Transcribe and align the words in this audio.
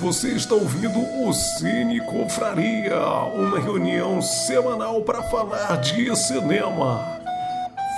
Você 0.00 0.28
está 0.28 0.54
ouvindo 0.54 1.00
o 1.24 1.32
Cine 1.32 2.00
Confraria, 2.06 3.00
uma 3.34 3.58
reunião 3.58 4.22
semanal 4.22 5.02
para 5.02 5.24
falar 5.24 5.74
de 5.80 6.14
cinema. 6.14 7.20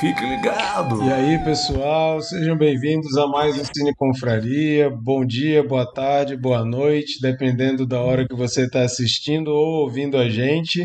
Fique 0.00 0.24
ligado! 0.24 1.04
E 1.04 1.12
aí, 1.12 1.38
pessoal, 1.44 2.22
sejam 2.22 2.56
bem-vindos 2.56 3.18
a 3.18 3.26
mais 3.26 3.58
um 3.58 3.64
Cine 3.64 3.94
Confraria. 3.94 4.88
Bom 4.88 5.26
dia, 5.26 5.62
boa 5.62 5.84
tarde, 5.84 6.38
boa 6.38 6.64
noite, 6.64 7.20
dependendo 7.20 7.84
da 7.84 8.00
hora 8.00 8.26
que 8.26 8.34
você 8.34 8.64
está 8.64 8.80
assistindo 8.80 9.48
ou 9.48 9.82
ouvindo 9.82 10.16
a 10.16 10.26
gente. 10.30 10.82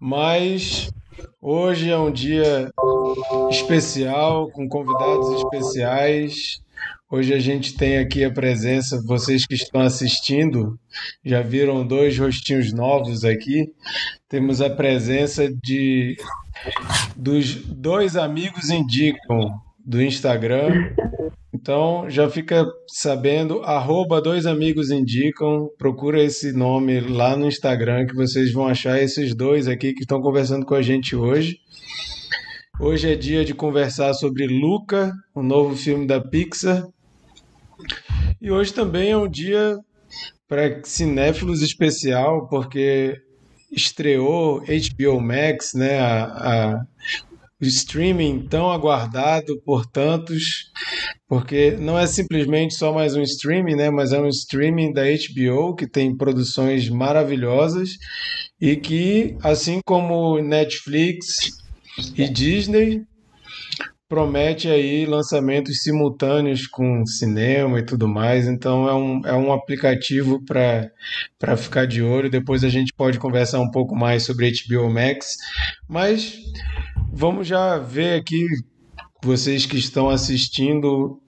Mas 0.00 0.90
hoje 1.40 1.88
é 1.88 1.96
um 1.96 2.10
dia 2.10 2.68
especial, 3.48 4.50
com 4.50 4.68
convidados 4.68 5.36
especiais. 5.40 6.65
Hoje 7.08 7.32
a 7.32 7.38
gente 7.38 7.76
tem 7.76 7.98
aqui 7.98 8.24
a 8.24 8.32
presença, 8.32 9.00
vocês 9.06 9.46
que 9.46 9.54
estão 9.54 9.80
assistindo, 9.80 10.76
já 11.24 11.40
viram 11.40 11.86
dois 11.86 12.18
rostinhos 12.18 12.72
novos 12.72 13.24
aqui. 13.24 13.72
Temos 14.28 14.60
a 14.60 14.68
presença 14.68 15.48
de 15.62 16.16
dos 17.14 17.54
dois 17.54 18.16
amigos 18.16 18.70
indicam 18.70 19.54
do 19.84 20.02
Instagram. 20.02 20.92
Então 21.54 22.10
já 22.10 22.28
fica 22.28 22.66
sabendo, 22.88 23.62
arroba 23.62 24.20
dois 24.20 24.44
amigos 24.44 24.90
indicam, 24.90 25.70
procura 25.78 26.20
esse 26.20 26.52
nome 26.52 26.98
lá 26.98 27.36
no 27.36 27.46
Instagram 27.46 28.06
que 28.06 28.16
vocês 28.16 28.52
vão 28.52 28.66
achar 28.66 29.00
esses 29.00 29.32
dois 29.32 29.68
aqui 29.68 29.92
que 29.92 30.00
estão 30.00 30.20
conversando 30.20 30.66
com 30.66 30.74
a 30.74 30.82
gente 30.82 31.14
hoje. 31.14 31.60
Hoje 32.80 33.12
é 33.12 33.14
dia 33.14 33.44
de 33.44 33.54
conversar 33.54 34.12
sobre 34.12 34.46
Luca, 34.48 35.12
o 35.32 35.42
novo 35.42 35.76
filme 35.76 36.04
da 36.04 36.20
Pixar. 36.20 36.84
E 38.40 38.50
hoje 38.50 38.72
também 38.72 39.10
é 39.10 39.16
um 39.16 39.28
dia 39.28 39.78
para 40.48 40.80
cinéfilos 40.84 41.62
especial, 41.62 42.48
porque 42.48 43.16
estreou 43.70 44.60
HBO 44.60 45.20
Max, 45.20 45.72
né, 45.74 45.98
a, 45.98 46.24
a, 46.24 46.86
o 47.60 47.64
streaming 47.64 48.46
tão 48.46 48.70
aguardado 48.70 49.60
por 49.64 49.86
tantos, 49.86 50.70
porque 51.28 51.72
não 51.72 51.98
é 51.98 52.06
simplesmente 52.06 52.74
só 52.74 52.92
mais 52.92 53.16
um 53.16 53.22
streaming, 53.22 53.74
né, 53.74 53.90
mas 53.90 54.12
é 54.12 54.20
um 54.20 54.28
streaming 54.28 54.92
da 54.92 55.02
HBO 55.04 55.74
que 55.74 55.88
tem 55.88 56.16
produções 56.16 56.88
maravilhosas 56.88 57.90
e 58.60 58.76
que, 58.76 59.36
assim 59.42 59.80
como 59.84 60.40
Netflix 60.40 61.26
e 62.14 62.28
Disney, 62.28 63.02
promete 64.08 64.68
aí 64.68 65.04
lançamentos 65.04 65.82
simultâneos 65.82 66.66
com 66.66 67.04
cinema 67.04 67.80
e 67.80 67.84
tudo 67.84 68.06
mais, 68.06 68.46
então 68.46 68.88
é 68.88 68.94
um, 68.94 69.20
é 69.24 69.34
um 69.34 69.52
aplicativo 69.52 70.42
para 70.44 71.56
ficar 71.56 71.86
de 71.86 72.02
olho. 72.02 72.30
Depois 72.30 72.62
a 72.62 72.68
gente 72.68 72.92
pode 72.94 73.18
conversar 73.18 73.60
um 73.60 73.70
pouco 73.70 73.96
mais 73.96 74.24
sobre 74.24 74.52
HBO 74.52 74.88
Max, 74.90 75.36
mas 75.88 76.38
vamos 77.12 77.46
já 77.46 77.78
ver 77.78 78.20
aqui 78.20 78.46
vocês 79.22 79.66
que 79.66 79.76
estão 79.76 80.08
assistindo 80.08 81.20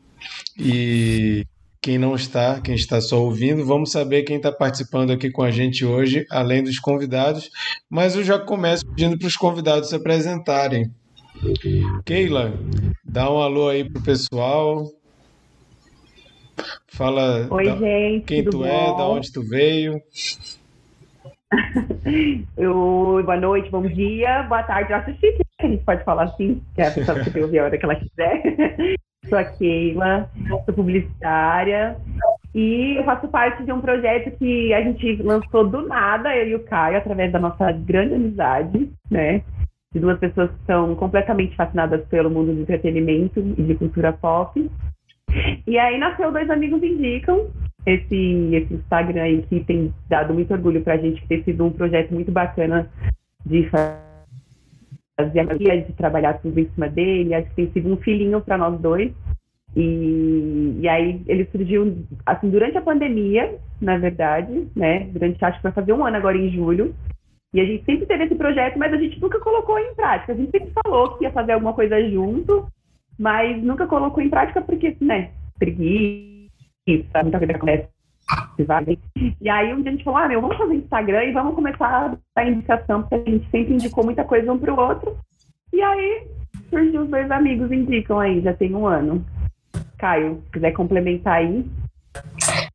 e 0.56 1.44
quem 1.80 1.98
não 1.98 2.14
está, 2.14 2.60
quem 2.60 2.74
está 2.74 3.00
só 3.00 3.22
ouvindo, 3.22 3.64
vamos 3.64 3.90
saber 3.90 4.22
quem 4.22 4.36
está 4.36 4.52
participando 4.52 5.12
aqui 5.12 5.30
com 5.30 5.42
a 5.42 5.50
gente 5.50 5.84
hoje, 5.84 6.26
além 6.30 6.62
dos 6.62 6.78
convidados. 6.78 7.50
Mas 7.88 8.14
eu 8.14 8.22
já 8.22 8.38
começo 8.38 8.86
pedindo 8.86 9.18
para 9.18 9.28
os 9.28 9.36
convidados 9.36 9.88
se 9.88 9.96
apresentarem. 9.96 10.92
Keila, 12.04 12.52
dá 13.04 13.30
um 13.30 13.40
alô 13.40 13.68
aí 13.68 13.88
pro 13.88 14.02
pessoal. 14.02 14.84
Fala 16.88 17.46
Oi, 17.50 17.64
da, 17.64 17.76
gente, 17.76 18.24
quem 18.24 18.44
tu 18.44 18.58
bom? 18.58 18.64
é, 18.66 18.96
da 18.96 19.08
onde 19.08 19.32
tu 19.32 19.42
veio. 19.42 20.00
Eu, 22.56 23.22
boa 23.24 23.36
noite, 23.36 23.70
bom 23.70 23.82
dia, 23.82 24.42
boa 24.44 24.62
tarde. 24.62 24.92
Eu 24.92 24.98
assisti, 24.98 25.38
a 25.60 25.66
gente 25.66 25.84
pode 25.84 26.02
falar 26.04 26.24
assim, 26.24 26.60
que 26.74 26.82
a 26.82 26.90
pessoa 26.90 27.22
que 27.22 27.40
ouvir 27.40 27.60
a 27.60 27.64
hora 27.64 27.78
que 27.78 27.84
ela 27.84 27.94
quiser. 27.94 28.42
Sou 29.28 29.38
a 29.38 29.44
Keila, 29.44 30.30
sou 30.64 30.74
publicitária 30.74 31.98
e 32.54 32.96
eu 32.96 33.04
faço 33.04 33.28
parte 33.28 33.62
de 33.62 33.70
um 33.70 33.80
projeto 33.80 34.30
que 34.38 34.72
a 34.72 34.80
gente 34.80 35.16
lançou 35.22 35.68
do 35.68 35.86
nada, 35.86 36.34
eu 36.34 36.48
e 36.48 36.54
o 36.54 36.64
Caio, 36.64 36.96
através 36.96 37.30
da 37.30 37.38
nossa 37.38 37.70
grande 37.72 38.14
amizade, 38.14 38.90
né? 39.10 39.42
De 39.98 40.02
duas 40.02 40.18
pessoas 40.18 40.50
que 40.50 40.66
são 40.66 40.94
completamente 40.94 41.56
fascinadas 41.56 42.06
pelo 42.06 42.30
mundo 42.30 42.54
do 42.54 42.60
entretenimento 42.60 43.40
e 43.40 43.62
de 43.62 43.74
cultura 43.74 44.12
pop. 44.12 44.70
E 45.66 45.78
aí 45.78 45.98
nasceu 45.98 46.32
Dois 46.32 46.48
Amigos 46.48 46.82
Indicam, 46.82 47.48
esse, 47.84 48.54
esse 48.54 48.74
Instagram 48.74 49.22
aí 49.22 49.42
que 49.42 49.60
tem 49.64 49.92
dado 50.08 50.32
muito 50.32 50.52
orgulho 50.52 50.82
pra 50.82 50.96
gente, 50.96 51.20
que 51.20 51.28
tem 51.28 51.42
sido 51.42 51.66
um 51.66 51.70
projeto 51.70 52.14
muito 52.14 52.32
bacana 52.32 52.88
de 53.44 53.68
fazer 53.68 54.08
de 55.84 55.92
trabalhar 55.94 56.34
tudo 56.34 56.58
em 56.60 56.68
cima 56.70 56.88
dele, 56.88 57.34
acho 57.34 57.48
que 57.48 57.56
tem 57.56 57.72
sido 57.72 57.92
um 57.92 57.96
filhinho 57.96 58.40
para 58.40 58.56
nós 58.56 58.80
dois. 58.80 59.12
E, 59.76 60.78
e 60.80 60.88
aí 60.88 61.20
ele 61.26 61.46
surgiu 61.50 61.98
assim 62.24 62.48
durante 62.48 62.78
a 62.78 62.82
pandemia, 62.82 63.58
na 63.80 63.98
verdade, 63.98 64.68
né? 64.74 65.08
Durante 65.12 65.44
acho 65.44 65.58
que 65.58 65.62
vai 65.64 65.72
fazer 65.72 65.92
um 65.92 66.04
ano 66.04 66.16
agora 66.16 66.38
em 66.38 66.50
julho. 66.50 66.94
E 67.52 67.60
a 67.60 67.64
gente 67.64 67.84
sempre 67.84 68.06
teve 68.06 68.24
esse 68.24 68.34
projeto, 68.34 68.78
mas 68.78 68.92
a 68.92 68.96
gente 68.96 69.20
nunca 69.20 69.40
colocou 69.40 69.78
em 69.78 69.94
prática. 69.94 70.32
A 70.32 70.36
gente 70.36 70.50
sempre 70.50 70.70
falou 70.82 71.16
que 71.16 71.24
ia 71.24 71.32
fazer 71.32 71.52
alguma 71.52 71.72
coisa 71.72 71.98
junto, 72.10 72.68
mas 73.18 73.62
nunca 73.62 73.86
colocou 73.86 74.22
em 74.22 74.28
prática 74.28 74.60
porque, 74.60 74.96
né, 75.00 75.30
preguiça, 75.58 77.22
muita 77.22 77.38
coisa 77.38 77.52
acontece. 77.52 77.88
E 79.40 79.48
aí 79.48 79.72
um 79.72 79.80
dia 79.80 79.90
a 79.90 79.94
gente 79.94 80.04
falou, 80.04 80.20
ah, 80.20 80.28
meu, 80.28 80.40
vamos 80.40 80.58
fazer 80.58 80.74
Instagram 80.74 81.24
e 81.24 81.32
vamos 81.32 81.54
começar 81.54 81.86
a 81.86 82.16
dar 82.36 82.48
indicação, 82.48 83.02
porque 83.02 83.14
a 83.14 83.30
gente 83.30 83.50
sempre 83.50 83.74
indicou 83.74 84.04
muita 84.04 84.24
coisa 84.24 84.52
um 84.52 84.58
pro 84.58 84.78
outro. 84.78 85.16
E 85.72 85.80
aí 85.80 86.26
surgiu 86.68 87.02
os 87.02 87.08
dois 87.08 87.30
amigos 87.30 87.72
indicam 87.72 88.20
aí, 88.20 88.42
já 88.42 88.52
tem 88.52 88.74
um 88.74 88.86
ano. 88.86 89.24
Caio, 89.96 90.42
se 90.44 90.52
quiser 90.52 90.72
complementar 90.72 91.38
aí. 91.38 91.64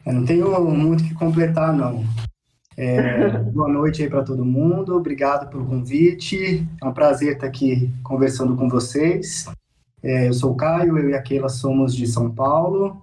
Eu 0.06 0.14
não 0.14 0.26
tenho 0.26 0.60
muito 0.72 1.04
que 1.04 1.14
completar, 1.14 1.74
não. 1.74 2.04
É, 2.76 3.38
boa 3.54 3.68
noite 3.68 4.02
aí 4.02 4.10
para 4.10 4.24
todo 4.24 4.44
mundo, 4.44 4.96
obrigado 4.96 5.50
pelo 5.50 5.66
convite. 5.66 6.68
É 6.82 6.86
um 6.86 6.94
prazer 6.94 7.34
estar 7.34 7.48
aqui 7.48 7.92
conversando 8.04 8.56
com 8.56 8.68
vocês. 8.68 9.46
É, 10.02 10.28
eu 10.28 10.34
sou 10.34 10.52
o 10.52 10.56
Caio, 10.56 10.98
eu 10.98 11.10
e 11.10 11.14
a 11.14 11.22
Keila 11.22 11.50
somos 11.50 11.96
de 11.96 12.08
São 12.08 12.32
Paulo. 12.32 13.02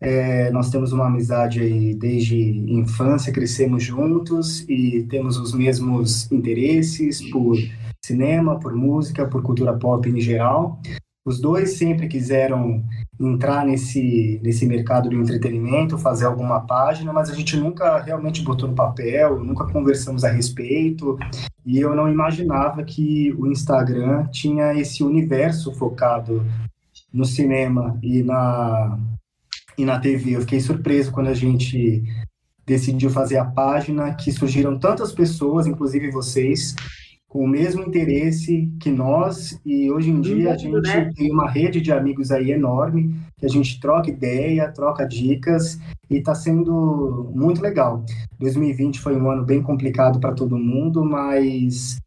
É, 0.00 0.50
nós 0.50 0.70
temos 0.70 0.92
uma 0.92 1.06
amizade 1.06 1.60
aí 1.60 1.94
desde 1.94 2.36
infância, 2.36 3.32
crescemos 3.32 3.84
juntos 3.84 4.68
e 4.68 5.06
temos 5.08 5.36
os 5.36 5.54
mesmos 5.54 6.30
interesses 6.32 7.22
por 7.30 7.56
cinema, 8.04 8.58
por 8.58 8.74
música, 8.74 9.26
por 9.26 9.42
cultura 9.42 9.74
pop 9.74 10.08
em 10.08 10.20
geral. 10.20 10.80
Os 11.24 11.40
dois 11.40 11.78
sempre 11.78 12.08
quiseram 12.08 12.84
entrar 13.20 13.64
nesse, 13.64 14.40
nesse 14.42 14.66
mercado 14.66 15.08
do 15.08 15.16
entretenimento, 15.16 15.96
fazer 15.96 16.26
alguma 16.26 16.60
página, 16.66 17.12
mas 17.12 17.30
a 17.30 17.34
gente 17.34 17.56
nunca 17.56 17.98
realmente 17.98 18.42
botou 18.42 18.68
no 18.68 18.74
papel, 18.74 19.38
nunca 19.42 19.64
conversamos 19.66 20.24
a 20.24 20.30
respeito, 20.30 21.16
e 21.64 21.78
eu 21.78 21.94
não 21.94 22.10
imaginava 22.10 22.82
que 22.82 23.32
o 23.38 23.46
Instagram 23.46 24.26
tinha 24.28 24.74
esse 24.74 25.04
universo 25.04 25.72
focado 25.74 26.44
no 27.12 27.24
cinema 27.24 27.96
e 28.02 28.22
na, 28.24 28.98
e 29.78 29.84
na 29.84 30.00
TV. 30.00 30.36
Eu 30.36 30.40
fiquei 30.40 30.60
surpreso 30.60 31.12
quando 31.12 31.28
a 31.28 31.34
gente 31.34 32.02
decidiu 32.66 33.10
fazer 33.10 33.36
a 33.36 33.44
página, 33.44 34.14
que 34.14 34.32
surgiram 34.32 34.78
tantas 34.78 35.12
pessoas, 35.12 35.66
inclusive 35.66 36.10
vocês, 36.10 36.74
com 37.32 37.46
o 37.46 37.48
mesmo 37.48 37.82
interesse 37.82 38.70
que 38.78 38.90
nós, 38.90 39.58
e 39.64 39.90
hoje 39.90 40.10
em 40.10 40.20
dia 40.20 40.52
a 40.52 40.56
gente 40.58 40.86
né? 40.86 41.10
tem 41.16 41.32
uma 41.32 41.48
rede 41.48 41.80
de 41.80 41.90
amigos 41.90 42.30
aí 42.30 42.50
enorme, 42.50 43.18
que 43.38 43.46
a 43.46 43.48
gente 43.48 43.80
troca 43.80 44.10
ideia, 44.10 44.70
troca 44.70 45.08
dicas, 45.08 45.80
e 46.10 46.18
está 46.18 46.34
sendo 46.34 47.32
muito 47.34 47.62
legal. 47.62 48.04
2020 48.38 49.00
foi 49.00 49.16
um 49.16 49.30
ano 49.30 49.46
bem 49.46 49.62
complicado 49.62 50.20
para 50.20 50.34
todo 50.34 50.58
mundo, 50.58 51.02
mas 51.02 51.98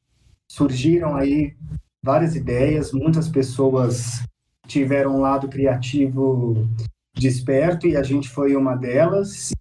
surgiram 0.48 1.16
aí 1.16 1.56
várias 2.04 2.36
ideias, 2.36 2.92
muitas 2.92 3.28
pessoas 3.28 4.24
tiveram 4.68 5.16
um 5.16 5.22
lado 5.22 5.48
criativo 5.48 6.70
desperto, 7.16 7.88
e 7.88 7.98
a 7.98 8.04
gente 8.04 8.30
foi 8.30 8.56
uma 8.56 8.76
delas. 8.76 9.54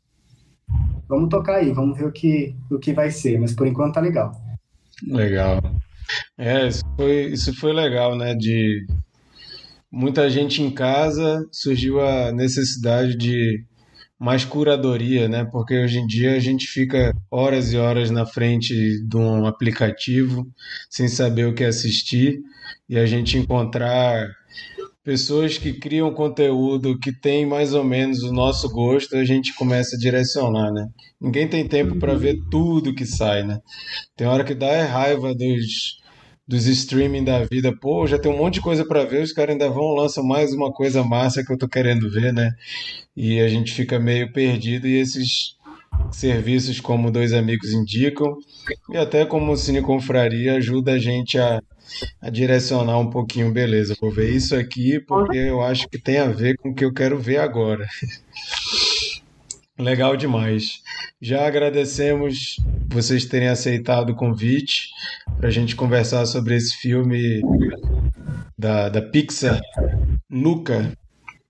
Vamos 1.08 1.30
tocar 1.30 1.54
aí, 1.54 1.72
vamos 1.72 1.96
ver 1.96 2.04
o 2.04 2.12
que, 2.12 2.54
o 2.70 2.78
que 2.78 2.92
vai 2.92 3.10
ser, 3.10 3.40
mas 3.40 3.54
por 3.54 3.66
enquanto 3.66 3.94
tá 3.94 4.00
legal. 4.02 4.43
Legal. 5.02 5.60
É, 6.38 6.68
isso 6.68 6.82
foi, 6.96 7.24
isso 7.26 7.54
foi 7.54 7.72
legal, 7.72 8.16
né? 8.16 8.34
De 8.34 8.86
muita 9.90 10.28
gente 10.28 10.62
em 10.62 10.70
casa, 10.70 11.46
surgiu 11.52 12.00
a 12.00 12.32
necessidade 12.32 13.16
de 13.16 13.64
mais 14.18 14.44
curadoria, 14.44 15.28
né? 15.28 15.44
Porque 15.44 15.78
hoje 15.78 15.98
em 15.98 16.06
dia 16.06 16.34
a 16.34 16.38
gente 16.38 16.66
fica 16.66 17.14
horas 17.30 17.72
e 17.72 17.76
horas 17.76 18.10
na 18.10 18.24
frente 18.24 18.74
de 19.04 19.16
um 19.16 19.46
aplicativo 19.46 20.46
sem 20.88 21.08
saber 21.08 21.46
o 21.46 21.54
que 21.54 21.64
assistir 21.64 22.40
e 22.88 22.98
a 22.98 23.06
gente 23.06 23.36
encontrar 23.36 24.28
pessoas 25.04 25.58
que 25.58 25.74
criam 25.74 26.12
conteúdo 26.14 26.98
que 26.98 27.12
tem 27.12 27.44
mais 27.44 27.74
ou 27.74 27.84
menos 27.84 28.22
o 28.22 28.32
nosso 28.32 28.68
gosto, 28.70 29.16
a 29.16 29.24
gente 29.24 29.54
começa 29.54 29.94
a 29.94 29.98
direcionar, 29.98 30.72
né? 30.72 30.88
Ninguém 31.20 31.46
tem 31.46 31.68
tempo 31.68 31.98
para 31.98 32.14
ver 32.14 32.40
tudo 32.50 32.94
que 32.94 33.04
sai, 33.04 33.42
né? 33.44 33.60
Tem 34.16 34.26
hora 34.26 34.42
que 34.42 34.54
dá 34.54 34.68
é 34.68 34.82
raiva 34.82 35.34
dos 35.34 36.02
dos 36.46 36.66
streaming 36.66 37.24
da 37.24 37.42
vida. 37.44 37.74
Pô, 37.74 38.06
já 38.06 38.18
tem 38.18 38.30
um 38.30 38.36
monte 38.36 38.54
de 38.54 38.60
coisa 38.60 38.86
para 38.86 39.04
ver, 39.04 39.22
os 39.22 39.32
caras 39.32 39.52
ainda 39.52 39.70
vão 39.70 39.94
lançam 39.94 40.22
mais 40.22 40.52
uma 40.52 40.70
coisa 40.70 41.02
massa 41.02 41.42
que 41.42 41.52
eu 41.52 41.56
tô 41.58 41.66
querendo 41.68 42.10
ver, 42.10 42.32
né? 42.32 42.52
E 43.16 43.40
a 43.40 43.48
gente 43.48 43.72
fica 43.72 43.98
meio 43.98 44.32
perdido 44.32 44.86
e 44.86 44.96
esses 44.96 45.56
serviços 46.10 46.80
como 46.80 47.10
Dois 47.10 47.32
Amigos 47.32 47.72
indicam 47.72 48.36
e 48.90 48.96
até 48.96 49.24
como 49.24 49.52
o 49.52 49.56
Cine 49.56 49.80
Confraria 49.80 50.56
ajuda 50.56 50.92
a 50.92 50.98
gente 50.98 51.38
a, 51.38 51.62
a 52.20 52.30
direcionar 52.30 52.98
um 52.98 53.10
pouquinho, 53.10 53.52
beleza, 53.52 53.96
vou 54.00 54.10
ver 54.10 54.30
isso 54.30 54.54
aqui 54.54 55.00
porque 55.00 55.36
eu 55.36 55.60
acho 55.62 55.88
que 55.88 55.98
tem 55.98 56.18
a 56.18 56.26
ver 56.26 56.56
com 56.56 56.70
o 56.70 56.74
que 56.74 56.84
eu 56.84 56.92
quero 56.92 57.18
ver 57.18 57.38
agora. 57.38 57.86
Legal 59.78 60.16
demais. 60.16 60.82
Já 61.20 61.46
agradecemos 61.46 62.56
vocês 62.88 63.24
terem 63.24 63.48
aceitado 63.48 64.10
o 64.10 64.14
convite 64.14 64.88
para 65.36 65.48
a 65.48 65.50
gente 65.50 65.74
conversar 65.74 66.26
sobre 66.26 66.54
esse 66.54 66.76
filme 66.76 67.40
da, 68.56 68.88
da 68.88 69.02
Pixar, 69.02 69.60
Luca, 70.30 70.96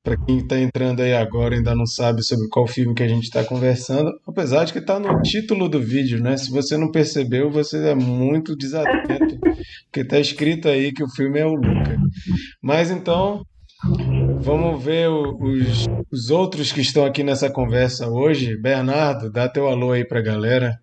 para 0.05 0.19
quem 0.19 0.37
está 0.39 0.59
entrando 0.59 1.01
aí 1.01 1.15
agora 1.15 1.55
ainda 1.55 1.75
não 1.75 1.87
sabe 1.87 2.23
sobre 2.23 2.47
qual 2.49 2.67
filme 2.67 2.95
que 2.95 3.03
a 3.03 3.09
gente 3.09 3.25
está 3.25 3.43
conversando, 3.43 4.13
apesar 4.27 4.65
de 4.65 4.73
que 4.75 4.79
está 4.79 5.01
no 5.01 5.23
título 5.23 5.67
do 5.67 5.81
vídeo, 5.81 6.23
né? 6.23 6.37
Se 6.37 6.51
você 6.51 6.77
não 6.77 6.93
percebeu, 6.93 7.51
você 7.51 7.89
é 7.89 7.95
muito 7.95 8.55
desatento, 8.55 9.39
porque 9.41 10.01
está 10.01 10.21
escrito 10.21 10.69
aí 10.69 10.93
que 10.93 11.03
o 11.03 11.09
filme 11.09 11.41
é 11.41 11.47
o 11.47 11.55
Luca. 11.55 11.97
Mas 12.61 12.91
então, 12.91 13.47
vamos 14.41 14.85
ver 14.85 15.09
os, 15.09 15.87
os 16.13 16.29
outros 16.29 16.71
que 16.71 16.83
estão 16.83 17.07
aqui 17.07 17.25
nessa 17.25 17.49
conversa 17.49 18.07
hoje. 18.07 18.59
Bernardo, 18.59 19.33
dá 19.33 19.49
teu 19.49 19.69
alô 19.69 19.93
aí 19.93 20.05
para 20.05 20.19
a 20.19 20.23
galera. 20.23 20.79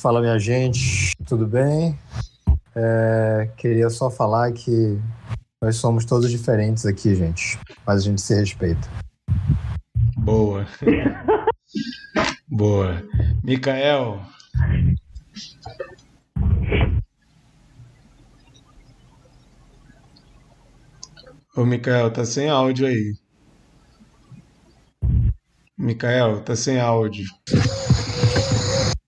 Fala, 0.00 0.20
minha 0.20 0.38
gente, 0.38 1.12
tudo 1.26 1.44
bem? 1.44 1.98
É, 2.74 3.50
queria 3.56 3.90
só 3.90 4.08
falar 4.08 4.52
que 4.52 4.96
nós 5.62 5.76
somos 5.76 6.06
todos 6.06 6.30
diferentes 6.30 6.86
aqui, 6.86 7.14
gente, 7.14 7.58
mas 7.86 8.00
a 8.00 8.04
gente 8.04 8.20
se 8.22 8.34
respeita. 8.34 8.88
Boa. 10.16 10.66
Boa. 12.48 13.02
Micael. 13.44 14.22
Ô, 21.54 21.64
Micael, 21.66 22.10
tá 22.10 22.24
sem 22.24 22.48
áudio 22.48 22.86
aí. 22.86 23.14
Micael, 25.76 26.40
tá 26.40 26.56
sem 26.56 26.80
áudio. 26.80 27.26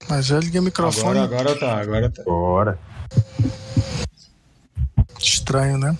Mas 0.09 0.27
já 0.27 0.39
liguei 0.39 0.61
o 0.61 0.65
microfone. 0.65 1.19
Agora, 1.19 1.53
agora 1.53 1.59
tá, 1.59 1.81
agora 1.81 2.11
tá. 2.11 2.23
Bora. 2.25 2.79
Estranho, 5.19 5.79
né? 5.79 5.97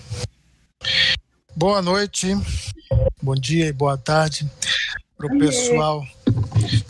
Boa 1.55 1.81
noite, 1.81 2.35
bom 3.21 3.35
dia 3.35 3.67
e 3.67 3.71
boa 3.71 3.97
tarde 3.97 4.49
para 5.17 5.27
o 5.27 5.39
pessoal 5.39 6.05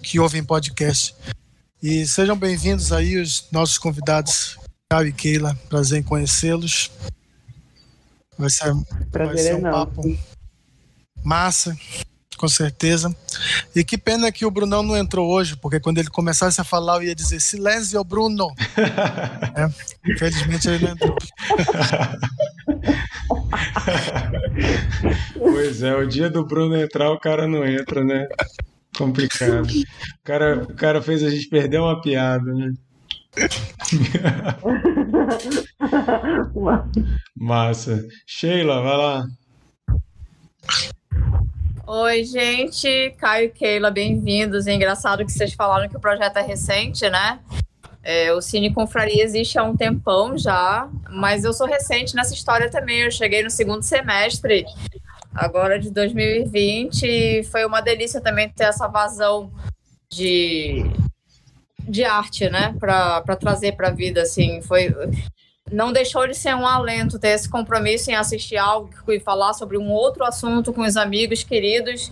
que 0.02 0.20
ouve 0.20 0.40
em 0.40 0.44
podcast. 0.44 1.16
E 1.82 2.08
sejam 2.08 2.36
bem-vindos 2.36 2.92
aí 2.92 3.18
os 3.18 3.48
nossos 3.52 3.78
convidados, 3.78 4.58
Caio 4.90 5.10
e 5.10 5.14
Keila. 5.14 5.56
Prazer 5.70 6.00
em 6.00 6.04
conhecê-los. 6.04 6.90
Vai 8.38 8.50
ser, 8.50 8.74
vai 9.12 9.38
ser 9.38 9.50
é 9.50 9.56
um 9.56 9.62
papo 9.62 10.02
massa, 11.24 11.78
com 12.38 12.48
certeza. 12.48 13.16
E 13.76 13.84
que 13.84 13.98
pena 13.98 14.32
que 14.32 14.46
o 14.46 14.52
Brunão 14.52 14.82
não 14.82 14.98
entrou 14.98 15.30
hoje, 15.30 15.56
porque 15.56 15.80
quando 15.80 16.00
ele 16.00 16.10
começasse 16.10 16.60
a 16.60 16.64
falar, 16.64 16.96
eu 16.96 17.04
ia 17.04 17.16
dizer 17.16 17.40
silêncio, 17.40 18.04
Bruno. 18.04 18.48
É, 19.56 19.70
infelizmente 20.12 20.68
ele 20.68 20.84
não 20.84 20.94
entrou. 20.94 21.16
Pois 25.38 25.84
é, 25.84 25.96
o 25.96 26.08
dia 26.08 26.30
do 26.30 26.46
Bruno 26.46 26.76
entrar, 26.76 27.12
o 27.12 27.20
cara 27.20 27.48
não 27.48 27.66
entra, 27.66 28.04
né? 28.04 28.28
Complicado. 28.98 29.66
O 29.66 30.24
cara, 30.24 30.64
o 30.64 30.76
cara 30.76 31.02
fez 31.02 31.24
a 31.24 31.30
gente 31.30 31.48
perder 31.50 31.80
uma 31.80 32.02
piada, 32.02 32.54
né? 32.54 32.74
Massa. 37.36 38.08
Sheila, 38.28 38.82
vai 38.82 38.98
lá. 38.98 39.26
Oi, 41.86 42.24
gente. 42.24 43.14
Caio 43.18 43.48
e 43.48 43.50
Keila, 43.50 43.92
bem-vindos. 43.92 44.68
É 44.68 44.74
engraçado 44.74 45.26
que 45.26 45.32
vocês 45.32 45.54
falaram 45.54 45.90
que 45.90 45.98
o 45.98 46.00
projeto 46.00 46.38
é 46.38 46.42
recente, 46.42 47.10
né? 47.10 47.40
É, 48.04 48.34
o 48.34 48.42
Cine 48.42 48.74
Confraria 48.74 49.24
existe 49.24 49.58
há 49.58 49.64
um 49.64 49.78
tempão 49.78 50.38
já, 50.38 50.90
mas 51.10 51.46
eu 51.46 51.54
sou 51.54 51.66
recente 51.66 52.14
nessa 52.14 52.34
história 52.34 52.70
também. 52.70 53.02
Eu 53.02 53.12
cheguei 53.12 53.42
no 53.42 53.50
segundo 53.50 53.82
semestre, 53.82 54.66
agora 55.34 55.80
de 55.80 55.90
2020, 55.90 57.04
e 57.04 57.44
foi 57.46 57.66
uma 57.66 57.80
delícia 57.82 58.20
também 58.20 58.50
ter 58.50 58.66
essa 58.66 58.90
vazão 58.90 59.50
de, 60.12 60.84
de 61.80 62.04
arte, 62.04 62.50
né? 62.50 62.76
Para 62.78 63.22
trazer 63.38 63.72
para 63.78 63.88
a 63.88 63.94
vida, 63.94 64.22
assim. 64.22 64.62
Foi, 64.62 64.94
não 65.72 65.92
deixou 65.92 66.28
de 66.28 66.36
ser 66.36 66.56
um 66.56 66.68
alento 66.68 67.18
ter 67.18 67.30
esse 67.30 67.50
compromisso 67.50 68.12
em 68.12 68.16
assistir 68.16 68.58
algo 68.58 68.90
e 69.08 69.20
falar 69.20 69.54
sobre 69.54 69.78
um 69.78 69.92
outro 69.92 70.24
assunto 70.24 70.72
com 70.72 70.82
os 70.82 70.96
amigos 70.98 71.44
queridos. 71.44 72.12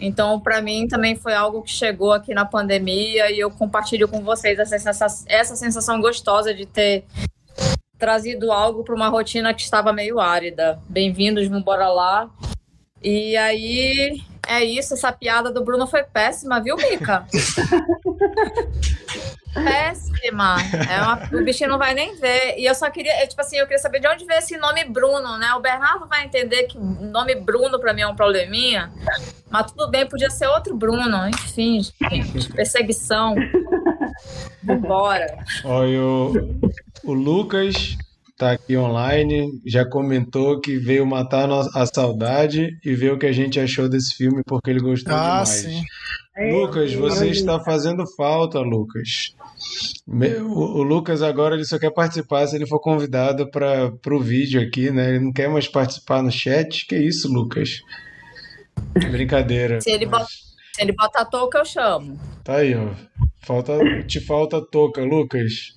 Então, 0.00 0.38
para 0.38 0.60
mim, 0.60 0.86
também 0.86 1.16
foi 1.16 1.34
algo 1.34 1.62
que 1.62 1.70
chegou 1.70 2.12
aqui 2.12 2.34
na 2.34 2.44
pandemia 2.44 3.30
e 3.30 3.38
eu 3.38 3.50
compartilho 3.50 4.08
com 4.08 4.22
vocês 4.22 4.58
essa 4.58 4.78
sensação, 4.78 5.26
essa 5.28 5.56
sensação 5.56 6.00
gostosa 6.00 6.52
de 6.52 6.66
ter 6.66 7.04
trazido 7.98 8.52
algo 8.52 8.84
para 8.84 8.94
uma 8.94 9.08
rotina 9.08 9.54
que 9.54 9.62
estava 9.62 9.92
meio 9.92 10.20
árida. 10.20 10.78
Bem-vindos, 10.88 11.48
bora 11.62 11.88
lá. 11.88 12.30
E 13.02 13.36
aí, 13.36 14.20
é 14.46 14.64
isso, 14.64 14.94
essa 14.94 15.12
piada 15.12 15.52
do 15.52 15.64
Bruno 15.64 15.86
foi 15.86 16.02
péssima, 16.02 16.60
viu, 16.60 16.76
Mica? 16.76 17.26
Péssima. 19.64 20.56
É 20.90 21.00
uma, 21.02 21.40
o 21.40 21.44
bichinho 21.44 21.70
não 21.70 21.78
vai 21.78 21.94
nem 21.94 22.14
ver. 22.16 22.56
E 22.58 22.64
eu 22.66 22.74
só 22.74 22.90
queria, 22.90 23.22
eu, 23.22 23.28
tipo 23.28 23.40
assim, 23.40 23.56
eu 23.56 23.64
queria 23.66 23.78
saber 23.78 24.00
de 24.00 24.08
onde 24.08 24.24
veio 24.24 24.38
esse 24.38 24.56
nome 24.56 24.84
Bruno, 24.84 25.38
né? 25.38 25.52
O 25.54 25.60
Bernardo 25.60 26.06
vai 26.08 26.24
entender 26.24 26.64
que 26.64 26.76
o 26.78 26.82
nome 26.82 27.34
Bruno 27.34 27.78
pra 27.80 27.92
mim 27.92 28.02
é 28.02 28.06
um 28.08 28.16
probleminha. 28.16 28.92
Mas 29.50 29.70
tudo 29.72 29.90
bem, 29.90 30.06
podia 30.08 30.30
ser 30.30 30.46
outro 30.48 30.76
Bruno. 30.76 31.28
Enfim, 31.28 31.80
gente, 32.10 32.48
perseguição. 32.52 33.34
Vambora. 34.62 35.26
Olha, 35.64 36.00
o, 36.02 36.32
o 37.04 37.12
Lucas 37.12 37.96
tá 38.36 38.52
aqui 38.52 38.76
online, 38.76 39.50
já 39.66 39.84
comentou 39.84 40.60
que 40.60 40.76
veio 40.78 41.04
matar 41.06 41.48
a 41.50 41.86
saudade 41.86 42.68
e 42.84 42.94
ver 42.94 43.12
o 43.12 43.18
que 43.18 43.26
a 43.26 43.32
gente 43.32 43.58
achou 43.58 43.88
desse 43.88 44.14
filme 44.14 44.42
porque 44.46 44.70
ele 44.70 44.80
gostou 44.80 45.12
Ah, 45.12 45.42
demais. 45.42 45.48
sim. 45.48 45.82
Lucas, 46.52 46.94
você 46.94 47.30
está 47.30 47.58
fazendo 47.58 48.04
falta, 48.16 48.60
Lucas. 48.60 49.34
O, 50.06 50.82
Lucas 50.82 51.22
agora 51.22 51.54
ele 51.54 51.64
só 51.64 51.78
quer 51.78 51.90
participar 51.92 52.46
se 52.46 52.56
ele 52.56 52.66
for 52.66 52.80
convidado 52.80 53.50
para 53.50 53.92
o 54.10 54.20
vídeo 54.20 54.60
aqui, 54.60 54.90
né? 54.90 55.10
Ele 55.10 55.24
não 55.26 55.32
quer 55.32 55.48
mais 55.48 55.68
participar 55.68 56.22
no 56.22 56.30
chat. 56.30 56.86
Que 56.86 56.96
isso, 56.96 57.32
Lucas? 57.32 57.80
Brincadeira. 58.94 59.80
Se 59.80 59.90
ele, 59.90 60.06
bota, 60.06 60.26
se 60.26 60.82
ele 60.82 60.92
botar 60.92 61.24
touca, 61.24 61.58
eu 61.58 61.64
chamo. 61.64 62.18
Tá 62.44 62.56
aí, 62.56 62.74
ó. 62.74 62.94
Falta, 63.42 63.78
te 64.06 64.20
falta 64.20 64.60
touca, 64.60 65.02
Lucas. 65.02 65.76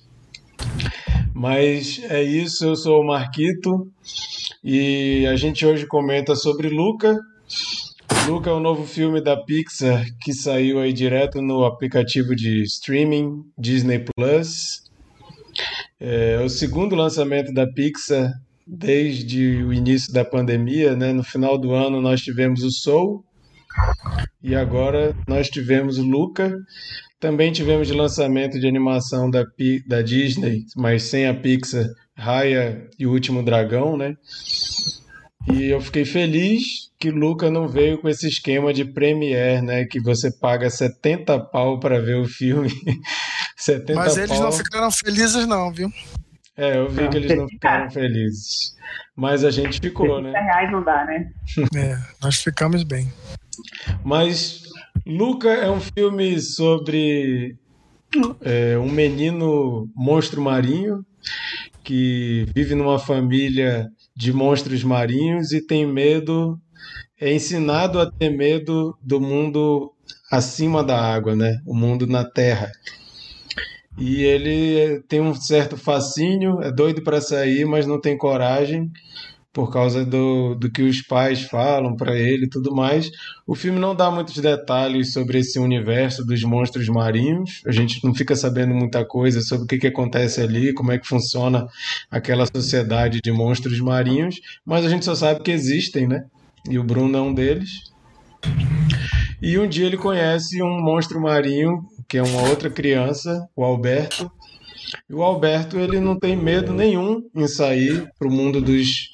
Mas 1.34 2.00
é 2.04 2.22
isso, 2.22 2.64
eu 2.66 2.76
sou 2.76 3.00
o 3.00 3.06
Marquito 3.06 3.90
e 4.62 5.26
a 5.26 5.34
gente 5.36 5.64
hoje 5.66 5.86
comenta 5.86 6.36
sobre 6.36 6.68
Luca. 6.68 7.18
Luca 8.26 8.50
é 8.50 8.52
o 8.52 8.60
novo 8.60 8.86
filme 8.86 9.20
da 9.20 9.36
Pixar 9.36 10.06
que 10.20 10.32
saiu 10.32 10.78
aí 10.78 10.92
direto 10.92 11.42
no 11.42 11.64
aplicativo 11.64 12.36
de 12.36 12.62
streaming 12.62 13.42
Disney 13.58 14.04
Plus. 14.16 14.82
É 15.98 16.40
o 16.40 16.48
segundo 16.48 16.94
lançamento 16.94 17.52
da 17.52 17.66
Pixar 17.66 18.32
desde 18.66 19.64
o 19.64 19.72
início 19.72 20.12
da 20.12 20.24
pandemia, 20.24 20.94
né? 20.94 21.12
No 21.12 21.24
final 21.24 21.58
do 21.58 21.72
ano 21.72 22.00
nós 22.00 22.20
tivemos 22.20 22.62
o 22.62 22.70
Soul 22.70 23.24
e 24.42 24.54
agora 24.54 25.16
nós 25.26 25.50
tivemos 25.50 25.98
o 25.98 26.04
Luca. 26.04 26.56
Também 27.18 27.52
tivemos 27.52 27.88
de 27.88 27.94
lançamento 27.94 28.58
de 28.58 28.68
animação 28.68 29.28
da, 29.30 29.44
da 29.86 30.00
Disney, 30.00 30.64
mas 30.76 31.02
sem 31.04 31.26
a 31.26 31.34
Pixar, 31.34 31.86
Raya 32.16 32.88
e 32.98 33.06
o 33.06 33.12
Último 33.12 33.42
Dragão, 33.42 33.96
né? 33.96 34.14
E 35.50 35.70
eu 35.70 35.80
fiquei 35.80 36.04
feliz 36.04 36.90
que 36.98 37.10
Luca 37.10 37.50
não 37.50 37.66
veio 37.66 37.98
com 37.98 38.08
esse 38.08 38.28
esquema 38.28 38.72
de 38.72 38.84
Premiere, 38.84 39.60
né? 39.60 39.84
Que 39.84 40.00
você 40.00 40.30
paga 40.30 40.70
70 40.70 41.38
pau 41.46 41.80
para 41.80 42.00
ver 42.00 42.16
o 42.16 42.26
filme. 42.26 42.70
70 43.56 43.94
Mas 43.94 44.16
eles 44.16 44.30
pau. 44.30 44.42
não 44.42 44.52
ficaram 44.52 44.90
felizes, 44.90 45.46
não, 45.46 45.72
viu? 45.72 45.92
É, 46.56 46.76
eu 46.76 46.88
vi 46.88 47.08
que 47.08 47.16
eles 47.16 47.36
não 47.36 47.48
ficaram 47.48 47.90
felizes. 47.90 48.74
Mas 49.16 49.44
a 49.44 49.50
gente 49.50 49.80
ficou, 49.80 50.20
né? 50.20 50.30
reais 50.30 50.70
não 50.70 50.82
dá, 50.84 51.04
né? 51.04 51.30
É, 51.74 51.98
nós 52.22 52.36
ficamos 52.36 52.84
bem. 52.84 53.12
Mas 54.04 54.62
Luca 55.06 55.48
é 55.48 55.70
um 55.70 55.80
filme 55.80 56.40
sobre 56.40 57.56
é, 58.42 58.78
um 58.78 58.90
menino 58.90 59.90
monstro 59.94 60.40
marinho 60.40 61.04
que 61.82 62.46
vive 62.54 62.74
numa 62.74 62.98
família 62.98 63.88
de 64.22 64.32
monstros 64.32 64.84
marinhos 64.84 65.50
e 65.50 65.60
tem 65.60 65.84
medo, 65.84 66.56
é 67.20 67.34
ensinado 67.34 67.98
a 67.98 68.08
ter 68.08 68.30
medo 68.30 68.96
do 69.02 69.20
mundo 69.20 69.92
acima 70.30 70.84
da 70.84 70.96
água, 70.96 71.34
né? 71.34 71.58
O 71.66 71.74
mundo 71.74 72.06
na 72.06 72.24
terra. 72.24 72.70
E 73.98 74.22
ele 74.22 75.02
tem 75.08 75.20
um 75.20 75.34
certo 75.34 75.76
fascínio, 75.76 76.62
é 76.62 76.70
doido 76.70 77.02
para 77.02 77.20
sair, 77.20 77.64
mas 77.64 77.84
não 77.84 78.00
tem 78.00 78.16
coragem 78.16 78.88
por 79.52 79.70
causa 79.70 80.04
do, 80.04 80.54
do 80.54 80.70
que 80.70 80.82
os 80.82 81.02
pais 81.02 81.42
falam 81.42 81.94
para 81.94 82.16
ele 82.16 82.46
e 82.46 82.48
tudo 82.48 82.74
mais. 82.74 83.10
O 83.46 83.54
filme 83.54 83.78
não 83.78 83.94
dá 83.94 84.10
muitos 84.10 84.36
detalhes 84.38 85.12
sobre 85.12 85.38
esse 85.38 85.58
universo 85.58 86.24
dos 86.24 86.42
monstros 86.42 86.88
marinhos. 86.88 87.60
A 87.66 87.70
gente 87.70 88.02
não 88.02 88.14
fica 88.14 88.34
sabendo 88.34 88.74
muita 88.74 89.04
coisa 89.04 89.42
sobre 89.42 89.64
o 89.64 89.66
que, 89.66 89.78
que 89.78 89.86
acontece 89.88 90.40
ali, 90.40 90.72
como 90.72 90.90
é 90.90 90.98
que 90.98 91.06
funciona 91.06 91.66
aquela 92.10 92.46
sociedade 92.46 93.20
de 93.22 93.30
monstros 93.30 93.78
marinhos, 93.80 94.40
mas 94.64 94.86
a 94.86 94.88
gente 94.88 95.04
só 95.04 95.14
sabe 95.14 95.42
que 95.42 95.50
existem, 95.50 96.08
né? 96.08 96.24
E 96.68 96.78
o 96.78 96.84
Bruno 96.84 97.18
é 97.18 97.20
um 97.20 97.34
deles. 97.34 97.92
E 99.40 99.58
um 99.58 99.68
dia 99.68 99.86
ele 99.86 99.98
conhece 99.98 100.62
um 100.62 100.80
monstro 100.80 101.20
marinho, 101.20 101.84
que 102.08 102.16
é 102.16 102.22
uma 102.22 102.48
outra 102.48 102.70
criança, 102.70 103.46
o 103.54 103.64
Alberto. 103.64 104.30
E 105.10 105.14
o 105.14 105.22
Alberto 105.22 105.78
ele 105.78 106.00
não 106.00 106.18
tem 106.18 106.36
medo 106.36 106.72
nenhum 106.72 107.22
em 107.34 107.46
sair 107.46 108.08
para 108.18 108.28
o 108.28 108.30
mundo 108.30 108.60
dos 108.60 109.11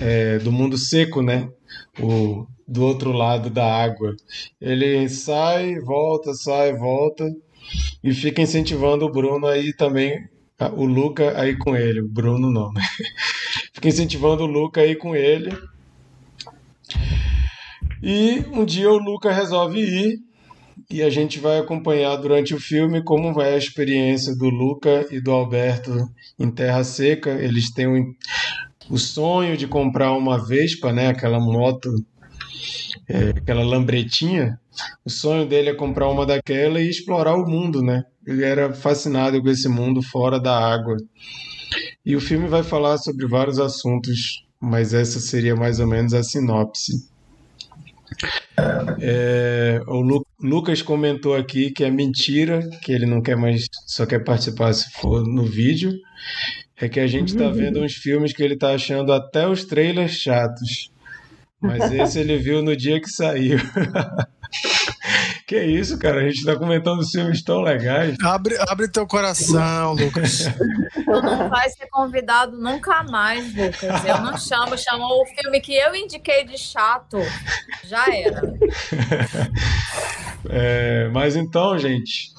é, 0.00 0.38
do 0.38 0.52
mundo 0.52 0.76
seco, 0.76 1.22
né? 1.22 1.48
O, 2.00 2.46
do 2.66 2.84
outro 2.84 3.12
lado 3.12 3.48
da 3.50 3.64
água. 3.64 4.14
Ele 4.60 5.08
sai, 5.08 5.78
volta, 5.80 6.34
sai, 6.34 6.74
volta 6.74 7.24
e 8.02 8.12
fica 8.12 8.42
incentivando 8.42 9.04
o 9.06 9.12
Bruno 9.12 9.46
aí 9.46 9.72
também, 9.74 10.28
o 10.72 10.84
Luca 10.84 11.38
aí 11.40 11.56
com 11.56 11.76
ele. 11.76 12.00
O 12.00 12.08
Bruno 12.08 12.50
não, 12.50 12.72
né? 12.72 12.82
Fica 13.72 13.88
incentivando 13.88 14.42
o 14.42 14.46
Luca 14.46 14.80
aí 14.80 14.96
com 14.96 15.14
ele. 15.14 15.56
E 18.02 18.44
um 18.52 18.64
dia 18.64 18.90
o 18.90 18.98
Luca 18.98 19.32
resolve 19.32 19.80
ir 19.80 20.18
e 20.90 21.02
a 21.02 21.10
gente 21.10 21.38
vai 21.38 21.58
acompanhar 21.58 22.16
durante 22.16 22.54
o 22.54 22.60
filme 22.60 23.02
como 23.02 23.32
vai 23.32 23.54
a 23.54 23.58
experiência 23.58 24.34
do 24.34 24.48
Luca 24.48 25.06
e 25.10 25.20
do 25.20 25.30
Alberto 25.30 26.08
em 26.38 26.50
Terra 26.50 26.82
Seca. 26.82 27.30
Eles 27.30 27.72
têm 27.72 27.86
um, 27.86 28.14
o 28.90 28.98
sonho 28.98 29.56
de 29.56 29.66
comprar 29.66 30.12
uma 30.12 30.44
Vespa, 30.44 30.92
né, 30.92 31.08
aquela 31.08 31.38
moto, 31.38 31.90
é, 33.08 33.30
aquela 33.30 33.62
lambretinha. 33.62 34.58
O 35.04 35.10
sonho 35.10 35.46
dele 35.46 35.70
é 35.70 35.74
comprar 35.74 36.08
uma 36.08 36.24
daquela 36.24 36.80
e 36.80 36.88
explorar 36.88 37.34
o 37.34 37.46
mundo, 37.46 37.82
né? 37.82 38.04
Ele 38.26 38.44
era 38.44 38.72
fascinado 38.72 39.42
com 39.42 39.48
esse 39.48 39.68
mundo 39.68 40.02
fora 40.02 40.38
da 40.38 40.56
água. 40.56 40.96
E 42.04 42.14
o 42.14 42.20
filme 42.20 42.48
vai 42.48 42.62
falar 42.62 42.98
sobre 42.98 43.26
vários 43.26 43.58
assuntos, 43.58 44.44
mas 44.60 44.94
essa 44.94 45.18
seria 45.18 45.56
mais 45.56 45.80
ou 45.80 45.86
menos 45.86 46.14
a 46.14 46.22
sinopse. 46.22 46.92
É, 49.00 49.80
o 49.86 50.00
Lu, 50.00 50.26
Lucas 50.40 50.82
comentou 50.82 51.34
aqui 51.34 51.70
que 51.70 51.84
é 51.84 51.90
mentira, 51.90 52.68
que 52.82 52.92
ele 52.92 53.06
não 53.06 53.20
quer 53.20 53.36
mais, 53.36 53.66
só 53.86 54.06
quer 54.06 54.24
participar 54.24 54.72
se 54.72 54.90
for 54.92 55.24
no 55.26 55.44
vídeo 55.44 55.92
é 56.80 56.88
que 56.88 57.00
a 57.00 57.06
gente 57.06 57.28
está 57.28 57.48
vendo 57.48 57.82
uns 57.82 57.94
filmes 57.94 58.32
que 58.32 58.42
ele 58.42 58.54
está 58.54 58.70
achando 58.70 59.12
até 59.12 59.48
os 59.48 59.64
trailers 59.64 60.12
chatos. 60.12 60.90
Mas 61.60 61.90
esse 61.90 62.20
ele 62.20 62.38
viu 62.38 62.62
no 62.62 62.76
dia 62.76 63.00
que 63.00 63.10
saiu. 63.10 63.58
que 65.44 65.60
isso, 65.60 65.98
cara? 65.98 66.20
A 66.20 66.22
gente 66.22 66.38
está 66.38 66.54
comentando 66.54 67.04
filmes 67.04 67.42
tão 67.42 67.62
legais. 67.62 68.16
Abre, 68.22 68.56
abre 68.60 68.86
teu 68.86 69.06
coração, 69.08 69.94
Lucas. 69.94 70.44
Tu 70.94 71.10
não 71.10 71.48
vai 71.48 71.68
ser 71.70 71.88
convidado 71.90 72.56
nunca 72.56 73.02
mais, 73.02 73.52
Lucas. 73.56 74.04
Eu 74.04 74.20
não 74.20 74.38
chamo, 74.38 74.78
chamou 74.78 75.22
o 75.22 75.26
filme 75.26 75.60
que 75.60 75.74
eu 75.74 75.96
indiquei 75.96 76.44
de 76.44 76.56
chato. 76.56 77.18
Já 77.84 78.06
era. 78.08 78.40
É, 80.50 81.08
mas 81.12 81.34
então, 81.34 81.76
gente, 81.76 82.32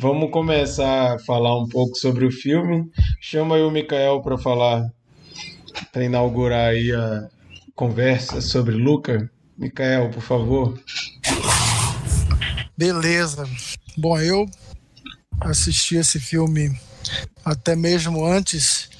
Vamos 0.00 0.30
começar 0.30 1.14
a 1.14 1.18
falar 1.18 1.58
um 1.58 1.68
pouco 1.68 1.96
sobre 1.96 2.26
o 2.26 2.30
filme. 2.30 2.90
Chama 3.20 3.56
aí 3.56 3.62
o 3.62 3.70
Mikael 3.70 4.20
para 4.20 4.36
falar, 4.36 4.90
para 5.92 6.04
inaugurar 6.04 6.70
aí 6.70 6.92
a 6.92 7.28
conversa 7.74 8.40
sobre 8.40 8.74
Luca. 8.74 9.30
Mikael, 9.56 10.10
por 10.10 10.22
favor. 10.22 10.78
Beleza. 12.76 13.48
Bom, 13.96 14.18
eu 14.18 14.46
assisti 15.40 15.96
esse 15.96 16.20
filme 16.20 16.78
até 17.44 17.74
mesmo 17.74 18.24
antes 18.24 18.90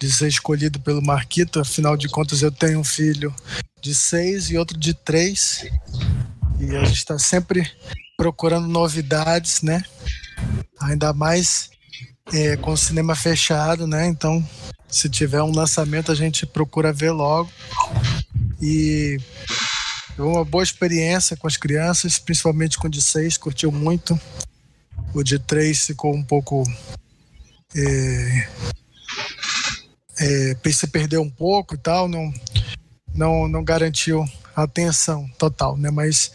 de 0.00 0.12
ser 0.12 0.28
escolhido 0.28 0.80
pelo 0.80 1.02
Marquito. 1.02 1.60
Afinal 1.60 1.96
de 1.96 2.08
contas, 2.08 2.42
eu 2.42 2.52
tenho 2.52 2.78
um 2.78 2.84
filho 2.84 3.34
de 3.80 3.94
seis 3.94 4.50
e 4.50 4.56
outro 4.56 4.78
de 4.78 4.94
três. 4.94 5.66
E 6.60 6.76
a 6.76 6.84
gente 6.84 6.98
está 6.98 7.18
sempre 7.18 7.68
procurando 8.16 8.66
novidades, 8.66 9.62
né? 9.62 9.82
Ainda 10.80 11.12
mais 11.12 11.70
é, 12.32 12.56
com 12.56 12.72
o 12.72 12.76
cinema 12.76 13.14
fechado, 13.14 13.86
né? 13.86 14.06
Então, 14.06 14.44
se 14.88 15.08
tiver 15.08 15.42
um 15.42 15.54
lançamento, 15.54 16.10
a 16.10 16.14
gente 16.14 16.46
procura 16.46 16.92
ver 16.92 17.10
logo. 17.10 17.50
E 18.60 19.18
uma 20.18 20.44
boa 20.44 20.64
experiência 20.64 21.36
com 21.36 21.46
as 21.46 21.56
crianças, 21.56 22.18
principalmente 22.18 22.78
com 22.78 22.86
o 22.86 22.90
de 22.90 23.02
seis, 23.02 23.36
curtiu 23.36 23.70
muito. 23.70 24.18
O 25.12 25.22
de 25.22 25.38
três 25.38 25.86
ficou 25.86 26.14
um 26.14 26.22
pouco. 26.22 26.62
É, 27.74 28.48
é, 30.18 30.72
se 30.72 30.86
perdeu 30.86 31.20
um 31.20 31.30
pouco 31.30 31.74
e 31.74 31.78
tal, 31.78 32.08
não, 32.08 32.32
não, 33.14 33.48
não 33.48 33.62
garantiu 33.62 34.24
a 34.54 34.62
atenção 34.62 35.28
total, 35.38 35.76
né? 35.76 35.90
Mas 35.90 36.32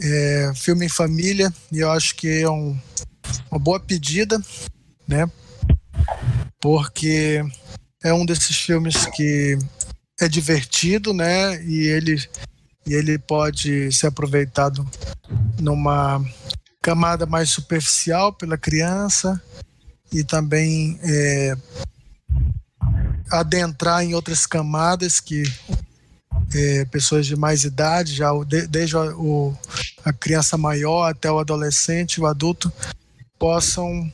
é, 0.00 0.52
filme 0.54 0.86
em 0.86 0.88
família, 0.88 1.52
e 1.72 1.80
eu 1.80 1.90
acho 1.90 2.14
que 2.14 2.42
é 2.42 2.48
um, 2.48 2.78
uma 3.50 3.58
boa 3.58 3.80
pedida, 3.80 4.40
né? 5.06 5.30
Porque 6.60 7.42
é 8.02 8.12
um 8.12 8.24
desses 8.24 8.56
filmes 8.56 9.06
que 9.06 9.58
é 10.20 10.28
divertido, 10.28 11.12
né? 11.12 11.62
E 11.64 11.86
ele, 11.86 12.22
e 12.86 12.94
ele 12.94 13.18
pode 13.18 13.90
ser 13.92 14.08
aproveitado 14.08 14.86
numa 15.60 16.24
camada 16.80 17.26
mais 17.26 17.50
superficial 17.50 18.32
pela 18.32 18.56
criança 18.56 19.40
e 20.12 20.24
também 20.24 20.98
é, 21.02 21.56
adentrar 23.30 24.02
em 24.02 24.14
outras 24.14 24.46
camadas 24.46 25.20
que 25.20 25.42
é, 26.54 26.84
pessoas 26.86 27.26
de 27.26 27.36
mais 27.36 27.64
idade, 27.64 28.14
já 28.14 28.30
desde 28.68 28.96
o, 28.96 29.54
a 30.04 30.12
criança 30.12 30.56
maior 30.56 31.10
até 31.10 31.30
o 31.30 31.38
adolescente, 31.38 32.20
o 32.20 32.26
adulto, 32.26 32.72
possam 33.38 34.12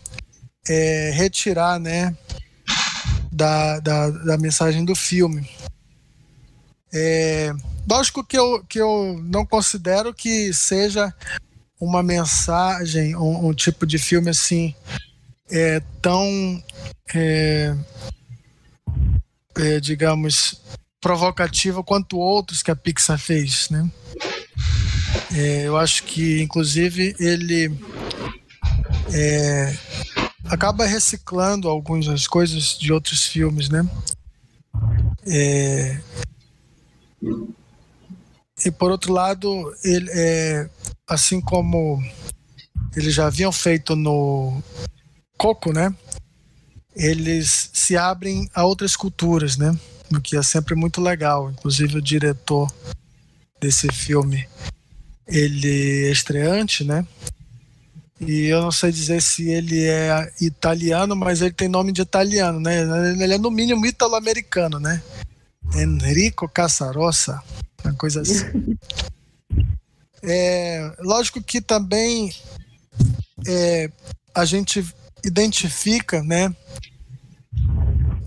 é, 0.69 1.11
retirar 1.14 1.79
né, 1.79 2.17
da, 3.31 3.81
da, 3.81 4.11
da, 4.11 4.38
mensagem 4.38 4.85
do 4.85 4.95
filme. 4.95 5.49
É, 6.93 7.53
lógico 7.88 8.25
que 8.25 8.38
eu, 8.38 8.64
que 8.64 8.81
eu 8.81 9.21
não 9.25 9.45
considero 9.45 10.12
que 10.14 10.53
seja 10.53 11.12
uma 11.81 12.03
mensagem, 12.03 13.17
um, 13.17 13.49
um 13.49 13.55
tipo 13.55 13.87
de 13.87 13.99
filme 13.99 14.31
assim, 14.31 14.75
é, 15.50 15.81
tão, 16.00 16.62
é, 17.14 17.76
é, 19.57 19.81
digamos, 19.81 20.61
provocativa 21.04 21.84
quanto 21.84 22.16
outros 22.16 22.62
que 22.62 22.70
a 22.70 22.76
Pixar 22.76 23.18
fez, 23.18 23.68
né? 23.68 23.90
É, 25.34 25.66
eu 25.66 25.76
acho 25.76 26.02
que, 26.04 26.40
inclusive, 26.40 27.14
ele 27.20 27.78
é, 29.12 29.76
acaba 30.46 30.87
reciclando 30.87 31.68
algumas 31.68 32.26
coisas 32.26 32.78
de 32.78 32.90
outros 32.90 33.26
filmes, 33.26 33.68
né? 33.68 33.87
É, 35.26 36.00
e 38.64 38.70
por 38.70 38.90
outro 38.90 39.12
lado, 39.12 39.75
ele, 39.84 40.11
é, 40.11 40.70
assim 41.06 41.38
como 41.38 42.02
eles 42.96 43.12
já 43.12 43.26
haviam 43.26 43.52
feito 43.52 43.94
no 43.94 44.62
Coco, 45.37 45.70
né? 45.70 45.94
Eles 46.96 47.68
se 47.75 47.94
abrem 47.94 48.49
a 48.54 48.64
outras 48.64 48.96
culturas, 48.96 49.58
né? 49.58 49.78
Que 50.21 50.37
é 50.37 50.42
sempre 50.42 50.75
muito 50.75 51.00
legal. 51.00 51.50
Inclusive 51.50 51.99
o 51.99 52.02
diretor 52.02 52.73
desse 53.61 53.90
filme, 53.92 54.47
ele 55.26 56.06
é 56.06 56.11
estreante, 56.11 56.85
né? 56.85 57.06
E 58.21 58.47
eu 58.47 58.62
não 58.62 58.71
sei 58.71 58.92
dizer 58.92 59.21
se 59.21 59.50
ele 59.50 59.85
é 59.85 60.33
italiano, 60.40 61.16
mas 61.16 61.40
ele 61.40 61.52
tem 61.52 61.68
nome 61.68 61.92
de 61.92 62.02
italiano, 62.02 62.61
né? 62.61 62.80
Ele 63.21 63.35
é 63.35 63.38
no 63.38 63.50
mínimo 63.50 63.85
italo-americano, 63.87 64.78
né? 64.78 65.02
Enrico 65.75 66.49
Casarossa, 66.49 67.42
uma 67.85 67.94
coisa 67.94 68.21
assim. 68.23 68.76
É, 70.26 70.90
lógico 71.00 71.42
que 71.42 71.61
também 71.61 72.33
é, 73.47 73.90
a 74.35 74.47
gente 74.47 74.83
identifica, 75.23 76.23
né? 76.23 76.54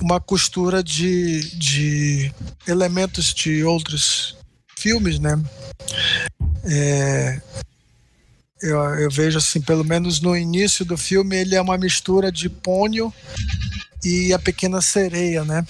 Uma 0.02 0.20
costura 0.20 0.84
de, 0.84 1.42
de 1.58 2.32
elementos 2.68 3.34
de 3.34 3.64
outros 3.64 4.38
filmes, 4.78 5.20
né? 5.20 5.42
É, 6.64 7.42
eu, 8.62 8.80
eu, 8.80 9.10
vejo 9.10 9.38
assim, 9.38 9.62
pelo 9.62 9.84
menos 9.84 10.20
no 10.20 10.36
início 10.36 10.84
do 10.84 10.98
filme, 10.98 11.36
ele 11.36 11.56
é 11.56 11.62
uma 11.62 11.78
mistura 11.78 12.32
de 12.32 12.50
Pônio 12.50 13.14
e 14.04 14.34
a 14.34 14.40
Pequena 14.40 14.82
Sereia, 14.82 15.44
né? 15.44 15.66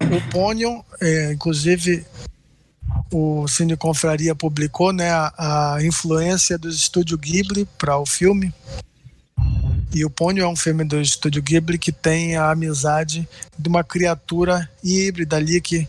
O 0.00 0.30
Pônio, 0.30 0.84
é, 1.00 1.32
inclusive, 1.32 2.06
o 3.12 3.46
Cine 3.48 3.76
Confraria 3.76 4.34
publicou, 4.34 4.92
né, 4.92 5.10
a, 5.10 5.74
a 5.74 5.84
influência 5.84 6.58
do 6.58 6.68
estúdio 6.68 7.18
Ghibli 7.18 7.66
para 7.78 7.98
o 7.98 8.06
filme. 8.06 8.52
E 9.94 10.04
o 10.04 10.10
Pônio 10.10 10.44
é 10.44 10.48
um 10.48 10.56
filme 10.56 10.84
do 10.84 11.00
estúdio 11.00 11.42
Ghibli 11.42 11.78
que 11.78 11.92
tem 11.92 12.36
a 12.36 12.50
amizade 12.50 13.28
de 13.58 13.68
uma 13.68 13.82
criatura 13.82 14.68
híbrida 14.82 15.36
ali 15.36 15.60
que 15.60 15.88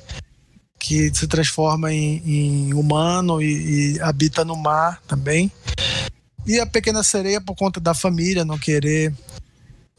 que 0.80 1.14
se 1.14 1.28
transforma 1.28 1.92
em, 1.92 2.22
em 2.26 2.74
humano 2.74 3.42
e, 3.42 3.96
e, 3.96 4.02
habita 4.02 4.46
no 4.46 4.56
mar 4.56 5.02
também. 5.08 5.52
E 6.46 6.60
a 6.60 6.66
pequena 6.66 7.04
sereia, 7.04 7.42
por 7.42 7.56
conta 7.56 7.80
da 7.80 7.94
família, 7.94 8.46
não 8.46 8.58
querer 8.58 9.14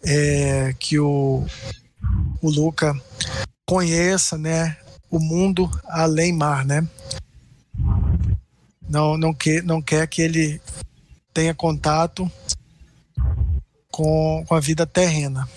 é, 0.03 0.75
que 0.79 0.99
o, 0.99 1.45
o 2.41 2.49
Luca 2.49 2.95
conheça 3.67 4.39
né, 4.39 4.77
o 5.11 5.19
mundo 5.19 5.71
além 5.85 6.33
mar, 6.33 6.65
né? 6.65 6.87
Não, 8.89 9.19
não, 9.19 9.35
que, 9.35 9.61
não 9.61 9.83
quer 9.83 10.07
que 10.07 10.23
ele 10.23 10.61
tenha 11.35 11.55
contato 11.55 12.31
com, 13.99 14.45
com 14.47 14.55
a 14.55 14.61
vida 14.61 14.87
terrena. 14.87 15.49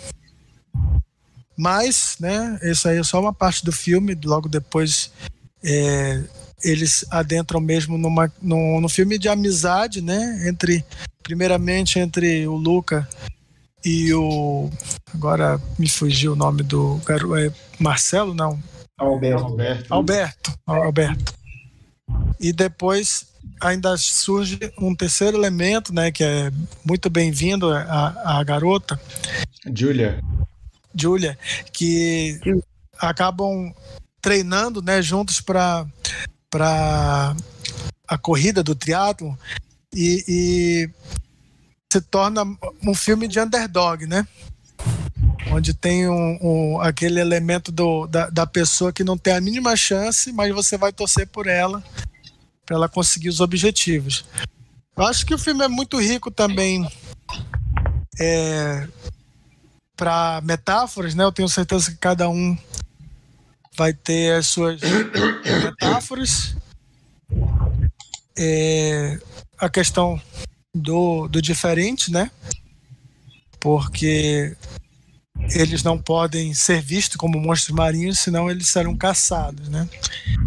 Mas, 1.56 2.16
né, 2.20 2.60
isso 2.64 2.88
aí 2.88 2.98
é 2.98 3.04
só 3.04 3.22
uma 3.22 3.32
parte 3.32 3.64
do 3.64 3.72
filme, 3.72 4.18
logo 4.26 4.50
depois 4.50 5.12
é, 5.64 6.24
eles 6.64 7.06
adentram 7.12 7.62
mesmo 7.62 8.00
numa, 8.00 8.34
no, 8.42 8.82
no 8.82 8.90
filme 8.90 9.20
de 9.20 9.30
amizade, 9.30 10.02
né, 10.02 10.48
entre, 10.48 10.84
primeiramente 11.22 12.00
entre 12.00 12.48
o 12.48 12.56
Luca 12.56 13.08
e 13.86 14.12
o, 14.12 14.72
agora 15.14 15.62
me 15.78 15.88
fugiu 15.88 16.34
o 16.34 16.36
nome 16.36 16.64
do 16.64 17.00
garoto, 17.06 17.36
é 17.36 17.52
Marcelo, 17.78 18.34
não? 18.34 18.60
Alberto. 18.98 19.46
Alberto. 19.46 19.94
Alberto. 19.94 20.54
Alberto. 20.66 21.34
E 22.40 22.52
depois 22.52 23.28
ainda 23.62 23.96
surge 23.96 24.60
um 24.78 24.96
terceiro 24.96 25.38
elemento, 25.38 25.94
né, 25.94 26.12
que 26.12 26.24
é 26.24 26.52
muito 26.84 27.10
bem-vindo 27.10 27.72
a, 27.72 28.40
a 28.40 28.44
garota. 28.44 29.00
Julia. 29.74 30.20
Julia, 30.94 31.38
que 31.72 32.40
acabam 33.00 33.74
treinando, 34.22 34.82
né, 34.82 35.02
juntos 35.02 35.40
para 35.40 35.86
para 36.50 37.34
a 38.06 38.18
corrida 38.18 38.62
do 38.62 38.76
triatlo 38.76 39.38
e, 39.96 40.26
e, 40.28 40.90
se 41.92 42.02
torna 42.02 42.44
um 42.86 42.94
filme 42.94 43.26
de 43.26 43.40
underdog, 43.40 44.06
né? 44.06 44.28
Onde 45.50 45.74
tem 45.74 46.10
um, 46.10 46.40
um, 46.42 46.82
aquele 46.82 47.22
elemento 47.22 47.72
do, 47.72 48.06
da, 48.08 48.30
da 48.30 48.46
pessoa 48.46 48.92
que 48.92 49.02
não 49.02 49.18
tem 49.18 49.34
a 49.34 49.40
mínima 49.40 49.78
chance, 49.78 50.32
mas 50.34 50.54
você 50.54 50.78
vai 50.78 50.92
torcer 50.92 51.26
por 51.26 51.48
ela 51.48 51.82
para 52.72 52.78
ela 52.78 52.90
conseguir 52.90 53.28
os 53.28 53.42
objetivos. 53.42 54.24
Eu 54.96 55.04
acho 55.04 55.26
que 55.26 55.34
o 55.34 55.38
filme 55.38 55.66
é 55.66 55.68
muito 55.68 56.00
rico 56.00 56.32
também 56.32 56.88
é, 58.18 58.88
para 59.98 60.40
metáforas, 60.42 61.14
né? 61.14 61.26
Eu 61.26 61.34
tenho 61.34 61.50
certeza 61.50 61.92
que 61.92 61.98
cada 61.98 62.30
um 62.30 62.58
vai 63.76 63.94
ter 63.94 64.36
as 64.38 64.48
suas 64.48 64.80
metáforas. 65.64 66.56
É, 68.38 69.20
a 69.58 69.70
questão 69.70 70.22
do, 70.74 71.28
do 71.28 71.42
diferente, 71.42 72.10
né? 72.10 72.32
Porque 73.60 74.56
eles 75.50 75.84
não 75.84 75.98
podem 75.98 76.54
ser 76.54 76.82
vistos 76.82 77.18
como 77.18 77.40
monstros 77.40 77.76
marinhos, 77.76 78.20
senão 78.20 78.50
eles 78.50 78.68
serão 78.68 78.96
caçados, 78.96 79.68
né? 79.70 79.88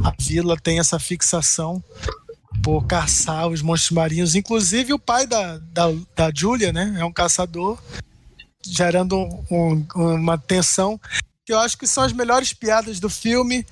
A 0.04 0.12
vila 0.18 0.56
tem 0.56 0.78
essa 0.78 0.98
fixação 0.98 1.82
por 2.62 2.86
caçar 2.86 3.48
os 3.48 3.60
monstros 3.60 3.90
marinhos. 3.92 4.34
Inclusive 4.34 4.92
o 4.94 4.98
pai 4.98 5.26
da, 5.26 5.58
da, 5.58 5.92
da 6.14 6.30
Julia, 6.34 6.72
né? 6.72 6.94
É 6.98 7.04
um 7.04 7.12
caçador 7.12 7.78
gerando 8.66 9.18
um, 9.50 9.84
uma 9.94 10.38
tensão 10.38 10.98
que 11.44 11.52
eu 11.52 11.58
acho 11.58 11.76
que 11.76 11.86
são 11.86 12.02
as 12.02 12.12
melhores 12.12 12.54
piadas 12.54 12.98
do 12.98 13.10
filme 13.10 13.66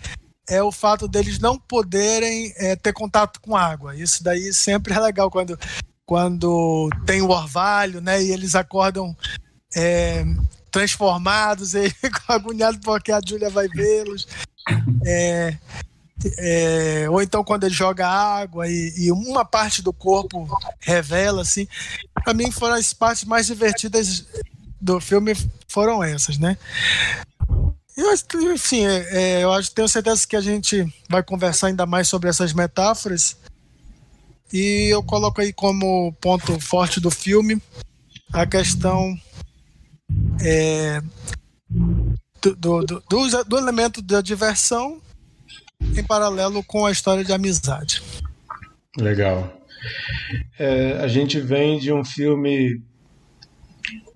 é 0.49 0.63
o 0.63 0.73
fato 0.73 1.09
deles 1.09 1.39
não 1.39 1.59
poderem 1.59 2.53
é, 2.57 2.77
ter 2.77 2.93
contato 2.93 3.41
com 3.41 3.57
água. 3.57 3.97
Isso 3.97 4.23
daí 4.23 4.53
sempre 4.53 4.93
é 4.93 5.01
legal 5.01 5.31
quando, 5.31 5.59
quando 6.05 6.91
tem 7.07 7.23
o 7.23 7.31
orvalho, 7.31 8.01
né? 8.01 8.23
E 8.23 8.31
eles 8.31 8.55
acordam 8.55 9.17
é, 9.75 10.25
transformados 10.73 11.75
e 11.77 11.91
ficam 11.91 12.35
agoniados 12.35 12.81
porque 12.83 13.13
a 13.13 13.21
Júlia 13.25 13.51
vai 13.51 13.69
vê-los. 13.69 14.27
É, 15.05 15.57
é, 16.39 17.07
ou 17.11 17.21
então 17.21 17.45
quando 17.45 17.65
ele 17.65 17.75
joga 17.75 18.09
água 18.09 18.69
e, 18.69 18.93
e, 18.97 19.13
uma 19.13 19.45
parte 19.45 19.83
do 19.83 19.93
corpo 19.93 20.49
revela, 20.81 21.43
assim. 21.43 21.69
Para 22.25 22.35
mim 22.35 22.51
foram 22.51 22.75
as 22.75 22.93
partes 22.93 23.25
mais 23.25 23.47
divertidas 23.47 24.25
do 24.81 25.01
filme 25.01 25.33
foram 25.69 26.03
essas, 26.03 26.39
né? 26.39 26.57
Eu, 27.97 28.13
enfim, 28.53 28.87
é, 28.87 29.07
é, 29.11 29.45
eu 29.45 29.53
acho, 29.53 29.71
tenho 29.73 29.89
certeza 29.89 30.27
que 30.27 30.37
a 30.37 30.41
gente 30.41 30.87
vai 31.09 31.23
conversar 31.23 31.67
ainda 31.67 31.85
mais 31.85 32.09
sobre 32.09 32.29
essas 32.29 32.53
metáforas. 32.53 33.37
E 34.53 34.89
eu 34.93 35.03
coloco 35.03 35.41
aí 35.41 35.53
como 35.53 36.13
ponto 36.21 36.59
forte 36.61 37.01
do 37.01 37.11
filme 37.11 37.61
a 38.33 38.47
questão 38.47 39.15
é, 40.43 41.01
do, 42.41 42.57
do, 42.57 43.03
do, 43.09 43.45
do, 43.45 43.59
elemento 43.59 44.03
da 44.03 44.21
diversão 44.21 45.01
em 45.97 46.05
paralelo 46.05 46.63
com 46.65 46.87
a 46.87 46.91
história 46.91 47.25
de 47.25 47.33
amizade. 47.33 48.03
Legal. 48.99 49.61
É, 50.59 50.99
a 50.99 51.09
gente 51.09 51.41
vem 51.41 51.79
de 51.79 51.93
um 51.93 52.05
filme 52.05 52.83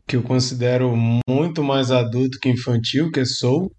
que 0.07 0.17
eu 0.17 0.23
considero 0.23 0.95
muito 1.29 1.63
mais 1.63 1.91
adulto 1.91 2.39
que 2.39 2.49
infantil, 2.49 3.11
que 3.11 3.21
é 3.21 3.25
Soul. 3.25 3.73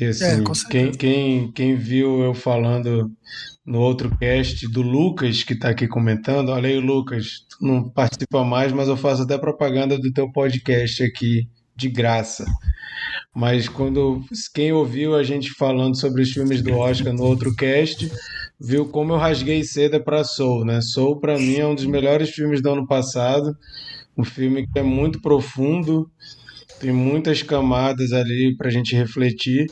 E 0.00 0.04
assim, 0.04 0.24
é, 0.24 0.70
quem, 0.70 0.92
quem, 0.92 1.52
quem 1.52 1.76
viu 1.76 2.20
eu 2.20 2.32
falando 2.32 3.10
no 3.66 3.80
outro 3.80 4.16
cast 4.16 4.66
do 4.68 4.80
Lucas, 4.80 5.42
que 5.42 5.52
está 5.54 5.70
aqui 5.70 5.88
comentando, 5.88 6.50
olha 6.50 6.68
aí, 6.68 6.78
Lucas, 6.78 7.46
tu 7.50 7.66
não 7.66 7.90
participa 7.90 8.44
mais, 8.44 8.72
mas 8.72 8.88
eu 8.88 8.96
faço 8.96 9.22
até 9.22 9.36
propaganda 9.36 9.98
do 9.98 10.12
teu 10.12 10.30
podcast 10.30 11.02
aqui, 11.02 11.48
de 11.76 11.88
graça. 11.88 12.46
Mas 13.34 13.68
quando 13.68 14.24
quem 14.54 14.72
ouviu 14.72 15.14
a 15.14 15.22
gente 15.22 15.50
falando 15.50 15.98
sobre 15.98 16.22
os 16.22 16.30
filmes 16.30 16.62
do 16.62 16.76
Oscar 16.76 17.12
no 17.12 17.24
outro 17.24 17.54
cast, 17.54 18.10
viu 18.58 18.88
como 18.88 19.12
eu 19.12 19.18
rasguei 19.18 19.62
seda 19.64 20.00
para 20.00 20.24
Soul, 20.24 20.64
né? 20.64 20.80
Soul 20.80 21.20
para 21.20 21.38
mim 21.38 21.56
é 21.56 21.66
um 21.66 21.74
dos 21.74 21.86
melhores 21.86 22.30
filmes 22.30 22.62
do 22.62 22.70
ano 22.70 22.86
passado 22.86 23.54
um 24.18 24.24
filme 24.24 24.66
que 24.66 24.78
é 24.80 24.82
muito 24.82 25.20
profundo, 25.20 26.10
tem 26.80 26.92
muitas 26.92 27.42
camadas 27.42 28.12
ali 28.12 28.54
para 28.56 28.68
a 28.68 28.70
gente 28.70 28.94
refletir. 28.94 29.66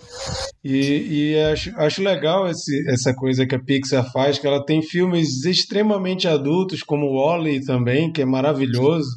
E, 0.64 1.32
e 1.32 1.38
acho, 1.52 1.76
acho 1.76 2.02
legal 2.02 2.48
esse, 2.48 2.88
essa 2.88 3.14
coisa 3.14 3.46
que 3.46 3.54
a 3.54 3.58
Pixar 3.58 4.10
faz, 4.12 4.38
que 4.38 4.46
ela 4.46 4.64
tem 4.64 4.82
filmes 4.82 5.44
extremamente 5.44 6.26
adultos, 6.26 6.82
como 6.82 7.14
Wally 7.14 7.64
também, 7.64 8.12
que 8.12 8.22
é 8.22 8.24
maravilhoso, 8.24 9.08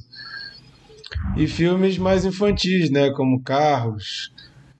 e 1.35 1.47
filmes 1.47 1.97
mais 1.97 2.25
infantis, 2.25 2.89
né, 2.89 3.11
como 3.11 3.41
Carros. 3.41 4.31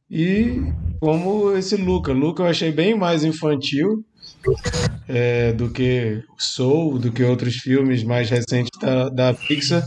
E 0.10 0.62
como 1.00 1.56
esse 1.56 1.76
Luca. 1.76 2.12
Luca 2.12 2.44
eu 2.44 2.48
achei 2.48 2.72
bem 2.72 2.98
mais 2.98 3.24
infantil, 3.24 4.04
é, 5.08 5.52
do 5.54 5.70
que 5.70 6.24
Soul, 6.38 7.00
do 7.00 7.12
que 7.12 7.24
outros 7.24 7.56
filmes 7.56 8.04
mais 8.04 8.30
recentes 8.30 8.72
da, 8.80 9.10
da 9.10 9.34
Pixar, 9.34 9.86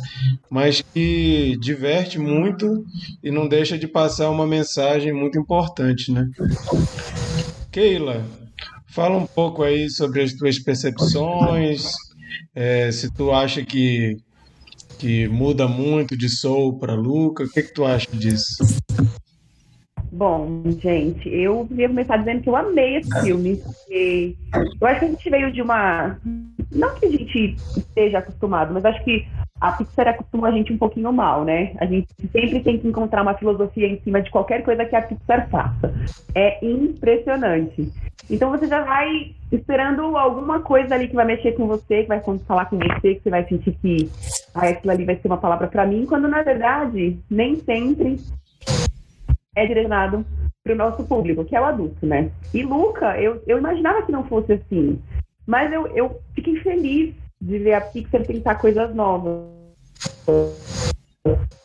mas 0.50 0.82
que 0.92 1.56
diverte 1.60 2.18
muito 2.18 2.84
e 3.22 3.30
não 3.30 3.48
deixa 3.48 3.78
de 3.78 3.86
passar 3.86 4.30
uma 4.30 4.46
mensagem 4.46 5.12
muito 5.12 5.38
importante, 5.38 6.12
né? 6.12 6.28
Keila, 7.70 8.24
fala 8.88 9.16
um 9.16 9.26
pouco 9.26 9.62
aí 9.62 9.88
sobre 9.88 10.22
as 10.22 10.32
tuas 10.34 10.58
percepções, 10.58 11.92
é, 12.54 12.90
se 12.92 13.10
tu 13.12 13.32
acha 13.32 13.64
que, 13.64 14.16
que 14.98 15.26
muda 15.28 15.66
muito 15.66 16.16
de 16.16 16.28
Soul 16.28 16.78
para 16.78 16.94
Luca, 16.94 17.44
o 17.44 17.48
que, 17.48 17.62
que 17.62 17.72
tu 17.72 17.84
acha 17.84 18.08
disso? 18.12 18.56
Bom, 20.12 20.62
gente, 20.78 21.26
eu 21.26 21.64
queria 21.66 21.88
começar 21.88 22.18
dizendo 22.18 22.42
que 22.42 22.48
eu 22.50 22.54
amei 22.54 22.96
esse 22.96 23.20
filme, 23.22 23.58
eu 23.88 24.86
acho 24.86 25.00
que 25.00 25.06
a 25.06 25.08
gente 25.08 25.30
veio 25.30 25.50
de 25.50 25.62
uma. 25.62 26.18
Não 26.70 26.94
que 26.96 27.06
a 27.06 27.10
gente 27.10 27.56
esteja 27.74 28.18
acostumado, 28.18 28.74
mas 28.74 28.84
acho 28.84 29.02
que 29.04 29.26
a 29.58 29.72
Pixar 29.72 30.08
acostuma 30.08 30.48
a 30.48 30.50
gente 30.50 30.70
um 30.70 30.76
pouquinho 30.76 31.10
mal, 31.14 31.44
né? 31.44 31.72
A 31.78 31.86
gente 31.86 32.08
sempre 32.30 32.60
tem 32.60 32.78
que 32.78 32.88
encontrar 32.88 33.22
uma 33.22 33.32
filosofia 33.34 33.86
em 33.86 33.98
cima 34.00 34.20
de 34.20 34.30
qualquer 34.30 34.62
coisa 34.62 34.84
que 34.84 34.94
a 34.94 35.00
Pixar 35.00 35.48
faça. 35.48 35.94
É 36.34 36.62
impressionante. 36.62 37.90
Então 38.28 38.50
você 38.50 38.66
já 38.66 38.82
vai 38.82 39.34
esperando 39.50 40.16
alguma 40.16 40.60
coisa 40.60 40.94
ali 40.94 41.08
que 41.08 41.14
vai 41.14 41.24
mexer 41.24 41.52
com 41.52 41.66
você, 41.66 42.02
que 42.02 42.08
vai 42.08 42.20
falar 42.46 42.66
com 42.66 42.76
você, 42.76 43.14
que 43.14 43.22
você 43.22 43.30
vai 43.30 43.48
sentir 43.48 43.72
que 43.80 44.10
ah, 44.54 44.68
aquilo 44.68 44.92
ali 44.92 45.04
vai 45.06 45.16
ser 45.16 45.26
uma 45.28 45.38
palavra 45.38 45.68
para 45.68 45.86
mim, 45.86 46.04
quando 46.04 46.28
na 46.28 46.42
verdade 46.42 47.18
nem 47.30 47.56
sempre 47.56 48.18
é 49.54 49.66
direcionado 49.66 50.24
para 50.62 50.72
o 50.72 50.76
nosso 50.76 51.04
público, 51.04 51.44
que 51.44 51.56
é 51.56 51.60
o 51.60 51.64
adulto, 51.64 52.06
né? 52.06 52.30
E 52.54 52.62
Luca, 52.62 53.20
eu, 53.20 53.42
eu 53.46 53.58
imaginava 53.58 54.02
que 54.02 54.12
não 54.12 54.24
fosse 54.24 54.52
assim, 54.52 54.98
mas 55.46 55.72
eu, 55.72 55.86
eu 55.88 56.20
fiquei 56.34 56.56
feliz 56.60 57.14
de 57.40 57.58
ver 57.58 57.74
a 57.74 57.80
Pixar 57.80 58.24
tentar 58.24 58.54
coisas 58.56 58.94
novas. 58.94 59.42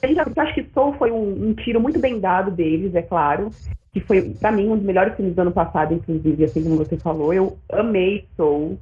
Eu 0.02 0.44
acho 0.44 0.54
que 0.54 0.68
Soul 0.74 0.94
foi 0.94 1.12
um, 1.12 1.50
um 1.50 1.54
tiro 1.54 1.80
muito 1.80 2.00
bem 2.00 2.20
dado 2.20 2.52
deles, 2.52 2.94
é 2.96 3.02
claro, 3.02 3.50
que 3.94 4.00
foi, 4.00 4.34
para 4.36 4.52
mim, 4.52 4.70
um 4.70 4.76
dos 4.76 4.86
melhores 4.86 5.16
filmes 5.16 5.36
do 5.36 5.42
ano 5.42 5.52
passado, 5.52 5.94
inclusive, 5.94 6.44
assim 6.44 6.64
como 6.64 6.78
você 6.78 6.98
falou. 6.98 7.34
Eu 7.34 7.58
amei 7.72 8.26
Soul. 8.36 8.80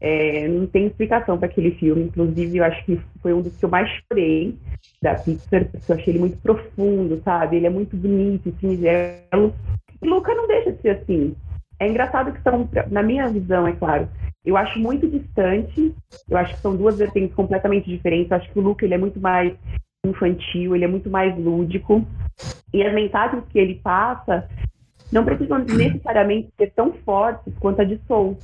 É, 0.00 0.46
não 0.46 0.66
tem 0.66 0.86
explicação 0.86 1.38
para 1.38 1.48
aquele 1.48 1.72
filme. 1.72 2.04
Inclusive, 2.04 2.58
eu 2.58 2.64
acho 2.64 2.84
que 2.84 3.00
foi 3.20 3.32
um 3.32 3.42
dos 3.42 3.56
que 3.56 3.64
eu 3.64 3.68
mais 3.68 3.90
chorei 3.90 4.56
da 5.02 5.14
Pixar, 5.14 5.64
porque 5.66 5.90
eu 5.92 5.96
achei 5.96 6.12
ele 6.12 6.20
muito 6.20 6.38
profundo, 6.38 7.20
sabe? 7.24 7.56
Ele 7.56 7.66
é 7.66 7.70
muito 7.70 7.96
bonito, 7.96 8.54
singelo. 8.60 9.54
E 10.00 10.08
Luca 10.08 10.34
não 10.34 10.46
deixa 10.46 10.72
de 10.72 10.80
ser 10.80 10.90
assim. 10.90 11.34
É 11.80 11.88
engraçado 11.88 12.32
que 12.32 12.42
são, 12.42 12.68
na 12.90 13.02
minha 13.02 13.28
visão, 13.28 13.66
é 13.66 13.72
claro, 13.72 14.08
eu 14.44 14.56
acho 14.56 14.78
muito 14.78 15.06
distante. 15.06 15.94
Eu 16.28 16.36
acho 16.38 16.54
que 16.54 16.60
são 16.60 16.74
duas 16.74 16.96
vertentes 16.96 17.34
completamente 17.34 17.88
diferentes. 17.88 18.30
Eu 18.30 18.36
acho 18.38 18.50
que 18.50 18.58
o 18.58 18.62
Luca 18.62 18.84
ele 18.84 18.94
é 18.94 18.98
muito 18.98 19.20
mais 19.20 19.54
infantil, 20.04 20.74
ele 20.74 20.84
é 20.84 20.88
muito 20.88 21.10
mais 21.10 21.36
lúdico. 21.38 22.04
E 22.72 22.82
as 22.82 22.94
mensagens 22.94 23.44
que 23.50 23.58
ele 23.58 23.74
passa 23.76 24.48
não 25.12 25.24
precisam 25.24 25.58
necessariamente 25.58 26.50
ser 26.56 26.72
tão 26.72 26.92
fortes 27.04 27.52
quanto 27.58 27.82
a 27.82 27.84
de 27.84 28.00
Soul. 28.06 28.38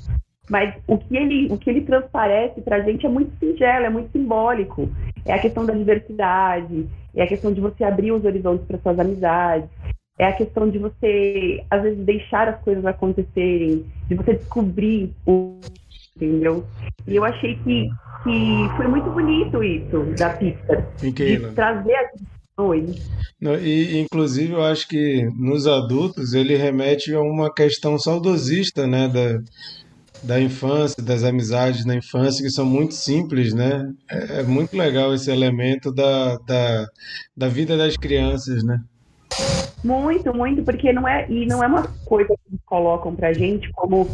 Mas 0.49 0.75
o 0.87 0.99
que 0.99 1.17
ele, 1.17 1.49
o 1.51 1.57
que 1.57 1.71
ele 1.71 1.81
transparece 1.81 2.61
para 2.61 2.77
a 2.77 2.81
gente 2.81 3.07
é 3.07 3.09
muito 3.09 3.33
singelo, 3.39 3.87
é 3.87 3.91
muito 3.91 4.13
simbólico. 4.13 4.89
É 5.25 5.33
a 5.33 5.39
questão 5.39 5.65
da 5.65 5.73
diversidade, 5.73 6.87
é 7.15 7.23
a 7.23 7.27
questão 7.27 7.53
de 7.53 7.61
você 7.61 7.85
abrir 7.85 8.13
os 8.13 8.25
horizontes 8.25 8.67
para 8.67 8.79
suas 8.79 8.99
amizades, 8.99 9.69
é 10.19 10.27
a 10.27 10.33
questão 10.33 10.69
de 10.69 10.79
você, 10.79 11.65
às 11.71 11.83
vezes, 11.83 12.05
deixar 12.05 12.49
as 12.49 12.61
coisas 12.63 12.85
acontecerem, 12.85 13.85
de 14.09 14.15
você 14.15 14.35
descobrir 14.35 15.13
o. 15.27 15.59
Entendeu? 16.17 16.65
E 17.09 17.17
eu 17.17 17.25
achei 17.25 17.57
que, 17.57 17.89
que 18.23 18.77
foi 18.77 18.87
muito 18.87 19.11
bonito 19.11 19.65
isso 19.65 20.05
da 20.17 20.31
Pixar. 20.31 20.87
De 21.01 21.53
trazer 21.55 21.95
as 21.97 22.11
questões. 22.13 23.11
E, 23.61 23.99
inclusive, 23.99 24.53
eu 24.53 24.63
acho 24.63 24.87
que 24.87 25.29
nos 25.37 25.67
adultos 25.67 26.33
ele 26.33 26.57
remete 26.57 27.13
a 27.13 27.21
uma 27.21 27.53
questão 27.53 27.99
saudosista, 27.99 28.87
né? 28.87 29.09
Da 29.09 29.41
da 30.25 30.41
infância, 30.41 31.03
das 31.03 31.23
amizades 31.23 31.85
na 31.85 31.95
infância, 31.95 32.43
que 32.43 32.51
são 32.51 32.65
muito 32.65 32.95
simples, 32.95 33.53
né? 33.55 33.93
É, 34.11 34.41
é 34.41 34.43
muito 34.43 34.77
legal 34.77 35.15
esse 35.15 35.31
elemento 35.31 35.93
da, 35.93 36.37
da, 36.39 36.87
da 37.37 37.49
vida 37.49 37.77
das 37.77 37.97
crianças, 37.97 38.65
né? 38.65 38.81
Muito, 39.83 40.35
muito, 40.35 40.63
porque 40.63 40.93
não 40.93 41.07
é, 41.07 41.27
e 41.29 41.45
não 41.47 41.63
é 41.63 41.67
uma 41.67 41.83
coisa 42.07 42.35
que 42.49 42.59
colocam 42.65 43.15
pra 43.15 43.33
gente 43.33 43.71
como. 43.73 44.09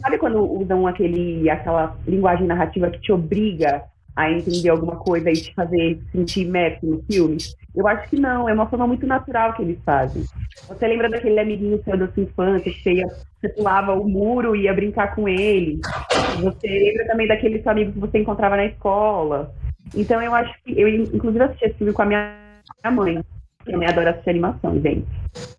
Sabe 0.00 0.18
quando 0.18 0.40
usam 0.40 0.86
aquele, 0.86 1.50
aquela 1.50 1.96
linguagem 2.06 2.46
narrativa 2.46 2.90
que 2.90 3.00
te 3.00 3.10
obriga 3.10 3.82
a 4.16 4.32
entender 4.32 4.70
alguma 4.70 4.96
coisa 4.96 5.30
e 5.30 5.34
te 5.34 5.54
fazer 5.54 6.00
sentir 6.10 6.40
imerso 6.40 6.86
no 6.86 7.02
filme? 7.02 7.36
Eu 7.74 7.86
acho 7.86 8.08
que 8.08 8.18
não, 8.18 8.48
é 8.48 8.54
uma 8.54 8.66
forma 8.66 8.86
muito 8.86 9.06
natural 9.06 9.52
que 9.52 9.60
eles 9.60 9.78
fazem. 9.84 10.24
Você 10.66 10.88
lembra 10.88 11.10
daquele 11.10 11.38
amiguinho 11.38 11.82
seu 11.84 11.98
da 11.98 12.08
sua 12.08 12.22
infância 12.22 12.72
que 12.72 12.82
você, 12.82 12.94
ia, 12.94 13.06
você 13.38 13.50
pulava 13.50 13.92
o 13.92 14.08
muro 14.08 14.56
e 14.56 14.62
ia 14.62 14.72
brincar 14.72 15.14
com 15.14 15.28
ele? 15.28 15.80
Você 16.40 16.66
lembra 16.66 17.06
também 17.06 17.28
daquele 17.28 17.62
seu 17.62 17.70
amigo 17.70 17.92
que 17.92 17.98
você 17.98 18.18
encontrava 18.18 18.56
na 18.56 18.64
escola? 18.64 19.54
Então 19.94 20.22
eu 20.22 20.34
acho 20.34 20.54
que 20.64 20.80
eu 20.80 20.88
inclusive 20.88 21.44
assisti 21.44 21.66
esse 21.66 21.74
filme 21.74 21.92
com 21.92 22.02
a 22.02 22.06
minha 22.06 22.34
mãe, 22.90 23.22
que 23.64 23.70
também 23.70 23.88
adora 23.88 24.10
assistir 24.10 24.30
animação, 24.30 24.80
gente. 24.80 25.06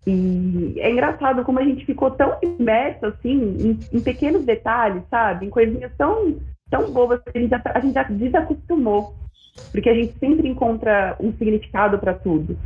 E 0.07 0.73
é 0.79 0.89
engraçado 0.89 1.43
como 1.43 1.59
a 1.59 1.63
gente 1.63 1.85
ficou 1.85 2.09
tão 2.09 2.35
imerso 2.41 3.05
assim 3.05 3.55
em, 3.59 3.79
em 3.97 4.01
pequenos 4.01 4.43
detalhes, 4.43 5.03
sabe? 5.11 5.45
Em 5.45 5.49
coisinhas 5.51 5.91
tão 5.95 6.35
tão 6.69 6.91
bobas 6.91 7.21
que 7.21 7.37
a 7.37 7.41
gente 7.41 7.49
já, 7.49 7.61
a 7.65 7.79
gente 7.79 7.93
já 7.93 8.03
desacostumou 8.03 9.15
porque 9.71 9.89
a 9.89 9.93
gente 9.93 10.13
sempre 10.19 10.47
encontra 10.47 11.15
um 11.19 11.31
significado 11.33 11.97
para 11.99 12.13
tudo. 12.13 12.57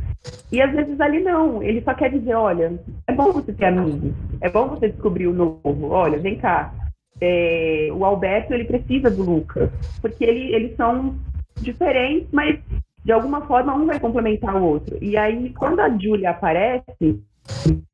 E 0.50 0.60
às 0.60 0.72
vezes 0.72 1.00
ali 1.00 1.20
não, 1.20 1.62
ele 1.62 1.82
só 1.82 1.94
quer 1.94 2.10
dizer, 2.10 2.34
olha, 2.34 2.78
é 3.06 3.12
bom 3.12 3.32
você 3.32 3.52
ter 3.52 3.66
amigos, 3.66 4.12
é 4.40 4.48
bom 4.48 4.68
você 4.68 4.88
descobrir 4.88 5.26
o 5.26 5.32
novo, 5.32 5.88
olha, 5.88 6.18
vem 6.18 6.36
cá. 6.36 6.72
É, 7.20 7.88
o 7.92 8.04
Alberto, 8.04 8.52
ele 8.52 8.64
precisa 8.64 9.10
do 9.10 9.22
Lucas, 9.22 9.70
porque 10.00 10.24
ele, 10.24 10.54
eles 10.54 10.76
são 10.76 11.14
diferentes, 11.60 12.28
mas 12.32 12.58
de 13.04 13.12
alguma 13.12 13.42
forma 13.42 13.74
um 13.74 13.86
vai 13.86 13.98
complementar 13.98 14.56
o 14.56 14.64
outro. 14.64 14.98
E 15.00 15.16
aí, 15.16 15.50
quando 15.50 15.80
a 15.80 15.88
Julia 15.88 16.30
aparece, 16.30 17.22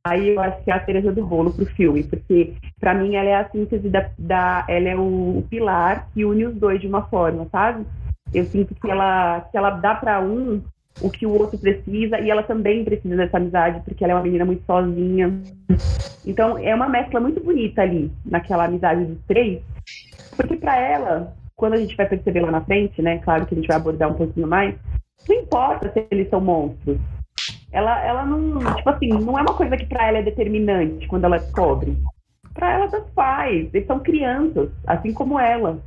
aí 0.06 0.28
eu 0.30 0.40
acho 0.40 0.62
que 0.62 0.70
é 0.70 0.74
a 0.74 0.84
cereja 0.84 1.12
do 1.12 1.24
bolo 1.24 1.52
pro 1.52 1.66
filme, 1.66 2.02
porque 2.02 2.54
para 2.80 2.94
mim 2.94 3.16
ela 3.16 3.28
é 3.28 3.34
a 3.36 3.48
síntese 3.48 3.88
da, 3.88 4.10
da 4.18 4.64
ela 4.68 4.88
é 4.88 4.96
o, 4.96 5.44
pilar 5.48 6.08
que 6.12 6.24
une 6.24 6.46
os 6.46 6.54
dois 6.54 6.80
de 6.80 6.86
uma 6.86 7.02
forma, 7.02 7.46
sabe? 7.50 7.86
Eu 8.32 8.44
sinto 8.44 8.74
que 8.74 8.90
ela, 8.90 9.40
que 9.50 9.56
ela 9.56 9.70
dá 9.70 9.94
para 9.94 10.20
um 10.20 10.62
o 11.00 11.10
que 11.10 11.24
o 11.24 11.30
outro 11.30 11.58
precisa 11.58 12.18
e 12.20 12.30
ela 12.30 12.42
também 12.42 12.84
precisa 12.84 13.16
dessa 13.16 13.36
amizade 13.36 13.80
porque 13.84 14.02
ela 14.02 14.14
é 14.14 14.16
uma 14.16 14.22
menina 14.22 14.44
muito 14.44 14.64
sozinha. 14.64 15.40
Então 16.26 16.58
é 16.58 16.74
uma 16.74 16.88
mescla 16.88 17.20
muito 17.20 17.42
bonita 17.42 17.82
ali 17.82 18.10
naquela 18.24 18.64
amizade 18.64 19.04
dos 19.04 19.18
três, 19.26 19.62
porque 20.36 20.56
para 20.56 20.76
ela, 20.76 21.34
quando 21.56 21.74
a 21.74 21.78
gente 21.78 21.96
vai 21.96 22.06
perceber 22.06 22.40
lá 22.40 22.50
na 22.50 22.60
frente, 22.60 23.00
né, 23.00 23.18
claro 23.18 23.46
que 23.46 23.54
a 23.54 23.56
gente 23.56 23.68
vai 23.68 23.76
abordar 23.76 24.10
um 24.10 24.14
pouquinho 24.14 24.46
mais, 24.46 24.74
não 25.28 25.36
importa 25.36 25.90
se 25.90 26.06
eles 26.10 26.28
são 26.28 26.40
monstros. 26.40 26.98
Ela, 27.70 28.04
ela 28.04 28.24
não, 28.24 28.58
tipo 28.76 28.88
assim, 28.88 29.08
não 29.08 29.38
é 29.38 29.42
uma 29.42 29.54
coisa 29.54 29.76
que 29.76 29.86
para 29.86 30.08
ela 30.08 30.18
é 30.18 30.22
determinante 30.22 31.06
quando 31.06 31.24
ela 31.24 31.38
descobre. 31.38 31.96
Para 32.54 32.72
ela 32.72 32.88
tanto 32.88 33.08
faz, 33.14 33.68
eles 33.72 33.86
são 33.86 34.00
crianças, 34.00 34.70
assim 34.86 35.12
como 35.12 35.38
ela. 35.38 35.78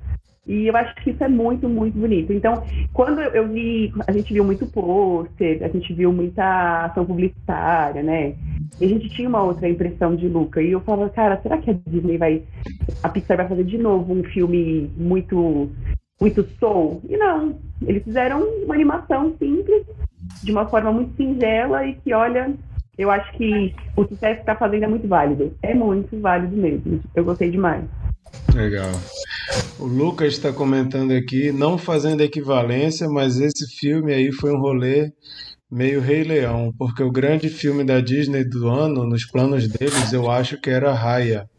E 0.48 0.68
eu 0.68 0.76
acho 0.76 0.96
que 0.96 1.12
isso 1.12 1.24
é 1.24 1.28
muito, 1.28 1.70
muito 1.70 1.98
bonito. 1.98 2.34
Então, 2.34 2.64
quando 2.94 3.22
eu 3.22 3.48
vi, 3.48 3.94
a 4.08 4.12
gente 4.12 4.34
viu 4.34 4.44
muito 4.44 4.66
pôster, 4.66 5.64
a 5.64 5.68
gente 5.68 5.94
viu 5.94 6.12
muita 6.12 6.86
ação 6.86 7.06
publicitária, 7.06 8.02
né? 8.02 8.34
E 8.80 8.86
a 8.86 8.88
gente 8.88 9.10
tinha 9.10 9.30
uma 9.30 9.44
outra 9.44 9.70
impressão 9.70 10.16
de 10.16 10.28
Luca. 10.28 10.62
E 10.62 10.72
eu 10.72 10.82
falava, 10.82 11.10
cara, 11.12 11.40
será 11.42 11.58
que 11.60 11.70
a 11.70 11.76
Disney 11.88 12.18
vai. 12.18 12.44
A 13.04 13.10
Pixar 13.10 13.38
vai 13.38 13.48
fazer 13.48 13.64
de 13.64 13.78
novo 13.78 14.14
um 14.14 14.24
filme 14.24 14.92
muito. 14.98 15.70
Muito 16.20 16.44
soul? 16.60 17.02
E 17.08 17.18
não. 17.18 17.56
Eles 17.82 18.04
fizeram 18.04 18.44
uma 18.64 18.76
animação 18.76 19.36
simples, 19.40 19.86
de 20.44 20.52
uma 20.52 20.68
forma 20.68 20.92
muito 20.92 21.16
singela 21.16 21.86
e 21.86 21.96
que, 21.96 22.14
olha, 22.14 22.54
eu 22.98 23.10
acho 23.10 23.32
que 23.34 23.74
o 23.96 24.04
sucesso 24.04 24.36
que 24.36 24.42
está 24.42 24.56
fazendo 24.56 24.84
é 24.84 24.88
muito 24.88 25.08
válido. 25.08 25.56
É 25.64 25.74
muito 25.74 26.20
válido 26.20 26.56
mesmo. 26.56 27.02
Eu 27.16 27.24
gostei 27.24 27.50
demais. 27.50 27.84
Legal. 28.54 28.92
O 29.80 29.86
Lucas 29.86 30.34
está 30.34 30.54
comentando 30.54 31.12
aqui, 31.12 31.52
não 31.52 31.78
fazendo 31.78 32.22
equivalência, 32.22 33.08
mas 33.10 33.40
esse 33.40 33.68
filme 33.78 34.14
aí 34.14 34.32
foi 34.32 34.54
um 34.54 34.60
rolê 34.60 35.12
meio 35.70 36.02
Rei 36.02 36.24
Leão, 36.24 36.74
porque 36.78 37.02
o 37.02 37.12
grande 37.12 37.50
filme 37.50 37.84
da 37.84 38.02
Disney 38.02 38.44
do 38.44 38.68
ano, 38.68 39.06
nos 39.06 39.26
planos 39.26 39.68
deles, 39.68 40.12
eu 40.12 40.30
acho 40.30 40.60
que 40.60 40.70
era 40.70 40.94
Raya, 40.94 41.50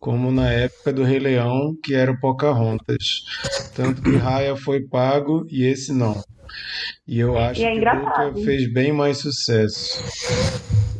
como 0.00 0.32
na 0.32 0.50
época 0.50 0.92
do 0.92 1.04
Rei 1.04 1.20
Leão, 1.20 1.74
que 1.82 1.94
era 1.94 2.18
Pocahontas. 2.18 3.22
Tanto 3.74 4.02
que 4.02 4.16
Raya 4.16 4.56
foi 4.56 4.82
pago 4.82 5.46
e 5.48 5.64
esse 5.64 5.92
não. 5.92 6.22
E 7.06 7.20
eu 7.20 7.38
acho 7.38 7.60
e 7.60 7.64
é 7.64 7.72
que 7.72 7.78
Luca 7.78 8.32
fez 8.44 8.72
bem 8.72 8.92
mais 8.92 9.18
sucesso. 9.18 10.02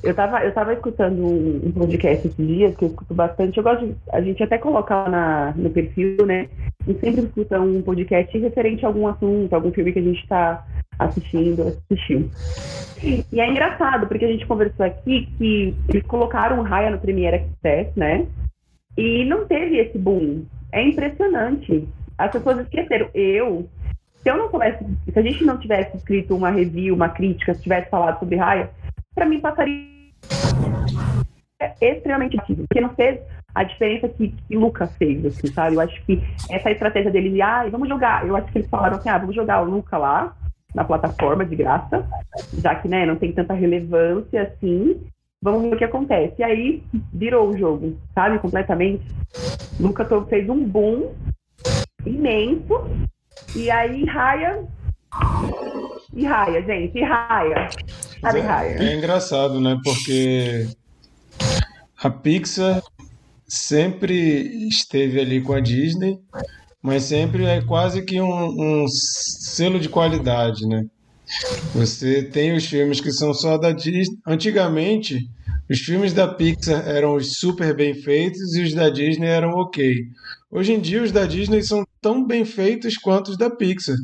Eu 0.03 0.15
tava, 0.15 0.45
eu 0.45 0.55
tava 0.55 0.73
escutando 0.73 1.21
um, 1.21 1.73
podcast 1.73 2.29
esses 2.29 2.37
dias, 2.37 2.77
que 2.77 2.85
eu 2.85 2.89
escuto 2.91 3.13
bastante. 3.13 3.59
Eu 3.59 3.65
gosto 3.65 3.87
de, 3.87 3.97
a 4.13 4.21
gente 4.21 4.41
até 4.41 4.57
colocar 4.57 5.11
na, 5.11 5.53
no 5.57 5.69
perfil, 5.69 6.25
né? 6.25 6.49
Gente 6.87 7.01
sempre 7.01 7.23
escuta 7.23 7.61
um 7.61 7.83
podcast 7.83 8.39
referente 8.39 8.85
a 8.85 8.89
algum 8.89 9.09
assunto, 9.09 9.53
algum 9.53 9.73
filme 9.73 9.93
que 9.93 9.99
a 9.99 10.03
gente 10.03 10.23
está 10.23 10.65
assistindo, 10.97 11.63
assistiu. 11.91 12.31
E 13.03 13.41
é 13.41 13.51
engraçado, 13.51 14.07
porque 14.07 14.25
a 14.25 14.29
gente 14.29 14.47
conversou 14.47 14.87
aqui 14.87 15.29
que 15.37 15.75
eles 15.89 16.07
colocaram 16.07 16.63
Raya 16.63 16.91
no 16.91 16.99
Premiere 16.99 17.37
Access, 17.37 17.91
né? 17.97 18.27
E 18.97 19.25
não 19.25 19.45
teve 19.47 19.79
esse 19.79 19.99
boom. 19.99 20.45
É 20.73 20.83
impressionante. 20.83 21.87
as 22.17 22.31
pessoas 22.31 22.61
esqueceram. 22.61 23.09
Eu, 23.13 23.69
se 24.27 24.31
eu 24.31 24.37
não 24.37 24.51
tivesse, 24.51 24.85
se 25.05 25.17
a 25.17 25.23
gente 25.23 25.45
não 25.45 25.57
tivesse 25.57 25.97
escrito 25.97 26.35
uma 26.35 26.51
review, 26.51 26.97
uma 26.97 27.09
crítica, 27.09 27.55
se 27.55 27.63
tivesse 27.63 27.89
falado 27.89 28.19
sobre 28.19 28.35
Raya, 28.35 28.69
para 29.15 29.25
mim 29.25 29.39
passaria 29.39 29.87
extremamente 31.81 32.37
ativo, 32.37 32.65
porque 32.67 32.81
não 32.81 32.93
fez 32.97 33.21
a 33.55 33.63
diferença 33.63 34.09
que, 34.09 34.35
que 34.49 34.57
Lucas 34.57 34.97
fez, 34.97 35.25
assim, 35.25 35.47
sabe? 35.47 35.77
Eu 35.77 35.81
acho 35.81 36.05
que 36.05 36.21
essa 36.51 36.73
estratégia 36.73 37.13
deles 37.13 37.35
de, 37.35 37.41
ah, 37.41 37.69
vamos 37.71 37.89
jogar, 37.89 38.27
eu 38.27 38.35
acho 38.35 38.51
que 38.51 38.59
eles 38.59 38.69
falaram 38.69 38.97
assim, 38.97 39.09
ah, 39.09 39.17
vamos 39.17 39.37
jogar 39.37 39.63
o 39.63 39.71
Luca 39.71 39.97
lá, 39.97 40.37
na 40.75 40.83
plataforma 40.83 41.45
de 41.45 41.55
graça, 41.55 42.05
já 42.61 42.75
que, 42.75 42.89
né, 42.89 43.07
não 43.07 43.15
tem 43.15 43.33
tanta 43.33 43.55
relevância 43.55 44.43
assim, 44.43 45.07
vamos 45.41 45.63
ver 45.63 45.75
o 45.77 45.79
que 45.79 45.85
acontece. 45.85 46.35
E 46.41 46.43
aí 46.43 46.83
virou 47.15 47.49
o 47.49 47.57
jogo, 47.57 47.97
sabe, 48.13 48.41
completamente. 48.41 49.07
Luca 49.79 50.05
fez 50.29 50.49
um 50.49 50.65
boom 50.65 51.15
imenso, 52.05 52.91
e 53.55 53.71
aí 53.71 54.05
Raya. 54.05 54.65
E 56.15 56.25
Raya, 56.25 56.63
gente, 56.63 56.99
e 56.99 57.03
Raya. 57.03 57.69
Sabe, 58.21 58.39
é, 58.39 58.43
Raya? 58.43 58.83
É 58.83 58.95
engraçado, 58.95 59.61
né? 59.61 59.79
Porque 59.85 60.67
a 62.03 62.11
Pixar 62.11 62.83
sempre 63.47 64.69
esteve 64.69 65.21
ali 65.21 65.41
com 65.41 65.53
a 65.53 65.61
Disney, 65.61 66.19
mas 66.83 67.05
sempre 67.05 67.45
é 67.45 67.63
quase 67.63 68.03
que 68.03 68.21
um, 68.21 68.83
um 68.83 68.89
selo 68.89 69.79
de 69.79 69.89
qualidade, 69.89 70.67
né? 70.67 70.87
Você 71.75 72.23
tem 72.23 72.55
os 72.55 72.67
filmes 72.67 73.01
que 73.01 73.11
são 73.11 73.35
só 73.35 73.59
da 73.59 73.73
Disney. 73.73 74.17
Antigamente, 74.27 75.29
os 75.69 75.81
filmes 75.81 76.13
da 76.13 76.29
Pixar 76.29 76.87
eram 76.89 77.21
super 77.21 77.75
bem 77.75 77.95
feitos 77.95 78.55
e 78.55 78.63
os 78.63 78.75
da 78.75 78.89
Disney 78.89 79.29
eram 79.29 79.51
ok. 79.51 79.95
Hoje 80.51 80.73
em 80.73 80.81
dia, 80.81 81.03
os 81.03 81.11
da 81.11 81.27
Disney 81.27 81.63
são 81.63 81.85
tão 82.01 82.25
bem 82.25 82.45
feitos 82.45 82.97
quanto 82.97 83.29
os 83.33 83.37
da 83.37 83.51
Pixar. 83.51 83.97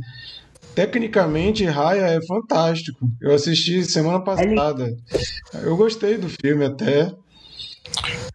Tecnicamente, 0.75 1.65
Raya 1.65 2.07
é 2.07 2.27
fantástico. 2.27 3.09
Eu 3.21 3.35
assisti 3.35 3.85
semana 3.85 4.21
passada. 4.21 4.97
Eu 5.63 5.77
gostei 5.77 6.17
do 6.17 6.29
filme 6.29 6.65
até. 6.65 7.13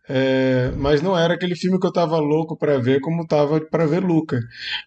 É, 0.08 0.72
mas 0.78 1.02
não 1.02 1.18
era 1.18 1.34
aquele 1.34 1.56
filme 1.56 1.80
que 1.80 1.86
eu 1.86 1.92
tava 1.92 2.18
louco 2.18 2.56
para 2.58 2.78
ver, 2.78 3.02
como 3.02 3.28
tava 3.28 3.60
para 3.60 3.86
ver 3.86 4.04
Luca. 4.04 4.40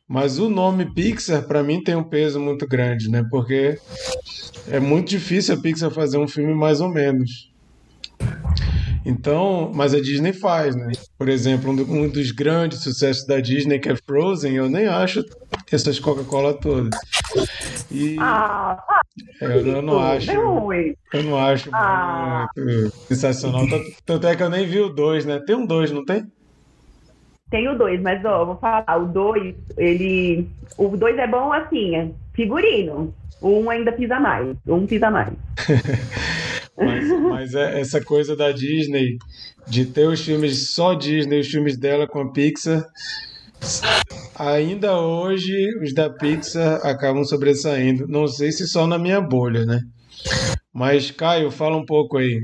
Mas 0.08 0.38
o 0.38 0.48
nome 0.48 0.94
Pixar 0.94 1.46
para 1.46 1.62
mim 1.62 1.82
tem 1.82 1.94
um 1.94 2.08
peso 2.08 2.40
muito 2.40 2.66
grande, 2.66 3.10
né? 3.10 3.22
Porque 3.30 3.78
é 4.68 4.80
muito 4.80 5.08
difícil 5.08 5.54
a 5.54 5.60
Pixar 5.60 5.90
fazer 5.90 6.18
um 6.18 6.28
filme 6.28 6.54
mais 6.54 6.80
ou 6.80 6.88
menos. 6.88 7.49
Então, 9.04 9.72
mas 9.74 9.94
a 9.94 10.00
Disney 10.00 10.32
faz, 10.32 10.76
né? 10.76 10.92
Por 11.18 11.28
exemplo, 11.28 11.70
um, 11.70 12.08
dos 12.08 12.30
grandes 12.30 12.82
sucessos 12.82 13.26
da 13.26 13.40
Disney, 13.40 13.78
que 13.78 13.88
é 13.88 13.96
Frozen, 13.96 14.54
eu 14.54 14.68
nem 14.68 14.86
acho 14.86 15.24
essas 15.72 15.98
Coca-Cola 15.98 16.54
todas. 16.54 16.90
E 17.90 18.16
ah, 18.20 18.78
eu, 19.40 19.66
eu 19.66 19.82
não 19.82 19.98
acho. 19.98 20.30
Eu 20.30 21.22
não 21.22 21.38
acho 21.38 21.70
ah. 21.72 22.46
sensacional. 23.08 23.66
Tanto 24.04 24.26
é 24.26 24.36
que 24.36 24.42
eu 24.42 24.50
nem 24.50 24.66
vi 24.66 24.80
o 24.80 24.90
2, 24.90 25.24
né? 25.24 25.40
Tem 25.40 25.56
um 25.56 25.66
2, 25.66 25.92
não 25.92 26.04
tem? 26.04 26.26
Tem 27.50 27.68
o 27.68 27.76
2, 27.76 28.00
mas 28.00 28.24
ó, 28.24 28.44
vou 28.44 28.56
falar, 28.58 28.84
o 28.96 29.06
2, 29.06 29.54
ele. 29.76 30.48
O 30.76 30.96
2 30.96 31.18
é 31.18 31.26
bom 31.26 31.52
assim, 31.52 31.96
é 31.96 32.08
figurino. 32.34 33.14
Um 33.42 33.70
ainda 33.70 33.90
pisa 33.92 34.20
mais. 34.20 34.56
Um 34.68 34.86
pisa 34.86 35.10
mais. 35.10 35.32
Mas, 36.80 37.08
mas 37.20 37.54
é 37.54 37.80
essa 37.80 38.02
coisa 38.02 38.34
da 38.34 38.50
Disney, 38.50 39.18
de 39.68 39.84
ter 39.84 40.08
os 40.08 40.20
filmes 40.20 40.72
só 40.72 40.94
Disney, 40.94 41.40
os 41.40 41.48
filmes 41.48 41.76
dela 41.76 42.08
com 42.08 42.20
a 42.20 42.32
Pixar, 42.32 42.84
ainda 44.34 44.98
hoje 44.98 45.52
os 45.82 45.94
da 45.94 46.08
Pixar 46.10 46.80
acabam 46.84 47.24
sobressaindo. 47.24 48.08
Não 48.08 48.26
sei 48.26 48.50
se 48.50 48.66
só 48.66 48.86
na 48.86 48.98
minha 48.98 49.20
bolha, 49.20 49.64
né? 49.64 49.80
Mas, 50.72 51.10
Caio, 51.10 51.50
fala 51.50 51.76
um 51.76 51.84
pouco 51.84 52.16
aí. 52.18 52.40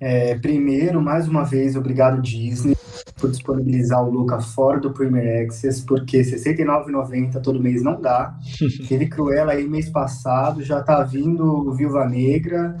É, 0.00 0.34
primeiro, 0.36 1.00
mais 1.00 1.28
uma 1.28 1.44
vez, 1.44 1.76
obrigado 1.76 2.20
Disney 2.20 2.74
por 3.22 3.30
disponibilizar 3.30 4.02
o 4.04 4.10
Luca 4.10 4.40
fora 4.40 4.80
do 4.80 4.92
Premier 4.92 5.46
Access, 5.46 5.80
porque 5.86 6.18
R$ 6.18 6.24
69,90 6.24 7.40
todo 7.40 7.62
mês 7.62 7.80
não 7.80 8.00
dá. 8.00 8.36
Teve 8.88 9.06
Cruella 9.06 9.52
aí 9.52 9.68
mês 9.68 9.88
passado, 9.88 10.60
já 10.64 10.82
tá 10.82 11.04
vindo 11.04 11.72
Viúva 11.72 12.04
Negra. 12.08 12.76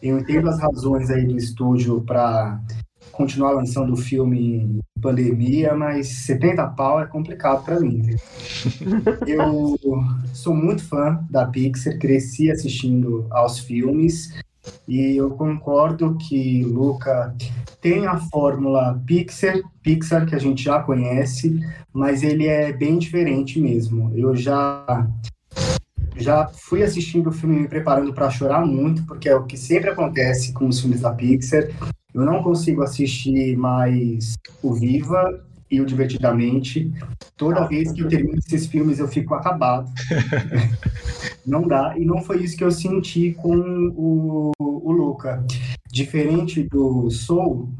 Eu 0.00 0.20
entendo 0.20 0.48
as 0.48 0.60
razões 0.60 1.10
aí 1.10 1.26
do 1.26 1.36
estúdio 1.36 2.00
para 2.02 2.60
continuar 3.10 3.50
lançando 3.50 3.92
o 3.92 3.96
filme 3.96 4.38
em 4.38 4.80
pandemia, 5.00 5.74
mas 5.74 6.26
70 6.26 6.64
pau 6.68 7.00
é 7.00 7.06
complicado 7.06 7.64
para 7.64 7.80
mim. 7.80 8.02
Eu 9.26 9.76
sou 10.32 10.54
muito 10.54 10.84
fã 10.84 11.18
da 11.28 11.44
Pixar, 11.44 11.98
cresci 11.98 12.52
assistindo 12.52 13.26
aos 13.30 13.58
filmes. 13.58 14.32
E 14.86 15.16
eu 15.16 15.30
concordo 15.30 16.16
que 16.16 16.62
Luca 16.64 17.34
tem 17.80 18.06
a 18.06 18.16
fórmula 18.16 19.02
Pixar, 19.06 19.58
Pixar 19.82 20.26
que 20.26 20.34
a 20.34 20.38
gente 20.38 20.62
já 20.62 20.80
conhece, 20.80 21.60
mas 21.92 22.22
ele 22.22 22.46
é 22.46 22.72
bem 22.72 22.98
diferente 22.98 23.60
mesmo. 23.60 24.12
Eu 24.14 24.36
já 24.36 25.06
já 26.16 26.46
fui 26.46 26.82
assistindo 26.82 27.30
o 27.30 27.32
filme 27.32 27.60
me 27.60 27.68
preparando 27.68 28.12
para 28.12 28.30
chorar 28.30 28.64
muito, 28.64 29.04
porque 29.06 29.28
é 29.28 29.34
o 29.34 29.44
que 29.44 29.56
sempre 29.56 29.90
acontece 29.90 30.52
com 30.52 30.68
os 30.68 30.78
filmes 30.78 31.00
da 31.00 31.12
Pixar. 31.12 31.68
Eu 32.14 32.24
não 32.24 32.42
consigo 32.42 32.82
assistir 32.82 33.56
mais 33.56 34.34
o 34.62 34.74
Viva 34.74 35.42
e 35.72 35.80
o 35.80 35.86
Divertidamente. 35.86 36.92
Toda 37.36 37.66
vez 37.66 37.90
que 37.90 38.02
eu 38.02 38.08
termino 38.08 38.38
esses 38.38 38.66
filmes, 38.66 38.98
eu 38.98 39.08
fico 39.08 39.34
acabado. 39.34 39.90
não 41.46 41.66
dá. 41.66 41.94
E 41.96 42.04
não 42.04 42.20
foi 42.22 42.42
isso 42.42 42.56
que 42.56 42.62
eu 42.62 42.70
senti 42.70 43.32
com 43.32 43.56
o, 43.96 44.52
o 44.58 44.92
Luca. 44.92 45.44
Diferente 45.90 46.62
do 46.64 47.10
Soul, 47.10 47.70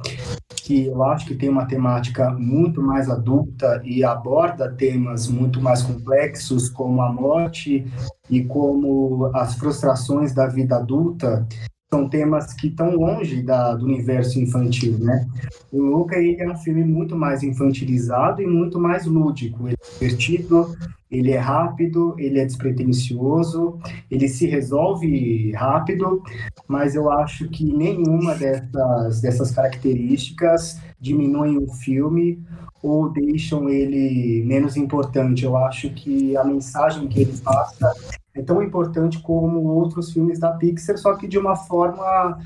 que 0.56 0.86
eu 0.86 1.02
acho 1.02 1.26
que 1.26 1.34
tem 1.34 1.48
uma 1.48 1.66
temática 1.66 2.30
muito 2.30 2.80
mais 2.80 3.10
adulta 3.10 3.82
e 3.84 4.02
aborda 4.04 4.72
temas 4.72 5.28
muito 5.28 5.60
mais 5.60 5.82
complexos, 5.82 6.68
como 6.70 7.02
a 7.02 7.12
morte 7.12 7.86
e 8.30 8.44
como 8.44 9.30
as 9.34 9.54
frustrações 9.54 10.32
da 10.32 10.46
vida 10.46 10.76
adulta, 10.76 11.46
são 11.92 12.08
temas 12.08 12.54
que 12.54 12.68
estão 12.68 12.96
longe 12.96 13.42
da, 13.42 13.74
do 13.74 13.84
universo 13.84 14.40
infantil, 14.40 14.96
né? 14.98 15.28
O 15.70 15.78
Luca 15.78 16.16
ele 16.16 16.40
é 16.40 16.50
um 16.50 16.56
filme 16.56 16.82
muito 16.82 17.14
mais 17.14 17.42
infantilizado 17.42 18.40
e 18.40 18.46
muito 18.46 18.80
mais 18.80 19.04
lúdico. 19.04 19.68
Ele 19.68 19.76
é 19.78 19.92
divertido, 19.92 20.74
ele 21.10 21.32
é 21.32 21.38
rápido, 21.38 22.14
ele 22.18 22.40
é 22.40 22.46
despretensioso, 22.46 23.78
ele 24.10 24.26
se 24.26 24.46
resolve 24.46 25.52
rápido, 25.52 26.22
mas 26.66 26.94
eu 26.94 27.12
acho 27.12 27.46
que 27.50 27.62
nenhuma 27.62 28.34
dessas, 28.36 29.20
dessas 29.20 29.50
características 29.50 30.80
diminuem 30.98 31.58
o 31.58 31.68
filme 31.74 32.42
ou 32.82 33.10
deixam 33.10 33.68
ele 33.68 34.42
menos 34.46 34.78
importante. 34.78 35.44
Eu 35.44 35.58
acho 35.58 35.90
que 35.90 36.34
a 36.38 36.42
mensagem 36.44 37.06
que 37.06 37.20
ele 37.20 37.36
passa 37.44 37.92
é 38.34 38.42
tão 38.42 38.62
importante 38.62 39.20
como 39.20 39.60
outros 39.60 40.12
filmes 40.12 40.38
da 40.38 40.52
Pixar, 40.52 40.96
só 40.96 41.14
que 41.14 41.28
de 41.28 41.38
uma 41.38 41.54
forma 41.54 42.38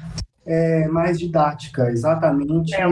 é, 0.46 0.87
mais 0.88 1.18
didática, 1.18 1.90
exatamente, 1.90 2.72
é. 2.75 2.87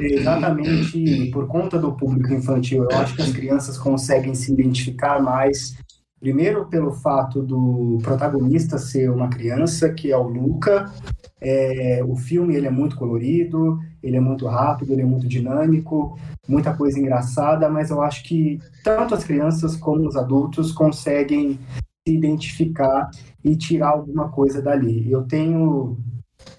exatamente 0.00 1.30
por 1.32 1.46
conta 1.46 1.78
do 1.78 1.92
público 1.92 2.32
infantil. 2.32 2.86
Eu 2.90 2.98
acho 2.98 3.16
que 3.16 3.22
as 3.22 3.32
crianças 3.32 3.78
conseguem 3.78 4.34
se 4.34 4.52
identificar 4.52 5.22
mais, 5.22 5.76
primeiro 6.20 6.66
pelo 6.66 6.92
fato 6.92 7.42
do 7.42 7.98
protagonista 8.02 8.76
ser 8.76 9.10
uma 9.10 9.28
criança, 9.28 9.90
que 9.90 10.12
é 10.12 10.16
o 10.16 10.28
Luca. 10.28 10.92
É, 11.40 12.02
o 12.06 12.14
filme 12.14 12.54
ele 12.54 12.66
é 12.66 12.70
muito 12.70 12.96
colorido, 12.96 13.78
ele 14.02 14.18
é 14.18 14.20
muito 14.20 14.46
rápido, 14.46 14.92
ele 14.92 15.00
é 15.00 15.06
muito 15.06 15.26
dinâmico, 15.26 16.18
muita 16.46 16.74
coisa 16.74 16.98
engraçada, 16.98 17.70
mas 17.70 17.88
eu 17.88 18.02
acho 18.02 18.22
que 18.24 18.58
tanto 18.84 19.14
as 19.14 19.24
crianças 19.24 19.74
como 19.76 20.06
os 20.06 20.16
adultos 20.16 20.72
conseguem 20.72 21.58
se 22.06 22.14
identificar 22.14 23.10
e 23.44 23.54
tirar 23.54 23.90
alguma 23.90 24.30
coisa 24.30 24.62
dali. 24.62 25.10
Eu 25.10 25.22
tenho 25.22 25.98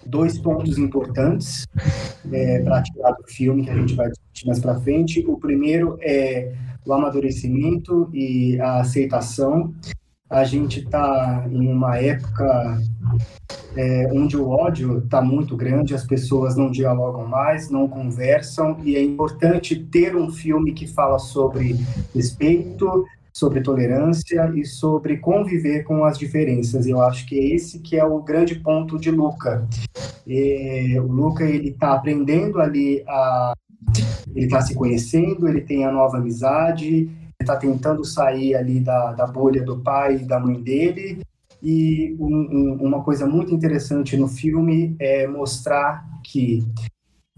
dois 0.06 0.38
pontos 0.38 0.78
importantes 0.78 1.66
é, 2.30 2.60
para 2.60 2.82
tirar 2.82 3.12
do 3.12 3.24
filme 3.26 3.64
que 3.64 3.70
a 3.70 3.76
gente 3.76 3.94
vai 3.94 4.08
discutir 4.08 4.46
mais 4.46 4.60
para 4.60 4.80
frente. 4.80 5.24
O 5.26 5.36
primeiro 5.38 5.98
é 6.00 6.54
o 6.86 6.92
amadurecimento 6.92 8.08
e 8.12 8.58
a 8.60 8.80
aceitação. 8.80 9.74
A 10.30 10.44
gente 10.44 10.80
está 10.80 11.44
em 11.50 11.68
uma 11.68 11.98
época 11.98 12.80
é, 13.76 14.08
onde 14.12 14.36
o 14.36 14.48
ódio 14.48 14.98
está 14.98 15.20
muito 15.20 15.56
grande, 15.56 15.94
as 15.94 16.06
pessoas 16.06 16.56
não 16.56 16.70
dialogam 16.70 17.26
mais, 17.26 17.68
não 17.68 17.86
conversam, 17.88 18.78
e 18.82 18.96
é 18.96 19.02
importante 19.02 19.76
ter 19.76 20.16
um 20.16 20.30
filme 20.30 20.72
que 20.72 20.86
fala 20.86 21.18
sobre 21.18 21.76
respeito, 22.14 23.04
sobre 23.32 23.60
tolerância 23.60 24.52
e 24.54 24.64
sobre 24.64 25.16
conviver 25.16 25.84
com 25.84 26.04
as 26.04 26.18
diferenças. 26.18 26.86
Eu 26.86 27.00
acho 27.00 27.26
que 27.26 27.38
é 27.38 27.54
esse 27.54 27.78
que 27.78 27.96
é 27.96 28.04
o 28.04 28.20
grande 28.20 28.56
ponto 28.56 28.98
de 28.98 29.10
Luca. 29.10 29.66
E, 30.26 30.98
o 30.98 31.06
Luca 31.06 31.44
ele 31.44 31.70
está 31.70 31.94
aprendendo 31.94 32.60
ali 32.60 33.02
a 33.08 33.54
ele 34.34 34.46
está 34.46 34.60
se 34.60 34.74
conhecendo, 34.74 35.48
ele 35.48 35.60
tem 35.60 35.84
a 35.84 35.92
nova 35.92 36.16
amizade, 36.16 36.86
ele 36.86 37.10
está 37.40 37.56
tentando 37.56 38.04
sair 38.04 38.54
ali 38.54 38.80
da, 38.80 39.12
da 39.12 39.26
bolha 39.26 39.62
do 39.62 39.80
pai 39.80 40.16
e 40.16 40.24
da 40.24 40.38
mãe 40.38 40.60
dele. 40.62 41.20
E 41.62 42.16
um, 42.18 42.26
um, 42.26 42.78
uma 42.80 43.02
coisa 43.02 43.26
muito 43.26 43.54
interessante 43.54 44.16
no 44.16 44.26
filme 44.26 44.96
é 44.98 45.26
mostrar 45.26 46.04
que 46.22 46.64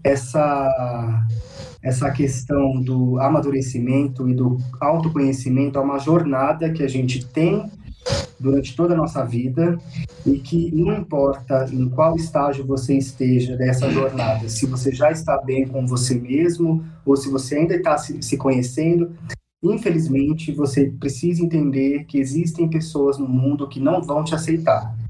essa 0.05 1.27
essa 1.81 2.09
questão 2.09 2.81
do 2.81 3.19
amadurecimento 3.19 4.27
e 4.27 4.33
do 4.33 4.57
autoconhecimento 4.81 5.77
é 5.77 5.81
uma 5.81 5.99
jornada 5.99 6.71
que 6.71 6.81
a 6.81 6.87
gente 6.87 7.23
tem 7.27 7.63
durante 8.39 8.75
toda 8.75 8.95
a 8.95 8.97
nossa 8.97 9.23
vida 9.23 9.77
e 10.25 10.39
que 10.39 10.71
não 10.73 10.93
importa 10.95 11.67
em 11.71 11.87
qual 11.89 12.15
estágio 12.15 12.65
você 12.65 12.97
esteja 12.97 13.55
dessa 13.55 13.89
jornada, 13.89 14.49
se 14.49 14.65
você 14.65 14.91
já 14.91 15.11
está 15.11 15.39
bem 15.41 15.67
com 15.67 15.85
você 15.85 16.15
mesmo 16.15 16.83
ou 17.05 17.15
se 17.15 17.29
você 17.29 17.57
ainda 17.57 17.75
está 17.75 17.97
se, 17.99 18.19
se 18.21 18.35
conhecendo, 18.35 19.11
infelizmente 19.61 20.51
você 20.51 20.91
precisa 20.99 21.43
entender 21.43 22.05
que 22.05 22.17
existem 22.17 22.67
pessoas 22.67 23.19
no 23.19 23.27
mundo 23.27 23.69
que 23.69 23.79
não 23.79 24.01
vão 24.01 24.23
te 24.23 24.33
aceitar. 24.33 25.04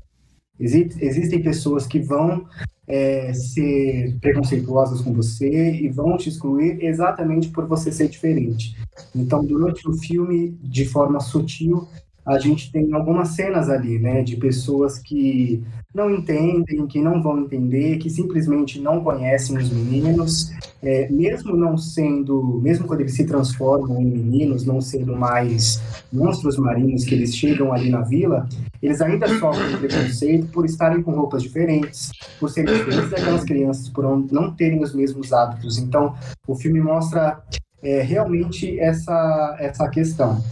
Existem 0.60 1.41
pessoas 1.41 1.86
que 1.86 2.00
vão 2.00 2.46
é, 2.88 3.34
ser 3.34 4.18
preconceituosas 4.20 5.02
com 5.02 5.13
você 5.13 5.72
e 5.76 5.89
vão 5.89 6.18
te 6.18 6.30
excluir 6.30 6.84
exatamente 6.84 7.50
por 7.50 7.68
você 7.68 7.91
ser 7.91 8.08
diferente. 8.08 8.76
Então, 9.13 9.44
durante 9.44 9.88
o 9.88 9.94
filme, 9.94 10.58
de 10.62 10.86
forma 10.86 11.20
sutil, 11.20 11.88
a 12.25 12.39
gente 12.39 12.71
tem 12.71 12.91
algumas 12.93 13.29
cenas 13.29 13.69
ali, 13.69 13.99
né, 13.99 14.23
de 14.23 14.35
pessoas 14.35 14.97
que 14.97 15.63
não 15.93 16.09
entendem, 16.09 16.85
que 16.88 16.99
não 16.99 17.21
vão 17.21 17.39
entender, 17.39 17.97
que 17.97 18.09
simplesmente 18.09 18.81
não 18.81 19.01
conhecem 19.01 19.57
os 19.57 19.69
meninos, 19.69 20.51
é, 20.81 21.07
mesmo 21.09 21.55
não 21.55 21.77
sendo, 21.77 22.59
mesmo 22.61 22.88
quando 22.88 23.01
eles 23.01 23.13
se 23.13 23.25
transformam 23.25 24.01
em 24.01 24.05
meninos, 24.05 24.65
não 24.65 24.81
sendo 24.81 25.15
mais 25.15 25.81
monstros 26.11 26.57
marinhos 26.57 27.05
que 27.05 27.13
eles 27.13 27.35
chegam 27.35 27.71
ali 27.71 27.89
na 27.89 28.01
vila, 28.01 28.49
eles 28.81 29.01
ainda 29.01 29.27
sofrem 29.39 29.77
preconceito 29.77 30.47
por 30.47 30.65
estarem 30.65 31.01
com 31.01 31.11
roupas 31.11 31.43
diferentes, 31.43 32.11
por 32.39 32.49
serem 32.49 32.73
diferentes 32.73 33.09
daquelas 33.09 33.43
crianças, 33.43 33.88
por 33.89 34.03
não 34.31 34.51
terem 34.51 34.83
os 34.83 34.93
mesmos 34.93 35.31
hábitos. 35.31 35.77
Então, 35.77 36.15
o 36.47 36.55
filme 36.55 36.81
mostra 36.81 37.41
é, 37.86 38.02
realmente 38.02 38.80
essa, 38.80 39.56
essa 39.60 39.88
questão 39.89 40.43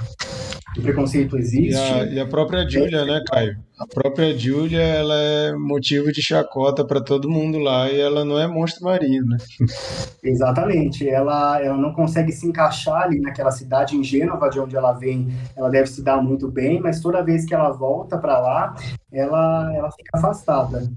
o 0.78 0.82
preconceito 0.82 1.38
existe. 1.38 1.74
E 1.74 1.76
a, 1.76 2.06
e 2.06 2.20
a 2.20 2.26
própria 2.26 2.68
Júlia, 2.68 3.06
né, 3.06 3.22
Caio? 3.28 3.58
A 3.80 3.88
própria 3.88 4.38
Júlia, 4.38 4.82
ela 4.82 5.16
é 5.16 5.54
motivo 5.54 6.12
de 6.12 6.22
chacota 6.22 6.86
para 6.86 7.02
todo 7.02 7.30
mundo 7.30 7.58
lá 7.58 7.90
e 7.90 8.00
ela 8.00 8.24
não 8.24 8.40
é 8.40 8.48
monstro 8.48 8.86
marinho, 8.86 9.26
né? 9.26 9.38
Exatamente. 10.24 11.10
Ela, 11.10 11.60
ela 11.60 11.78
não 11.78 11.92
consegue 11.92 12.32
se 12.32 12.48
encaixar 12.48 13.02
ali 13.02 13.20
naquela 13.20 13.52
cidade 13.52 13.98
em 13.98 14.04
Gênova, 14.04 14.50
de 14.50 14.60
onde 14.60 14.76
ela 14.76 14.94
vem. 14.94 15.28
Ela 15.56 15.70
deve 15.70 15.88
se 15.88 16.04
dar 16.04 16.22
muito 16.22 16.50
bem, 16.50 16.80
mas 16.80 17.02
toda 17.02 17.24
vez 17.24 17.46
que 17.46 17.54
ela 17.54 17.72
volta 17.72 18.18
para 18.18 18.40
lá, 18.40 18.76
ela, 19.12 19.72
ela 19.76 19.92
fica 19.92 20.12
afastada. 20.14 20.88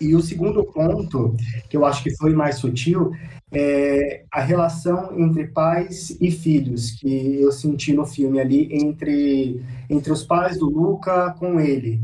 E 0.00 0.14
o 0.14 0.20
segundo 0.20 0.64
ponto, 0.64 1.34
que 1.68 1.76
eu 1.76 1.84
acho 1.84 2.02
que 2.02 2.16
foi 2.16 2.32
mais 2.32 2.56
sutil, 2.56 3.12
é 3.54 4.24
a 4.32 4.40
relação 4.40 5.18
entre 5.18 5.46
pais 5.46 6.16
e 6.20 6.30
filhos, 6.30 6.90
que 6.90 7.40
eu 7.40 7.52
senti 7.52 7.92
no 7.92 8.04
filme 8.04 8.40
ali, 8.40 8.68
entre, 8.72 9.62
entre 9.88 10.12
os 10.12 10.24
pais 10.24 10.58
do 10.58 10.68
Luca 10.68 11.34
com 11.38 11.60
ele. 11.60 12.00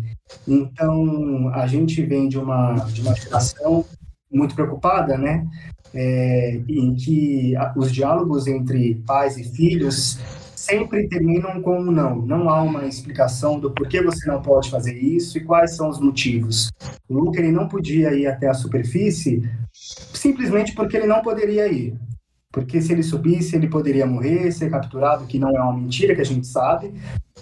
Então, 0.46 1.48
a 1.54 1.66
gente 1.66 2.02
vem 2.02 2.28
de 2.28 2.38
uma, 2.38 2.74
de 2.86 3.00
uma 3.02 3.14
geração 3.14 3.84
muito 4.30 4.54
preocupada, 4.54 5.18
né? 5.18 5.46
É, 5.92 6.60
em 6.68 6.94
que 6.94 7.54
os 7.76 7.92
diálogos 7.92 8.46
entre 8.46 8.94
pais 9.06 9.36
e 9.36 9.44
filhos 9.44 10.18
sempre 10.54 11.08
terminam 11.08 11.60
com 11.62 11.80
um 11.80 11.90
não. 11.90 12.22
Não 12.22 12.48
há 12.48 12.62
uma 12.62 12.84
explicação 12.84 13.58
do 13.58 13.70
porquê 13.70 14.02
você 14.02 14.28
não 14.30 14.40
pode 14.40 14.70
fazer 14.70 14.94
isso 14.94 15.38
e 15.38 15.44
quais 15.44 15.74
são 15.74 15.88
os 15.88 15.98
motivos. 15.98 16.70
O 17.08 17.14
Luke 17.14 17.38
ele 17.38 17.50
não 17.50 17.66
podia 17.66 18.12
ir 18.12 18.26
até 18.26 18.48
a 18.48 18.54
superfície 18.54 19.42
simplesmente 19.72 20.74
porque 20.74 20.96
ele 20.96 21.06
não 21.06 21.22
poderia 21.22 21.66
ir. 21.66 21.98
Porque 22.52 22.80
se 22.80 22.92
ele 22.92 23.02
subisse, 23.02 23.56
ele 23.56 23.68
poderia 23.68 24.06
morrer, 24.06 24.50
ser 24.52 24.70
capturado, 24.70 25.26
que 25.26 25.38
não 25.38 25.56
é 25.56 25.60
uma 25.60 25.76
mentira, 25.76 26.14
que 26.14 26.20
a 26.20 26.24
gente 26.24 26.46
sabe, 26.46 26.92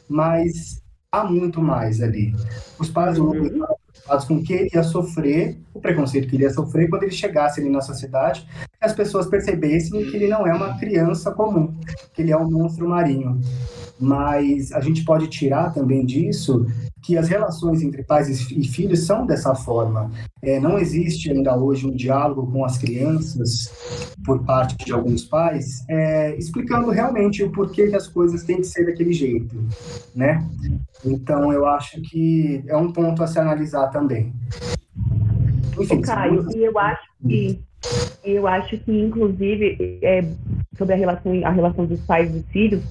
mas 0.09 0.83
há 1.13 1.25
muito 1.25 1.63
mais 1.63 2.01
ali. 2.01 2.35
Os 2.79 2.91
pais 2.91 3.17
do 3.17 3.25
Luke 3.25 3.47
estavam 3.47 3.77
preocupados 3.77 4.25
com 4.27 4.35
o 4.37 4.43
que 4.43 4.53
ele 4.53 4.71
ia 4.75 4.83
sofrer, 4.83 5.59
o 5.73 5.81
preconceito 5.81 6.29
que 6.29 6.37
ele 6.37 6.45
ia 6.45 6.51
sofrer 6.51 6.89
quando 6.89 7.05
ele 7.05 7.13
chegasse 7.13 7.61
ali 7.61 7.71
na 7.71 7.81
sociedade, 7.81 8.47
que 8.79 8.85
as 8.85 8.93
pessoas 8.93 9.27
percebessem 9.27 10.05
que 10.11 10.17
ele 10.17 10.29
não 10.29 10.47
é 10.47 10.55
uma 10.55 10.79
criança 10.79 11.31
comum, 11.33 11.75
que 12.13 12.23
ele 12.23 12.33
é 12.33 12.37
um 12.37 12.51
monstro 12.51 12.89
marinho 12.89 13.41
mas 14.01 14.73
a 14.73 14.81
gente 14.81 15.05
pode 15.05 15.27
tirar 15.29 15.73
também 15.73 16.05
disso 16.07 16.67
que 17.09 17.17
as 17.17 17.27
relações 17.27 17.81
entre 17.81 18.03
pais 18.03 18.29
e 18.29 18.69
filhos 18.69 19.07
são 19.07 19.25
dessa 19.25 19.55
forma. 19.55 20.11
É, 20.43 20.61
não 20.61 20.79
existe 20.79 21.33
ainda 21.33 21.57
hoje 21.57 21.87
um 21.87 21.97
diálogo 21.97 22.53
com 22.53 22.67
as 22.67 22.77
crianças 22.77 23.73
por 24.27 24.45
parte 24.45 24.77
de 24.85 24.93
alguns 24.93 25.25
pais, 25.25 25.87
é, 25.89 26.37
explicando 26.37 26.91
realmente 26.91 27.43
o 27.43 27.51
porquê 27.51 27.89
que 27.89 27.97
as 27.97 28.07
coisas 28.07 28.43
têm 28.43 28.59
que 28.59 28.65
ser 28.65 28.85
daquele 28.85 29.15
jeito, 29.15 29.57
né? 30.15 30.47
Então, 31.03 31.51
eu 31.51 31.65
acho 31.65 31.99
que 32.03 32.63
é 32.67 32.77
um 32.77 32.93
ponto 32.93 33.23
a 33.23 33.27
se 33.27 33.39
analisar 33.39 33.89
também. 33.89 34.35
Enfim, 35.81 36.03
Caio, 36.03 36.47
e 36.55 36.63
eu 36.63 36.79
acho 36.79 37.09
que 37.27 37.59
eu 38.23 38.47
acho 38.47 38.77
que, 38.77 38.93
inclusive, 38.93 39.99
é, 40.03 40.23
sobre 40.77 40.93
a 40.93 40.97
relação, 40.97 41.33
a 41.43 41.51
relação 41.51 41.87
dos 41.87 42.01
pais 42.01 42.29
e 42.29 42.41
dos 42.41 42.51
filhos, 42.51 42.83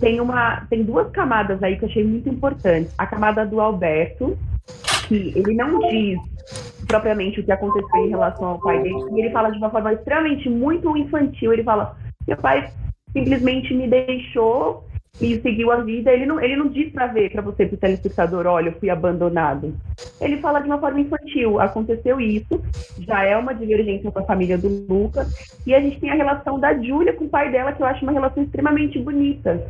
tem, 0.00 0.20
uma, 0.20 0.66
tem 0.70 0.82
duas 0.82 1.10
camadas 1.10 1.62
aí 1.62 1.76
que 1.76 1.84
eu 1.84 1.88
achei 1.88 2.04
muito 2.04 2.28
importantes. 2.28 2.92
A 2.96 3.06
camada 3.06 3.44
do 3.44 3.60
Alberto, 3.60 4.36
que 5.08 5.32
ele 5.36 5.54
não 5.54 5.78
diz 5.88 6.18
propriamente 6.86 7.40
o 7.40 7.44
que 7.44 7.52
aconteceu 7.52 8.04
em 8.04 8.08
relação 8.08 8.46
ao 8.48 8.60
pai 8.60 8.82
dele, 8.82 8.96
e 9.12 9.20
ele 9.20 9.30
fala 9.30 9.50
de 9.50 9.58
uma 9.58 9.70
forma 9.70 9.92
extremamente 9.92 10.48
muito 10.48 10.96
infantil. 10.96 11.52
Ele 11.52 11.62
fala: 11.62 11.96
meu 12.26 12.36
pai 12.36 12.70
simplesmente 13.12 13.74
me 13.74 13.88
deixou 13.88 14.86
e 15.20 15.40
seguiu 15.40 15.70
a 15.70 15.76
vida, 15.76 16.10
ele 16.10 16.26
não, 16.26 16.40
ele 16.40 16.56
não 16.56 16.68
diz 16.68 16.90
para 16.90 17.06
ver, 17.06 17.30
para 17.30 17.42
você, 17.42 17.66
para 17.66 17.74
o 17.74 17.78
telespectador, 17.78 18.46
olha, 18.46 18.70
eu 18.70 18.78
fui 18.78 18.88
abandonado. 18.88 19.74
Ele 20.20 20.38
fala 20.38 20.60
de 20.60 20.66
uma 20.66 20.78
forma 20.78 21.00
infantil, 21.00 21.60
aconteceu 21.60 22.20
isso, 22.20 22.62
já 22.98 23.22
é 23.22 23.36
uma 23.36 23.54
divergência 23.54 24.10
com 24.10 24.18
a 24.18 24.24
família 24.24 24.56
do 24.56 24.86
Lucas, 24.88 25.28
e 25.66 25.74
a 25.74 25.80
gente 25.80 26.00
tem 26.00 26.10
a 26.10 26.14
relação 26.14 26.58
da 26.58 26.74
Júlia 26.74 27.12
com 27.12 27.24
o 27.24 27.28
pai 27.28 27.50
dela, 27.50 27.72
que 27.72 27.82
eu 27.82 27.86
acho 27.86 28.02
uma 28.02 28.12
relação 28.12 28.42
extremamente 28.42 28.98
bonita, 28.98 29.62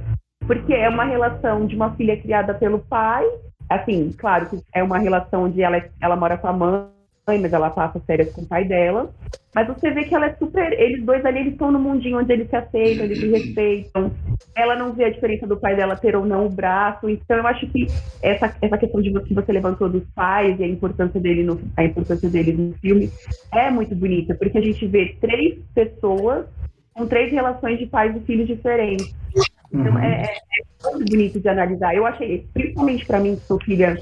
porque 0.46 0.72
é 0.72 0.88
uma 0.88 1.04
relação 1.04 1.66
de 1.66 1.74
uma 1.74 1.94
filha 1.96 2.16
criada 2.16 2.54
pelo 2.54 2.78
pai, 2.78 3.24
assim, 3.68 4.12
claro 4.16 4.46
que 4.46 4.60
é 4.72 4.82
uma 4.82 4.98
relação 4.98 5.44
onde 5.44 5.60
ela, 5.60 5.82
ela 6.00 6.16
mora 6.16 6.38
com 6.38 6.46
a 6.46 6.52
mãe, 6.52 6.91
mas 7.26 7.52
ela 7.52 7.70
passa 7.70 8.00
férias 8.00 8.32
com 8.32 8.42
o 8.42 8.46
pai 8.46 8.64
dela. 8.64 9.12
Mas 9.54 9.68
você 9.68 9.90
vê 9.90 10.04
que 10.04 10.14
ela 10.14 10.26
é 10.26 10.34
super. 10.34 10.72
Eles 10.72 11.04
dois 11.04 11.24
ali 11.24 11.40
eles 11.40 11.52
estão 11.52 11.70
no 11.70 11.78
mundinho 11.78 12.18
onde 12.18 12.32
eles 12.32 12.48
se 12.48 12.56
aceitam, 12.56 13.04
eles 13.04 13.20
se 13.20 13.28
respeitam. 13.28 14.10
Ela 14.56 14.76
não 14.76 14.92
vê 14.92 15.04
a 15.04 15.10
diferença 15.10 15.46
do 15.46 15.58
pai 15.58 15.76
dela 15.76 15.96
ter 15.96 16.16
ou 16.16 16.24
não 16.24 16.46
o 16.46 16.50
braço. 16.50 17.08
Então 17.08 17.36
eu 17.36 17.46
acho 17.46 17.66
que 17.68 17.86
essa, 18.22 18.54
essa 18.60 18.78
questão 18.78 19.00
de 19.00 19.12
que 19.20 19.34
você 19.34 19.52
levantou 19.52 19.88
dos 19.88 20.04
pais 20.14 20.58
e 20.58 20.64
a 20.64 20.68
importância 20.68 21.20
dele 21.20 21.44
no, 21.44 21.60
a 21.76 21.84
importância 21.84 22.28
dele 22.28 22.52
no 22.52 22.72
filme 22.78 23.10
é 23.52 23.70
muito 23.70 23.94
bonita, 23.94 24.34
porque 24.34 24.58
a 24.58 24.62
gente 24.62 24.86
vê 24.86 25.16
três 25.20 25.58
pessoas 25.74 26.46
com 26.94 27.06
três 27.06 27.30
relações 27.30 27.78
de 27.78 27.86
pais 27.86 28.16
e 28.16 28.20
filhos 28.20 28.46
diferentes. 28.46 29.14
Então 29.72 29.92
uhum. 29.92 29.98
é, 29.98 30.22
é, 30.22 30.88
é 30.88 30.92
muito 30.92 31.10
bonito 31.10 31.40
de 31.40 31.48
analisar. 31.48 31.94
Eu 31.94 32.06
achei, 32.06 32.46
principalmente 32.52 33.06
para 33.06 33.20
mim, 33.20 33.36
que 33.36 33.42
sou 33.42 33.60
filha 33.62 33.96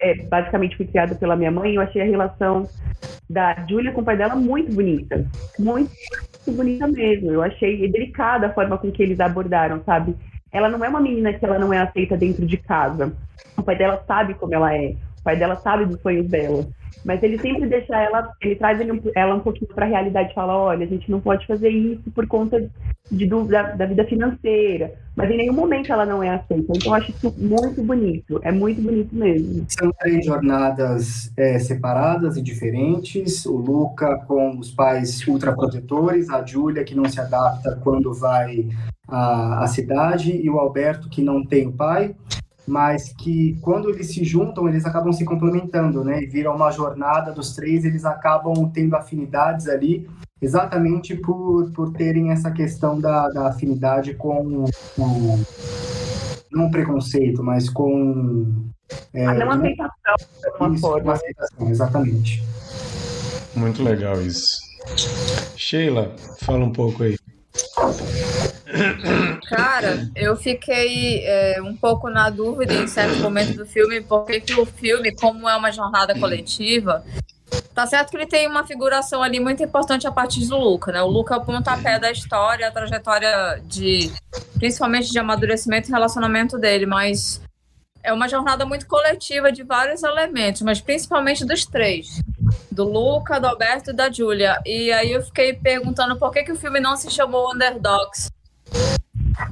é, 0.00 0.14
basicamente 0.26 0.76
fui 0.76 0.86
criada 0.86 1.14
pela 1.14 1.36
minha 1.36 1.50
mãe, 1.50 1.74
eu 1.74 1.82
achei 1.82 2.02
a 2.02 2.04
relação 2.04 2.68
da 3.28 3.54
Júlia 3.68 3.92
com 3.92 4.00
o 4.00 4.04
pai 4.04 4.16
dela 4.16 4.36
muito 4.36 4.72
bonita. 4.72 5.26
Muito, 5.58 5.90
muito 6.46 6.56
bonita 6.56 6.86
mesmo. 6.86 7.30
Eu 7.30 7.42
achei 7.42 7.90
delicada 7.90 8.46
a 8.46 8.52
forma 8.52 8.78
com 8.78 8.90
que 8.90 9.02
eles 9.02 9.20
abordaram, 9.20 9.82
sabe? 9.84 10.14
Ela 10.50 10.68
não 10.68 10.82
é 10.84 10.88
uma 10.88 11.00
menina 11.00 11.32
que 11.32 11.44
ela 11.44 11.58
não 11.58 11.72
é 11.72 11.78
aceita 11.78 12.16
dentro 12.16 12.46
de 12.46 12.56
casa. 12.56 13.12
O 13.56 13.62
pai 13.62 13.76
dela 13.76 14.02
sabe 14.06 14.34
como 14.34 14.54
ela 14.54 14.74
é. 14.74 14.94
O 15.20 15.22
pai 15.22 15.36
dela 15.36 15.56
sabe 15.56 15.84
dos 15.84 16.00
sonhos 16.00 16.26
dela. 16.26 16.66
Mas 17.04 17.22
ele 17.22 17.38
sempre 17.38 17.66
deixa 17.66 17.96
ela, 17.96 18.32
ele 18.40 18.56
traz 18.56 18.78
ela 19.14 19.34
um 19.34 19.40
pouquinho 19.40 19.72
para 19.74 19.84
a 19.84 19.88
realidade 19.88 20.34
fala: 20.34 20.56
olha, 20.56 20.84
a 20.84 20.88
gente 20.88 21.10
não 21.10 21.20
pode 21.20 21.46
fazer 21.46 21.68
isso 21.68 22.10
por 22.10 22.26
conta 22.26 22.68
de, 23.10 23.26
do, 23.26 23.44
da, 23.44 23.62
da, 23.62 23.86
vida 23.86 24.04
financeira. 24.04 24.92
Mas 25.18 25.32
em 25.32 25.36
nenhum 25.36 25.52
momento 25.52 25.92
ela 25.92 26.06
não 26.06 26.22
é 26.22 26.30
aceita. 26.30 26.72
Então 26.76 26.92
eu 26.92 26.94
acho 26.94 27.10
isso 27.10 27.34
muito 27.36 27.82
bonito. 27.82 28.38
É 28.44 28.52
muito 28.52 28.80
bonito 28.80 29.12
mesmo. 29.12 29.66
São 29.68 29.90
três 29.98 30.24
jornadas 30.24 31.32
é, 31.36 31.58
separadas 31.58 32.36
e 32.36 32.42
diferentes. 32.42 33.44
O 33.44 33.56
Luca 33.56 34.18
com 34.28 34.56
os 34.56 34.70
pais 34.70 35.26
ultraprotetores, 35.26 36.30
a 36.30 36.46
Júlia 36.46 36.84
que 36.84 36.94
não 36.94 37.04
se 37.06 37.20
adapta 37.20 37.80
quando 37.82 38.14
vai 38.14 38.68
à, 39.08 39.64
à 39.64 39.66
cidade, 39.66 40.36
e 40.36 40.48
o 40.48 40.56
Alberto 40.56 41.08
que 41.08 41.20
não 41.20 41.44
tem 41.44 41.66
o 41.66 41.72
pai 41.72 42.14
mas 42.64 43.14
que 43.14 43.56
quando 43.62 43.88
eles 43.88 44.12
se 44.12 44.22
juntam, 44.22 44.68
eles 44.68 44.84
acabam 44.84 45.10
se 45.10 45.24
complementando, 45.24 46.04
né? 46.04 46.22
E 46.22 46.26
viram 46.26 46.54
uma 46.54 46.70
jornada 46.70 47.32
dos 47.32 47.54
três, 47.54 47.82
eles 47.82 48.04
acabam 48.04 48.70
tendo 48.70 48.94
afinidades 48.94 49.66
ali 49.66 50.06
exatamente 50.40 51.16
por, 51.16 51.70
por 51.72 51.92
terem 51.92 52.30
essa 52.30 52.50
questão 52.50 53.00
da, 53.00 53.28
da 53.28 53.48
afinidade 53.48 54.14
com, 54.14 54.64
com 54.96 55.44
não 56.50 56.70
preconceito, 56.70 57.42
mas 57.42 57.68
com 57.68 58.64
é, 59.12 59.26
a 59.26 59.34
não 59.34 59.50
aceitação 59.50 60.14
de 60.42 60.56
uma 60.60 60.74
isso, 60.74 60.80
forma. 60.80 61.12
aceitação, 61.12 61.68
exatamente. 61.68 62.42
Muito 63.54 63.82
legal 63.82 64.20
isso. 64.22 64.56
Sheila, 65.56 66.14
fala 66.40 66.64
um 66.64 66.72
pouco 66.72 67.02
aí. 67.02 67.16
Cara, 69.48 70.08
eu 70.14 70.36
fiquei 70.36 71.24
é, 71.24 71.60
um 71.62 71.74
pouco 71.74 72.08
na 72.08 72.30
dúvida 72.30 72.74
em 72.74 72.86
certo 72.86 73.18
momento 73.18 73.54
do 73.56 73.66
filme, 73.66 74.00
porque 74.00 74.40
que 74.40 74.58
o 74.60 74.64
filme, 74.64 75.14
como 75.14 75.48
é 75.48 75.56
uma 75.56 75.72
jornada 75.72 76.18
coletiva, 76.18 77.04
Tá 77.78 77.86
certo 77.86 78.10
que 78.10 78.16
ele 78.16 78.26
tem 78.26 78.48
uma 78.48 78.66
figuração 78.66 79.22
ali 79.22 79.38
muito 79.38 79.62
importante 79.62 80.04
a 80.04 80.10
partir 80.10 80.44
do 80.48 80.56
Luca, 80.56 80.90
né? 80.90 81.00
O 81.00 81.06
Luca 81.06 81.34
é 81.34 81.38
o 81.38 81.44
pontapé 81.44 81.96
da 81.96 82.10
história, 82.10 82.66
a 82.66 82.72
trajetória 82.72 83.62
de, 83.64 84.10
principalmente 84.54 85.12
de 85.12 85.16
amadurecimento 85.20 85.88
e 85.88 85.92
relacionamento 85.92 86.58
dele, 86.58 86.86
mas 86.86 87.40
é 88.02 88.12
uma 88.12 88.28
jornada 88.28 88.66
muito 88.66 88.84
coletiva 88.84 89.52
de 89.52 89.62
vários 89.62 90.02
elementos, 90.02 90.62
mas 90.62 90.80
principalmente 90.80 91.44
dos 91.44 91.64
três. 91.66 92.20
Do 92.68 92.82
Luca, 92.82 93.38
do 93.38 93.46
Alberto 93.46 93.92
e 93.92 93.94
da 93.94 94.10
Julia. 94.10 94.60
E 94.66 94.90
aí 94.90 95.12
eu 95.12 95.22
fiquei 95.22 95.54
perguntando 95.54 96.18
por 96.18 96.32
que, 96.32 96.42
que 96.42 96.50
o 96.50 96.56
filme 96.56 96.80
não 96.80 96.96
se 96.96 97.08
chamou 97.12 97.54
Underdogs. 97.54 98.28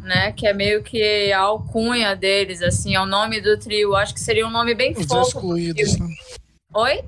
Né, 0.03 0.33
que 0.33 0.49
é 0.49 0.53
meio 0.53 0.83
que 0.83 1.33
a 1.33 1.39
alcunha 1.39 2.16
deles, 2.16 2.61
assim, 2.61 2.97
é 2.97 3.01
o 3.01 3.07
nome 3.07 3.41
do 3.41 3.57
trio. 3.57 3.95
Acho 3.95 4.12
que 4.12 4.20
seria 4.20 4.45
um 4.45 4.51
nome 4.51 4.74
bem 4.74 4.91
Os 4.91 5.07
fofo. 5.07 5.29
Excluídos. 5.29 5.97
Né? 5.97 6.09
Oi? 6.74 7.05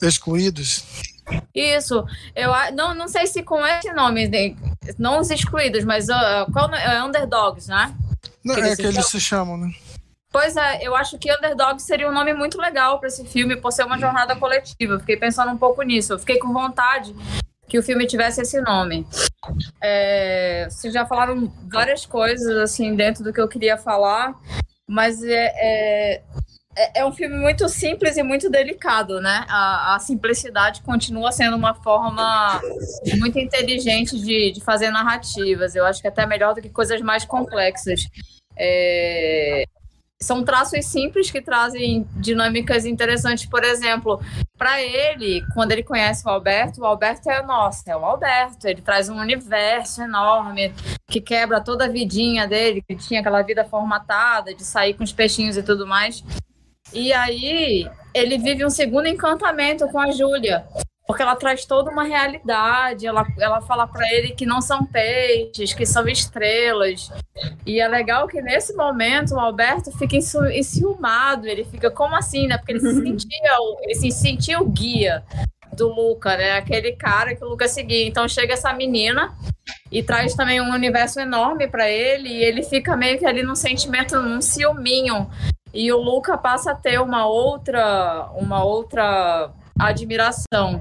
Excluídos. 0.00 0.84
Isso. 1.54 2.04
Eu 2.34 2.50
não, 2.74 2.94
não 2.94 3.08
sei 3.08 3.26
se 3.26 3.42
com 3.42 3.64
esse 3.66 3.92
nome, 3.92 4.30
não 4.98 5.20
os 5.20 5.30
excluídos, 5.30 5.84
mas 5.84 6.08
uh, 6.08 6.50
qual 6.52 6.72
é 6.74 7.02
underdogs, 7.02 7.68
né? 7.68 7.94
Não, 8.44 8.54
que 8.54 8.60
é 8.60 8.76
que 8.76 8.82
eles 8.82 9.06
se 9.06 9.20
chamam, 9.20 9.56
né? 9.56 9.70
Pois 10.30 10.56
é, 10.56 10.86
eu 10.86 10.94
acho 10.94 11.18
que 11.18 11.32
Underdog 11.32 11.80
seria 11.80 12.08
um 12.08 12.12
nome 12.12 12.34
muito 12.34 12.60
legal 12.60 12.98
para 12.98 13.08
esse 13.08 13.24
filme, 13.24 13.56
por 13.56 13.72
ser 13.72 13.84
uma 13.84 13.98
jornada 13.98 14.36
coletiva. 14.36 14.94
Eu 14.94 15.00
fiquei 15.00 15.16
pensando 15.16 15.50
um 15.50 15.56
pouco 15.56 15.82
nisso. 15.82 16.12
Eu 16.12 16.18
fiquei 16.18 16.38
com 16.38 16.52
vontade 16.52 17.14
que 17.66 17.78
o 17.78 17.82
filme 17.82 18.06
tivesse 18.06 18.42
esse 18.42 18.60
nome. 18.60 19.06
É, 19.82 20.68
vocês 20.70 20.92
já 20.92 21.06
falaram 21.06 21.52
várias 21.70 22.04
coisas 22.04 22.56
assim 22.58 22.94
dentro 22.94 23.24
do 23.24 23.32
que 23.32 23.40
eu 23.40 23.48
queria 23.48 23.78
falar, 23.78 24.34
mas 24.86 25.22
é, 25.22 25.52
é, 25.56 26.22
é, 26.78 27.00
é 27.00 27.04
um 27.04 27.12
filme 27.12 27.36
muito 27.36 27.68
simples 27.68 28.16
e 28.16 28.22
muito 28.22 28.48
delicado, 28.48 29.20
né? 29.20 29.44
A, 29.48 29.96
a, 29.96 29.98
simplicidade 29.98 30.80
continua 30.82 31.32
sendo 31.32 31.56
uma 31.56 31.74
forma 31.74 32.60
muito 33.18 33.38
inteligente 33.38 34.18
de, 34.18 34.52
de 34.52 34.60
fazer 34.60 34.90
narrativas. 34.90 35.74
Eu 35.74 35.84
acho 35.84 36.00
que 36.00 36.06
até 36.06 36.24
melhor 36.24 36.54
do 36.54 36.62
que 36.62 36.68
coisas 36.68 37.00
mais 37.00 37.24
complexas. 37.24 38.02
É, 38.56 39.64
são 40.20 40.44
traços 40.44 40.84
simples 40.84 41.30
que 41.30 41.40
trazem 41.40 42.06
dinâmicas 42.16 42.84
interessantes. 42.84 43.46
Por 43.46 43.62
exemplo, 43.62 44.20
para 44.56 44.82
ele, 44.82 45.44
quando 45.54 45.72
ele 45.72 45.82
conhece 45.84 46.26
o 46.26 46.30
Alberto, 46.30 46.80
o 46.80 46.84
Alberto 46.84 47.30
é 47.30 47.42
nossa, 47.42 47.90
é 47.90 47.96
o 47.96 48.04
Alberto. 48.04 48.66
Ele 48.66 48.82
traz 48.82 49.08
um 49.08 49.16
universo 49.16 50.02
enorme 50.02 50.72
que 51.08 51.20
quebra 51.20 51.60
toda 51.60 51.84
a 51.84 51.88
vidinha 51.88 52.48
dele, 52.48 52.82
que 52.82 52.96
tinha 52.96 53.20
aquela 53.20 53.42
vida 53.42 53.64
formatada 53.64 54.54
de 54.54 54.64
sair 54.64 54.94
com 54.94 55.04
os 55.04 55.12
peixinhos 55.12 55.56
e 55.56 55.62
tudo 55.62 55.86
mais. 55.86 56.24
E 56.92 57.12
aí 57.12 57.88
ele 58.14 58.38
vive 58.38 58.64
um 58.64 58.70
segundo 58.70 59.06
encantamento 59.06 59.86
com 59.88 59.98
a 59.98 60.10
Júlia, 60.10 60.64
porque 61.06 61.22
ela 61.22 61.36
traz 61.36 61.64
toda 61.64 61.90
uma 61.90 62.04
realidade. 62.04 63.06
Ela, 63.06 63.26
ela 63.38 63.60
fala 63.60 63.86
para 63.86 64.06
ele 64.12 64.32
que 64.32 64.44
não 64.44 64.60
são 64.60 64.84
peixes, 64.84 65.72
que 65.72 65.86
são 65.86 66.06
estrelas. 66.08 67.10
E 67.64 67.80
é 67.80 67.88
legal 67.88 68.26
que 68.26 68.40
nesse 68.42 68.74
momento 68.74 69.34
o 69.34 69.40
Alberto 69.40 69.90
fica 69.92 70.16
enciumado. 70.16 71.46
Ele 71.46 71.64
fica, 71.64 71.90
como 71.90 72.16
assim, 72.16 72.46
né? 72.46 72.58
Porque 72.58 72.72
ele 72.72 72.80
se 72.80 72.94
sentia, 73.00 73.56
ele 73.82 73.94
se 73.94 74.10
sentia 74.10 74.60
o 74.60 74.66
guia 74.66 75.24
do 75.72 75.88
Luca, 75.88 76.36
né? 76.36 76.52
Aquele 76.52 76.92
cara 76.92 77.34
que 77.34 77.44
o 77.44 77.48
Luca 77.48 77.68
seguia. 77.68 78.06
Então 78.06 78.28
chega 78.28 78.54
essa 78.54 78.72
menina 78.72 79.34
e 79.90 80.02
traz 80.02 80.34
também 80.34 80.60
um 80.60 80.72
universo 80.72 81.20
enorme 81.20 81.68
para 81.68 81.88
ele 81.88 82.28
e 82.28 82.44
ele 82.44 82.62
fica 82.62 82.96
meio 82.96 83.18
que 83.18 83.24
ali 83.24 83.42
num 83.42 83.54
sentimento, 83.54 84.20
num 84.20 84.40
ciúminho 84.42 85.30
e 85.72 85.92
o 85.92 85.98
Luca 85.98 86.36
passa 86.36 86.72
a 86.72 86.74
ter 86.74 87.00
uma 87.00 87.26
outra, 87.26 88.28
uma 88.34 88.62
outra 88.62 89.50
admiração. 89.78 90.80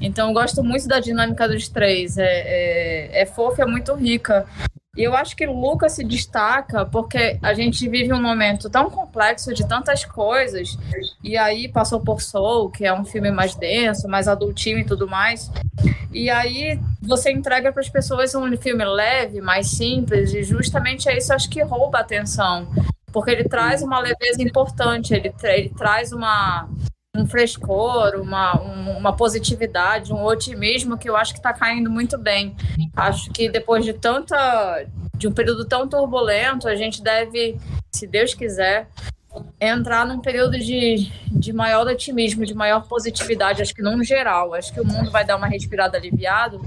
Então, 0.00 0.28
eu 0.28 0.34
gosto 0.34 0.62
muito 0.62 0.88
da 0.88 1.00
dinâmica 1.00 1.48
dos 1.48 1.68
três. 1.68 2.18
É, 2.18 2.24
é, 2.24 3.22
é 3.22 3.26
fofa, 3.26 3.62
é 3.62 3.66
muito 3.66 3.94
rica. 3.94 4.46
E 4.96 5.02
eu 5.02 5.14
acho 5.14 5.34
que 5.34 5.46
o 5.46 5.52
Luca 5.52 5.88
se 5.88 6.04
destaca 6.04 6.86
porque 6.86 7.38
a 7.42 7.52
gente 7.52 7.88
vive 7.88 8.12
um 8.12 8.22
momento 8.22 8.70
tão 8.70 8.88
complexo 8.88 9.52
de 9.52 9.66
tantas 9.66 10.04
coisas. 10.04 10.78
E 11.22 11.36
aí 11.36 11.68
passou 11.68 12.00
por 12.00 12.22
Soul, 12.22 12.70
que 12.70 12.84
é 12.84 12.92
um 12.92 13.04
filme 13.04 13.30
mais 13.30 13.56
denso, 13.56 14.08
mais 14.08 14.28
adultinho 14.28 14.78
e 14.78 14.84
tudo 14.84 15.08
mais. 15.08 15.50
E 16.12 16.30
aí 16.30 16.78
você 17.02 17.32
entrega 17.32 17.72
para 17.72 17.80
as 17.80 17.88
pessoas 17.88 18.34
um 18.36 18.56
filme 18.56 18.84
leve, 18.84 19.40
mais 19.40 19.70
simples, 19.70 20.32
e 20.32 20.44
justamente 20.44 21.08
é 21.08 21.18
isso 21.18 21.32
acho 21.32 21.50
que 21.50 21.60
rouba 21.60 21.98
a 21.98 22.02
atenção 22.02 22.68
porque 23.14 23.30
ele 23.30 23.44
traz 23.44 23.80
uma 23.80 24.00
leveza 24.00 24.42
importante, 24.42 25.14
ele, 25.14 25.32
ele 25.44 25.68
traz 25.68 26.10
uma, 26.10 26.68
um 27.16 27.24
frescor, 27.24 28.20
uma, 28.20 28.60
um, 28.60 28.98
uma 28.98 29.16
positividade, 29.16 30.12
um 30.12 30.24
otimismo 30.24 30.98
que 30.98 31.08
eu 31.08 31.16
acho 31.16 31.32
que 31.32 31.38
está 31.38 31.52
caindo 31.52 31.88
muito 31.88 32.18
bem. 32.18 32.56
Acho 32.96 33.30
que 33.30 33.48
depois 33.48 33.84
de 33.84 33.92
tanta 33.92 34.84
de 35.16 35.28
um 35.28 35.32
período 35.32 35.64
tão 35.64 35.88
turbulento, 35.88 36.66
a 36.66 36.74
gente 36.74 37.00
deve, 37.00 37.56
se 37.94 38.04
Deus 38.04 38.34
quiser, 38.34 38.88
entrar 39.60 40.04
num 40.04 40.20
período 40.20 40.58
de, 40.58 41.08
de 41.30 41.52
maior 41.52 41.86
otimismo, 41.86 42.44
de 42.44 42.52
maior 42.52 42.86
positividade, 42.88 43.62
acho 43.62 43.72
que 43.72 43.80
no 43.80 44.02
geral. 44.02 44.54
Acho 44.54 44.74
que 44.74 44.80
o 44.80 44.84
mundo 44.84 45.08
vai 45.12 45.24
dar 45.24 45.36
uma 45.36 45.46
respirada 45.46 45.96
aliviado. 45.96 46.60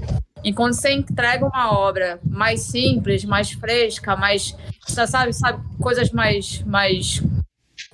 E 0.44 0.52
quando 0.52 0.74
você 0.74 0.92
entrega 0.92 1.44
uma 1.44 1.76
obra 1.78 2.20
mais 2.24 2.62
simples, 2.62 3.24
mais 3.24 3.52
fresca, 3.52 4.16
mais 4.16 4.56
sabe, 4.86 5.32
sabe, 5.32 5.62
coisas 5.80 6.10
mais, 6.10 6.62
mais, 6.62 7.22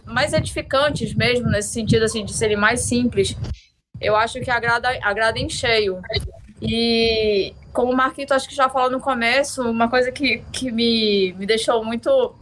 mais 0.05 0.32
edificantes 0.32 1.14
mesmo, 1.14 1.49
nesse 1.49 1.72
sentido 1.72 2.05
assim, 2.05 2.24
de 2.24 2.32
serem 2.32 2.57
mais 2.57 2.80
simples, 2.82 3.36
eu 4.01 4.14
acho 4.16 4.40
que 4.40 4.51
agrada, 4.51 4.88
agrada 5.03 5.38
em 5.38 5.49
cheio. 5.49 6.01
E 6.61 7.55
como 7.72 7.92
o 7.92 7.97
Marquito 7.97 8.32
acho 8.32 8.49
que 8.49 8.55
já 8.55 8.68
falou 8.68 8.90
no 8.90 9.01
começo, 9.01 9.62
uma 9.62 9.88
coisa 9.88 10.12
que, 10.12 10.38
que 10.53 10.70
me, 10.70 11.34
me 11.34 11.47
deixou 11.47 11.84
muito 11.84 12.34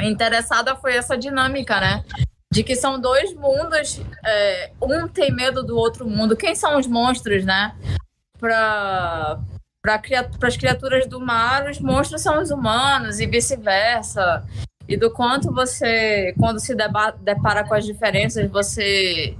interessada 0.00 0.76
foi 0.76 0.94
essa 0.94 1.16
dinâmica, 1.16 1.80
né? 1.80 2.04
De 2.50 2.62
que 2.62 2.74
são 2.74 3.00
dois 3.00 3.34
mundos, 3.34 4.00
é, 4.24 4.70
um 4.80 5.06
tem 5.06 5.32
medo 5.32 5.62
do 5.62 5.76
outro 5.76 6.08
mundo. 6.08 6.36
Quem 6.36 6.54
são 6.54 6.78
os 6.78 6.86
monstros, 6.86 7.44
né? 7.44 7.74
Para 8.38 9.40
para 9.80 10.48
as 10.48 10.56
criaturas 10.56 11.06
do 11.06 11.20
mar, 11.20 11.68
os 11.70 11.80
monstros 11.80 12.20
são 12.20 12.42
os 12.42 12.50
humanos 12.50 13.20
e 13.20 13.26
vice-versa. 13.26 14.44
E 14.88 14.96
do 14.96 15.10
quanto 15.10 15.52
você, 15.52 16.34
quando 16.38 16.58
se 16.58 16.74
depara 16.74 17.64
com 17.66 17.74
as 17.74 17.84
diferenças, 17.84 18.50
você 18.50 19.36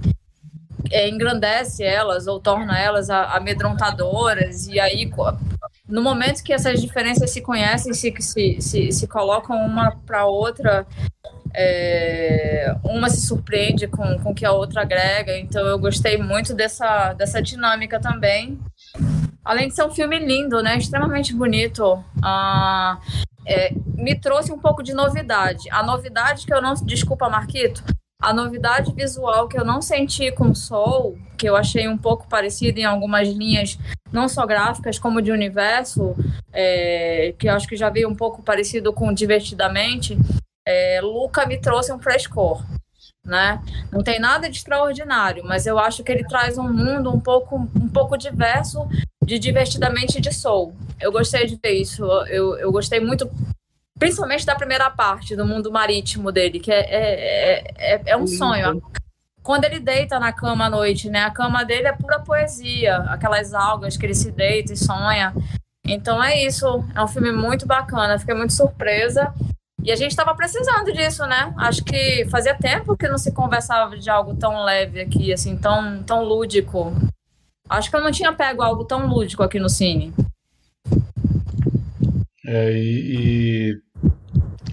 é, 0.91 1.09
engrandece 1.09 1.83
elas 1.83 2.27
ou 2.27 2.39
torna 2.39 2.79
elas 2.79 3.09
amedrontadoras. 3.09 4.67
E 4.67 4.79
aí, 4.79 5.11
no 5.87 6.01
momento 6.01 6.43
que 6.43 6.53
essas 6.53 6.81
diferenças 6.81 7.31
se 7.31 7.41
conhecem, 7.41 7.93
se, 7.93 8.13
se, 8.19 8.61
se, 8.61 8.91
se 8.91 9.07
colocam 9.07 9.57
uma 9.57 9.91
para 10.05 10.25
outra, 10.25 10.85
é, 11.53 12.75
uma 12.83 13.09
se 13.09 13.25
surpreende 13.25 13.87
com, 13.87 14.19
com 14.19 14.31
o 14.31 14.35
que 14.35 14.45
a 14.45 14.51
outra 14.51 14.81
agrega. 14.81 15.37
Então, 15.37 15.65
eu 15.65 15.79
gostei 15.79 16.17
muito 16.17 16.53
dessa, 16.53 17.13
dessa 17.13 17.41
dinâmica 17.41 17.99
também. 17.99 18.59
Além 19.49 19.67
de 19.67 19.73
ser 19.73 19.83
um 19.83 19.89
filme 19.89 20.19
lindo, 20.19 20.61
né? 20.61 20.77
Extremamente 20.77 21.33
bonito. 21.33 22.03
Ah, 22.21 22.99
é, 23.47 23.73
me 23.95 24.13
trouxe 24.13 24.51
um 24.51 24.59
pouco 24.59 24.83
de 24.83 24.93
novidade. 24.93 25.67
A 25.71 25.81
novidade 25.81 26.45
que 26.45 26.53
eu 26.53 26.61
não. 26.61 26.75
Desculpa, 26.75 27.27
Marquito. 27.27 27.83
A 28.21 28.31
novidade 28.31 28.93
visual 28.93 29.47
que 29.47 29.59
eu 29.59 29.65
não 29.65 29.81
senti 29.81 30.31
com 30.31 30.53
Soul, 30.53 31.17
que 31.35 31.49
eu 31.49 31.55
achei 31.55 31.87
um 31.87 31.97
pouco 31.97 32.27
parecido 32.29 32.79
em 32.79 32.85
algumas 32.85 33.27
linhas, 33.27 33.75
não 34.11 34.29
só 34.29 34.45
gráficas, 34.45 34.99
como 34.99 35.19
de 35.19 35.31
universo, 35.31 36.15
é, 36.53 37.33
que 37.39 37.49
eu 37.49 37.53
acho 37.53 37.67
que 37.67 37.75
já 37.75 37.89
veio 37.89 38.07
um 38.07 38.15
pouco 38.15 38.43
parecido 38.43 38.93
com 38.93 39.11
Divertidamente, 39.11 40.15
é, 40.63 41.01
Luca 41.01 41.47
me 41.47 41.57
trouxe 41.59 41.91
um 41.91 41.97
frescor 41.97 42.63
né? 43.25 43.61
Não 43.91 44.01
tem 44.01 44.19
nada 44.19 44.49
de 44.49 44.57
extraordinário, 44.57 45.43
mas 45.45 45.65
eu 45.65 45.77
acho 45.77 46.03
que 46.03 46.11
ele 46.11 46.23
traz 46.23 46.57
um 46.57 46.71
mundo 46.71 47.13
um 47.13 47.19
pouco, 47.19 47.55
um 47.57 47.87
pouco 47.87 48.17
diverso 48.17 48.87
de 49.23 49.37
divertidamente 49.37 50.19
de 50.19 50.33
soul. 50.33 50.75
Eu 50.99 51.11
gostei 51.11 51.45
de 51.45 51.55
ver 51.61 51.73
isso. 51.73 52.03
Eu, 52.27 52.57
eu 52.57 52.71
gostei 52.71 52.99
muito, 52.99 53.29
principalmente 53.97 54.45
da 54.45 54.55
primeira 54.55 54.89
parte 54.89 55.35
do 55.35 55.45
mundo 55.45 55.71
marítimo 55.71 56.31
dele, 56.31 56.59
que 56.59 56.71
é, 56.71 56.79
é, 56.79 57.73
é, 57.77 58.01
é 58.07 58.17
um 58.17 58.25
sonho. 58.25 58.81
quando 59.43 59.65
ele 59.65 59.79
deita 59.79 60.19
na 60.19 60.33
cama 60.33 60.65
à 60.65 60.69
noite, 60.69 61.09
né? 61.09 61.23
A 61.23 61.31
cama 61.31 61.63
dele 61.63 61.87
é 61.87 61.93
pura 61.93 62.19
poesia, 62.19 62.97
aquelas 63.03 63.53
algas 63.53 63.97
que 63.97 64.05
ele 64.05 64.15
se 64.15 64.31
deita 64.31 64.73
e 64.73 64.77
sonha. 64.77 65.33
Então 65.85 66.23
é 66.23 66.43
isso, 66.43 66.83
é 66.95 67.03
um 67.03 67.07
filme 67.07 67.31
muito 67.31 67.65
bacana, 67.65 68.19
fiquei 68.19 68.35
muito 68.35 68.53
surpresa. 68.53 69.33
E 69.83 69.91
a 69.91 69.95
gente 69.95 70.11
estava 70.11 70.35
precisando 70.35 70.91
disso, 70.91 71.25
né? 71.25 71.53
Acho 71.57 71.83
que 71.83 72.25
fazia 72.29 72.55
tempo 72.55 72.97
que 72.97 73.07
não 73.07 73.17
se 73.17 73.31
conversava 73.31 73.97
de 73.97 74.09
algo 74.09 74.35
tão 74.35 74.63
leve 74.63 74.99
aqui, 74.99 75.31
assim, 75.31 75.57
tão, 75.57 76.03
tão 76.03 76.23
lúdico. 76.23 76.93
Acho 77.69 77.89
que 77.89 77.95
eu 77.95 78.01
não 78.01 78.11
tinha 78.11 78.33
pego 78.33 78.61
algo 78.61 78.83
tão 78.83 79.07
lúdico 79.07 79.41
aqui 79.41 79.59
no 79.59 79.69
cine. 79.69 80.13
É, 82.45 82.71
e, 82.73 83.75
e 83.75 83.81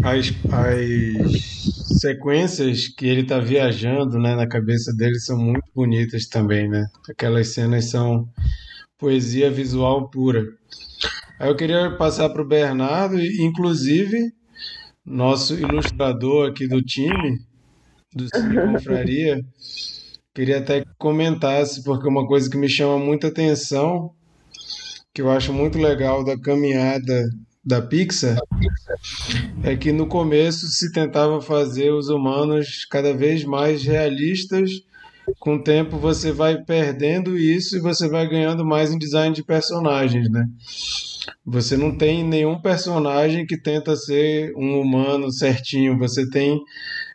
as, 0.02 0.32
as 0.52 2.00
sequências 2.00 2.88
que 2.88 3.06
ele 3.06 3.20
está 3.20 3.38
viajando 3.38 4.18
né, 4.18 4.34
na 4.34 4.48
cabeça 4.48 4.92
dele 4.94 5.18
são 5.20 5.38
muito 5.38 5.66
bonitas 5.74 6.26
também, 6.26 6.68
né? 6.68 6.86
Aquelas 7.08 7.54
cenas 7.54 7.90
são 7.90 8.28
poesia 8.98 9.50
visual 9.50 10.08
pura. 10.08 10.42
Aí 11.38 11.48
eu 11.48 11.56
queria 11.56 11.90
passar 11.96 12.30
para 12.30 12.42
o 12.42 12.48
Bernardo, 12.48 13.20
inclusive 13.20 14.32
nosso 15.06 15.54
ilustrador 15.54 16.50
aqui 16.50 16.66
do 16.66 16.82
time, 16.82 17.38
do 18.12 18.26
Confraria, 18.30 19.40
queria 20.34 20.58
até 20.58 20.80
que 20.80 20.90
comentasse, 20.98 21.84
porque 21.84 22.08
uma 22.08 22.26
coisa 22.26 22.50
que 22.50 22.56
me 22.56 22.68
chama 22.68 22.98
muita 22.98 23.28
atenção, 23.28 24.10
que 25.14 25.22
eu 25.22 25.30
acho 25.30 25.52
muito 25.52 25.78
legal 25.78 26.24
da 26.24 26.38
caminhada 26.38 27.30
da 27.64 27.80
Pixar, 27.80 28.36
é 29.62 29.76
que 29.76 29.92
no 29.92 30.06
começo 30.06 30.66
se 30.66 30.92
tentava 30.92 31.40
fazer 31.40 31.90
os 31.90 32.08
humanos 32.08 32.84
cada 32.84 33.14
vez 33.14 33.44
mais 33.44 33.84
realistas. 33.84 34.70
Com 35.40 35.56
o 35.56 35.62
tempo 35.62 35.98
você 35.98 36.30
vai 36.30 36.62
perdendo 36.62 37.36
isso 37.36 37.76
e 37.76 37.80
você 37.80 38.08
vai 38.08 38.28
ganhando 38.28 38.64
mais 38.64 38.92
em 38.92 38.98
design 38.98 39.34
de 39.34 39.42
personagens, 39.42 40.30
né? 40.30 40.48
Você 41.44 41.76
não 41.76 41.96
tem 41.96 42.24
nenhum 42.24 42.60
personagem 42.60 43.46
que 43.46 43.60
tenta 43.60 43.96
ser 43.96 44.52
um 44.56 44.80
humano 44.80 45.30
certinho. 45.30 45.98
Você 45.98 46.28
tem. 46.28 46.60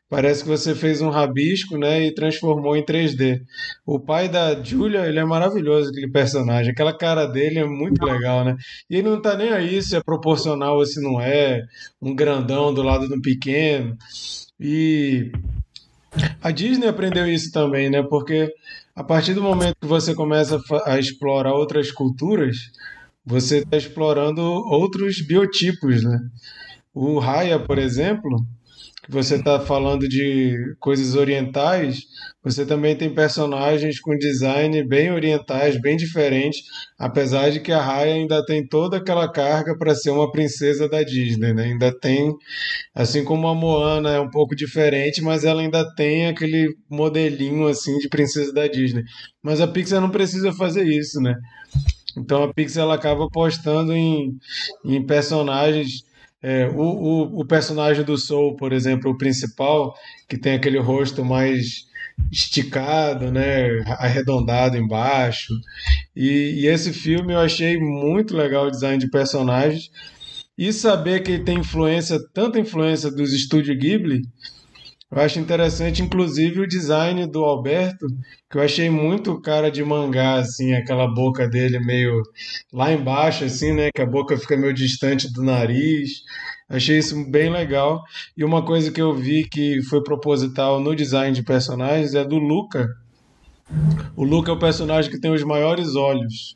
Parece 0.09 0.43
que 0.43 0.49
você 0.49 0.75
fez 0.75 1.01
um 1.01 1.09
rabisco, 1.09 1.77
né, 1.77 2.03
e 2.05 2.13
transformou 2.13 2.75
em 2.75 2.83
3D. 2.83 3.41
O 3.85 3.97
pai 3.97 4.27
da 4.27 4.61
Julia, 4.61 5.07
ele 5.07 5.19
é 5.19 5.23
maravilhoso, 5.23 5.89
aquele 5.89 6.11
personagem. 6.11 6.73
Aquela 6.73 6.91
cara 6.97 7.25
dele 7.25 7.59
é 7.59 7.65
muito 7.65 8.03
legal, 8.03 8.43
né? 8.43 8.57
E 8.89 8.97
ele 8.97 9.09
não 9.09 9.21
tá 9.21 9.37
nem 9.37 9.51
aí 9.51 9.81
se 9.81 9.95
é 9.95 10.03
proporcional 10.03 10.75
ou 10.75 10.85
se 10.85 11.01
não 11.01 11.21
é. 11.21 11.63
Um 12.01 12.13
grandão 12.13 12.73
do 12.73 12.83
lado 12.83 13.07
do 13.07 13.21
pequeno. 13.21 13.95
E 14.59 15.31
a 16.41 16.51
Disney 16.51 16.87
aprendeu 16.87 17.25
isso 17.25 17.49
também, 17.51 17.89
né? 17.89 18.03
Porque 18.03 18.53
a 18.93 19.03
partir 19.03 19.33
do 19.33 19.41
momento 19.41 19.77
que 19.79 19.87
você 19.87 20.13
começa 20.13 20.61
a 20.85 20.99
explorar 20.99 21.53
outras 21.53 21.89
culturas, 21.89 22.57
você 23.25 23.59
está 23.59 23.77
explorando 23.77 24.41
outros 24.41 25.21
biotipos, 25.25 26.03
né? 26.03 26.19
O 26.93 27.19
Raya, 27.19 27.59
por 27.59 27.77
exemplo, 27.77 28.37
que 29.03 29.11
você 29.11 29.35
está 29.35 29.59
falando 29.59 30.07
de 30.07 30.75
coisas 30.79 31.15
orientais, 31.15 32.01
você 32.43 32.65
também 32.65 32.95
tem 32.95 33.13
personagens 33.13 33.99
com 33.99 34.17
design 34.17 34.83
bem 34.83 35.11
orientais, 35.11 35.79
bem 35.79 35.97
diferentes, 35.97 36.61
apesar 36.99 37.49
de 37.49 37.59
que 37.59 37.71
a 37.71 37.81
Raya 37.81 38.13
ainda 38.13 38.45
tem 38.45 38.65
toda 38.67 38.97
aquela 38.97 39.31
carga 39.31 39.75
para 39.77 39.95
ser 39.95 40.11
uma 40.11 40.31
princesa 40.31 40.87
da 40.87 41.01
Disney, 41.01 41.53
né? 41.53 41.63
Ainda 41.63 41.97
tem, 41.97 42.31
assim 42.93 43.23
como 43.23 43.47
a 43.47 43.55
Moana 43.55 44.11
é 44.11 44.19
um 44.19 44.29
pouco 44.29 44.55
diferente, 44.55 45.21
mas 45.21 45.43
ela 45.45 45.61
ainda 45.61 45.83
tem 45.95 46.27
aquele 46.27 46.75
modelinho 46.89 47.67
assim 47.67 47.97
de 47.97 48.07
princesa 48.09 48.53
da 48.53 48.67
Disney. 48.67 49.03
Mas 49.41 49.61
a 49.61 49.67
Pixar 49.67 49.99
não 49.99 50.11
precisa 50.11 50.51
fazer 50.53 50.85
isso, 50.85 51.19
né? 51.19 51.35
Então 52.17 52.43
a 52.43 52.53
Pixar 52.53 52.83
ela 52.83 52.95
acaba 52.95 53.25
apostando 53.25 53.93
em, 53.93 54.37
em 54.85 55.05
personagens. 55.05 56.03
É, 56.43 56.67
o, 56.69 56.81
o, 56.81 57.41
o 57.41 57.45
personagem 57.45 58.03
do 58.03 58.17
Soul, 58.17 58.55
por 58.55 58.73
exemplo, 58.73 59.11
o 59.11 59.17
principal, 59.17 59.93
que 60.27 60.37
tem 60.37 60.55
aquele 60.55 60.79
rosto 60.79 61.23
mais 61.23 61.85
esticado, 62.31 63.31
né, 63.31 63.79
arredondado 63.99 64.77
embaixo. 64.77 65.53
E, 66.15 66.61
e, 66.61 66.67
esse 66.67 66.91
filme 66.91 67.33
eu 67.33 67.39
achei 67.39 67.77
muito 67.77 68.35
legal 68.35 68.67
o 68.67 68.71
design 68.71 68.97
de 68.97 69.09
personagens 69.09 69.89
e 70.57 70.71
saber 70.73 71.21
que 71.21 71.31
ele 71.31 71.43
tem 71.43 71.59
influência, 71.59 72.19
tanta 72.33 72.59
influência 72.59 73.09
dos 73.11 73.33
estúdios 73.33 73.77
Ghibli, 73.77 74.21
eu 75.11 75.21
acho 75.21 75.39
interessante, 75.39 76.01
inclusive, 76.01 76.61
o 76.61 76.67
design 76.67 77.27
do 77.27 77.43
Alberto, 77.43 78.07
que 78.49 78.57
eu 78.57 78.61
achei 78.61 78.89
muito 78.89 79.41
cara 79.41 79.69
de 79.69 79.83
mangá, 79.83 80.35
assim, 80.35 80.73
aquela 80.73 81.05
boca 81.05 81.49
dele 81.49 81.79
meio 81.79 82.23
lá 82.71 82.93
embaixo, 82.93 83.43
assim, 83.43 83.73
né? 83.73 83.89
Que 83.93 84.01
a 84.01 84.05
boca 84.05 84.37
fica 84.37 84.55
meio 84.55 84.73
distante 84.73 85.31
do 85.33 85.43
nariz. 85.43 86.21
Achei 86.69 86.97
isso 86.97 87.29
bem 87.29 87.51
legal. 87.51 88.01
E 88.37 88.45
uma 88.45 88.63
coisa 88.63 88.89
que 88.89 89.01
eu 89.01 89.13
vi 89.13 89.43
que 89.49 89.81
foi 89.83 90.01
proposital 90.01 90.79
no 90.79 90.95
design 90.95 91.35
de 91.35 91.43
personagens 91.43 92.15
é 92.15 92.23
do 92.23 92.37
Luca. 92.37 92.87
O 94.15 94.23
Luca 94.23 94.51
é 94.51 94.53
o 94.53 94.59
personagem 94.59 95.11
que 95.11 95.19
tem 95.19 95.33
os 95.33 95.43
maiores 95.43 95.93
olhos. 95.95 96.55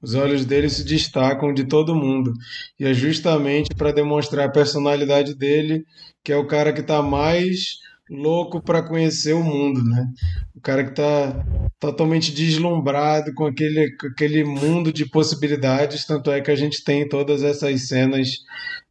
Os 0.00 0.14
olhos 0.14 0.46
dele 0.46 0.70
se 0.70 0.82
destacam 0.82 1.52
de 1.52 1.64
todo 1.64 1.94
mundo. 1.94 2.32
E 2.78 2.86
é 2.86 2.94
justamente 2.94 3.74
para 3.74 3.92
demonstrar 3.92 4.46
a 4.46 4.50
personalidade 4.50 5.34
dele, 5.34 5.84
que 6.24 6.32
é 6.32 6.36
o 6.36 6.46
cara 6.46 6.72
que 6.72 6.80
está 6.80 7.02
mais 7.02 7.78
louco 8.10 8.60
para 8.60 8.82
conhecer 8.82 9.34
o 9.34 9.42
mundo, 9.42 9.84
né? 9.84 10.08
O 10.54 10.60
cara 10.60 10.82
que 10.82 10.90
está 10.90 11.44
totalmente 11.78 12.32
deslumbrado 12.32 13.32
com 13.34 13.46
aquele, 13.46 13.96
com 13.96 14.08
aquele 14.08 14.42
mundo 14.42 14.92
de 14.92 15.06
possibilidades, 15.08 16.04
tanto 16.04 16.30
é 16.30 16.40
que 16.40 16.50
a 16.50 16.56
gente 16.56 16.82
tem 16.82 17.08
todas 17.08 17.44
essas 17.44 17.86
cenas 17.86 18.28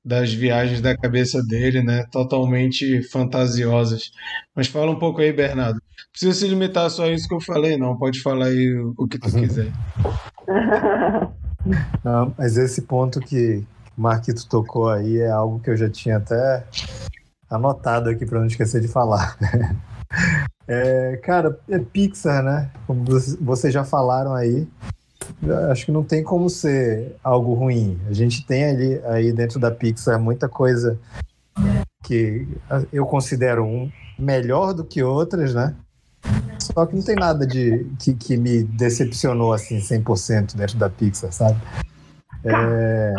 das 0.03 0.33
viagens 0.33 0.79
da 0.79 0.97
cabeça 0.97 1.43
dele, 1.43 1.83
né? 1.83 2.05
Totalmente 2.11 3.03
fantasiosas. 3.09 4.11
Mas 4.55 4.67
fala 4.67 4.91
um 4.91 4.97
pouco 4.97 5.19
aí, 5.19 5.33
Bernardo. 5.33 5.75
Não 5.75 6.11
precisa 6.11 6.33
se 6.33 6.47
limitar 6.47 6.89
só 6.89 7.03
a 7.03 7.11
isso 7.11 7.27
que 7.27 7.35
eu 7.35 7.41
falei, 7.41 7.77
não. 7.77 7.97
Pode 7.97 8.21
falar 8.21 8.47
aí 8.47 8.73
o 8.97 9.07
que 9.07 9.19
tu 9.19 9.29
quiser. 9.31 9.71
Não, 12.03 12.33
mas 12.39 12.57
esse 12.57 12.83
ponto 12.83 13.19
que 13.19 13.63
o 13.97 14.01
Marquito 14.01 14.47
tocou 14.47 14.87
aí 14.87 15.17
é 15.17 15.29
algo 15.29 15.59
que 15.59 15.69
eu 15.69 15.77
já 15.77 15.89
tinha 15.89 16.17
até 16.17 16.63
anotado 17.49 18.09
aqui 18.09 18.25
para 18.25 18.39
não 18.39 18.47
esquecer 18.47 18.81
de 18.81 18.87
falar. 18.87 19.37
É, 20.71 21.17
cara, 21.23 21.59
é 21.67 21.79
Pixar, 21.79 22.43
né? 22.43 22.69
Como 22.85 23.03
vocês 23.41 23.73
já 23.73 23.83
falaram 23.83 24.35
aí, 24.35 24.67
acho 25.71 25.87
que 25.87 25.91
não 25.91 26.03
tem 26.03 26.23
como 26.23 26.47
ser 26.47 27.15
algo 27.23 27.55
ruim. 27.55 27.99
A 28.07 28.13
gente 28.13 28.45
tem 28.45 28.65
ali 28.65 29.01
aí 29.05 29.33
dentro 29.33 29.59
da 29.59 29.71
Pixar 29.71 30.19
muita 30.19 30.47
coisa 30.47 30.99
que 32.03 32.47
eu 32.93 33.03
considero 33.07 33.63
um 33.65 33.91
melhor 34.17 34.73
do 34.75 34.83
que 34.83 35.01
outras, 35.01 35.55
né? 35.55 35.75
Só 36.59 36.85
que 36.85 36.95
não 36.95 37.01
tem 37.01 37.15
nada 37.15 37.47
de 37.47 37.87
que, 37.97 38.13
que 38.13 38.37
me 38.37 38.63
decepcionou 38.63 39.53
assim 39.53 39.79
100% 39.79 40.55
dentro 40.55 40.77
da 40.77 40.87
Pixar, 40.87 41.31
sabe? 41.31 41.59
É, 42.43 43.13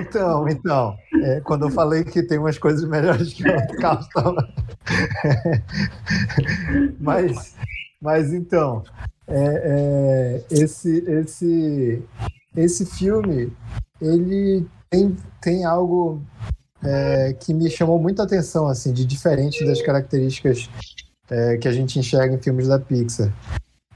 então, 0.00 0.48
então, 0.48 0.96
é, 1.22 1.40
quando 1.40 1.66
eu 1.66 1.70
falei 1.70 2.04
que 2.04 2.22
tem 2.22 2.38
umas 2.38 2.58
coisas 2.58 2.88
melhores 2.88 3.32
que 3.32 3.46
outros 3.48 3.78
carros, 3.78 4.08
mas, 6.98 7.56
mas 8.00 8.32
então, 8.32 8.82
é, 9.26 9.34
é, 9.64 10.44
esse, 10.50 11.04
esse, 11.06 12.02
esse 12.56 12.86
filme, 12.86 13.52
ele 14.00 14.66
tem, 14.88 15.16
tem 15.42 15.64
algo 15.64 16.22
é, 16.82 17.34
que 17.34 17.52
me 17.52 17.68
chamou 17.70 17.98
muita 17.98 18.22
atenção, 18.22 18.66
assim, 18.66 18.92
de 18.92 19.04
diferente 19.04 19.64
das 19.66 19.82
características 19.82 20.70
é, 21.30 21.56
que 21.58 21.68
a 21.68 21.72
gente 21.72 21.98
enxerga 21.98 22.34
em 22.34 22.40
filmes 22.40 22.68
da 22.68 22.78
Pixar. 22.78 23.32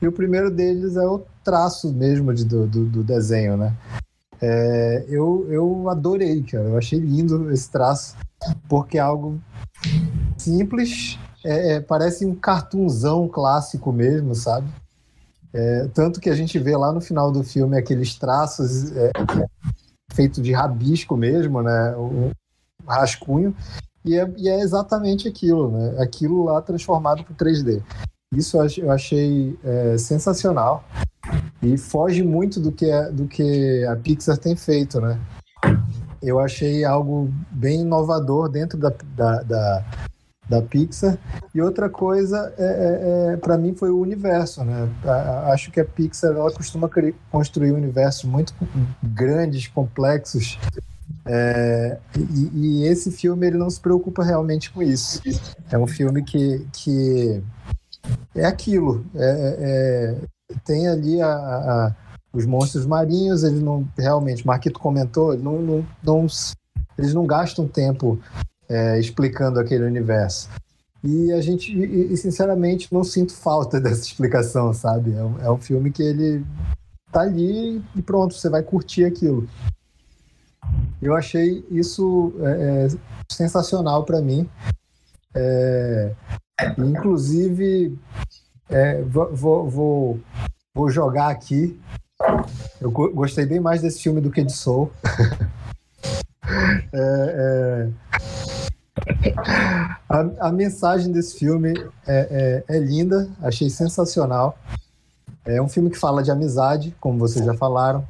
E 0.01 0.07
o 0.07 0.12
primeiro 0.12 0.51
deles 0.51 0.97
é 0.97 1.07
o 1.07 1.25
traço 1.45 1.93
mesmo 1.93 2.32
de, 2.32 2.45
do, 2.45 2.66
do, 2.66 2.84
do 2.86 3.03
desenho, 3.05 3.57
né? 3.57 3.74
É, 4.40 5.05
eu, 5.09 5.47
eu 5.49 5.88
adorei, 5.88 6.43
cara. 6.43 6.64
Eu 6.64 6.78
achei 6.78 6.99
lindo 6.99 7.51
esse 7.53 7.70
traço, 7.70 8.16
porque 8.68 8.99
é 8.99 9.01
algo 9.01 9.40
simples, 10.36 11.18
é, 11.45 11.74
é, 11.74 11.80
parece 11.80 12.26
um 12.26 12.34
cartunzão 12.34 13.28
clássico 13.28 13.93
mesmo, 13.93 14.34
sabe? 14.34 14.68
É, 15.53 15.88
tanto 15.93 16.20
que 16.20 16.30
a 16.30 16.34
gente 16.34 16.59
vê 16.59 16.76
lá 16.76 16.93
no 16.93 17.01
final 17.01 17.30
do 17.30 17.45
filme 17.45 17.76
aqueles 17.76 18.14
traços 18.14 18.90
é, 18.97 19.12
feito 20.12 20.40
de 20.40 20.53
rabisco 20.53 21.16
mesmo, 21.16 21.62
né? 21.62 21.97
Um 21.97 22.30
rascunho. 22.86 23.55
E 24.05 24.16
é, 24.16 24.32
e 24.36 24.49
é 24.49 24.61
exatamente 24.61 25.28
aquilo, 25.28 25.70
né? 25.70 26.03
Aquilo 26.03 26.45
lá 26.45 26.61
transformado 26.61 27.22
para 27.24 27.34
3D. 27.34 27.82
Isso 28.33 28.57
eu 28.78 28.91
achei 28.91 29.59
é, 29.62 29.99
sensacional 29.99 30.85
e 31.62 31.76
foge 31.76 32.22
muito 32.22 32.59
do 32.59 32.72
que, 32.72 32.91
a, 32.91 33.11
do 33.11 33.26
que 33.26 33.85
a 33.85 33.95
Pixar 33.97 34.39
tem 34.39 34.57
feito, 34.57 35.01
né? 35.01 35.20
Eu 36.22 36.39
achei 36.39 36.85
algo 36.85 37.30
bem 37.51 37.83
inovador 37.83 38.49
dentro 38.49 38.78
da, 38.78 38.93
da, 39.14 39.43
da, 39.43 39.85
da 40.49 40.62
Pixar. 40.62 41.18
E 41.55 41.61
outra 41.61 41.91
coisa, 41.91 42.53
é, 42.57 42.64
é, 42.64 43.33
é 43.33 43.37
para 43.37 43.59
mim, 43.59 43.74
foi 43.74 43.91
o 43.91 44.01
universo. 44.01 44.64
Né? 44.64 44.89
Acho 45.53 45.70
que 45.70 45.80
a 45.80 45.85
Pixar 45.85 46.30
ela 46.30 46.53
costuma 46.53 46.89
construir 47.30 47.72
universos 47.72 48.24
muito 48.24 48.55
grandes, 49.03 49.66
complexos. 49.66 50.59
É, 51.24 51.99
e, 52.16 52.51
e, 52.55 52.85
esse 52.87 53.11
filme 53.11 53.47
ele 53.47 53.59
não 53.59 53.70
se 53.70 53.80
preocupa 53.80 54.24
realmente 54.24 54.70
com 54.70 54.83
isso. 54.83 55.20
É 55.70 55.78
um 55.78 55.87
filme 55.87 56.22
que, 56.22 56.66
que 56.72 57.43
é 58.35 58.45
aquilo. 58.45 59.05
É, 59.15 60.17
é, 60.51 60.57
tem 60.65 60.89
ali 60.89 61.21
a, 61.21 61.29
a, 61.29 61.97
os 62.33 62.47
monstros 62.47 62.87
marinhos, 62.87 63.45
eles 63.45 63.61
não 63.61 63.87
realmente, 63.97 64.47
Marquito 64.47 64.79
comentou, 64.79 65.37
não, 65.37 65.61
não, 65.61 65.87
não 66.03 66.27
eles 66.99 67.15
não 67.15 67.27
gastam 67.27 67.67
tempo 67.67 68.19
é, 68.69 68.99
explicando 68.99 69.59
aquele 69.59 69.85
universo. 69.85 70.49
E 71.05 71.33
a 71.33 71.41
gente, 71.41 71.73
e, 71.73 72.17
sinceramente, 72.17 72.93
não 72.93 73.03
sinto 73.03 73.35
falta 73.35 73.79
dessa 73.81 74.03
explicação, 74.03 74.73
sabe? 74.73 75.13
É 75.15 75.25
um, 75.25 75.41
é 75.41 75.51
um 75.51 75.59
filme 75.59 75.91
que 75.91 76.03
ele 76.03 76.45
tá 77.11 77.23
ali 77.23 77.83
e 77.95 78.03
pronto, 78.03 78.35
você 78.35 78.49
vai 78.49 78.63
curtir 78.63 79.05
aquilo. 79.05 79.49
Eu 81.01 81.15
achei 81.15 81.65
isso 81.71 82.33
é, 82.41 82.87
é 82.87 82.89
sensacional 83.31 84.05
para 84.05 84.23
mim. 84.23 84.49
É, 85.35 86.15
inclusive, 86.79 87.99
é, 88.69 89.03
vou, 89.03 89.67
vou, 89.71 90.21
vou 90.75 90.91
jogar 90.91 91.29
aqui. 91.29 91.81
Eu 92.81 92.91
gostei 92.91 93.47
bem 93.47 93.61
mais 93.61 93.83
desse 93.83 94.03
filme 94.03 94.21
do 94.21 94.31
que 94.31 94.43
de 94.43 94.53
Soul. 94.53 94.91
É, 96.95 97.89
é, 99.25 99.33
a, 100.09 100.49
a, 100.49 100.53
mensagem 100.53 101.11
desse 101.11 101.39
filme 101.39 101.73
é, 102.07 102.65
é, 102.69 102.77
é, 102.77 102.79
linda, 102.79 103.31
achei 103.41 103.71
sensacional. 103.71 104.59
É 105.45 105.63
um 105.63 105.69
filme 105.69 105.89
que 105.89 105.99
fala 105.99 106.23
de 106.23 106.31
amizade, 106.31 106.95
como 107.01 107.19
vocês 107.19 107.45
já 107.45 107.55
falaram, 107.55 108.07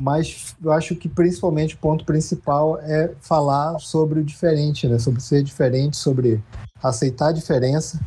mas 0.00 0.54
eu 0.62 0.72
acho 0.72 0.94
que 0.94 1.08
principalmente 1.08 1.74
o 1.74 1.78
ponto 1.78 2.04
principal 2.04 2.78
é 2.80 3.12
falar 3.20 3.78
sobre 3.80 4.20
o 4.20 4.24
diferente, 4.24 4.86
né? 4.86 4.98
sobre 4.98 5.20
ser 5.20 5.42
diferente, 5.42 5.96
sobre 5.96 6.42
aceitar 6.82 7.28
a 7.28 7.32
diferença 7.32 8.00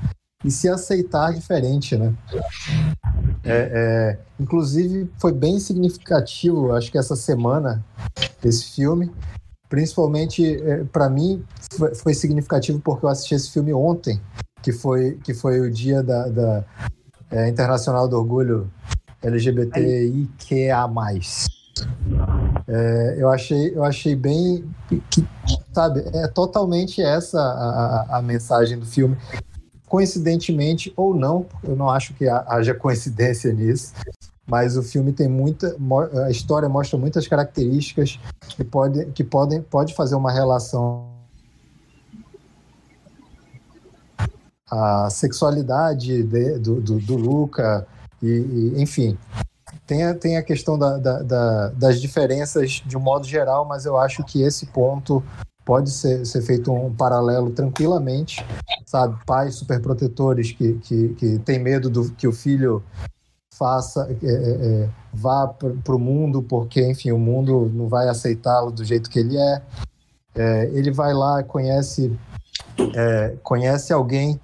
e 0.43 0.49
se 0.49 0.67
aceitar 0.67 1.33
diferente, 1.33 1.95
né? 1.95 2.13
É, 3.43 3.71
é, 3.73 4.19
inclusive 4.39 5.09
foi 5.19 5.33
bem 5.33 5.59
significativo, 5.59 6.73
acho 6.73 6.91
que 6.91 6.97
essa 6.97 7.15
semana 7.15 7.83
esse 8.43 8.71
filme, 8.71 9.11
principalmente 9.69 10.43
é, 10.63 10.83
para 10.85 11.09
mim 11.09 11.43
foi, 11.73 11.93
foi, 11.93 12.13
significativo 12.13 12.79
porque 12.79 13.05
eu 13.05 13.09
assisti 13.09 13.35
esse 13.35 13.51
filme 13.51 13.73
ontem, 13.73 14.19
que 14.63 14.71
foi 14.71 15.19
que 15.23 15.33
foi 15.33 15.59
o 15.59 15.71
dia 15.71 16.01
da, 16.01 16.27
da 16.27 16.65
é, 17.29 17.47
internacional 17.49 18.07
do 18.07 18.17
orgulho 18.17 18.71
LGBTIQA+. 19.21 20.87
É, 22.67 23.15
eu 23.17 23.29
achei 23.29 23.75
eu 23.75 23.83
achei 23.83 24.15
bem 24.15 24.69
que 25.09 25.27
sabe 25.73 26.03
é 26.13 26.27
totalmente 26.27 27.01
essa 27.01 27.39
a, 27.39 28.17
a, 28.17 28.21
mensagem 28.21 28.77
do 28.77 28.85
filme. 28.85 29.17
Coincidentemente 29.87 30.93
ou 30.95 31.13
não, 31.13 31.45
eu 31.63 31.75
não 31.75 31.89
acho 31.89 32.13
que 32.13 32.27
haja 32.27 32.73
coincidência 32.75 33.51
nisso, 33.51 33.93
mas 34.47 34.77
o 34.77 34.83
filme 34.83 35.11
tem 35.11 35.27
muita 35.27 35.75
a 36.25 36.29
história 36.29 36.69
mostra 36.69 36.97
muitas 36.97 37.27
características 37.27 38.19
que 38.49 38.63
pode 38.63 39.05
que 39.07 39.23
podem 39.23 39.61
pode 39.61 39.93
fazer 39.93 40.15
uma 40.15 40.31
relação 40.31 41.09
a 44.69 45.09
sexualidade 45.09 46.23
de, 46.23 46.59
do, 46.59 46.79
do, 46.79 46.99
do, 46.99 47.17
Luca 47.17 47.85
e, 48.23 48.27
e, 48.27 48.81
enfim 48.81 49.17
tem 49.91 50.05
a, 50.05 50.15
tem 50.15 50.37
a 50.37 50.41
questão 50.41 50.79
da, 50.79 50.97
da, 50.97 51.21
da, 51.21 51.67
das 51.71 51.99
diferenças 51.99 52.81
de 52.85 52.95
um 52.95 53.01
modo 53.01 53.27
geral 53.27 53.65
mas 53.65 53.85
eu 53.85 53.97
acho 53.97 54.23
que 54.23 54.41
esse 54.41 54.65
ponto 54.67 55.21
pode 55.65 55.91
ser, 55.91 56.25
ser 56.25 56.41
feito 56.41 56.71
um 56.71 56.93
paralelo 56.93 57.51
tranquilamente, 57.51 58.43
sabe? 58.85 59.17
Pais 59.25 59.55
superprotetores 59.55 60.53
que, 60.53 60.73
que, 60.75 61.09
que 61.09 61.39
têm 61.39 61.59
medo 61.59 61.89
do 61.89 62.09
que 62.13 62.25
o 62.27 62.31
filho 62.31 62.81
faça, 63.53 64.09
é, 64.23 64.25
é, 64.25 64.83
é 64.83 64.89
vá 65.13 65.47
para 65.47 65.95
o 65.95 65.99
mundo, 65.99 66.41
porque, 66.41 66.81
enfim, 66.89 67.11
o 67.11 67.19
mundo 67.19 67.69
não 67.73 67.87
vai 67.87 68.07
aceitá-lo 68.07 68.71
do 68.71 68.83
jeito 68.83 69.09
que 69.09 69.19
ele 69.19 69.37
é. 69.37 69.61
é 70.35 70.65
ele 70.73 70.89
vai 70.89 71.13
lá, 71.13 71.43
conhece, 71.43 72.17
é, 72.95 73.35
conhece 73.43 73.93
alguém 73.93 74.39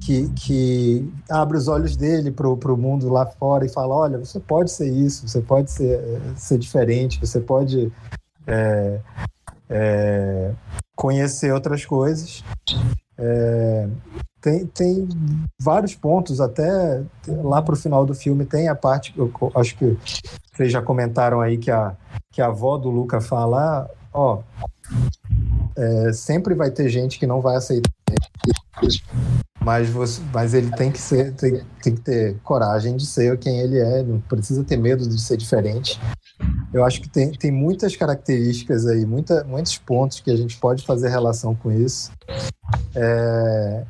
que, 0.00 0.28
que 0.30 1.12
abre 1.28 1.56
os 1.56 1.68
olhos 1.68 1.96
dele 1.96 2.30
para 2.30 2.48
o 2.48 2.76
mundo 2.76 3.08
lá 3.08 3.26
fora 3.26 3.64
e 3.64 3.68
fala: 3.68 3.94
olha, 3.94 4.18
você 4.18 4.40
pode 4.40 4.70
ser 4.70 4.90
isso, 4.90 5.28
você 5.28 5.40
pode 5.40 5.70
ser, 5.70 6.00
ser 6.36 6.58
diferente, 6.58 7.20
você 7.20 7.40
pode 7.40 7.92
é, 8.46 9.00
é, 9.68 10.52
conhecer 10.96 11.52
outras 11.52 11.84
coisas. 11.84 12.42
É, 13.18 13.88
tem, 14.40 14.66
tem 14.66 15.08
vários 15.60 15.94
pontos, 15.94 16.40
até 16.40 17.02
lá 17.28 17.60
para 17.60 17.74
o 17.74 17.76
final 17.76 18.06
do 18.06 18.14
filme 18.14 18.46
tem 18.46 18.68
a 18.68 18.74
parte, 18.74 19.12
eu 19.16 19.30
acho 19.54 19.76
que 19.76 19.98
vocês 20.54 20.72
já 20.72 20.80
comentaram 20.80 21.42
aí 21.42 21.58
que 21.58 21.70
a, 21.70 21.94
que 22.32 22.40
a 22.40 22.46
avó 22.46 22.78
do 22.78 22.88
Luca 22.88 23.20
fala, 23.20 23.90
ó, 24.14 24.40
é, 25.76 26.12
sempre 26.14 26.54
vai 26.54 26.70
ter 26.70 26.88
gente 26.88 27.18
que 27.18 27.26
não 27.26 27.42
vai 27.42 27.56
aceitar, 27.56 27.90
mas, 29.62 29.90
você, 29.90 30.22
mas 30.32 30.54
ele 30.54 30.70
tem 30.72 30.90
que 30.90 30.98
ser, 30.98 31.34
tem, 31.34 31.62
tem 31.82 31.94
que 31.94 32.00
ter 32.00 32.36
coragem 32.42 32.96
de 32.96 33.06
ser 33.06 33.38
quem 33.38 33.60
ele 33.60 33.78
é, 33.78 34.02
não 34.02 34.20
precisa 34.20 34.64
ter 34.64 34.76
medo 34.76 35.06
de 35.06 35.20
ser 35.20 35.36
diferente. 35.36 36.00
Eu 36.72 36.84
acho 36.84 37.00
que 37.00 37.08
tem, 37.08 37.32
tem 37.32 37.50
muitas 37.50 37.94
características 37.94 38.86
aí, 38.86 39.04
muita, 39.04 39.44
muitos 39.44 39.76
pontos 39.76 40.20
que 40.20 40.30
a 40.30 40.36
gente 40.36 40.56
pode 40.56 40.86
fazer 40.86 41.08
relação 41.08 41.54
com 41.54 41.70
isso. 41.70 42.10
É, 42.94 43.84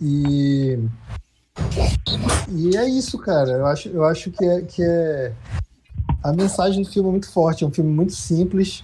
e, 0.00 0.78
e 2.48 2.76
é 2.76 2.88
isso, 2.88 3.18
cara. 3.18 3.50
Eu 3.50 3.66
acho, 3.66 3.88
eu 3.88 4.04
acho 4.04 4.30
que, 4.30 4.44
é, 4.44 4.62
que 4.62 4.82
é. 4.82 5.32
A 6.22 6.32
mensagem 6.32 6.82
do 6.82 6.90
filme 6.90 7.08
é 7.08 7.12
muito 7.12 7.30
forte, 7.30 7.64
é 7.64 7.66
um 7.66 7.72
filme 7.72 7.90
muito 7.90 8.12
simples 8.14 8.82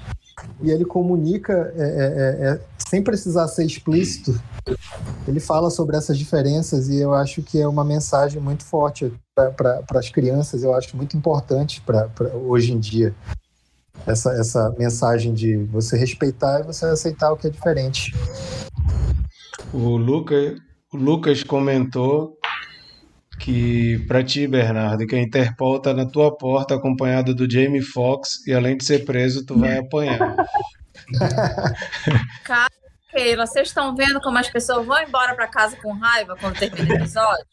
e 0.60 0.70
ele 0.70 0.84
comunica 0.84 1.72
é, 1.76 1.82
é, 1.82 2.48
é, 2.48 2.48
é 2.50 2.60
sem 2.78 3.02
precisar 3.02 3.48
ser 3.48 3.64
explícito. 3.64 4.40
Ele 5.26 5.40
fala 5.40 5.70
sobre 5.70 5.96
essas 5.96 6.18
diferenças 6.18 6.88
e 6.88 6.98
eu 6.98 7.14
acho 7.14 7.42
que 7.42 7.60
é 7.60 7.66
uma 7.66 7.84
mensagem 7.84 8.40
muito 8.40 8.64
forte 8.64 9.12
para 9.34 9.82
as 9.94 10.08
crianças. 10.08 10.62
Eu 10.62 10.74
acho 10.74 10.96
muito 10.96 11.16
importante 11.16 11.80
para 11.80 12.08
hoje 12.34 12.72
em 12.72 12.78
dia 12.78 13.14
essa, 14.06 14.32
essa 14.32 14.74
mensagem 14.78 15.34
de 15.34 15.56
você 15.56 15.96
respeitar 15.96 16.60
e 16.60 16.62
você 16.64 16.86
aceitar 16.86 17.32
o 17.32 17.36
que 17.36 17.46
é 17.46 17.50
diferente. 17.50 18.14
O 19.72 19.96
Lucas, 19.96 20.58
o 20.92 20.96
Lucas 20.96 21.42
comentou 21.42 22.35
que 23.46 24.04
para 24.08 24.24
ti, 24.24 24.44
Bernardo, 24.48 25.06
que 25.06 25.14
a 25.14 25.22
Interpol 25.22 25.78
tá 25.78 25.94
na 25.94 26.04
tua 26.04 26.36
porta 26.36 26.74
acompanhado 26.74 27.32
do 27.32 27.48
Jamie 27.48 27.80
Foxx 27.80 28.44
e 28.44 28.52
além 28.52 28.76
de 28.76 28.84
ser 28.84 29.04
preso, 29.04 29.46
tu 29.46 29.56
vai 29.56 29.78
apanhar. 29.78 30.34
Cara, 32.42 32.68
vocês 33.36 33.68
estão 33.68 33.94
vendo 33.94 34.20
como 34.20 34.36
as 34.36 34.50
pessoas 34.50 34.84
vão 34.84 35.00
embora 35.00 35.36
para 35.36 35.46
casa 35.46 35.76
com 35.76 35.92
raiva 35.92 36.36
quando 36.40 36.58
termina 36.58 36.92
o 36.92 36.96
episódio? 36.96 37.46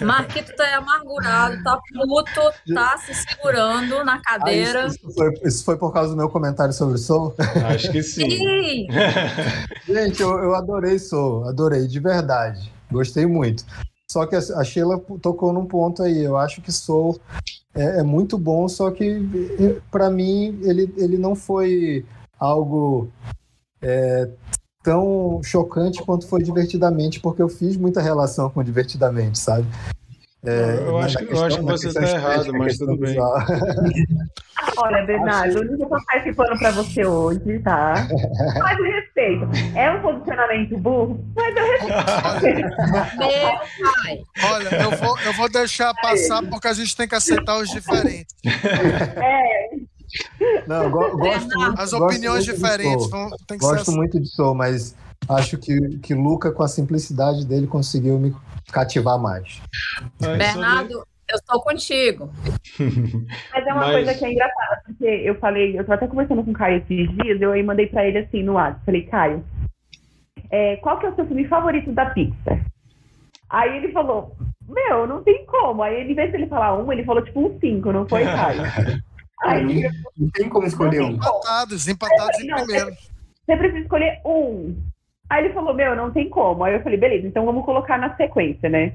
Marquito 0.00 0.52
tá 0.56 0.78
amargurado, 0.78 1.62
tá 1.62 1.78
puto, 1.94 2.74
tá 2.74 2.98
se 2.98 3.14
segurando 3.14 4.02
na 4.02 4.20
cadeira. 4.20 4.82
Ah, 4.82 4.86
isso, 4.88 4.96
isso, 4.96 5.14
foi, 5.14 5.32
isso, 5.44 5.64
foi, 5.64 5.78
por 5.78 5.92
causa 5.92 6.10
do 6.10 6.16
meu 6.16 6.28
comentário 6.28 6.72
sobre 6.72 6.98
Soul? 6.98 7.32
Acho 7.72 7.92
que 7.92 8.02
sim. 8.02 8.30
sim. 8.30 8.88
Gente, 9.86 10.20
eu, 10.20 10.36
eu 10.38 10.56
adorei 10.56 10.98
Soul, 10.98 11.48
adorei, 11.48 11.86
de 11.86 12.00
verdade. 12.00 12.72
Gostei 12.90 13.26
muito. 13.26 13.64
Só 14.16 14.24
que 14.24 14.34
a 14.34 14.64
Sheila 14.64 14.98
tocou 15.20 15.52
num 15.52 15.66
ponto 15.66 16.02
aí. 16.02 16.24
Eu 16.24 16.38
acho 16.38 16.62
que 16.62 16.72
Soul 16.72 17.20
é, 17.74 18.00
é 18.00 18.02
muito 18.02 18.38
bom, 18.38 18.66
só 18.66 18.90
que 18.90 19.20
para 19.90 20.08
mim 20.08 20.58
ele, 20.62 20.90
ele 20.96 21.18
não 21.18 21.34
foi 21.34 22.02
algo 22.40 23.10
é, 23.82 24.26
tão 24.82 25.42
chocante 25.42 26.02
quanto 26.02 26.26
foi 26.26 26.42
divertidamente, 26.42 27.20
porque 27.20 27.42
eu 27.42 27.48
fiz 27.50 27.76
muita 27.76 28.00
relação 28.00 28.48
com 28.48 28.64
divertidamente, 28.64 29.38
sabe? 29.38 29.66
É, 30.46 30.78
eu, 30.86 30.98
acho, 30.98 31.18
questão, 31.18 31.36
eu 31.38 31.44
acho 31.44 31.56
que 31.58 31.64
você 31.64 31.88
está 31.88 32.02
errado, 32.02 32.52
mas 32.52 32.78
tudo 32.78 32.96
bem. 32.96 33.16
Olha, 34.78 35.04
Bernardo, 35.04 35.58
eu 35.58 35.78
não 35.78 35.88
esse 36.16 36.32
pano 36.34 36.58
para 36.58 36.70
você 36.72 37.04
hoje, 37.04 37.58
tá? 37.60 37.94
Mas 38.58 38.78
eu 38.78 38.84
respeito. 38.84 39.48
É 39.76 39.90
um 39.90 40.00
posicionamento 40.02 40.78
burro, 40.78 41.24
mas 41.34 41.56
eu 41.56 41.66
respeito. 41.66 42.68
Meu 43.18 43.92
pai. 43.92 44.22
Olha, 44.44 44.68
eu 44.82 44.90
vou, 44.92 45.18
eu 45.20 45.32
vou 45.34 45.48
deixar 45.48 45.92
passar 45.94 46.42
porque 46.42 46.68
a 46.68 46.72
gente 46.72 46.96
tem 46.96 47.06
que 47.08 47.14
aceitar 47.14 47.58
os 47.58 47.68
diferentes. 47.70 48.34
É. 48.44 49.68
Não, 50.66 50.84
eu 50.84 50.90
go- 50.90 51.16
gosto 51.16 51.58
muito, 51.58 51.80
As 51.80 51.90
gosto 51.92 52.04
opiniões 52.04 52.44
de 52.44 52.52
diferentes 52.52 53.10
vão, 53.10 53.30
tem 53.46 53.58
que 53.58 53.64
ser 53.64 53.70
Gosto 53.72 53.90
assim. 53.90 53.96
muito 53.96 54.20
de 54.20 54.28
Soul, 54.28 54.54
mas 54.54 54.94
acho 55.28 55.58
que, 55.58 55.98
que 55.98 56.14
Luca, 56.14 56.52
com 56.52 56.62
a 56.62 56.68
simplicidade 56.68 57.46
dele, 57.46 57.66
conseguiu 57.66 58.18
me 58.18 58.34
cativar 58.72 59.18
mais. 59.18 59.60
Mas 60.20 60.38
Bernardo, 60.38 60.92
eu 61.28 61.36
estou 61.36 61.60
contigo. 61.62 62.30
Mas 63.52 63.66
é 63.66 63.72
uma 63.72 63.82
Mas- 63.82 63.92
coisa 63.92 64.14
que 64.14 64.24
é 64.24 64.32
engraçada, 64.32 64.82
porque 64.84 65.04
eu 65.04 65.34
falei, 65.36 65.78
eu 65.78 65.84
tava 65.84 65.94
até 65.94 66.06
conversando 66.06 66.44
com 66.44 66.50
o 66.50 66.54
Caio 66.54 66.78
esses 66.78 67.08
dias, 67.16 67.40
eu 67.40 67.52
aí 67.52 67.62
mandei 67.62 67.86
pra 67.86 68.06
ele 68.06 68.18
assim 68.18 68.42
no 68.42 68.54
WhatsApp, 68.54 68.84
falei, 68.84 69.02
Caio, 69.02 69.44
é, 70.50 70.76
qual 70.76 70.98
que 70.98 71.06
é 71.06 71.10
o 71.10 71.14
seu 71.16 71.26
filme 71.26 71.46
favorito 71.48 71.92
da 71.92 72.06
Pixar? 72.06 72.64
Aí 73.50 73.76
ele 73.78 73.92
falou, 73.92 74.36
meu, 74.68 75.06
não 75.06 75.22
tem 75.22 75.44
como. 75.46 75.82
Aí 75.82 76.00
ele, 76.00 76.12
em 76.12 76.14
vez 76.16 76.30
de 76.30 76.36
ele 76.36 76.46
falar 76.48 76.76
um, 76.76 76.92
ele 76.92 77.04
falou 77.04 77.24
tipo 77.24 77.40
um 77.46 77.58
cinco, 77.60 77.92
não 77.92 78.08
foi, 78.08 78.24
Caio? 78.24 78.62
Aí 79.44 79.82
Não, 80.16 80.30
tem 80.30 80.48
como 80.48 80.66
escolher 80.66 81.02
um. 81.02 81.10
Empatados, 81.10 81.86
empatados 81.88 82.38
em 82.40 82.46
primeiro. 82.54 82.90
você 83.44 83.56
precisa 83.56 83.78
escolher 83.80 84.18
um. 84.24 84.74
Aí 85.28 85.44
ele 85.44 85.54
falou, 85.54 85.74
meu, 85.74 85.96
não 85.96 86.10
tem 86.10 86.28
como. 86.28 86.62
Aí 86.64 86.74
eu 86.74 86.82
falei, 86.82 86.98
beleza, 86.98 87.26
então 87.26 87.44
vamos 87.44 87.64
colocar 87.64 87.98
na 87.98 88.14
sequência, 88.16 88.68
né? 88.68 88.92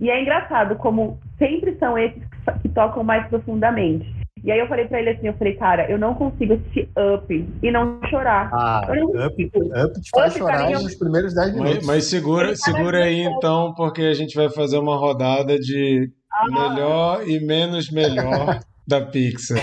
E 0.00 0.08
é 0.10 0.20
engraçado 0.22 0.76
como 0.76 1.18
sempre 1.38 1.76
são 1.78 1.98
esses 1.98 2.22
que, 2.62 2.68
tocam 2.70 3.04
mais 3.04 3.26
profundamente. 3.28 4.06
E 4.42 4.50
aí 4.52 4.58
eu 4.58 4.66
falei 4.68 4.86
pra 4.86 4.98
ele 5.00 5.10
assim, 5.10 5.26
eu 5.26 5.34
falei, 5.34 5.54
cara, 5.54 5.90
eu 5.90 5.98
não 5.98 6.14
consigo 6.14 6.54
assistir 6.54 6.88
Up 7.14 7.48
e 7.62 7.70
não 7.70 7.98
chorar. 8.10 8.50
Ah, 8.52 8.82
Eu 8.88 9.08
não 9.08 9.26
Up. 9.26 9.44
Up 9.44 10.00
te 10.00 10.10
faz 10.14 10.32
Up, 10.32 10.38
chorar 10.38 10.66
mim, 10.66 10.72
é 10.74 10.78
nos 10.78 10.94
primeiros 10.96 11.34
10 11.34 11.52
minutos. 11.54 11.76
Mas, 11.76 11.86
mas 11.86 12.04
segura, 12.10 12.44
fala 12.46 12.56
segura 12.56 13.04
aí 13.04 13.20
então, 13.22 13.72
porque 13.74 14.02
a 14.02 14.12
gente 14.14 14.34
vai 14.34 14.50
fazer 14.50 14.78
uma 14.78 14.96
rodada 14.96 15.58
de 15.58 16.10
Ah. 16.32 16.46
melhor 16.50 17.28
e 17.28 17.40
menos 17.40 17.90
melhor 17.90 18.60
da 18.86 19.00
Pixar. 19.00 19.58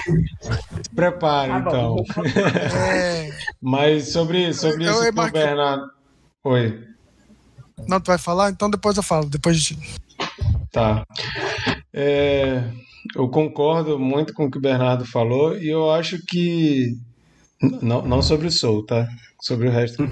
Se 0.81 0.95
prepare, 0.95 1.51
Tá 1.51 1.59
então. 1.59 1.95
bom. 1.95 2.03
É, 2.95 3.29
Mas 3.61 4.11
sobre, 4.11 4.51
sobre 4.53 4.85
Eu- 4.85 4.91
isso 4.91 5.03
que 5.03 5.09
o 5.09 5.15
marquei. 5.15 5.41
Bernardo. 5.43 5.83
Oi. 6.43 6.87
não, 7.87 8.01
tu 8.01 8.07
vai 8.07 8.17
falar? 8.17 8.49
Então 8.49 8.69
depois 8.69 8.97
eu 8.97 9.03
falo. 9.03 9.29
Depois 9.29 9.61
de... 9.61 9.77
Tá. 10.71 11.05
É, 11.93 12.63
eu 13.15 13.29
concordo 13.29 13.99
muito 13.99 14.33
com 14.33 14.45
o 14.45 14.51
que 14.51 14.57
o 14.57 14.61
Bernardo 14.61 15.05
falou 15.05 15.57
e 15.57 15.67
eu 15.67 15.91
acho 15.91 16.17
que. 16.25 16.97
Não, 17.81 18.01
não 18.01 18.21
sobre 18.21 18.47
o 18.47 18.51
Soul, 18.51 18.85
tá? 18.85 19.07
Sobre 19.41 19.67
o 19.67 19.71
resto. 19.71 20.03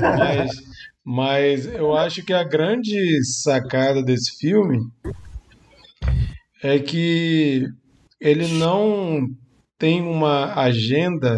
Mas, 0.00 0.50
mas 1.04 1.66
eu 1.66 1.96
acho 1.96 2.24
que 2.24 2.32
a 2.32 2.44
grande 2.44 3.24
sacada 3.24 4.00
desse 4.00 4.38
filme 4.38 4.78
é 6.62 6.78
que 6.78 7.66
ele 8.20 8.46
não 8.46 9.26
tem 9.76 10.00
uma 10.00 10.54
agenda 10.54 11.36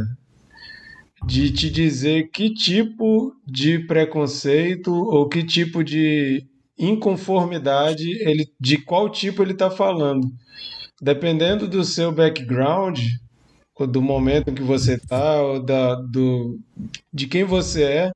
de 1.27 1.51
te 1.51 1.71
dizer 1.71 2.31
que 2.31 2.53
tipo 2.53 3.33
de 3.47 3.79
preconceito 3.87 4.93
ou 4.93 5.29
que 5.29 5.43
tipo 5.45 5.83
de 5.83 6.45
inconformidade 6.79 8.11
ele 8.29 8.47
de 8.61 8.79
qual 8.79 9.09
tipo 9.11 9.43
ele 9.43 9.53
está 9.53 9.71
falando. 9.71 10.27
Dependendo 11.01 11.69
do 11.69 11.85
seu 11.85 12.13
background, 12.13 12.99
ou 13.77 13.87
do 13.87 14.01
momento 14.01 14.53
que 14.53 14.63
você 14.63 14.95
está, 14.95 15.43
ou 15.43 15.63
da, 15.63 15.95
do, 15.97 16.59
de 17.13 17.27
quem 17.27 17.45
você 17.45 17.83
é, 17.83 18.13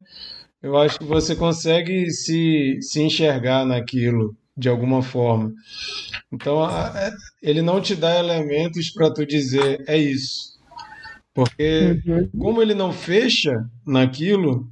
eu 0.63 0.77
acho 0.77 0.99
que 0.99 1.05
você 1.05 1.37
consegue 1.37 2.11
se, 2.11 2.79
se 2.81 3.03
enxergar 3.03 3.65
naquilo 3.67 4.37
de 4.57 4.69
alguma 4.69 5.03
forma. 5.03 5.53
Então, 6.33 6.63
a- 6.65 7.11
ele 7.43 7.63
não 7.63 7.81
te 7.81 7.95
dá 7.95 8.19
elementos 8.19 8.91
para 8.93 9.13
tu 9.13 9.27
dizer 9.27 9.85
é 9.89 9.97
isso. 9.97 10.58
Porque 11.39 12.01
como 12.37 12.61
ele 12.61 12.75
não 12.75 12.93
fecha 12.93 13.65
naquilo, 13.87 14.69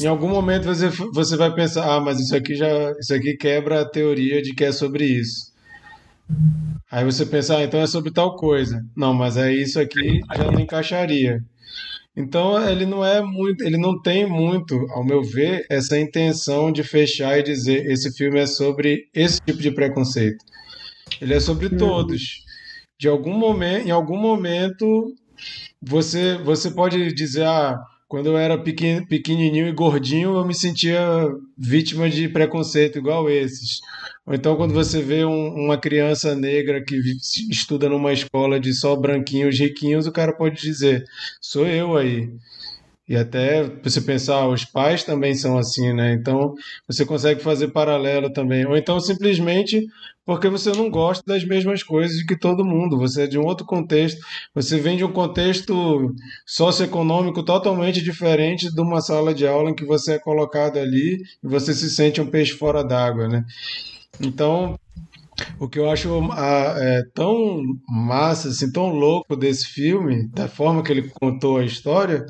em 0.00 0.06
algum 0.06 0.30
momento 0.30 0.64
você, 0.64 0.88
você 0.88 1.36
vai 1.36 1.54
pensar, 1.54 1.84
ah, 1.84 2.00
mas 2.00 2.18
isso 2.18 2.34
aqui 2.34 2.54
já, 2.54 2.90
isso 2.98 3.12
aqui 3.12 3.36
quebra 3.36 3.82
a 3.82 3.84
teoria 3.84 4.40
de 4.40 4.54
que 4.54 4.64
é 4.64 4.72
sobre 4.72 5.04
isso. 5.04 5.52
Aí 6.90 7.04
você 7.04 7.26
pensa, 7.26 7.58
ah, 7.58 7.62
então 7.62 7.78
é 7.78 7.86
sobre 7.86 8.10
tal 8.10 8.34
coisa. 8.34 8.82
Não, 8.96 9.12
mas 9.12 9.36
aí 9.36 9.60
isso 9.60 9.78
aqui 9.78 10.20
já 10.34 10.50
não 10.50 10.58
encaixaria. 10.58 11.44
Então 12.16 12.66
ele 12.66 12.86
não 12.86 13.04
é 13.04 13.20
muito, 13.20 13.62
ele 13.62 13.76
não 13.76 14.00
tem 14.00 14.26
muito, 14.26 14.86
ao 14.88 15.04
meu 15.04 15.22
ver, 15.22 15.66
essa 15.68 15.98
intenção 15.98 16.72
de 16.72 16.82
fechar 16.82 17.38
e 17.38 17.42
dizer 17.42 17.84
esse 17.90 18.10
filme 18.16 18.38
é 18.38 18.46
sobre 18.46 19.06
esse 19.12 19.38
tipo 19.38 19.60
de 19.60 19.70
preconceito. 19.70 20.42
Ele 21.20 21.34
é 21.34 21.40
sobre 21.40 21.68
todos. 21.68 22.42
De 22.98 23.06
algum 23.06 23.34
momento, 23.36 23.86
em 23.86 23.90
algum 23.90 24.16
momento 24.16 25.12
você 25.86 26.36
você 26.38 26.70
pode 26.70 27.12
dizer, 27.14 27.44
ah, 27.46 27.78
quando 28.08 28.26
eu 28.26 28.36
era 28.36 28.56
pequen- 28.58 29.04
pequenininho 29.06 29.66
e 29.68 29.72
gordinho, 29.72 30.36
eu 30.36 30.44
me 30.46 30.54
sentia 30.54 31.00
vítima 31.56 32.08
de 32.08 32.28
preconceito 32.28 32.98
igual 32.98 33.28
esses. 33.28 33.80
Ou 34.26 34.34
então, 34.34 34.56
quando 34.56 34.72
você 34.74 35.02
vê 35.02 35.24
um- 35.24 35.54
uma 35.54 35.76
criança 35.78 36.34
negra 36.34 36.82
que 36.84 36.96
estuda 37.50 37.88
numa 37.88 38.12
escola 38.12 38.58
de 38.60 38.72
só 38.74 38.94
branquinhos 38.96 39.58
riquinhos, 39.58 40.06
o 40.06 40.12
cara 40.12 40.32
pode 40.32 40.60
dizer: 40.60 41.04
sou 41.40 41.66
eu 41.66 41.96
aí. 41.96 42.28
E 43.06 43.16
até 43.16 43.64
você 43.82 44.00
pensar, 44.00 44.36
ah, 44.36 44.48
os 44.48 44.64
pais 44.64 45.04
também 45.04 45.34
são 45.34 45.58
assim, 45.58 45.92
né? 45.92 46.14
Então 46.14 46.54
você 46.88 47.04
consegue 47.04 47.42
fazer 47.42 47.68
paralelo 47.68 48.32
também. 48.32 48.66
Ou 48.66 48.76
então 48.76 48.98
simplesmente 48.98 49.84
porque 50.24 50.48
você 50.48 50.72
não 50.72 50.88
gosta 50.90 51.22
das 51.26 51.44
mesmas 51.44 51.82
coisas 51.82 52.22
que 52.22 52.38
todo 52.38 52.64
mundo. 52.64 52.98
Você 52.98 53.24
é 53.24 53.26
de 53.26 53.38
um 53.38 53.44
outro 53.44 53.66
contexto. 53.66 54.18
Você 54.54 54.78
vem 54.78 54.96
de 54.96 55.04
um 55.04 55.12
contexto 55.12 56.14
socioeconômico 56.46 57.42
totalmente 57.42 58.02
diferente 58.02 58.72
de 58.72 58.80
uma 58.80 59.02
sala 59.02 59.34
de 59.34 59.46
aula 59.46 59.70
em 59.70 59.74
que 59.74 59.84
você 59.84 60.14
é 60.14 60.18
colocado 60.18 60.78
ali 60.78 61.22
e 61.42 61.46
você 61.46 61.74
se 61.74 61.90
sente 61.90 62.20
um 62.22 62.26
peixe 62.30 62.52
fora 62.52 62.82
d'água, 62.82 63.28
né? 63.28 63.44
Então, 64.20 64.78
o 65.58 65.68
que 65.68 65.78
eu 65.78 65.90
acho 65.90 66.30
ah, 66.32 66.74
é, 66.78 67.02
tão 67.14 67.62
massa, 67.88 68.48
assim, 68.48 68.70
tão 68.70 68.88
louco 68.88 69.36
desse 69.36 69.66
filme, 69.66 70.28
da 70.28 70.48
forma 70.48 70.82
que 70.82 70.92
ele 70.92 71.10
contou 71.20 71.58
a 71.58 71.64
história, 71.64 72.24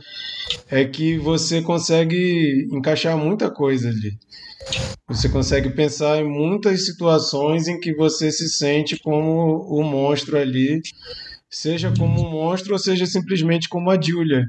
é 0.70 0.84
que 0.84 1.18
você 1.18 1.60
consegue 1.62 2.66
encaixar 2.72 3.16
muita 3.16 3.50
coisa 3.50 3.88
ali. 3.88 4.12
Você 5.08 5.28
consegue 5.28 5.70
pensar 5.70 6.18
em 6.18 6.28
muitas 6.28 6.86
situações 6.86 7.68
em 7.68 7.78
que 7.78 7.94
você 7.94 8.32
se 8.32 8.48
sente 8.48 8.98
como 8.98 9.58
o 9.68 9.82
monstro 9.82 10.38
ali, 10.38 10.80
seja 11.50 11.92
como 11.96 12.26
um 12.26 12.30
monstro 12.30 12.72
ou 12.72 12.78
seja 12.78 13.04
simplesmente 13.04 13.68
como 13.68 13.90
a 13.90 14.00
Julia, 14.00 14.44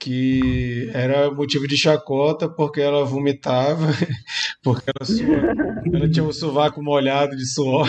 que 0.00 0.90
era 0.94 1.30
motivo 1.30 1.68
de 1.68 1.76
chacota 1.76 2.48
porque 2.48 2.80
ela 2.80 3.04
vomitava, 3.04 3.86
porque 4.64 4.90
ela, 4.96 5.06
sua, 5.06 5.94
ela 5.94 6.10
tinha 6.10 6.24
o 6.24 6.32
sovaco 6.32 6.82
molhado 6.82 7.36
de 7.36 7.46
suor. 7.46 7.86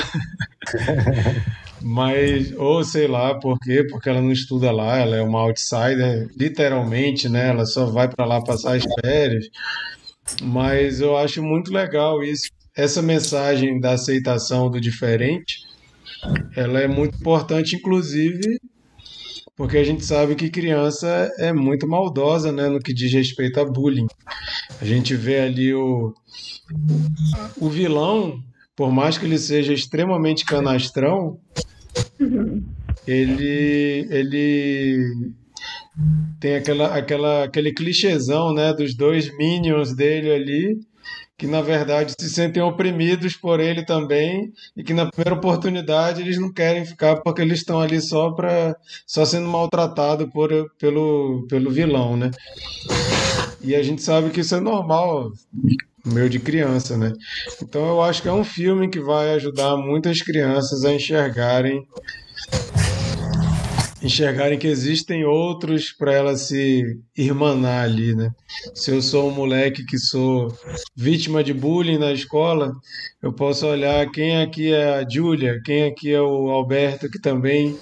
Mas, 1.81 2.51
ou 2.57 2.83
sei 2.83 3.07
lá 3.07 3.33
por 3.39 3.57
quê, 3.57 3.83
porque 3.89 4.07
ela 4.07 4.21
não 4.21 4.31
estuda 4.31 4.71
lá, 4.71 4.97
ela 4.97 5.15
é 5.15 5.21
uma 5.21 5.39
outsider, 5.39 6.27
literalmente, 6.37 7.27
né? 7.27 7.49
Ela 7.49 7.65
só 7.65 7.87
vai 7.87 8.07
para 8.07 8.25
lá 8.25 8.39
passar 8.43 8.75
as 8.75 8.83
férias. 9.03 9.47
Mas 10.43 11.01
eu 11.01 11.17
acho 11.17 11.41
muito 11.41 11.73
legal 11.73 12.21
isso. 12.21 12.51
Essa 12.75 13.01
mensagem 13.01 13.79
da 13.79 13.93
aceitação 13.93 14.69
do 14.69 14.79
diferente, 14.79 15.55
ela 16.55 16.79
é 16.79 16.87
muito 16.87 17.17
importante, 17.17 17.75
inclusive, 17.75 18.59
porque 19.61 19.77
a 19.77 19.83
gente 19.83 20.03
sabe 20.03 20.33
que 20.33 20.49
criança 20.49 21.31
é 21.37 21.53
muito 21.53 21.87
maldosa, 21.87 22.51
né, 22.51 22.67
no 22.67 22.79
que 22.79 22.91
diz 22.91 23.13
respeito 23.13 23.59
a 23.59 23.63
bullying. 23.63 24.07
A 24.81 24.85
gente 24.85 25.15
vê 25.15 25.41
ali 25.41 25.71
o, 25.71 26.15
o 27.59 27.69
vilão, 27.69 28.39
por 28.75 28.91
mais 28.91 29.19
que 29.19 29.25
ele 29.27 29.37
seja 29.37 29.71
extremamente 29.71 30.45
canastrão, 30.45 31.39
ele, 33.05 34.07
ele 34.09 34.97
tem 36.39 36.55
aquela, 36.55 36.97
aquela, 36.97 37.43
aquele 37.43 37.71
clichêzão, 37.71 38.55
né, 38.55 38.73
dos 38.73 38.95
dois 38.95 39.29
minions 39.37 39.95
dele 39.95 40.31
ali, 40.31 40.79
que 41.41 41.47
na 41.47 41.59
verdade 41.59 42.13
se 42.19 42.29
sentem 42.29 42.61
oprimidos 42.61 43.35
por 43.35 43.59
ele 43.59 43.83
também 43.83 44.53
e 44.77 44.83
que 44.83 44.93
na 44.93 45.07
primeira 45.07 45.33
oportunidade 45.33 46.21
eles 46.21 46.39
não 46.39 46.53
querem 46.53 46.85
ficar 46.85 47.15
porque 47.15 47.41
eles 47.41 47.61
estão 47.61 47.79
ali 47.79 47.99
só 47.99 48.29
para 48.29 48.77
só 49.07 49.25
sendo 49.25 49.47
maltratados 49.47 50.29
por, 50.31 50.51
pelo, 50.77 51.47
pelo 51.49 51.71
vilão, 51.71 52.15
né? 52.15 52.29
E 53.59 53.73
a 53.75 53.81
gente 53.81 54.03
sabe 54.03 54.29
que 54.29 54.41
isso 54.41 54.53
é 54.53 54.59
normal, 54.59 55.31
meio 56.05 56.29
de 56.29 56.37
criança, 56.37 56.95
né? 56.95 57.11
Então 57.59 57.87
eu 57.87 58.03
acho 58.03 58.21
que 58.21 58.27
é 58.27 58.33
um 58.33 58.43
filme 58.43 58.87
que 58.87 58.99
vai 58.99 59.33
ajudar 59.33 59.75
muitas 59.77 60.21
crianças 60.21 60.85
a 60.85 60.93
enxergarem 60.93 61.87
enxergarem 64.01 64.57
que 64.57 64.67
existem 64.67 65.23
outros 65.25 65.91
para 65.91 66.13
ela 66.13 66.35
se 66.35 66.83
irmanar 67.15 67.85
ali, 67.85 68.15
né? 68.15 68.31
Se 68.73 68.91
eu 68.91 69.01
sou 69.01 69.29
um 69.29 69.33
moleque 69.33 69.85
que 69.85 69.97
sou 69.97 70.47
vítima 70.95 71.43
de 71.43 71.53
bullying 71.53 71.97
na 71.97 72.11
escola, 72.11 72.71
eu 73.21 73.31
posso 73.31 73.67
olhar 73.67 74.09
quem 74.11 74.41
aqui 74.41 74.73
é 74.73 74.99
a 74.99 75.07
Júlia, 75.07 75.61
quem 75.63 75.83
aqui 75.83 76.11
é 76.11 76.21
o 76.21 76.49
Alberto, 76.49 77.09
que 77.09 77.19
também 77.19 77.77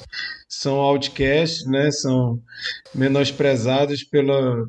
são 0.48 0.76
outcasts, 0.78 1.66
né? 1.66 1.92
São 1.92 2.40
menosprezados 2.94 4.04
pela, 4.04 4.68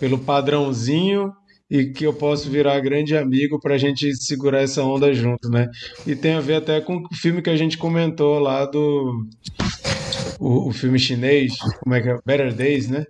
pelo 0.00 0.18
padrãozinho 0.18 1.32
e 1.70 1.84
que 1.86 2.04
eu 2.04 2.12
posso 2.12 2.50
virar 2.50 2.80
grande 2.80 3.16
amigo 3.16 3.60
para 3.60 3.76
a 3.76 3.78
gente 3.78 4.12
segurar 4.16 4.62
essa 4.62 4.82
onda 4.82 5.14
junto, 5.14 5.48
né? 5.48 5.68
E 6.04 6.16
tem 6.16 6.34
a 6.34 6.40
ver 6.40 6.56
até 6.56 6.80
com 6.80 6.96
o 6.96 7.14
filme 7.14 7.40
que 7.40 7.50
a 7.50 7.56
gente 7.56 7.78
comentou 7.78 8.40
lá 8.40 8.64
do 8.64 9.24
o, 10.40 10.68
o 10.68 10.72
filme 10.72 10.98
chinês, 10.98 11.58
como 11.82 11.94
é 11.94 12.00
que 12.00 12.08
é? 12.08 12.18
Better 12.24 12.54
Days, 12.54 12.88
né? 12.88 13.04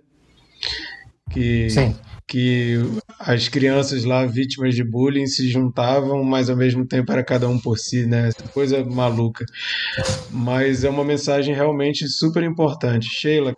Que, 1.31 1.69
Sim. 1.69 1.95
que 2.27 2.75
as 3.17 3.47
crianças 3.47 4.03
lá, 4.03 4.25
vítimas 4.25 4.75
de 4.75 4.83
bullying, 4.83 5.25
se 5.25 5.49
juntavam, 5.49 6.23
mas 6.25 6.49
ao 6.49 6.57
mesmo 6.57 6.85
tempo 6.85 7.09
era 7.09 7.23
cada 7.23 7.47
um 7.47 7.57
por 7.57 7.77
si, 7.79 8.05
né? 8.05 8.27
Essa 8.27 8.43
coisa 8.49 8.83
maluca. 8.83 9.45
Mas 10.29 10.83
é 10.83 10.89
uma 10.89 11.05
mensagem 11.05 11.55
realmente 11.55 12.05
super 12.09 12.43
importante. 12.43 13.07
Sheila, 13.07 13.55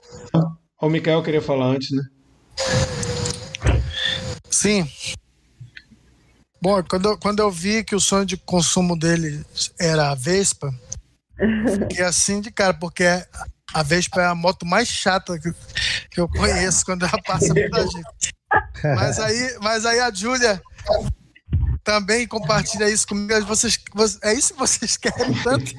o 0.79 0.87
Mikael 0.87 1.23
queria 1.23 1.41
falar 1.41 1.65
antes, 1.65 1.89
né? 1.91 2.03
Sim. 4.51 4.87
Bom, 6.61 6.81
quando 6.83 7.09
eu, 7.09 7.17
quando 7.17 7.39
eu 7.39 7.51
vi 7.51 7.83
que 7.83 7.95
o 7.95 7.99
sonho 7.99 8.25
de 8.25 8.37
consumo 8.37 8.97
dele 8.97 9.43
era 9.79 10.11
a 10.11 10.15
Vespa, 10.15 10.71
fiquei 11.73 12.05
assim 12.05 12.39
de 12.39 12.51
cara, 12.51 12.73
porque 12.73 13.03
a 13.73 13.83
Vespa 13.83 14.21
é 14.21 14.25
a 14.25 14.35
moto 14.35 14.65
mais 14.65 14.87
chata 14.87 15.39
que, 15.39 15.51
que 16.11 16.19
eu 16.19 16.29
conheço 16.29 16.85
quando 16.85 17.03
ela 17.05 17.21
passa 17.25 17.53
muita 17.53 17.81
gente. 17.81 18.33
Mas 18.83 19.19
aí, 19.19 19.57
mas 19.61 19.85
aí 19.85 19.99
a 19.99 20.11
Júlia 20.11 20.61
também 21.83 22.27
compartilha 22.27 22.89
isso 22.89 23.07
comigo. 23.07 23.45
Vocês, 23.45 23.79
é 24.23 24.33
isso 24.33 24.53
que 24.53 24.59
vocês 24.59 24.95
querem 24.97 25.33
tanto? 25.43 25.73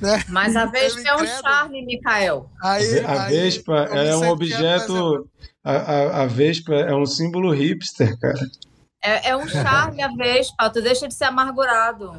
Né? 0.00 0.24
Mas 0.28 0.54
a 0.56 0.66
Vespa 0.66 1.00
é 1.00 1.16
um 1.16 1.26
charme, 1.26 1.84
Mikael. 1.84 2.50
Aí, 2.62 3.00
a 3.00 3.24
aí, 3.24 3.32
Vespa 3.32 3.88
é 3.90 4.16
um 4.16 4.28
objeto. 4.28 5.28
A, 5.64 5.72
a, 5.72 6.22
a 6.22 6.26
Vespa 6.26 6.74
é 6.74 6.94
um 6.94 7.06
símbolo 7.06 7.52
hipster, 7.52 8.18
cara. 8.18 8.40
É, 9.02 9.30
é, 9.30 9.36
um 9.36 9.46
charme 9.48 10.02
a 10.02 10.08
Vespa, 10.08 10.70
tu 10.70 10.82
deixa 10.82 11.06
de 11.06 11.14
ser 11.14 11.24
amargurado. 11.24 12.16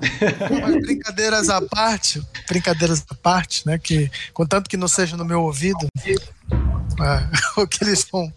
Mas 0.62 0.82
brincadeiras 0.82 1.50
à 1.50 1.62
parte, 1.62 2.22
brincadeiras 2.48 3.06
à 3.10 3.16
parte, 3.16 3.66
né? 3.68 3.78
Que, 3.78 4.10
contanto 4.34 4.70
que 4.70 4.78
não 4.78 4.88
seja 4.88 5.18
no 5.18 5.26
meu 5.26 5.42
ouvido, 5.42 5.88
é, 6.12 7.60
o 7.62 7.68
que 7.68 7.84
eles 7.84 8.06
vão 8.10 8.32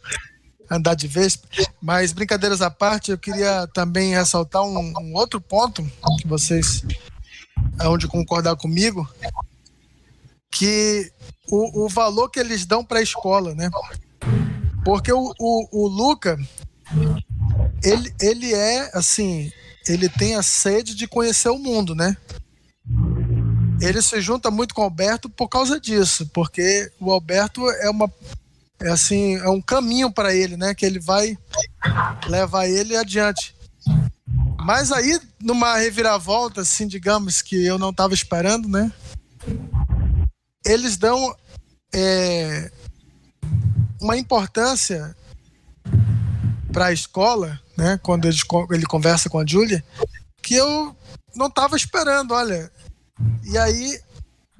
andar 0.71 0.95
de 0.95 1.07
Vespa. 1.07 1.47
Mas 1.81 2.13
brincadeiras 2.13 2.63
à 2.63 2.71
parte, 2.71 3.11
eu 3.11 3.19
queria 3.19 3.69
também 3.69 4.15
ressaltar 4.15 4.63
um, 4.63 4.93
um 5.01 5.15
outro 5.15 5.41
ponto 5.41 5.83
que 6.21 6.27
vocês 6.27 6.83
onde 7.85 8.09
concordar 8.09 8.57
comigo, 8.57 9.09
que 10.51 11.11
o, 11.49 11.85
o 11.85 11.89
valor 11.89 12.29
que 12.29 12.39
eles 12.39 12.67
dão 12.67 12.85
para 12.85 12.99
a 12.99 13.03
escola, 13.03 13.55
né? 13.55 13.71
Porque 14.85 15.13
o, 15.13 15.33
o, 15.39 15.85
o 15.85 15.89
Luca, 15.89 16.39
ele, 17.83 18.15
ele 18.21 18.55
é 18.55 18.91
assim, 18.95 19.51
ele 19.89 20.09
tem 20.09 20.37
a 20.37 20.43
sede 20.43 20.95
de 20.95 21.07
conhecer 21.07 21.49
o 21.49 21.59
mundo, 21.59 21.95
né? 21.95 22.17
Ele 23.81 24.01
se 24.01 24.21
junta 24.21 24.51
muito 24.51 24.75
com 24.75 24.83
o 24.83 24.85
Alberto 24.85 25.29
por 25.29 25.49
causa 25.49 25.81
disso, 25.81 26.31
porque 26.33 26.91
o 27.01 27.11
Alberto 27.11 27.69
é 27.69 27.91
uma 27.91 28.11
é 28.81 28.91
assim, 28.91 29.37
é 29.37 29.49
um 29.49 29.61
caminho 29.61 30.11
para 30.11 30.35
ele, 30.35 30.57
né, 30.57 30.75
que 30.75 30.85
ele 30.85 30.99
vai 30.99 31.39
levar 32.27 32.67
ele 32.67 32.97
adiante. 32.97 33.55
Mas 34.59 34.91
aí 34.91 35.21
numa 35.41 35.77
reviravolta, 35.77 36.61
assim, 36.63 36.87
digamos 36.87 37.43
que 37.43 37.65
eu 37.65 37.79
não 37.79 37.91
estava 37.91 38.15
esperando, 38.15 38.69
né? 38.69 38.93
Eles 40.65 40.97
dão 40.97 41.35
é, 41.93 42.71
uma 44.01 44.17
importância 44.17 45.17
para 46.73 46.87
a 46.87 46.93
escola, 46.93 47.61
né, 47.77 47.99
quando 48.03 48.27
ele, 48.27 48.37
ele 48.71 48.87
conversa 48.87 49.29
com 49.29 49.39
a 49.39 49.47
Júlia, 49.47 49.85
que 50.43 50.55
eu 50.55 50.97
não 51.35 51.47
estava 51.47 51.77
esperando, 51.77 52.35
olha. 52.35 52.71
E 53.45 53.57
aí, 53.59 54.01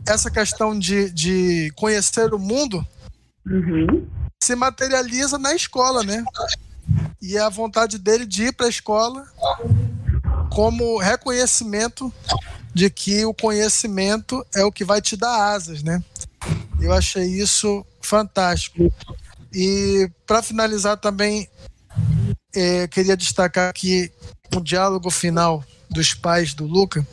essa 0.07 0.31
questão 0.31 0.79
de, 0.79 1.11
de 1.11 1.73
conhecer 1.75 2.33
o 2.33 2.39
mundo 2.39 2.87
uhum. 3.47 4.07
se 4.43 4.55
materializa 4.55 5.39
na 5.39 5.55
escola, 5.55 6.03
né? 6.03 6.25
E 7.21 7.37
é 7.37 7.41
a 7.41 7.49
vontade 7.49 7.99
dele 7.99 8.27
de 8.27 8.45
ir 8.45 8.53
para 8.53 8.67
a 8.67 8.71
escola 8.71 9.27
como 10.51 10.99
reconhecimento 10.99 12.13
de 12.75 12.91
que 12.91 13.25
o 13.25 13.35
conhecimento 13.35 14.45
é 14.55 14.65
o 14.65 14.73
que 14.73 14.85
vai 14.85 15.01
te 15.01 15.17
dar 15.17 15.53
asas, 15.53 15.83
né? 15.83 16.03
Eu 16.81 16.93
achei 16.93 17.25
isso 17.25 17.85
fantástico. 18.01 18.93
E 19.53 20.11
para 20.27 20.43
finalizar 20.43 20.97
também, 20.97 21.49
é, 22.55 22.87
queria 22.89 23.17
destacar 23.17 23.71
aqui 23.71 24.11
o 24.55 24.61
diálogo 24.61 25.11
final 25.11 25.65
dos 25.91 26.15
pais 26.15 26.55
do 26.55 26.67
Luca, 26.67 27.07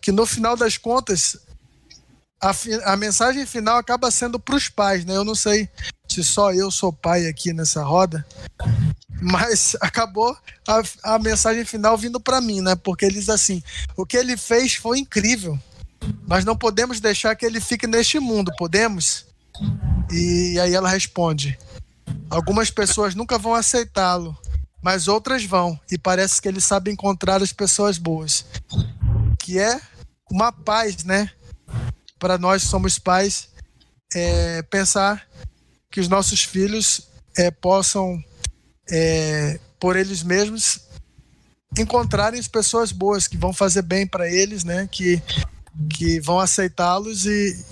que 0.00 0.12
no 0.12 0.26
final 0.26 0.56
das 0.56 0.76
contas 0.76 1.38
a, 2.40 2.52
a 2.92 2.96
mensagem 2.96 3.46
final 3.46 3.76
acaba 3.76 4.10
sendo 4.10 4.38
para 4.38 4.54
os 4.54 4.68
pais, 4.68 5.04
né? 5.04 5.16
Eu 5.16 5.24
não 5.24 5.34
sei 5.34 5.68
se 6.08 6.22
só 6.22 6.52
eu 6.52 6.70
sou 6.70 6.92
pai 6.92 7.26
aqui 7.26 7.52
nessa 7.52 7.82
roda, 7.82 8.24
mas 9.20 9.76
acabou 9.80 10.36
a, 10.66 11.14
a 11.14 11.18
mensagem 11.18 11.64
final 11.64 11.96
vindo 11.96 12.20
para 12.20 12.40
mim, 12.40 12.60
né? 12.60 12.74
Porque 12.76 13.04
eles 13.04 13.28
assim, 13.28 13.62
o 13.96 14.04
que 14.04 14.16
ele 14.16 14.36
fez 14.36 14.74
foi 14.74 14.98
incrível. 14.98 15.58
Nós 16.26 16.44
não 16.44 16.56
podemos 16.56 17.00
deixar 17.00 17.34
que 17.34 17.44
ele 17.44 17.60
fique 17.60 17.86
neste 17.86 18.20
mundo, 18.20 18.52
podemos? 18.58 19.26
E 20.12 20.58
aí 20.60 20.74
ela 20.74 20.88
responde: 20.88 21.58
Algumas 22.28 22.70
pessoas 22.70 23.14
nunca 23.14 23.38
vão 23.38 23.54
aceitá-lo, 23.54 24.36
mas 24.82 25.08
outras 25.08 25.44
vão, 25.44 25.78
e 25.90 25.96
parece 25.96 26.40
que 26.40 26.48
ele 26.48 26.60
sabe 26.60 26.90
encontrar 26.90 27.42
as 27.42 27.52
pessoas 27.52 27.98
boas. 27.98 28.44
Que 29.38 29.58
é 29.58 29.80
uma 30.30 30.52
paz, 30.52 31.04
né? 31.04 31.30
Para 32.18 32.38
nós 32.38 32.62
somos 32.62 32.98
pais, 32.98 33.48
é, 34.14 34.62
pensar 34.62 35.26
que 35.90 36.00
os 36.00 36.08
nossos 36.08 36.42
filhos 36.42 37.08
é, 37.36 37.50
possam, 37.50 38.22
é, 38.90 39.58
por 39.78 39.96
eles 39.96 40.22
mesmos, 40.22 40.80
encontrarem 41.78 42.40
as 42.40 42.48
pessoas 42.48 42.92
boas 42.92 43.26
que 43.28 43.36
vão 43.36 43.52
fazer 43.52 43.82
bem 43.82 44.06
para 44.06 44.30
eles, 44.30 44.64
né? 44.64 44.88
Que, 44.90 45.22
que 45.90 46.20
vão 46.20 46.40
aceitá-los 46.40 47.26
e, 47.26 47.64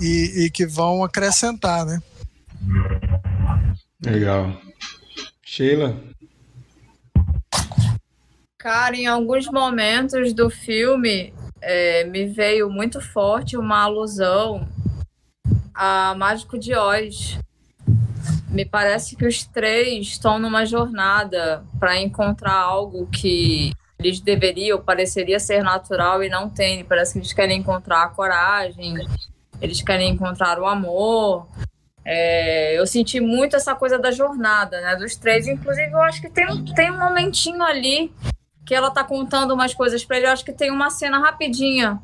e, 0.00 0.44
e 0.44 0.50
que 0.50 0.66
vão 0.66 1.04
acrescentar, 1.04 1.84
né? 1.84 2.02
Legal. 4.06 4.52
Sheila? 5.42 5.96
Cara, 8.56 8.96
em 8.96 9.06
alguns 9.06 9.46
momentos 9.46 10.32
do 10.32 10.48
filme 10.48 11.34
é, 11.60 12.04
me 12.04 12.26
veio 12.26 12.70
muito 12.70 13.00
forte 13.00 13.56
uma 13.56 13.82
alusão 13.82 14.68
a 15.74 16.14
Mágico 16.14 16.58
de 16.58 16.74
Oz. 16.74 17.38
Me 18.48 18.64
parece 18.64 19.16
que 19.16 19.26
os 19.26 19.44
três 19.44 20.06
estão 20.06 20.38
numa 20.38 20.64
jornada 20.64 21.64
para 21.78 22.00
encontrar 22.00 22.54
algo 22.54 23.06
que 23.08 23.72
eles 23.98 24.20
deveriam, 24.20 24.80
pareceria 24.80 25.40
ser 25.40 25.62
natural 25.62 26.22
e 26.22 26.28
não 26.28 26.48
tem. 26.48 26.84
Parece 26.84 27.14
que 27.14 27.18
eles 27.18 27.32
querem 27.32 27.58
encontrar 27.58 28.04
a 28.04 28.08
coragem, 28.08 28.94
eles 29.60 29.82
querem 29.82 30.10
encontrar 30.10 30.60
o 30.60 30.66
amor. 30.66 31.46
É, 32.08 32.78
eu 32.78 32.86
senti 32.86 33.18
muito 33.18 33.56
essa 33.56 33.74
coisa 33.74 33.98
da 33.98 34.12
jornada, 34.12 34.80
né? 34.80 34.94
Dos 34.94 35.16
três. 35.16 35.48
Inclusive, 35.48 35.90
eu 35.90 36.00
acho 36.02 36.20
que 36.20 36.30
tem, 36.30 36.46
tem 36.66 36.90
um 36.92 36.98
momentinho 37.00 37.62
ali 37.64 38.12
que 38.64 38.72
ela 38.72 38.92
tá 38.92 39.02
contando 39.02 39.52
umas 39.52 39.74
coisas 39.74 40.04
para 40.04 40.16
ele. 40.16 40.26
Eu 40.26 40.30
acho 40.30 40.44
que 40.44 40.52
tem 40.52 40.70
uma 40.70 40.88
cena 40.88 41.18
rapidinha 41.18 42.00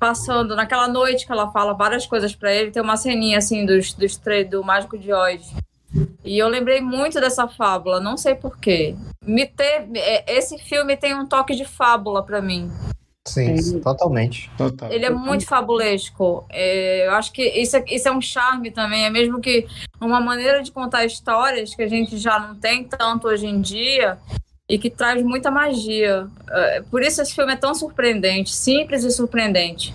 passando 0.00 0.56
naquela 0.56 0.88
noite 0.88 1.24
que 1.24 1.32
ela 1.32 1.50
fala 1.52 1.72
várias 1.74 2.04
coisas 2.06 2.34
para 2.34 2.52
ele. 2.52 2.72
Tem 2.72 2.82
uma 2.82 2.96
ceninha 2.96 3.38
assim 3.38 3.64
dos, 3.64 3.92
dos 3.92 4.16
três 4.16 4.50
do 4.50 4.64
Mágico 4.64 4.98
de 4.98 5.12
Oz. 5.12 5.54
E 6.24 6.36
eu 6.36 6.48
lembrei 6.48 6.80
muito 6.80 7.20
dessa 7.20 7.46
fábula, 7.46 8.00
não 8.00 8.16
sei 8.16 8.34
porquê. 8.34 8.96
Me 9.24 9.46
teve, 9.46 9.96
é, 10.00 10.24
esse 10.26 10.58
filme 10.58 10.96
tem 10.96 11.14
um 11.14 11.24
toque 11.24 11.54
de 11.54 11.64
fábula 11.64 12.20
para 12.20 12.42
mim. 12.42 12.68
Sim, 13.26 13.80
totalmente. 13.80 14.50
Total. 14.56 14.90
Ele 14.90 15.04
é 15.04 15.10
muito 15.10 15.44
fabulesco. 15.44 16.46
É, 16.48 17.06
eu 17.06 17.12
acho 17.12 17.32
que 17.32 17.42
isso 17.42 17.76
é, 17.76 17.84
isso 17.88 18.08
é 18.08 18.12
um 18.12 18.20
charme 18.20 18.70
também. 18.70 19.04
É 19.04 19.10
mesmo 19.10 19.40
que 19.40 19.66
uma 20.00 20.20
maneira 20.20 20.62
de 20.62 20.70
contar 20.70 21.04
histórias 21.04 21.74
que 21.74 21.82
a 21.82 21.88
gente 21.88 22.16
já 22.16 22.38
não 22.38 22.54
tem 22.54 22.84
tanto 22.84 23.28
hoje 23.28 23.46
em 23.46 23.60
dia 23.60 24.18
e 24.68 24.78
que 24.78 24.88
traz 24.88 25.22
muita 25.22 25.50
magia. 25.50 26.28
É, 26.48 26.82
por 26.82 27.02
isso 27.02 27.20
esse 27.20 27.34
filme 27.34 27.52
é 27.52 27.56
tão 27.56 27.74
surpreendente, 27.74 28.54
simples 28.54 29.04
e 29.04 29.10
surpreendente. 29.10 29.92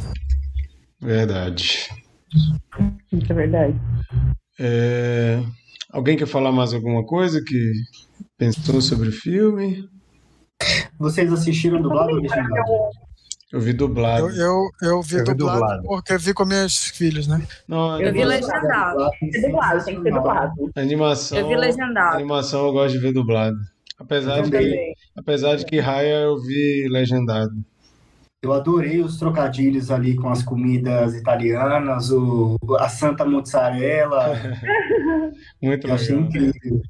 Verdade. 0.99 1.89
Isso 3.11 3.31
é 3.31 3.33
verdade. 3.33 3.75
É, 4.59 5.41
Alguém 5.91 6.15
quer 6.15 6.25
falar 6.25 6.53
mais 6.53 6.73
alguma 6.73 7.05
coisa 7.05 7.43
que 7.45 7.73
pensou 8.37 8.81
sobre 8.81 9.09
o 9.09 9.11
filme? 9.11 9.83
Vocês 10.97 11.31
assistiram 11.33 11.81
dublado 11.81 12.11
ou 12.11 12.15
legendado? 12.15 12.71
Eu 13.51 13.59
vi 13.59 13.73
dublado. 13.73 14.29
Eu, 14.29 14.35
eu, 14.35 14.69
eu 14.81 15.01
vi 15.01 15.15
Eu 15.17 15.25
vi 15.25 15.33
dublado, 15.33 15.59
dublado. 15.59 15.83
porque 15.83 16.13
eu 16.13 16.19
vi 16.19 16.33
com 16.33 16.45
minhas 16.45 16.85
filhas, 16.87 17.27
né? 17.27 17.45
Não, 17.67 17.99
Eu 18.01 18.13
vi 18.13 18.23
legendado. 18.23 19.09
Tem 19.19 19.29
que 19.29 19.39
ser 19.39 19.47
dublado, 19.47 19.83
tem 19.85 19.95
que 19.97 20.01
ser 20.03 20.11
dublado. 20.13 20.71
animação, 20.75 21.37
Eu 21.37 21.47
vi 21.49 21.55
legendado. 21.57 22.15
animação 22.17 22.65
eu 22.67 22.71
gosto 22.71 22.93
de 22.93 22.99
ver 22.99 23.11
dublado. 23.13 23.57
Apesar 23.99 24.41
de, 24.41 24.49
que, 24.51 24.93
apesar 25.17 25.55
de 25.57 25.65
que 25.65 25.79
Raya 25.79 26.21
eu 26.21 26.41
vi 26.41 26.87
legendado. 26.89 27.51
Eu 28.41 28.53
adorei 28.53 28.99
os 29.01 29.17
trocadilhos 29.19 29.91
ali 29.91 30.15
com 30.15 30.27
as 30.29 30.41
comidas 30.41 31.13
italianas, 31.13 32.09
o, 32.09 32.57
a 32.79 32.89
Santa 32.89 33.23
Mozzarella. 33.25 34.33
Muito 35.61 35.87
Eu 35.87 35.93
achei 35.93 36.15
legal. 36.15 36.29
incrível. 36.29 36.81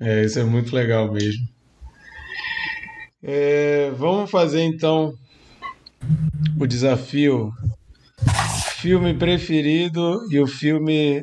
É, 0.00 0.24
isso 0.24 0.38
é 0.38 0.44
muito 0.44 0.74
legal 0.74 1.10
mesmo. 1.10 1.42
É, 3.22 3.90
vamos 3.96 4.30
fazer 4.30 4.60
então 4.62 5.14
o 6.58 6.66
desafio. 6.66 7.52
Filme 8.76 9.14
preferido 9.14 10.26
e 10.30 10.40
o 10.40 10.46
filme 10.46 11.22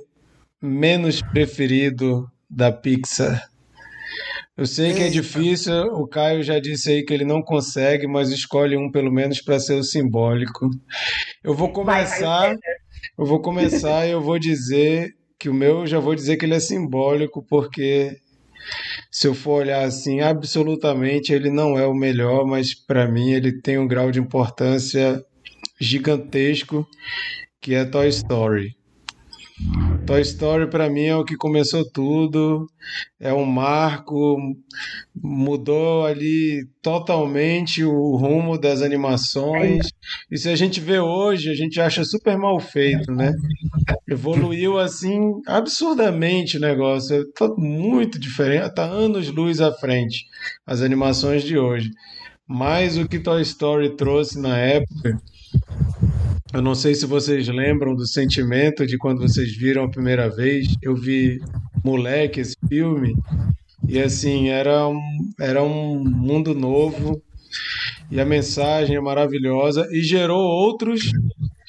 menos 0.62 1.22
preferido 1.22 2.30
da 2.50 2.72
Pixar. 2.72 3.50
Eu 4.58 4.66
sei 4.66 4.94
que 4.94 5.04
é 5.04 5.10
difícil, 5.10 5.74
o 5.94 6.08
Caio 6.08 6.42
já 6.42 6.60
disse 6.60 6.90
aí 6.90 7.04
que 7.04 7.14
ele 7.14 7.26
não 7.26 7.42
consegue, 7.42 8.08
mas 8.08 8.30
escolhe 8.30 8.78
um 8.78 8.90
pelo 8.90 9.12
menos 9.12 9.42
para 9.42 9.60
ser 9.60 9.74
o 9.74 9.84
simbólico. 9.84 10.70
Eu 11.44 11.54
vou 11.54 11.74
começar, 11.74 12.56
eu 13.18 13.26
vou 13.26 13.42
começar 13.42 14.08
e 14.08 14.12
eu 14.12 14.22
vou 14.22 14.40
dizer 14.40 15.14
que 15.38 15.50
o 15.50 15.54
meu, 15.54 15.80
eu 15.80 15.88
já 15.88 16.00
vou 16.00 16.16
dizer 16.16 16.38
que 16.38 16.46
ele 16.46 16.56
é 16.56 16.60
simbólico, 16.62 17.46
porque 17.50 18.18
se 19.16 19.30
eu 19.30 19.34
for 19.34 19.62
olhar 19.62 19.86
assim, 19.86 20.20
absolutamente 20.20 21.32
ele 21.32 21.50
não 21.50 21.80
é 21.80 21.88
o 21.88 21.94
melhor, 21.94 22.46
mas 22.46 22.76
para 22.76 23.10
mim 23.10 23.32
ele 23.32 23.62
tem 23.62 23.80
um 23.80 23.88
grau 23.88 24.12
de 24.12 24.20
importância 24.20 25.24
gigantesco, 25.80 26.86
que 27.62 27.76
é 27.76 27.86
Toy 27.86 28.10
Story. 28.10 28.75
Toy 30.06 30.22
Story 30.22 30.70
para 30.70 30.90
mim 30.90 31.06
é 31.06 31.16
o 31.16 31.24
que 31.24 31.36
começou 31.36 31.90
tudo, 31.90 32.68
é 33.20 33.34
um 33.34 33.46
marco, 33.46 34.38
mudou 35.16 36.06
ali 36.06 36.68
totalmente 36.82 37.84
o 37.84 38.16
rumo 38.16 38.58
das 38.58 38.82
animações. 38.82 39.88
E 40.30 40.38
se 40.38 40.50
a 40.50 40.56
gente 40.56 40.80
vê 40.82 41.00
hoje, 41.00 41.50
a 41.50 41.56
gente 41.56 41.80
acha 41.80 42.04
super 42.04 42.38
mal 42.38 42.60
feito, 42.60 43.12
né? 43.12 43.34
Evoluiu 44.08 44.78
assim 44.78 45.42
absurdamente 45.48 46.58
o 46.58 46.62
negócio, 46.62 47.26
tá 47.32 47.48
muito 47.58 48.20
diferente, 48.20 48.76
tá 48.76 48.84
anos 48.84 49.30
luz 49.30 49.62
à 49.62 49.72
frente 49.72 50.26
as 50.68 50.82
animações 50.82 51.44
de 51.44 51.58
hoje. 51.58 51.90
Mas 52.48 52.98
o 52.98 53.08
que 53.08 53.20
Toy 53.20 53.42
Story 53.42 53.96
trouxe 53.96 54.40
na 54.40 54.58
época, 54.58 55.20
eu 56.56 56.62
não 56.62 56.74
sei 56.74 56.96
se 56.96 57.06
vocês 57.06 57.50
lembram 57.50 57.94
do 57.94 58.08
sentimento 58.08 58.88
de 58.88 58.98
quando 58.98 59.20
vocês 59.20 59.54
viram 59.58 59.84
a 59.84 59.90
primeira 59.90 60.30
vez. 60.30 60.66
Eu 60.82 60.96
vi 60.96 61.38
moleque 61.84 62.40
esse 62.40 62.56
filme 62.70 63.14
e 63.90 64.00
assim 64.00 64.48
era 64.48 64.88
um, 64.88 65.02
era 65.38 65.62
um 65.62 66.02
mundo 66.02 66.56
novo 66.56 67.22
e 68.10 68.22
a 68.22 68.26
mensagem 68.26 68.96
é 68.96 69.02
maravilhosa 69.02 69.86
e 69.92 70.00
gerou 70.02 70.40
outros 70.40 71.12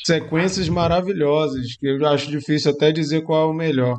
sequências 0.05 0.68
maravilhosas 0.68 1.74
que 1.74 1.89
eu 1.89 2.07
acho 2.07 2.30
difícil 2.30 2.70
até 2.70 2.93
dizer 2.93 3.24
qual 3.24 3.49
é 3.49 3.51
o 3.51 3.57
melhor, 3.57 3.99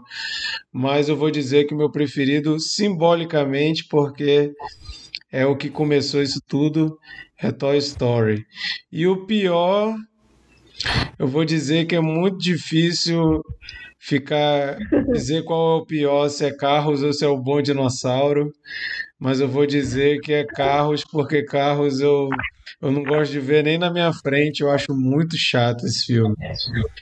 mas 0.71 1.09
eu 1.09 1.17
vou 1.17 1.29
dizer 1.29 1.65
que 1.65 1.73
o 1.73 1.77
meu 1.77 1.91
preferido 1.91 2.61
simbolicamente 2.61 3.85
porque 3.89 4.53
é 5.29 5.45
o 5.45 5.57
que 5.57 5.69
começou 5.69 6.21
isso 6.21 6.39
tudo 6.47 6.97
é 7.37 7.51
Toy 7.51 7.77
Story 7.77 8.45
e 8.89 9.05
o 9.05 9.25
pior 9.25 9.93
eu 11.17 11.27
vou 11.27 11.45
dizer 11.45 11.85
que 11.85 11.95
é 11.95 12.01
muito 12.01 12.37
difícil 12.37 13.41
ficar 13.99 14.77
dizer 15.13 15.43
qual 15.43 15.79
é 15.79 15.81
o 15.81 15.85
pior, 15.85 16.29
se 16.29 16.45
é 16.45 16.51
Carros 16.51 17.03
ou 17.03 17.13
se 17.13 17.25
é 17.25 17.27
o 17.27 17.37
Bom 17.37 17.61
Dinossauro, 17.61 18.51
mas 19.19 19.39
eu 19.39 19.47
vou 19.47 19.65
dizer 19.65 20.19
que 20.19 20.33
é 20.33 20.43
Carros 20.43 21.03
porque 21.03 21.43
Carros 21.43 21.99
eu 21.99 22.29
eu 22.79 22.91
não 22.91 23.03
gosto 23.03 23.31
de 23.31 23.39
ver 23.39 23.63
nem 23.63 23.77
na 23.77 23.89
minha 23.91 24.13
frente, 24.13 24.61
eu 24.61 24.69
acho 24.69 24.93
muito 24.93 25.35
chato 25.35 25.83
esse 25.85 26.05
filme. 26.05 26.35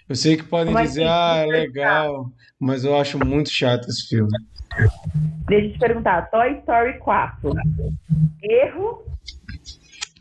Eu 0.08 0.16
sei 0.16 0.38
que 0.38 0.44
podem 0.44 0.74
Mas 0.74 0.90
dizer, 0.90 1.08
ah, 1.08 1.44
é 1.44 1.46
legal, 1.46 2.28
mas 2.58 2.86
eu 2.86 2.98
acho 2.98 3.20
muito 3.24 3.50
chato 3.50 3.86
esse 3.90 4.08
filme. 4.08 4.32
Deixa 5.48 5.68
eu 5.68 5.74
te 5.74 5.80
perguntar, 5.80 6.30
Toy 6.30 6.60
Story 6.60 6.98
4. 7.00 7.52
Erro, 8.42 9.04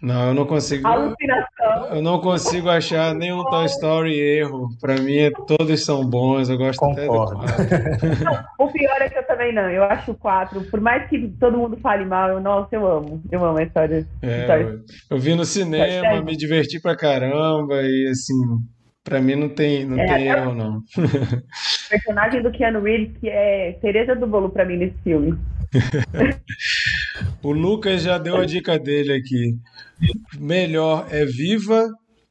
Não, 0.05 0.29
eu 0.29 0.35
não 0.35 0.45
consigo. 0.47 0.87
alucinação. 0.87 1.95
Eu 1.95 2.03
não 2.03 2.21
consigo 2.21 2.69
achar 2.69 3.15
nenhum 3.15 3.43
Toy 3.45 3.65
Story 3.67 4.19
erro. 4.19 4.69
Pra 4.81 4.97
mim, 4.97 5.17
é- 5.17 5.31
todos 5.31 5.83
são 5.85 6.05
bons. 6.05 6.49
Eu 6.51 6.59
gosto 6.59 6.85
até 6.85 7.03
do 7.07 7.09
Concordo. 7.09 7.37
quatro. 7.41 7.55
O 8.59 8.71
pior 8.71 9.01
é 9.01 9.09
que 9.09 9.19
eu 9.19 9.27
também 9.27 9.55
não. 9.55 9.71
Eu 9.71 9.83
acho 9.85 10.11
o 10.11 10.15
4, 10.15 10.61
por 10.71 10.81
mais 10.81 11.09
que 11.09 11.29
todo 11.41 11.57
mundo 11.57 11.77
fale 11.79 12.05
mal, 12.05 12.29
eu, 12.29 12.41
nossa, 12.41 12.69
eu 12.77 12.87
amo. 12.87 13.23
Eu 13.33 13.45
amo 13.45 13.59
a 13.59 13.63
história. 13.63 14.07
É, 14.21 14.47
Toy- 14.47 14.63
eu- 14.63 14.81
eu 15.11 15.19
vi 15.19 15.35
no 15.35 15.45
cinema, 15.45 16.21
me 16.23 16.37
diverti 16.37 16.79
pra 16.81 16.95
caramba 16.97 17.81
e 17.83 18.09
assim, 18.11 18.35
pra 19.03 19.21
mim 19.21 19.37
não 19.37 19.49
tem, 19.49 19.85
não 19.87 19.99
É, 19.99 20.07
tem 20.07 20.27
eu- 20.29 20.37
erro 20.37 20.55
não. 20.55 20.77
O 20.79 21.89
personagem 21.89 22.43
do 22.43 22.51
Keanu 22.51 22.83
Reeves, 22.83 23.17
que 23.19 23.29
é 23.29 23.79
cereja 23.81 24.15
do 24.15 24.27
bolo 24.27 24.51
pra 24.51 24.65
mim 24.67 24.77
nesse 24.77 24.99
filme. 25.03 25.39
O 27.43 27.53
Lucas 27.53 28.03
já 28.03 28.17
deu 28.19 28.37
a 28.37 28.47
dica 28.47 28.79
dele 28.79 29.13
aqui. 29.13 29.55
Melhor 30.39 31.07
é 31.11 31.25
Viva 31.25 31.89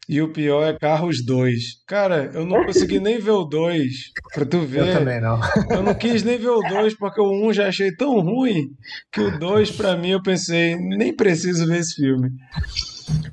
e 0.09 0.21
o 0.21 0.33
pior 0.33 0.63
é 0.67 0.77
Carros 0.77 1.23
2. 1.25 1.55
Cara, 1.87 2.29
eu 2.33 2.45
não 2.45 2.65
consegui 2.65 2.99
nem 2.99 3.19
ver 3.19 3.31
o 3.31 3.45
2, 3.45 3.85
pra 4.33 4.45
tu 4.45 4.57
Eu 4.57 4.67
ver. 4.67 4.93
também 4.97 5.21
não. 5.21 5.39
Eu 5.69 5.81
não 5.81 5.93
quis 5.93 6.23
nem 6.23 6.37
ver 6.37 6.49
o 6.49 6.59
2 6.59 6.97
porque 6.97 7.21
o 7.21 7.47
1 7.49 7.53
já 7.53 7.67
achei 7.67 7.91
tão 7.95 8.19
ruim 8.19 8.67
que 9.11 9.21
o 9.21 9.39
2 9.39 9.71
pra 9.71 9.95
mim 9.95 10.09
eu 10.09 10.21
pensei, 10.21 10.75
nem 10.75 11.15
preciso 11.15 11.65
ver 11.65 11.79
esse 11.79 11.95
filme. 11.95 12.29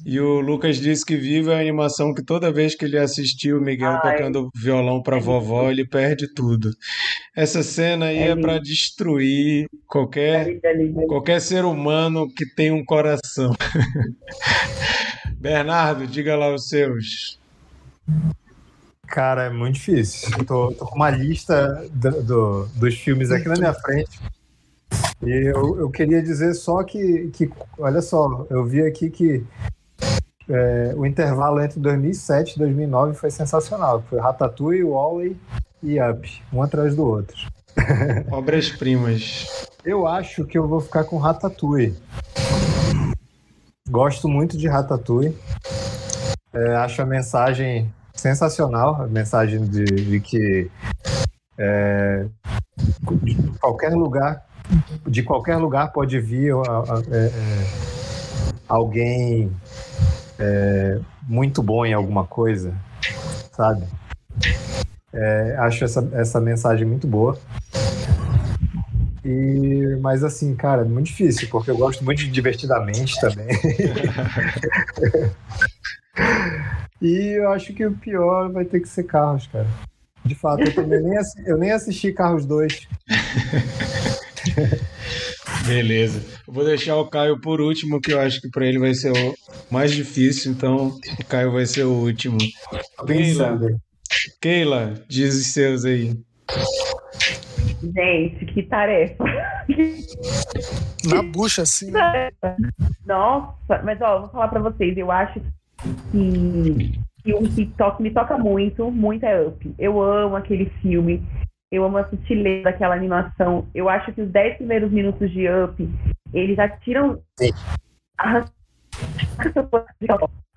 E 0.05 0.19
o 0.21 0.41
Lucas 0.41 0.77
disse 0.79 1.05
que 1.05 1.17
Viva 1.17 1.53
é 1.53 1.57
a 1.57 1.61
animação 1.61 2.13
que 2.15 2.23
toda 2.23 2.53
vez 2.53 2.75
que 2.75 2.85
ele 2.85 2.99
assistiu 2.99 3.59
o 3.59 3.61
Miguel 3.61 3.99
Ai. 4.03 4.17
tocando 4.17 4.51
violão 4.55 5.03
pra 5.03 5.19
vovó, 5.19 5.71
ele 5.71 5.87
perde 5.87 6.33
tudo. 6.35 6.71
Essa 7.37 7.63
cena 7.63 8.07
aí 8.07 8.19
É 8.19 8.29
é 8.29 8.35
lindo. 8.35 8.43
pra 8.43 8.59
destruir 8.59 9.67
qualquer 9.87 10.47
Linda, 10.49 10.73
linda. 10.73 11.07
qualquer 11.07 11.41
ser 11.41 11.65
humano 11.65 12.27
que 12.33 12.47
tem 12.55 12.71
um 12.71 12.85
coração. 12.85 13.53
Bernardo, 15.39 16.07
diga 16.07 16.37
lá 16.37 16.55
os 16.55 16.69
seus. 16.69 17.39
Cara, 19.07 19.45
é 19.45 19.51
muito 19.51 19.75
difícil. 19.75 20.31
Tô, 20.45 20.73
tô 20.73 20.87
com 20.87 20.95
uma 20.97 21.11
lista 21.11 21.85
do- 21.93 22.23
do- 22.23 22.67
dos 22.77 22.95
filmes 22.97 23.31
aqui 23.31 23.49
na 23.49 23.55
minha 23.57 23.75
frente. 23.75 24.19
E 25.23 25.31
eu, 25.31 25.79
eu 25.79 25.91
queria 25.91 26.23
dizer 26.23 26.55
só 26.55 26.83
que, 26.83 27.31
que, 27.33 27.51
olha 27.79 28.01
só, 28.01 28.47
eu 28.49 28.65
vi 28.65 28.83
aqui 28.83 29.11
que 29.11 29.45
é, 30.49 30.93
o 30.97 31.07
intervalo 31.07 31.61
entre 31.61 31.79
2007 31.79 32.55
e 32.55 32.59
2009 32.59 33.15
foi 33.15 33.31
sensacional. 33.31 34.03
Foi 34.09 34.19
Ratatouille, 34.19 34.83
Wall-E 34.83 35.37
e 35.83 36.01
Up, 36.01 36.43
um 36.53 36.63
atrás 36.63 36.97
do 36.97 37.07
outro. 37.07 37.37
Obras-primas. 38.33 39.69
Eu 39.85 40.07
acho 40.07 40.45
que 40.45 40.59
eu 40.59 40.67
vou 40.67 40.81
ficar 40.81 41.05
com 41.05 41.19
Ratatouille. 41.19 41.97
Gosto 43.89 44.29
muito 44.29 44.57
de 44.57 44.69
Ratatouille. 44.69 45.37
É, 46.53 46.75
acho 46.77 47.01
a 47.01 47.07
mensagem 47.07 47.93
sensacional, 48.13 49.03
a 49.03 49.07
mensagem 49.07 49.65
de, 49.65 49.85
de 49.85 50.21
que 50.21 50.71
é, 51.57 52.27
de 53.23 53.37
qualquer 53.61 53.93
lugar, 53.93 54.45
de 55.07 55.23
qualquer 55.23 55.57
lugar 55.57 55.93
pode 55.93 56.19
vir 56.21 56.53
é, 56.53 57.17
é, 57.17 57.31
alguém 58.69 59.51
é, 60.39 60.99
muito 61.29 61.63
bom 61.63 61.85
em 61.85 61.93
alguma 61.93 62.27
coisa, 62.27 62.73
sabe? 63.53 63.85
É, 65.13 65.57
acho 65.59 65.85
essa, 65.85 66.09
essa 66.13 66.41
mensagem 66.41 66.87
muito 66.87 67.07
boa. 67.07 67.39
E, 69.25 69.99
mas 70.01 70.25
assim, 70.25 70.55
cara, 70.55 70.83
é 70.83 70.85
muito 70.85 71.07
difícil, 71.07 71.49
porque 71.51 71.71
eu 71.71 71.77
gosto 71.77 72.05
muito 72.05 72.19
de 72.19 72.31
divertidamente 72.31 73.21
também. 73.21 73.49
e 77.03 77.37
eu 77.37 77.51
acho 77.53 77.73
que 77.75 77.85
o 77.85 77.93
pior 77.93 78.51
vai 78.51 78.65
ter 78.65 78.81
que 78.81 78.89
ser 78.89 79.03
Carros, 79.05 79.47
cara. 79.49 79.67
De 80.25 80.35
fato, 80.35 80.63
eu 80.63 80.75
também 80.75 81.03
nem, 81.03 81.17
assi- 81.19 81.43
eu 81.47 81.59
nem 81.59 81.71
assisti 81.71 82.13
Carros 82.13 82.47
2. 82.47 82.89
Beleza. 85.67 86.23
Vou 86.47 86.65
deixar 86.65 86.97
o 86.97 87.09
Caio 87.09 87.41
por 87.41 87.61
último, 87.61 88.01
que 88.01 88.13
eu 88.13 88.21
acho 88.21 88.41
que 88.41 88.51
pra 88.51 88.67
ele 88.67 88.79
vai 88.79 88.95
ser 88.95 89.13
o 89.13 89.35
mais 89.71 89.93
difícil, 89.93 90.53
então 90.53 90.99
o 91.19 91.25
Caio 91.27 91.53
vai 91.53 91.67
ser 91.67 91.85
o 91.85 91.93
último. 91.93 92.39
Pensando. 93.07 93.81
Keila, 94.41 94.95
diz 95.09 95.35
os 95.35 95.53
seus 95.53 95.85
aí. 95.85 96.19
Gente, 97.83 98.47
que 98.47 98.63
tarefa. 98.65 99.25
Na 101.05 101.23
bucha, 101.23 101.63
assim. 101.63 101.91
Nossa, 103.07 103.83
mas 103.85 104.01
ó, 104.01 104.21
vou 104.21 104.29
falar 104.31 104.49
pra 104.49 104.61
vocês, 104.61 104.97
eu 104.97 105.11
acho 105.11 105.41
que, 106.13 107.01
que 107.23 107.35
um 107.35 107.43
que 107.45 107.67
toca, 107.77 108.03
me 108.03 108.11
toca 108.11 108.37
muito, 108.37 108.91
muito 108.91 109.25
é 109.25 109.41
Up. 109.47 109.75
Eu 109.79 110.01
amo 110.01 110.37
aquele 110.37 110.67
filme, 110.83 111.23
eu 111.71 111.85
amo 111.85 111.99
a 111.99 112.09
sutileza 112.09 112.65
daquela 112.65 112.95
animação. 112.95 113.69
Eu 113.75 113.89
acho 113.89 114.13
que 114.13 114.21
os 114.21 114.31
10 114.31 114.57
primeiros 114.57 114.91
minutos 114.91 115.31
de 115.31 115.47
Up, 115.49 115.89
eles 116.35 116.57
já 116.57 116.69
tiram. 116.69 117.23
Agora, 118.19 118.47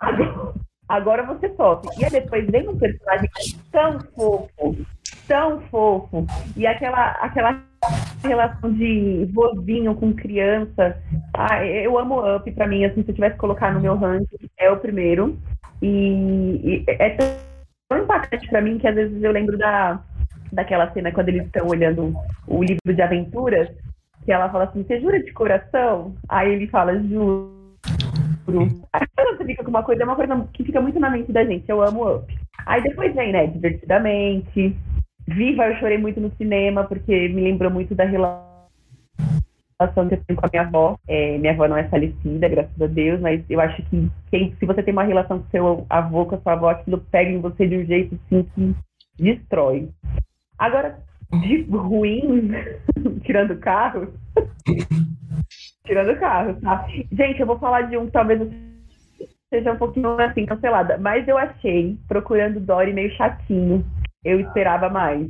agora 0.89 1.24
você 1.24 1.53
sofre. 1.55 1.89
E 1.99 2.05
aí 2.05 2.11
depois 2.11 2.49
vem 2.49 2.68
um 2.68 2.78
personagem 2.78 3.30
tão 3.72 3.99
fofo, 4.16 4.86
tão 5.28 5.61
fofo. 5.70 6.26
E 6.57 6.66
aquela, 6.66 7.11
aquela 7.11 7.61
relação 8.24 8.74
de 8.74 9.30
vozinho 9.32 9.93
com 9.93 10.14
criança. 10.14 10.99
Ah, 11.34 11.64
eu 11.64 11.97
amo 11.99 12.36
Up, 12.36 12.51
pra 12.51 12.68
mim, 12.68 12.86
assim, 12.86 13.03
se 13.03 13.11
eu 13.11 13.16
tivesse 13.16 13.36
que 13.36 13.39
colocar 13.39 13.72
no 13.72 13.80
meu 13.80 13.95
ranking, 13.95 14.49
é 14.57 14.72
o 14.72 14.80
primeiro. 14.80 15.38
E, 15.80 16.61
e 16.64 16.86
é 16.88 17.09
tão 17.89 17.99
impactante 17.99 18.47
pra 18.47 18.61
mim 18.61 18.80
que 18.80 18.88
às 18.88 18.95
vezes 18.95 19.22
eu 19.22 19.32
lembro 19.32 19.57
da, 19.57 20.01
daquela 20.53 20.91
cena 20.91 21.11
quando 21.11 21.29
eles 21.29 21.45
estão 21.45 21.67
olhando 21.67 22.13
o 22.47 22.63
livro 22.63 22.93
de 22.93 23.01
aventuras, 23.01 23.69
que 24.23 24.31
ela 24.31 24.49
fala 24.49 24.65
assim, 24.65 24.83
você 24.83 24.99
jura 24.99 25.21
de 25.21 25.31
coração? 25.33 26.15
Aí 26.29 26.53
ele 26.53 26.67
fala, 26.67 26.97
juro. 26.99 27.63
Aí 28.93 29.07
quando 29.15 29.37
você 29.37 29.45
fica 29.45 29.63
com 29.63 29.69
uma 29.69 29.83
coisa, 29.83 30.03
é 30.03 30.05
uma 30.05 30.15
coisa 30.15 30.47
que 30.53 30.63
fica 30.63 30.79
muito 30.79 30.99
na 30.99 31.09
mente 31.09 31.31
da 31.31 31.43
gente. 31.43 31.67
Eu 31.67 31.81
amo 31.81 32.17
Up. 32.17 32.37
Aí 32.65 32.81
depois 32.81 33.13
vem, 33.13 33.31
né, 33.31 33.47
Divertidamente. 33.47 34.75
Viva, 35.27 35.67
eu 35.67 35.75
chorei 35.77 35.97
muito 35.97 36.19
no 36.19 36.31
cinema, 36.35 36.83
porque 36.83 37.29
me 37.29 37.41
lembrou 37.41 37.71
muito 37.71 37.95
da 37.95 38.03
relação 38.03 38.53
que 40.07 40.15
eu 40.15 40.23
tenho 40.25 40.39
com 40.39 40.45
a 40.45 40.49
minha 40.51 40.63
avó. 40.63 40.97
É, 41.07 41.37
minha 41.37 41.53
avó 41.53 41.67
não 41.67 41.77
é 41.77 41.85
falecida, 41.85 42.49
graças 42.49 42.81
a 42.81 42.87
Deus, 42.87 43.19
mas 43.21 43.41
eu 43.49 43.59
acho 43.61 43.81
que 43.83 44.09
quem, 44.29 44.53
se 44.59 44.65
você 44.65 44.83
tem 44.83 44.93
uma 44.93 45.03
relação 45.03 45.39
com 45.39 45.49
seu 45.49 45.85
avô, 45.89 46.25
com 46.25 46.35
a 46.35 46.41
sua 46.41 46.53
avó, 46.53 46.69
aquilo 46.69 46.99
pega 47.09 47.31
em 47.31 47.39
você 47.39 47.67
de 47.67 47.77
um 47.77 47.85
jeito 47.85 48.15
assim 48.15 48.43
que 48.53 48.75
destrói. 49.17 49.89
Agora, 50.57 50.99
de 51.41 51.63
ruim, 51.63 52.51
tirando 53.23 53.57
carro, 53.57 54.13
tirando 55.85 56.19
carro, 56.19 56.55
tá? 56.61 56.87
Gente, 57.11 57.39
eu 57.39 57.47
vou 57.47 57.59
falar 57.59 57.83
de 57.83 57.97
um, 57.97 58.09
talvez 58.09 58.39
seja 59.53 59.71
um 59.71 59.77
pouquinho 59.77 60.19
assim, 60.19 60.45
cancelada, 60.45 60.97
mas 60.97 61.27
eu 61.27 61.37
achei, 61.37 61.97
procurando 62.07 62.59
Dory 62.59 62.93
meio 62.93 63.15
chatinho. 63.15 63.85
Eu 64.23 64.39
esperava 64.39 64.89
mais. 64.89 65.29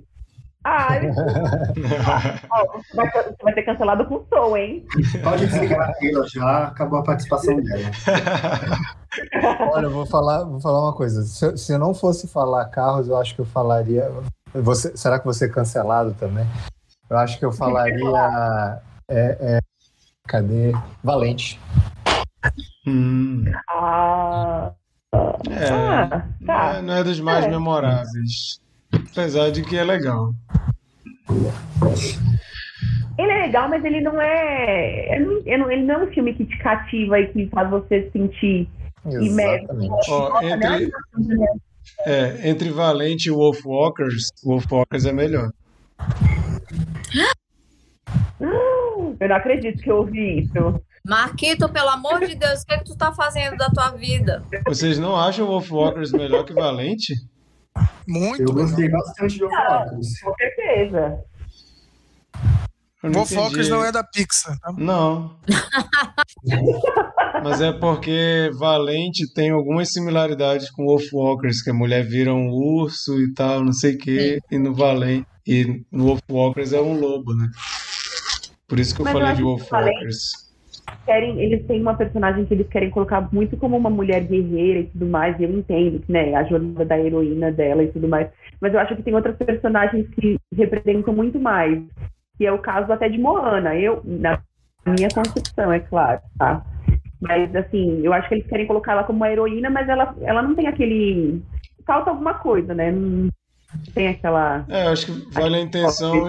Ai, 0.66 1.10
ó, 2.50 2.80
vai, 2.96 3.12
você 3.12 3.36
vai 3.44 3.54
ter 3.54 3.64
cancelado 3.64 4.06
com 4.06 4.16
o 4.16 4.26
Soul, 4.30 4.56
hein? 4.56 4.86
Pode 5.22 5.46
desligar 5.48 5.90
aquilo, 5.90 6.26
já 6.30 6.68
acabou 6.68 7.00
a 7.00 7.04
participação 7.04 7.62
dela. 7.62 7.92
Olha, 9.74 9.88
eu 9.88 9.92
vou 9.92 10.06
falar, 10.06 10.46
vou 10.46 10.62
falar 10.62 10.86
uma 10.86 10.94
coisa. 10.94 11.22
Se, 11.24 11.58
se 11.58 11.74
eu 11.74 11.80
não 11.80 11.94
fosse 11.94 12.30
falar 12.30 12.64
carros, 12.70 13.10
eu 13.10 13.18
acho 13.18 13.36
que 13.36 13.42
eu 13.42 13.46
falaria. 13.46 14.10
Você, 14.54 14.96
será 14.96 15.20
que 15.20 15.26
você 15.26 15.46
é 15.46 15.50
cancelado 15.50 16.14
também? 16.20 16.46
Eu 17.10 17.18
acho 17.18 17.38
que 17.40 17.46
eu 17.46 17.52
falaria. 17.52 18.82
É, 19.10 19.38
é, 19.40 19.60
cadê? 20.28 20.72
Valente. 21.04 21.60
Hum, 22.86 23.46
Ah, 23.70 24.72
é, 25.50 25.70
ah, 25.70 26.26
não 26.40 26.48
tá. 26.48 26.74
é, 26.76 26.82
não 26.82 26.94
é 26.94 27.04
dos 27.04 27.20
mais 27.20 27.46
É. 27.46 27.50
memoráveis. 27.50 28.60
Apesar 29.12 29.52
de 29.52 29.64
que 29.64 29.78
é 29.78 29.84
legal. 29.84 30.34
Ele 33.18 33.32
é 33.32 33.42
legal, 33.46 33.70
mas 33.70 33.84
ele 33.86 34.02
não 34.02 34.20
é. 34.22 35.16
ele 35.16 35.26
não- 35.58 35.72
ele 35.72 35.84
não- 35.86 35.96
é 35.96 36.04
um 36.06 36.12
filme 36.14 36.34
que 36.34 36.46
te 36.46 36.58
cativa 36.60 37.20
e 37.20 37.28
que 37.32 37.48
faz 37.50 37.70
você 37.70 38.04
se 38.04 38.12
sentir 38.12 38.70
imerso. 39.06 39.64
Exatamente. 39.66 40.12
Ó, 40.12 40.30
Nossa, 40.30 40.42
né? 40.58 40.84
entre, 40.84 40.92
é, 42.06 42.50
entre 42.50 42.70
Valente 42.70 43.30
e 43.30 43.32
Wolfwalkers, 43.32 44.32
Wolfwalkers 44.44 45.06
é 45.06 45.12
melhor. 45.12 45.52
Eu 49.20 49.30
não 49.30 49.36
acredito 49.38 49.82
que 49.82 49.90
eu 49.90 49.98
ouvi 49.98 50.40
isso. 50.40 50.82
Marquito, 51.06 51.70
pelo 51.70 51.90
amor 51.90 52.26
de 52.26 52.36
Deus, 52.36 52.62
o 52.62 52.66
que, 52.66 52.74
é 52.74 52.78
que 52.78 52.86
tu 52.86 52.98
tá 52.98 53.14
fazendo 53.14 53.56
da 53.56 53.70
tua 53.70 53.92
vida? 53.92 54.44
Vocês 54.66 55.00
não 55.00 55.16
acham 55.16 55.48
Wolfwalkers 55.48 56.12
melhor 56.12 56.44
que 56.44 56.54
Valente? 56.54 57.14
Muito. 58.08 58.42
Eu 58.42 58.54
gostei 58.54 58.90
bastante 58.90 59.36
de 59.36 59.44
Overwatch. 59.44 60.22
Com 60.24 60.34
certeza. 60.36 61.24
Eu 63.04 63.10
não 63.10 63.20
Wolfwalkers 63.20 63.68
entendi. 63.68 63.70
não 63.70 63.84
é 63.84 63.92
da 63.92 64.02
Pixar. 64.02 64.58
Tá? 64.60 64.74
Não. 64.78 65.36
Mas 67.44 67.60
é 67.60 67.74
porque 67.74 68.50
Valente 68.58 69.32
tem 69.34 69.52
algumas 69.52 69.92
similaridades 69.92 70.72
com 70.72 70.86
Wolfwalkers, 70.86 71.62
que 71.62 71.70
a 71.70 71.74
mulher 71.74 72.04
vira 72.06 72.34
um 72.34 72.50
urso 72.50 73.20
e 73.20 73.34
tal, 73.34 73.62
não 73.62 73.74
sei 73.74 73.96
o 73.96 73.98
quê, 73.98 74.40
e 74.50 74.58
no 74.58 74.74
Valente 74.74 75.28
e 75.46 75.84
no 75.92 76.06
Wolfwalkers 76.06 76.72
é 76.72 76.80
um 76.80 76.98
lobo, 76.98 77.34
né? 77.36 77.50
Por 78.68 78.80
isso 78.80 78.96
que 78.96 79.02
eu 79.02 79.06
Mas 79.06 79.14
eu 79.14 79.20
falei 79.20 79.36
de 79.36 79.42
acho 79.42 79.42
que 79.42 79.44
Wolfwalkers. 79.44 80.44
Querem, 81.06 81.40
eles 81.42 81.66
têm 81.68 81.82
uma 81.82 81.96
personagem 81.96 82.46
que 82.46 82.54
eles 82.54 82.68
querem 82.70 82.90
colocar 82.90 83.28
muito 83.34 83.58
como 83.58 83.76
uma 83.76 83.90
mulher 83.90 84.26
guerreira 84.26 84.80
e 84.80 84.86
tudo 84.86 85.06
mais, 85.08 85.38
e 85.38 85.44
eu 85.44 85.52
entendo 85.52 86.00
que, 86.00 86.12
né, 86.12 86.34
a 86.36 86.44
jornada 86.46 86.86
da 86.86 86.98
heroína 86.98 87.52
dela 87.52 87.84
e 87.84 87.92
tudo 87.92 88.08
mais. 88.08 88.30
Mas 88.62 88.74
eu 88.74 88.80
acho 88.80 88.96
que 88.96 89.04
tem 89.04 89.14
outras 89.14 89.36
personagens 89.36 90.08
que 90.16 90.38
representam 90.56 91.14
muito 91.14 91.40
mais. 91.40 91.82
Que 92.44 92.48
é 92.48 92.52
o 92.52 92.60
caso 92.60 92.92
até 92.92 93.08
de 93.08 93.18
Moana. 93.18 93.74
Eu, 93.74 94.02
na 94.04 94.38
minha 94.86 95.08
concepção, 95.08 95.72
é 95.72 95.80
claro, 95.80 96.20
tá? 96.38 96.62
Mas, 97.22 97.56
assim, 97.56 98.02
eu 98.04 98.12
acho 98.12 98.28
que 98.28 98.36
eles 98.36 98.48
querem 98.48 98.68
colocar 98.68 98.92
ela 98.92 99.06
como 99.06 99.16
uma 99.16 99.32
heroína, 99.32 99.70
mas 99.70 99.88
ela, 99.88 100.14
ela 100.24 100.42
não 100.42 100.54
tem 100.54 100.68
aquele. 100.68 101.42
Falta 101.88 102.10
alguma 102.10 102.34
coisa, 102.34 102.74
né? 102.74 102.92
Não 102.92 103.30
tem 103.96 104.10
aquela. 104.10 104.66
É, 104.68 104.88
acho 104.88 105.06
que 105.06 105.34
vale 105.34 105.56
a 105.56 105.62
intenção, 105.62 106.22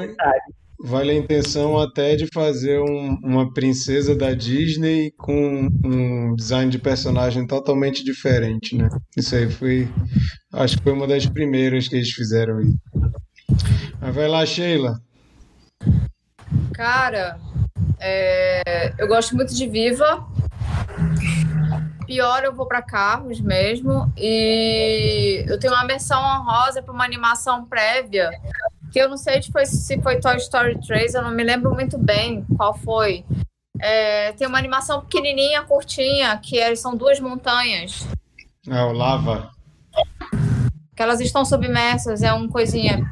vale 0.79 1.11
a 1.11 1.15
intenção 1.17 1.81
até 1.81 2.15
de 2.15 2.29
fazer 2.33 2.79
um- 2.79 3.19
uma 3.25 3.53
princesa 3.53 4.15
da 4.15 4.33
Disney 4.33 5.11
com 5.19 5.69
um 5.85 6.37
design 6.37 6.71
de 6.71 6.79
personagem 6.79 7.45
totalmente 7.45 8.05
diferente, 8.05 8.77
né? 8.77 8.89
Isso 9.17 9.35
aí 9.35 9.51
foi, 9.51 9.89
acho 10.53 10.77
que 10.77 10.85
foi 10.85 10.93
uma 10.93 11.09
das 11.09 11.27
primeiras 11.27 11.89
que 11.89 11.97
eles 11.97 12.11
fizeram 12.11 12.59
aí. 12.59 12.73
Mas 14.01 14.15
vai 14.15 14.29
lá, 14.29 14.47
Sheila. 14.47 14.95
Cara, 16.73 17.39
é, 18.01 18.93
eu 18.99 19.07
gosto 19.07 19.35
muito 19.37 19.55
de 19.55 19.67
Viva. 19.69 20.27
Pior, 22.07 22.45
eu 22.45 22.55
vou 22.55 22.67
para 22.67 22.83
Carros 22.83 23.41
mesmo. 23.41 24.13
E 24.17 25.45
eu 25.49 25.59
tenho 25.59 25.73
uma 25.73 25.85
menção 25.85 26.21
honrosa 26.23 26.83
para 26.83 26.93
uma 26.93 27.05
animação 27.05 27.65
prévia, 27.65 28.31
que 28.93 28.99
eu 28.99 29.09
não 29.09 29.17
sei 29.17 29.41
se 29.43 29.51
foi, 29.51 29.65
se 29.67 30.01
foi 30.03 30.21
Toy 30.21 30.37
Story 30.37 30.79
3, 30.87 31.15
eu 31.15 31.23
não 31.23 31.31
me 31.31 31.43
lembro 31.43 31.73
muito 31.73 31.97
bem 31.99 32.45
qual 32.57 32.75
foi. 32.75 33.25
É, 33.81 34.33
tem 34.33 34.47
uma 34.47 34.59
animação 34.59 35.01
pequenininha, 35.01 35.63
curtinha, 35.63 36.37
que 36.39 36.59
é- 36.59 36.77
são 36.77 36.97
duas 36.97 37.19
montanhas, 37.19 38.07
Ah, 38.71 38.87
o 38.87 38.93
Lava. 38.93 39.51
que 40.95 41.03
elas 41.03 41.21
estão 41.21 41.45
submersas, 41.45 42.23
é 42.23 42.33
um 42.33 42.49
coisinha. 42.49 43.05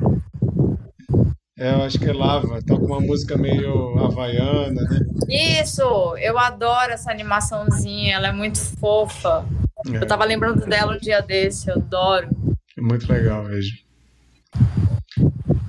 É, 1.59 1.73
eu 1.73 1.83
acho 1.83 1.99
que 1.99 2.09
é 2.09 2.13
Lava. 2.13 2.61
Tá 2.63 2.77
com 2.77 2.87
uma 2.87 3.01
música 3.01 3.37
meio 3.37 3.99
havaiana, 3.99 4.83
né? 4.83 5.01
Isso, 5.29 5.83
eu 6.19 6.39
adoro 6.39 6.93
essa 6.93 7.11
animaçãozinha, 7.11 8.17
ela 8.17 8.29
é 8.29 8.33
muito 8.33 8.59
fofa. 8.79 9.45
Eu 9.87 10.07
tava 10.07 10.25
lembrando 10.25 10.65
dela 10.67 10.95
um 10.95 10.99
dia 10.99 11.21
desse, 11.21 11.69
eu 11.69 11.75
adoro. 11.75 12.29
É 12.77 12.81
muito 12.81 13.11
legal 13.13 13.45
mesmo. 13.45 13.77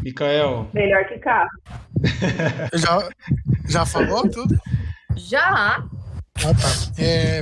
Mikael, 0.02 0.70
Melhor 0.74 1.06
que 1.06 1.18
carro. 1.18 1.50
Já, 2.74 3.10
já 3.68 3.86
falou 3.86 4.30
tudo? 4.30 4.56
Já? 5.16 5.84
Ah, 6.36 6.54
tá. 6.54 7.02
É, 7.02 7.42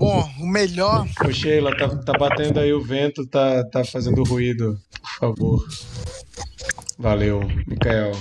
Bom, 0.00 0.26
o 0.40 0.46
melhor. 0.46 1.06
Ô 1.22 1.30
Sheila, 1.30 1.76
tá, 1.76 1.88
tá 1.94 2.14
batendo 2.14 2.58
aí 2.58 2.72
o 2.72 2.82
vento, 2.82 3.26
tá, 3.26 3.62
tá 3.64 3.84
fazendo 3.84 4.24
ruído, 4.24 4.80
por 4.98 5.10
favor. 5.18 5.68
Valeu, 6.98 7.42
Mikael. 7.66 8.12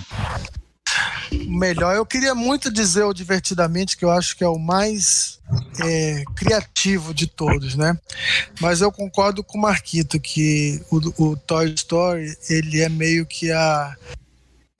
O 1.32 1.58
melhor, 1.58 1.96
eu 1.96 2.06
queria 2.06 2.36
muito 2.36 2.70
dizer 2.70 3.04
o 3.04 3.14
Divertidamente, 3.14 3.96
que 3.96 4.04
eu 4.04 4.12
acho 4.12 4.36
que 4.36 4.44
é 4.44 4.48
o 4.50 4.60
mais 4.60 5.40
é, 5.82 6.26
criativo 6.36 7.14
de 7.14 7.28
todos, 7.28 7.76
né? 7.76 7.98
Mas 8.60 8.82
eu 8.82 8.92
concordo 8.92 9.42
com 9.42 9.58
o 9.58 9.62
Marquito 9.62 10.20
que 10.20 10.82
o, 10.92 11.30
o 11.30 11.38
Toy 11.38 11.74
Story, 11.76 12.36
ele 12.50 12.82
é 12.82 12.90
meio 12.90 13.26
que 13.26 13.54
a, 13.54 13.96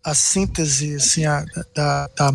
a 0.04 0.14
síntese, 0.14 0.96
assim, 0.96 1.26
a, 1.26 1.46
da, 1.74 2.10
da, 2.14 2.34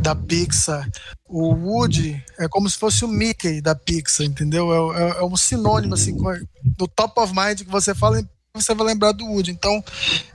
da 0.00 0.14
Pixar. 0.14 0.88
O 1.26 1.54
Woody 1.54 2.22
é 2.38 2.46
como 2.48 2.68
se 2.68 2.76
fosse 2.76 3.04
o 3.04 3.08
Mickey 3.08 3.60
da 3.60 3.74
Pixar, 3.74 4.26
entendeu? 4.26 4.94
É, 4.94 5.02
é, 5.02 5.08
é 5.18 5.24
um 5.24 5.36
sinônimo, 5.36 5.94
assim, 5.94 6.16
do 6.62 6.86
top 6.86 7.20
of 7.20 7.32
mind 7.34 7.62
que 7.62 7.70
você 7.70 7.94
fala, 7.94 8.22
você 8.54 8.74
vai 8.74 8.86
lembrar 8.88 9.12
do 9.12 9.24
Woody. 9.24 9.50
Então, 9.50 9.82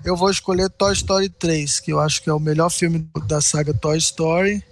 eu 0.04 0.16
vou 0.16 0.30
escolher 0.30 0.70
Toy 0.70 0.94
Story 0.94 1.30
3, 1.30 1.80
que 1.80 1.94
eu 1.94 2.00
acho 2.00 2.22
que 2.22 2.30
é 2.30 2.34
o 2.34 2.40
melhor 2.40 2.70
filme 2.70 3.08
da 3.28 3.42
saga 3.42 3.74
Toy 3.74 3.98
Story 3.98 4.64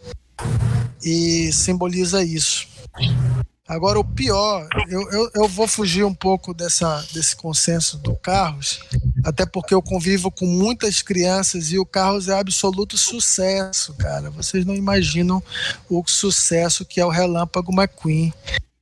e 1.04 1.52
simboliza 1.54 2.24
isso. 2.24 2.68
Agora, 3.68 4.00
o 4.00 4.04
pior, 4.04 4.66
eu, 4.88 5.12
eu, 5.12 5.32
eu, 5.36 5.48
vou 5.48 5.68
fugir 5.68 6.06
um 6.06 6.14
pouco 6.14 6.54
dessa, 6.54 7.06
desse 7.14 7.36
consenso 7.36 7.98
do 7.98 8.16
Carros, 8.16 8.80
até 9.28 9.46
porque 9.46 9.74
eu 9.74 9.82
convivo 9.82 10.32
com 10.32 10.46
muitas 10.46 11.02
crianças 11.02 11.74
e 11.74 11.78
o 11.78 11.86
Carros 11.86 12.30
é 12.30 12.40
absoluto 12.40 12.98
sucesso, 12.98 13.94
cara. 13.96 14.30
Vocês 14.30 14.66
não 14.66 14.74
imaginam 14.74 15.44
o 15.90 16.02
sucesso 16.08 16.86
que 16.86 17.02
é 17.02 17.06
o 17.06 17.10
Relâmpago 17.10 17.74
McQueen 17.74 18.34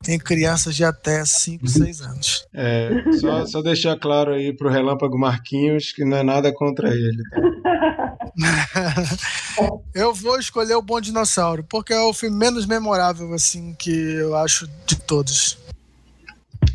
em 0.07 0.19
crianças 0.19 0.75
de 0.75 0.83
até 0.83 1.25
5, 1.25 1.67
6 1.67 2.01
anos. 2.01 2.45
É, 2.53 2.91
só, 3.19 3.43
só 3.47 3.61
deixar 3.63 3.97
claro 3.97 4.35
aí 4.35 4.53
pro 4.53 4.69
Relâmpago 4.69 5.17
Marquinhos 5.17 5.91
que 5.91 6.05
não 6.05 6.17
é 6.17 6.23
nada 6.23 6.53
contra 6.53 6.89
ele. 6.89 7.23
Tá? 7.31 8.15
eu 9.95 10.13
vou 10.13 10.37
escolher 10.37 10.75
o 10.75 10.81
Bom 10.81 11.01
Dinossauro, 11.01 11.65
porque 11.67 11.91
é 11.91 12.01
o 12.01 12.13
filme 12.13 12.37
menos 12.37 12.67
memorável, 12.67 13.33
assim, 13.33 13.73
que 13.73 13.89
eu 13.89 14.35
acho 14.35 14.67
de 14.85 14.95
todos. 14.95 15.57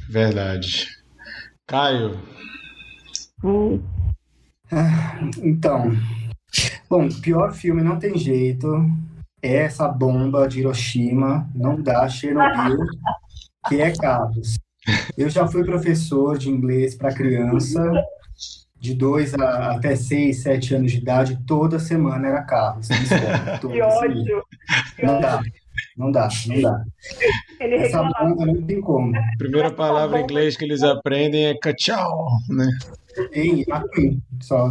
Verdade. 0.08 0.88
Caio. 1.68 2.20
Hum. 3.42 3.80
Então, 5.42 5.90
bom, 6.88 7.08
pior 7.20 7.52
filme 7.52 7.82
não 7.82 7.98
tem 7.98 8.16
jeito. 8.16 8.68
É 9.42 9.56
essa 9.56 9.88
bomba 9.88 10.46
de 10.46 10.60
Hiroshima, 10.60 11.48
não 11.54 11.80
dá 11.80 12.06
Chernobyl, 12.08 12.78
que 13.68 13.80
é 13.80 13.90
Carlos. 13.90 14.58
Eu 15.16 15.30
já 15.30 15.46
fui 15.48 15.64
professor 15.64 16.36
de 16.36 16.50
inglês 16.50 16.94
para 16.94 17.14
criança 17.14 17.90
de 18.78 18.94
2 18.94 19.34
até 19.34 19.94
6, 19.94 20.42
7 20.42 20.74
anos 20.74 20.92
de 20.92 20.98
idade, 20.98 21.38
toda 21.46 21.78
semana 21.78 22.28
era 22.28 22.42
carro. 22.42 22.80
que 23.60 23.82
ódio! 23.82 24.42
Não 25.02 25.20
dá, 25.20 25.42
não 25.96 26.10
dá, 26.10 26.28
não 26.46 26.62
dá. 26.62 26.84
Ele 27.60 27.74
Essa 27.76 28.02
banda 28.02 28.46
não 28.46 28.62
tem 28.62 28.80
como. 28.80 29.14
A 29.14 29.36
primeira 29.38 29.70
palavra 29.70 30.20
em 30.20 30.22
inglês 30.24 30.56
que 30.56 30.64
eles 30.64 30.82
aprendem 30.82 31.46
é 31.46 31.58
cachau, 31.58 32.28
né? 32.48 32.66
Tem, 33.32 33.64
aqui, 33.70 34.18
só. 34.40 34.70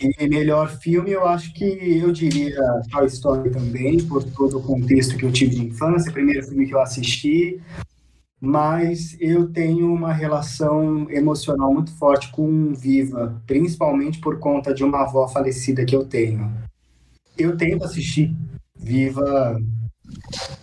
E 0.00 0.28
melhor 0.28 0.70
filme, 0.78 1.10
eu 1.10 1.26
acho 1.26 1.52
que 1.52 1.64
eu 1.64 2.12
diria 2.12 2.60
Toy 2.90 3.06
Story 3.06 3.50
também, 3.50 3.98
por 4.04 4.22
todo 4.22 4.58
o 4.58 4.62
contexto 4.62 5.16
que 5.16 5.24
eu 5.24 5.32
tive 5.32 5.56
de 5.56 5.66
infância, 5.66 6.12
primeiro 6.12 6.46
filme 6.46 6.66
que 6.66 6.74
eu 6.74 6.80
assisti, 6.80 7.60
mas 8.40 9.16
eu 9.18 9.48
tenho 9.48 9.92
uma 9.92 10.12
relação 10.12 11.10
emocional 11.10 11.72
muito 11.74 11.90
forte 11.96 12.30
com 12.30 12.72
Viva, 12.74 13.42
principalmente 13.44 14.20
por 14.20 14.38
conta 14.38 14.72
de 14.72 14.84
uma 14.84 15.02
avó 15.02 15.26
falecida 15.26 15.84
que 15.84 15.96
eu 15.96 16.04
tenho. 16.04 16.52
Eu 17.36 17.56
tento 17.56 17.84
assistir 17.84 18.36
Viva, 18.76 19.60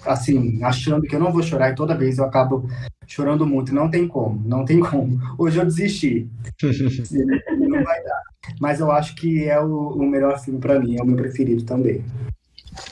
assim, 0.05 0.63
achando 0.63 1.03
que 1.03 1.15
eu 1.15 1.19
não 1.19 1.31
vou 1.31 1.43
chorar 1.43 1.71
e 1.71 1.75
toda 1.75 1.97
vez 1.97 2.17
eu 2.17 2.25
acabo 2.25 2.67
chorando 3.07 3.45
muito. 3.45 3.73
Não 3.73 3.89
tem 3.89 4.07
como, 4.07 4.41
não 4.47 4.65
tem 4.65 4.79
como. 4.79 5.19
Hoje 5.37 5.59
eu 5.59 5.65
desisti. 5.65 6.29
não 6.61 7.83
vai 7.83 8.03
dar. 8.03 8.21
Mas 8.59 8.79
eu 8.79 8.91
acho 8.91 9.15
que 9.15 9.45
é 9.45 9.59
o, 9.59 9.89
o 9.89 10.05
melhor 10.05 10.39
filme 10.39 10.59
para 10.59 10.79
mim, 10.79 10.97
é 10.97 11.01
o 11.01 11.05
meu 11.05 11.15
preferido 11.15 11.63
também. 11.63 12.03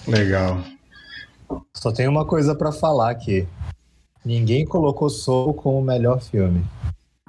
Legal. 0.08 0.64
Só 1.74 1.92
tem 1.92 2.08
uma 2.08 2.26
coisa 2.26 2.56
para 2.56 2.72
falar 2.72 3.12
aqui. 3.12 3.48
Ninguém 4.26 4.66
colocou 4.66 5.10
Soul 5.10 5.54
como 5.54 5.80
o 5.80 5.84
melhor 5.84 6.22
filme. 6.22 6.64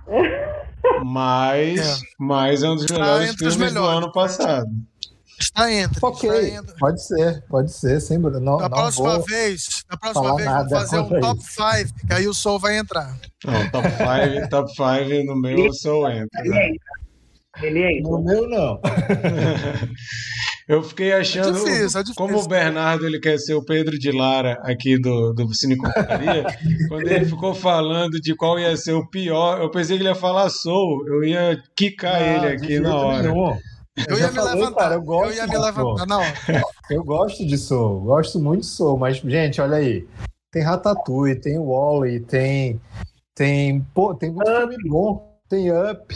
Mas, 1.02 1.80
é. 1.80 2.04
mas 2.18 2.62
é 2.62 2.68
um 2.68 2.76
dos 2.76 2.86
melhores 2.86 3.34
filmes 3.34 3.56
melhores. 3.56 3.74
do 3.74 3.84
ano 3.84 4.12
passado. 4.12 4.70
Está 5.38 5.72
entre. 5.72 5.98
Ok, 6.00 6.30
está 6.30 6.58
entre. 6.58 6.74
pode 6.78 7.06
ser, 7.06 7.44
pode 7.48 7.72
ser, 7.72 8.00
sem 8.00 8.18
não, 8.18 8.58
Da 8.58 8.70
próxima 8.70 9.18
vez, 9.20 9.84
da 9.88 9.96
próxima 9.96 10.36
vez 10.36 10.48
vamos 10.48 10.72
fazer 10.72 10.98
um 10.98 11.20
top 11.20 11.40
5, 11.42 12.06
que 12.06 12.12
aí 12.14 12.28
o 12.28 12.34
Soul 12.34 12.58
vai 12.58 12.78
entrar. 12.78 13.18
Não, 13.44 13.70
top 13.70 13.88
5, 13.88 14.48
top 14.48 14.70
5 14.70 15.24
no 15.26 15.40
meu 15.40 15.66
o 15.66 15.72
Soul 15.72 16.10
entra. 16.10 16.42
Né? 16.44 16.70
Ele 17.62 17.98
entra. 17.98 18.10
No 18.10 18.22
meu 18.22 18.48
não. 18.48 18.80
Eu 20.66 20.82
fiquei 20.82 21.12
achando, 21.12 21.48
é 21.48 21.52
difícil, 21.52 22.00
é 22.00 22.02
difícil. 22.02 22.14
como 22.14 22.38
o 22.38 22.48
Bernardo 22.48 23.06
ele 23.06 23.20
quer 23.20 23.36
ser 23.38 23.52
o 23.52 23.62
Pedro 23.62 23.98
de 23.98 24.10
Lara 24.10 24.58
aqui 24.62 24.98
do, 24.98 25.34
do 25.34 25.54
Cine 25.54 25.76
Companhia, 25.76 26.46
quando 26.88 27.06
ele 27.06 27.26
ficou 27.26 27.54
falando 27.54 28.18
de 28.18 28.34
qual 28.34 28.58
ia 28.58 28.74
ser 28.74 28.94
o 28.94 29.06
pior, 29.06 29.60
eu 29.60 29.70
pensei 29.70 29.96
que 29.98 30.02
ele 30.02 30.08
ia 30.08 30.14
falar 30.14 30.48
Soul, 30.48 31.06
eu 31.06 31.22
ia 31.22 31.62
quicar 31.76 32.14
ah, 32.14 32.36
ele 32.36 32.46
aqui 32.46 32.80
na 32.80 32.96
hora. 32.96 33.30
Nenhum. 33.30 33.58
Eu, 33.96 34.16
eu 34.16 34.18
ia 34.18 34.32
me 34.32 34.40
levantar, 34.40 34.82
cara, 34.82 34.94
eu, 34.94 35.02
gosto 35.02 35.32
eu 35.32 35.36
ia 35.36 35.46
me 35.46 35.58
levantar, 35.58 36.06
não. 36.06 36.22
Eu 36.90 37.04
gosto 37.04 37.46
de 37.46 37.56
Soul, 37.56 38.00
gosto 38.00 38.40
muito 38.40 38.62
de 38.62 38.66
Soul, 38.66 38.98
mas, 38.98 39.18
gente, 39.18 39.60
olha 39.60 39.76
aí, 39.76 40.06
tem 40.50 40.62
Ratatouille, 40.62 41.40
tem 41.40 41.58
Wally, 41.58 42.20
tem, 42.20 42.80
tem, 43.34 43.80
pô, 43.94 44.14
tem 44.14 44.32
muito 44.32 44.50
filme 44.50 44.76
bom, 44.88 45.38
tem 45.48 45.70
Up, 45.70 46.14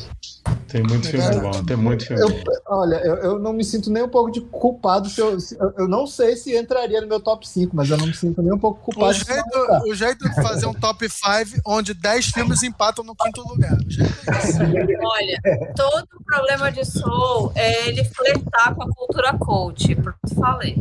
tem 0.69 0.83
muito 0.83 1.09
filme 1.09 1.25
Cara, 1.25 1.41
bom, 1.41 1.65
tem 1.65 1.77
muito 1.77 2.07
filme 2.07 2.23
eu, 2.23 2.29
bom. 2.29 2.53
Olha, 2.67 2.97
eu, 2.97 3.17
eu, 3.17 3.39
não 3.39 3.55
me 3.55 3.65
sinto 3.65 3.91
nem 3.91 4.03
um 4.03 4.09
pouco 4.09 4.31
de 4.31 4.43
culpado. 4.43 5.09
Se 5.09 5.19
eu, 5.19 5.41
se, 5.41 5.57
eu 5.79 5.89
não 5.89 6.07
sei 6.07 6.37
se 6.37 6.55
entraria 6.55 7.01
no 7.01 7.07
meu 7.07 7.19
top 7.19 7.49
5, 7.49 7.75
mas 7.75 7.89
eu 7.89 7.97
não 7.97 8.07
me 8.07 8.13
sinto 8.13 8.43
nem 8.43 8.53
um 8.53 8.59
pouco 8.59 8.81
culpado. 8.81 9.11
O 9.11 9.15
jeito, 9.15 9.83
o 9.87 9.95
jeito 9.95 10.29
de 10.29 10.35
fazer 10.35 10.67
um 10.67 10.75
top 10.75 11.09
5 11.09 11.63
onde 11.67 11.95
10 11.95 12.27
filmes 12.27 12.63
empatam 12.63 13.03
no 13.03 13.17
quinto 13.17 13.41
lugar. 13.49 13.73
É 13.73 15.07
Olha, 15.07 15.41
todo 15.75 16.07
o 16.21 16.25
problema 16.25 16.71
de 16.71 16.85
Soul 16.85 17.51
é 17.55 17.89
ele 17.89 18.05
flertar 18.05 18.75
com 18.75 18.83
a 18.83 18.95
cultura 18.95 19.39
coach. 19.39 19.95
Pronto, 19.97 20.35
falei. 20.35 20.77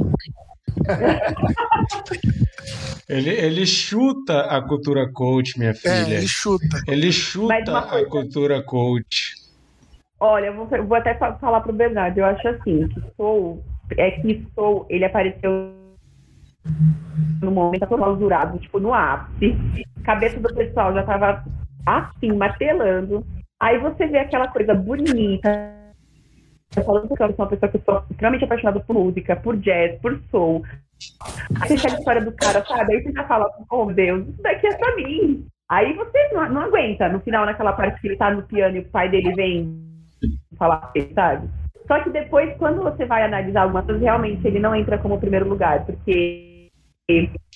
ele, 3.07 3.29
ele 3.29 3.65
chuta 3.65 4.41
a 4.41 4.61
cultura 4.61 5.09
coach, 5.11 5.57
minha 5.57 5.71
é, 5.71 5.73
filha. 5.73 5.93
É, 5.93 6.17
ele 6.17 6.27
chuta. 6.27 6.83
Ele 6.87 7.11
chuta 7.11 7.79
a 7.79 8.05
cultura 8.05 8.61
coach. 8.61 9.46
Olha, 10.19 10.47
eu 10.47 10.55
vou, 10.55 10.65
vou 10.65 10.97
até 10.97 11.13
falar 11.13 11.61
pro 11.61 11.73
Bernardo. 11.73 12.17
Eu 12.17 12.25
acho 12.25 12.47
assim, 12.47 12.87
que 12.87 13.01
Soul, 13.15 13.63
é 13.97 14.11
que 14.11 14.45
Soul, 14.55 14.85
ele 14.89 15.05
apareceu 15.05 15.73
no 17.41 17.51
momento 17.51 17.87
clausurado, 17.87 18.57
tipo, 18.59 18.79
no 18.79 18.93
ápice. 18.93 19.55
Cabeça 20.03 20.39
do 20.39 20.53
pessoal 20.53 20.93
já 20.93 21.03
tava 21.03 21.43
assim, 21.85 22.31
martelando. 22.33 23.25
Aí 23.59 23.77
você 23.77 24.07
vê 24.07 24.19
aquela 24.19 24.47
coisa 24.47 24.73
bonita. 24.73 25.75
Falando 26.85 27.07
que 27.07 27.23
eu 27.23 27.27
sou 27.27 27.45
uma 27.45 27.47
pessoa 27.47 27.71
que 27.71 27.79
sou 27.79 28.03
extremamente 28.11 28.43
apaixonada 28.43 28.79
por 28.79 28.93
música, 28.93 29.35
por 29.35 29.57
jazz, 29.57 29.99
por 29.99 30.19
soul. 30.29 30.63
Aí 31.61 31.77
você 31.77 31.87
a 31.87 31.97
história 31.97 32.21
do 32.21 32.31
cara, 32.33 32.63
sabe? 32.65 32.95
Aí 32.95 33.03
você 33.03 33.11
já 33.11 33.23
fala, 33.25 33.49
oh 33.71 33.85
Deus, 33.85 34.27
isso 34.27 34.41
daqui 34.41 34.67
é 34.67 34.77
pra 34.77 34.95
mim. 34.95 35.45
Aí 35.69 35.93
você 35.93 36.29
não, 36.33 36.49
não 36.49 36.61
aguenta. 36.61 37.09
No 37.09 37.19
final, 37.21 37.45
naquela 37.45 37.73
parte 37.73 37.99
que 38.01 38.07
ele 38.07 38.17
tá 38.17 38.31
no 38.31 38.43
piano 38.43 38.77
e 38.77 38.79
o 38.79 38.89
pai 38.89 39.09
dele 39.09 39.33
vem 39.33 39.86
falar 40.57 40.91
sabe? 41.13 41.49
Só 41.87 42.03
que 42.03 42.09
depois, 42.09 42.55
quando 42.57 42.83
você 42.83 43.05
vai 43.05 43.23
analisar 43.23 43.61
algumas 43.61 43.85
coisas, 43.85 44.03
realmente 44.03 44.45
ele 44.45 44.59
não 44.59 44.75
entra 44.75 44.97
como 44.97 45.19
primeiro 45.19 45.47
lugar, 45.47 45.85
porque 45.85 46.69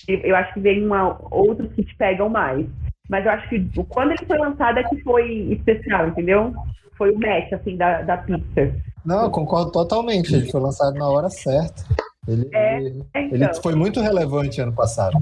eu 0.08 0.34
acho 0.34 0.54
que 0.54 0.60
vem 0.60 0.84
uma, 0.84 1.18
outros 1.30 1.70
que 1.74 1.84
te 1.84 1.94
pegam 1.96 2.28
mais. 2.28 2.66
Mas 3.08 3.26
eu 3.26 3.32
acho 3.32 3.48
que 3.48 3.70
quando 3.88 4.12
ele 4.12 4.26
foi 4.26 4.38
lançado 4.38 4.78
é 4.78 4.84
que 4.84 5.00
foi 5.02 5.30
especial, 5.52 6.08
entendeu? 6.08 6.52
Foi 6.96 7.10
o 7.10 7.18
match, 7.18 7.52
assim, 7.52 7.76
da, 7.76 8.00
da 8.02 8.16
Pixar. 8.16 8.72
Não, 9.04 9.24
eu 9.24 9.30
concordo 9.30 9.70
totalmente. 9.70 10.34
Ele 10.34 10.50
foi 10.50 10.60
lançado 10.60 10.94
na 10.94 11.08
hora 11.08 11.28
certa. 11.28 11.84
Ele, 12.26 12.48
é, 12.54 12.76
ele, 12.76 13.04
então. 13.14 13.22
ele 13.32 13.54
foi 13.54 13.74
muito 13.74 14.00
relevante 14.00 14.60
ano 14.60 14.72
passado. 14.72 15.18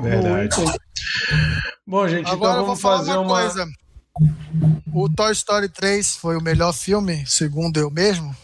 Verdade. 0.00 0.56
Muito. 0.58 0.80
Bom, 1.86 2.06
gente, 2.06 2.30
Agora 2.30 2.52
então 2.52 2.64
vamos 2.64 2.80
fazer 2.80 3.12
uma, 3.12 3.22
uma... 3.22 3.40
coisa. 3.40 3.66
O 4.92 5.08
Toy 5.08 5.32
Story 5.32 5.68
3 5.68 6.16
foi 6.16 6.36
o 6.36 6.42
melhor 6.42 6.72
filme, 6.72 7.24
segundo 7.26 7.78
eu 7.78 7.90
mesmo. 7.90 8.34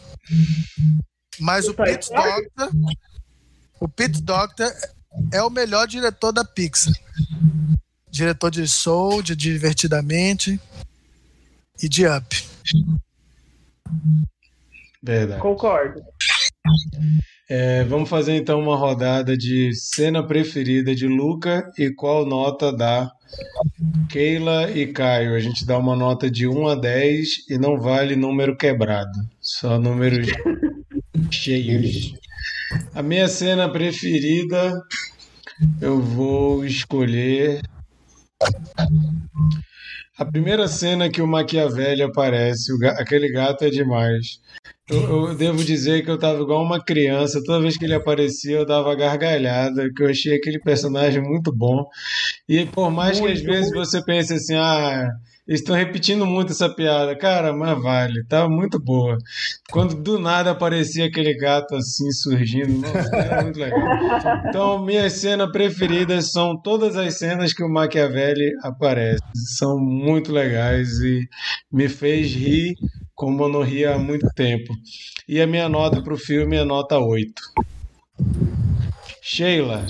Mas 1.39 1.67
o, 1.67 1.73
o 1.73 1.75
Pete 1.75 2.09
Doctor, 2.09 2.71
o 3.81 3.89
Pete 3.89 4.23
Doctor 4.23 4.73
é 5.33 5.43
o 5.43 5.51
melhor 5.51 5.87
diretor 5.87 6.33
da 6.33 6.45
Pixar. 6.45 6.93
Diretor 8.11 8.51
de 8.51 8.67
Soul, 8.67 9.23
de 9.23 9.37
Divertidamente 9.37 10.61
e 11.83 11.89
de 11.89 12.07
Up. 12.07 12.49
Verdade. 15.03 15.41
Concordo. 15.41 16.03
É, 17.49 17.85
vamos 17.85 18.09
fazer 18.09 18.35
então 18.35 18.59
uma 18.61 18.77
rodada 18.77 19.37
de 19.37 19.73
cena 19.75 20.27
preferida 20.27 20.95
de 20.95 21.07
Luca 21.07 21.71
e 21.79 21.91
qual 21.95 22.27
nota 22.27 22.73
dá 22.73 23.09
Keila 24.11 24.71
e 24.73 24.87
Caio. 24.93 25.35
A 25.35 25.39
gente 25.39 25.65
dá 25.65 25.79
uma 25.79 25.95
nota 25.95 26.29
de 26.31 26.49
1 26.49 26.67
a 26.69 26.75
10 26.75 27.49
e 27.49 27.57
não 27.59 27.79
vale 27.79 28.17
número 28.17 28.57
quebrado, 28.57 29.13
só 29.41 29.79
números 29.79 30.27
cheios. 31.31 32.15
A 32.95 33.03
minha 33.03 33.29
cena 33.29 33.71
preferida, 33.71 34.73
eu 35.81 36.01
vou 36.01 36.65
escolher. 36.65 37.61
A 40.19 40.25
primeira 40.25 40.67
cena 40.67 41.09
que 41.09 41.23
o 41.23 41.27
Maquiavelli 41.29 42.03
aparece, 42.03 42.73
o 42.73 42.79
ga- 42.79 42.97
aquele 42.99 43.31
gato 43.31 43.65
é 43.65 43.71
demais. 43.71 44.41
Eu, 44.89 45.29
eu 45.29 45.35
devo 45.35 45.65
dizer 45.65 46.05
que 46.05 46.11
eu 46.11 46.19
tava 46.19 46.41
igual 46.41 46.63
uma 46.63 46.83
criança, 46.83 47.43
toda 47.45 47.61
vez 47.61 47.77
que 47.77 47.85
ele 47.85 47.95
aparecia 47.95 48.59
eu 48.59 48.65
dava 48.65 48.95
gargalhada, 48.95 49.91
que 49.93 50.01
eu 50.01 50.09
achei 50.09 50.37
aquele 50.37 50.61
personagem 50.61 51.21
muito 51.21 51.53
bom. 51.53 51.85
E 52.49 52.65
por 52.67 52.89
mais 52.89 53.19
que 53.19 53.27
às 53.27 53.41
vezes 53.43 53.73
você 53.73 54.01
pense 54.05 54.33
assim, 54.33 54.55
ah, 54.55 55.09
estão 55.49 55.75
repetindo 55.75 56.25
muito 56.25 56.53
essa 56.53 56.69
piada, 56.69 57.17
cara, 57.17 57.53
mas 57.53 57.83
vale, 57.83 58.25
tava 58.27 58.49
muito 58.49 58.79
boa. 58.79 59.19
Quando 59.73 59.97
do 59.97 60.21
nada 60.21 60.53
aparecia 60.53 61.07
aquele 61.07 61.35
gato 61.35 61.75
assim 61.75 62.11
surgindo, 62.13 62.79
nossa, 62.79 63.17
era 63.17 63.43
muito 63.43 63.59
legal. 63.59 63.81
Então, 64.49 64.85
minhas 64.85 65.15
cenas 65.15 65.51
preferidas 65.51 66.31
são 66.31 66.57
todas 66.61 66.97
as 66.97 67.19
cenas 67.19 67.53
que 67.53 67.65
o 67.65 67.69
Machiavelli 67.69 68.53
aparece. 68.63 69.23
São 69.59 69.81
muito 69.81 70.31
legais 70.31 71.01
e 71.01 71.29
me 71.73 71.89
fez 71.89 72.33
rir 72.33 72.75
como 73.17 73.43
eu 73.45 73.49
não 73.49 73.63
ria 73.63 73.95
há 73.95 73.99
muito 73.99 74.29
tempo. 74.35 74.73
E 75.27 75.41
a 75.41 75.47
minha 75.47 75.69
nota 75.69 76.01
para 76.01 76.15
o 76.15 76.19
filme 76.19 76.57
é 76.57 76.65
nota 76.65 76.99
8. 76.99 77.33
Sheila, 79.23 79.85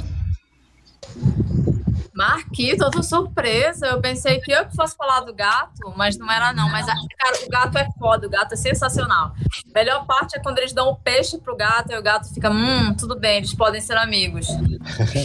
Marquito, 2.17 2.83
eu 2.83 2.91
tô 2.91 3.03
surpresa. 3.03 3.89
Eu 3.89 4.01
pensei 4.01 4.41
que 4.41 4.51
eu 4.51 4.67
que 4.67 4.75
fosse 4.75 4.97
falar 4.97 5.21
do 5.21 5.35
gato, 5.35 5.93
mas 5.95 6.17
não 6.17 6.31
era 6.31 6.51
não. 6.55 6.71
Mas, 6.71 6.87
cara, 6.87 7.45
o 7.45 7.51
gato 7.51 7.77
é 7.77 7.87
foda, 7.99 8.27
o 8.27 8.31
gato 8.31 8.55
é 8.55 8.57
sensacional. 8.57 9.35
A 9.37 9.79
melhor 9.79 10.07
parte 10.07 10.35
é 10.35 10.41
quando 10.41 10.59
eles 10.59 10.73
dão 10.73 10.89
o 10.89 10.97
peixe 10.97 11.37
pro 11.39 11.55
gato 11.55 11.93
e 11.93 11.99
o 11.99 12.03
gato 12.03 12.33
fica, 12.33 12.51
hum, 12.51 12.95
tudo 12.95 13.21
bem, 13.21 13.37
eles 13.39 13.53
podem 13.55 13.81
ser 13.81 13.99
amigos. 13.99 14.47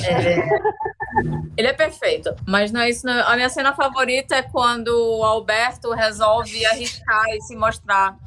É, 0.03 0.37
Ele 1.57 1.67
é 1.67 1.73
perfeito, 1.73 2.33
mas 2.47 2.71
não 2.71 2.81
é 2.81 2.89
isso. 2.89 3.05
não. 3.05 3.27
A 3.27 3.35
minha 3.35 3.49
cena 3.49 3.73
favorita 3.73 4.35
é 4.35 4.41
quando 4.41 4.87
o 4.89 5.23
Alberto 5.23 5.91
resolve 5.91 6.65
arriscar 6.65 7.25
e 7.29 7.41
se 7.41 7.55
mostrar. 7.55 8.17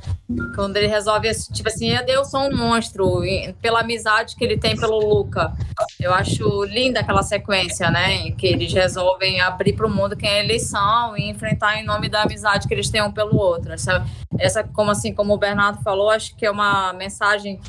Quando 0.54 0.76
ele 0.76 0.86
resolve, 0.86 1.30
tipo 1.52 1.68
assim, 1.68 1.90
eu 2.08 2.24
sou 2.24 2.48
um 2.48 2.56
monstro, 2.56 3.22
pela 3.60 3.80
amizade 3.80 4.34
que 4.36 4.44
ele 4.44 4.58
tem 4.58 4.76
pelo 4.76 4.98
Luca. 4.98 5.52
Eu 6.00 6.12
acho 6.14 6.64
linda 6.64 7.00
aquela 7.00 7.22
sequência, 7.22 7.90
né? 7.90 8.14
Em 8.14 8.34
que 8.34 8.46
eles 8.46 8.72
resolvem 8.72 9.40
abrir 9.40 9.74
para 9.74 9.86
o 9.86 9.90
mundo 9.90 10.16
quem 10.16 10.30
eles 10.38 10.62
são 10.68 11.16
e 11.16 11.28
enfrentar 11.28 11.76
em 11.76 11.84
nome 11.84 12.08
da 12.08 12.22
amizade 12.22 12.66
que 12.66 12.74
eles 12.74 12.90
têm 12.90 13.02
um 13.02 13.12
pelo 13.12 13.36
outro. 13.36 13.72
Essa, 13.72 14.04
essa 14.38 14.64
como 14.64 14.90
assim, 14.90 15.14
como 15.14 15.34
o 15.34 15.38
Bernardo 15.38 15.82
falou, 15.82 16.10
acho 16.10 16.34
que 16.36 16.46
é 16.46 16.50
uma 16.50 16.92
mensagem 16.92 17.60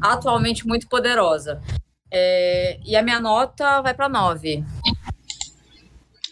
atualmente 0.00 0.66
muito 0.66 0.88
poderosa. 0.88 1.60
É, 2.14 2.78
e 2.84 2.94
a 2.94 3.02
minha 3.02 3.18
nota 3.18 3.80
vai 3.80 3.94
para 3.94 4.08
9. 4.08 4.62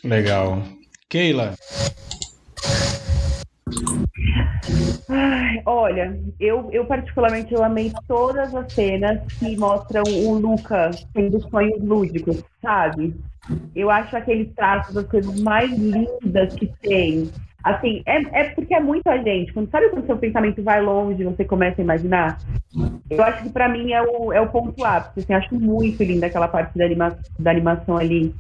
legal. 0.05 0.63
Keila, 1.09 1.55
Ai, 5.09 5.63
olha, 5.67 6.21
eu, 6.39 6.71
eu 6.71 6.85
particularmente 6.85 7.53
eu 7.53 7.65
amei 7.65 7.93
todas 8.07 8.55
as 8.55 8.73
cenas 8.73 9.21
que 9.39 9.57
mostram 9.57 10.03
o 10.07 10.35
Luca 10.35 10.91
tendo 11.13 11.41
sonhos 11.49 11.83
lúdicos, 11.83 12.43
sabe? 12.63 13.17
Eu 13.75 13.91
acho 13.91 14.17
aqueles 14.17 14.53
traços 14.55 14.97
as 14.97 15.07
coisas 15.07 15.41
mais 15.41 15.71
lindas 15.73 16.55
que 16.55 16.67
tem. 16.81 17.31
Assim, 17.63 18.03
é, 18.07 18.41
é 18.41 18.45
porque 18.51 18.75
é 18.75 18.81
muita 18.81 19.23
gente. 19.23 19.53
Quando, 19.53 19.71
sabe 19.71 19.89
quando 19.91 20.07
seu 20.07 20.17
pensamento 20.17 20.63
vai 20.63 20.81
longe, 20.81 21.23
você 21.25 21.45
começa 21.45 21.81
a 21.81 21.85
imaginar? 21.85 22.39
Eu 23.09 23.23
acho 23.23 23.43
que 23.43 23.51
pra 23.51 23.69
mim 23.69 23.93
é 23.93 24.03
o, 24.03 24.33
é 24.33 24.41
o 24.41 24.49
ponto 24.49 24.85
ápice. 24.85 25.21
Assim, 25.21 25.35
acho 25.35 25.55
muito 25.55 26.03
linda 26.03 26.27
aquela 26.27 26.49
parte 26.49 26.77
da, 26.77 26.85
anima, 26.85 27.17
da 27.39 27.51
animação 27.51 27.97
ali 27.97 28.35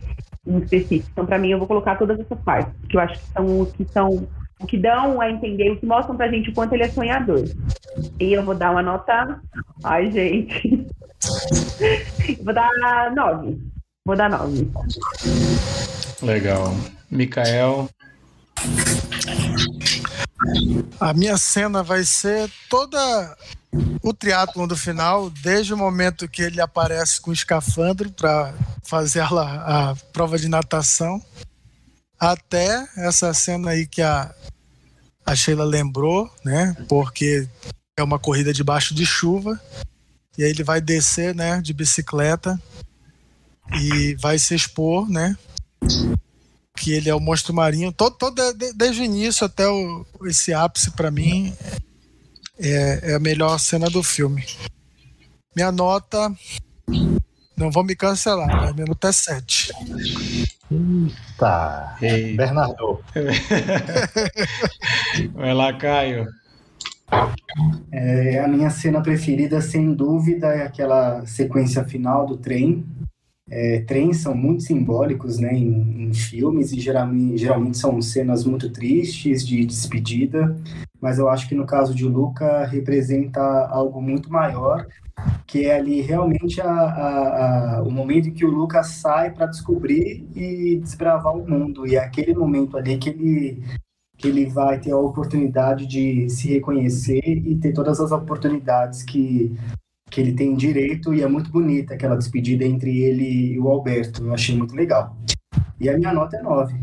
em 0.47 0.59
específico. 0.59 1.11
Então, 1.13 1.27
pra 1.27 1.39
mim, 1.39 1.51
eu 1.51 1.59
vou 1.59 1.69
colocar 1.69 1.97
todas 1.97 2.19
essas 2.19 2.39
partes, 2.41 2.73
que 2.89 2.97
eu 2.97 3.01
acho 3.01 3.19
que 3.19 3.27
são 3.29 3.61
os 3.61 3.73
que 3.73 3.85
são 3.85 4.29
o 4.61 4.67
que 4.67 4.77
dão 4.77 5.21
a 5.21 5.31
entender, 5.31 5.71
o 5.71 5.77
que 5.77 5.87
mostram 5.87 6.17
pra 6.17 6.29
gente 6.29 6.51
o 6.51 6.55
quanto 6.55 6.75
ele 6.75 6.83
é 6.83 6.89
sonhador. 6.89 7.45
E 8.19 8.33
eu 8.33 8.43
vou 8.43 8.55
dar 8.55 8.71
uma 8.73 8.83
nota. 8.83 9.41
Ai, 9.83 10.11
gente. 10.11 10.87
Vou 12.43 12.55
dar 12.55 13.13
nove. 13.15 13.59
Vou 14.07 14.17
dar 14.17 14.31
nove. 14.31 14.71
legal. 16.23 16.75
Mikael, 17.11 17.89
A 20.99 21.13
minha 21.13 21.37
cena 21.37 21.83
vai 21.83 22.05
ser 22.05 22.51
toda 22.69 23.37
o 24.03 24.13
triatlon 24.13 24.67
do 24.67 24.77
final, 24.77 25.31
desde 25.31 25.73
o 25.73 25.77
momento 25.77 26.29
que 26.29 26.43
ele 26.43 26.61
aparece 26.61 27.21
com 27.21 27.31
o 27.31 27.35
escafandro 27.35 28.11
para 28.11 28.55
fazer 28.83 29.21
a, 29.21 29.91
a 29.91 29.97
prova 30.13 30.39
de 30.39 30.49
natação, 30.49 31.23
até 32.19 32.89
essa 32.97 33.33
cena 33.33 33.71
aí 33.71 33.87
que 33.87 34.03
a, 34.03 34.35
a 35.25 35.35
Sheila 35.37 35.65
lembrou, 35.65 36.31
né? 36.45 36.77
Porque 36.89 37.49
é 37.99 38.03
uma 38.03 38.19
corrida 38.19 38.53
debaixo 38.53 38.95
de 38.95 39.07
chuva. 39.07 39.61
E 40.37 40.45
aí 40.45 40.51
ele 40.51 40.65
vai 40.65 40.81
descer, 40.81 41.35
né, 41.35 41.61
de 41.61 41.73
bicicleta 41.73 42.61
e 43.75 44.15
vai 44.15 44.39
se 44.39 44.55
expor, 44.55 45.09
né? 45.09 45.37
Que 46.81 46.93
ele 46.93 47.11
é 47.11 47.15
o 47.15 47.21
monstro 47.21 47.53
marinho. 47.53 47.93
Todo, 47.93 48.17
todo, 48.17 48.55
de- 48.55 48.73
desde 48.73 49.03
o 49.03 49.05
início 49.05 49.45
até 49.45 49.69
o, 49.69 50.07
esse 50.25 50.55
ápice, 50.55 50.91
para 50.93 51.11
mim, 51.11 51.53
é, 52.59 53.13
é 53.13 53.15
a 53.15 53.19
melhor 53.21 53.59
cena 53.59 53.91
do 53.91 54.03
filme. 54.03 54.43
Minha 55.55 55.71
nota. 55.71 56.33
Não 57.57 57.71
vou 57.71 57.85
me 57.85 57.95
cancelar, 57.95 58.49
mas 58.49 58.75
minha 58.75 58.87
nota 58.87 59.09
é 59.09 59.13
7. 59.13 59.71
Tá. 61.37 61.99
Ei. 62.01 62.35
Bernardo. 62.35 63.05
vai 65.35 65.53
lá, 65.53 65.75
Caio. 65.75 66.27
É, 67.93 68.39
a 68.39 68.49
minha 68.49 68.71
cena 68.71 69.03
preferida, 69.03 69.61
sem 69.61 69.93
dúvida, 69.93 70.47
é 70.47 70.63
aquela 70.63 71.27
sequência 71.27 71.85
final 71.85 72.25
do 72.27 72.39
trem. 72.39 72.87
É, 73.51 73.81
trens 73.81 74.19
são 74.19 74.35
muito 74.35 74.63
simbólicos 74.63 75.39
né, 75.39 75.53
em, 75.53 76.05
em 76.11 76.15
filmes 76.15 76.73
e 76.73 76.79
geralmente, 76.81 77.37
geralmente 77.39 77.79
são 77.79 78.01
cenas 78.01 78.45
muito 78.45 78.71
tristes 78.71 79.45
de 79.47 79.65
despedida, 79.67 80.57
mas 81.01 81.19
eu 81.19 81.29
acho 81.29 81.49
que 81.49 81.55
no 81.55 81.67
caso 81.67 81.95
de 81.95 82.05
Luca 82.05 82.65
representa 82.67 83.41
algo 83.69 84.01
muito 84.01 84.31
maior, 84.31 84.87
que 85.47 85.67
é 85.67 85.77
ali 85.77 86.01
realmente 86.01 86.61
a, 86.61 86.71
a- 86.71 87.77
a- 87.79 87.83
o 87.83 87.91
momento 87.91 88.29
em 88.29 88.33
que 88.35 88.45
o 88.45 88.51
Luca 88.51 88.83
sai 88.83 89.31
para 89.33 89.47
descobrir 89.47 90.27
e 90.35 90.77
desbravar 90.83 91.37
o 91.37 91.49
mundo, 91.49 91.87
e 91.87 91.97
é 91.97 91.99
aquele 91.99 92.35
momento 92.35 92.77
ali 92.77 92.99
que 92.99 93.11
ele 93.11 93.63
que 94.19 94.29
ele 94.29 94.47
vai 94.47 94.79
ter 94.79 94.93
a 94.93 94.99
oportunidade 94.99 95.87
de 95.87 96.29
se 96.31 96.49
reconhecer 96.49 97.23
e 97.25 97.57
ter 97.57 97.73
todas 97.73 98.01
as 98.01 98.13
oportunidades 98.13 99.03
que, 99.03 99.57
que 100.11 100.21
ele 100.21 100.33
tem 100.33 100.55
direito, 100.55 101.15
e 101.15 101.23
é 101.23 101.29
muito 101.29 101.51
bonita 101.51 101.95
aquela 101.95 102.17
despedida 102.17 102.65
entre 102.65 102.99
ele 102.99 103.53
e 103.55 103.59
o 103.59 103.69
Alberto, 103.69 104.25
eu 104.25 104.35
achei 104.35 104.57
muito 104.57 104.75
legal. 104.75 105.17
E 105.81 105.89
a 105.89 105.97
minha 105.97 106.13
nota 106.13 106.37
é 106.37 106.43
9. 106.43 106.75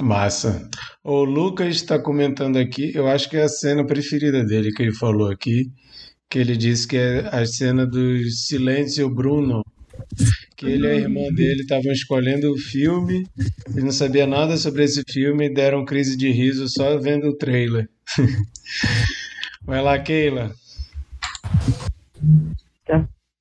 Massa. 0.00 0.68
O 1.02 1.24
Lucas 1.24 1.76
está 1.76 1.98
comentando 1.98 2.58
aqui, 2.58 2.92
eu 2.94 3.06
acho 3.08 3.28
que 3.28 3.36
é 3.36 3.42
a 3.42 3.48
cena 3.48 3.84
preferida 3.84 4.44
dele 4.44 4.72
que 4.72 4.82
ele 4.82 4.94
falou 4.94 5.30
aqui, 5.30 5.70
que 6.28 6.38
ele 6.38 6.56
disse 6.56 6.86
que 6.86 6.96
é 6.96 7.28
a 7.32 7.44
cena 7.44 7.86
do 7.86 8.18
Silêncio 8.30 9.08
Bruno, 9.10 9.62
que 10.56 10.66
ele 10.66 10.86
e 10.86 10.90
a 10.90 10.94
irmã 10.94 11.28
dele 11.34 11.62
estavam 11.62 11.92
escolhendo 11.92 12.52
o 12.52 12.58
filme, 12.58 13.26
ele 13.68 13.82
não 13.82 13.92
sabia 13.92 14.26
nada 14.26 14.56
sobre 14.56 14.84
esse 14.84 15.02
filme 15.08 15.46
e 15.46 15.54
deram 15.54 15.84
crise 15.84 16.16
de 16.16 16.30
riso 16.30 16.68
só 16.68 16.98
vendo 16.98 17.28
o 17.28 17.36
trailer. 17.36 17.88
Vai 19.64 19.82
lá, 19.82 19.98
Keila. 19.98 20.52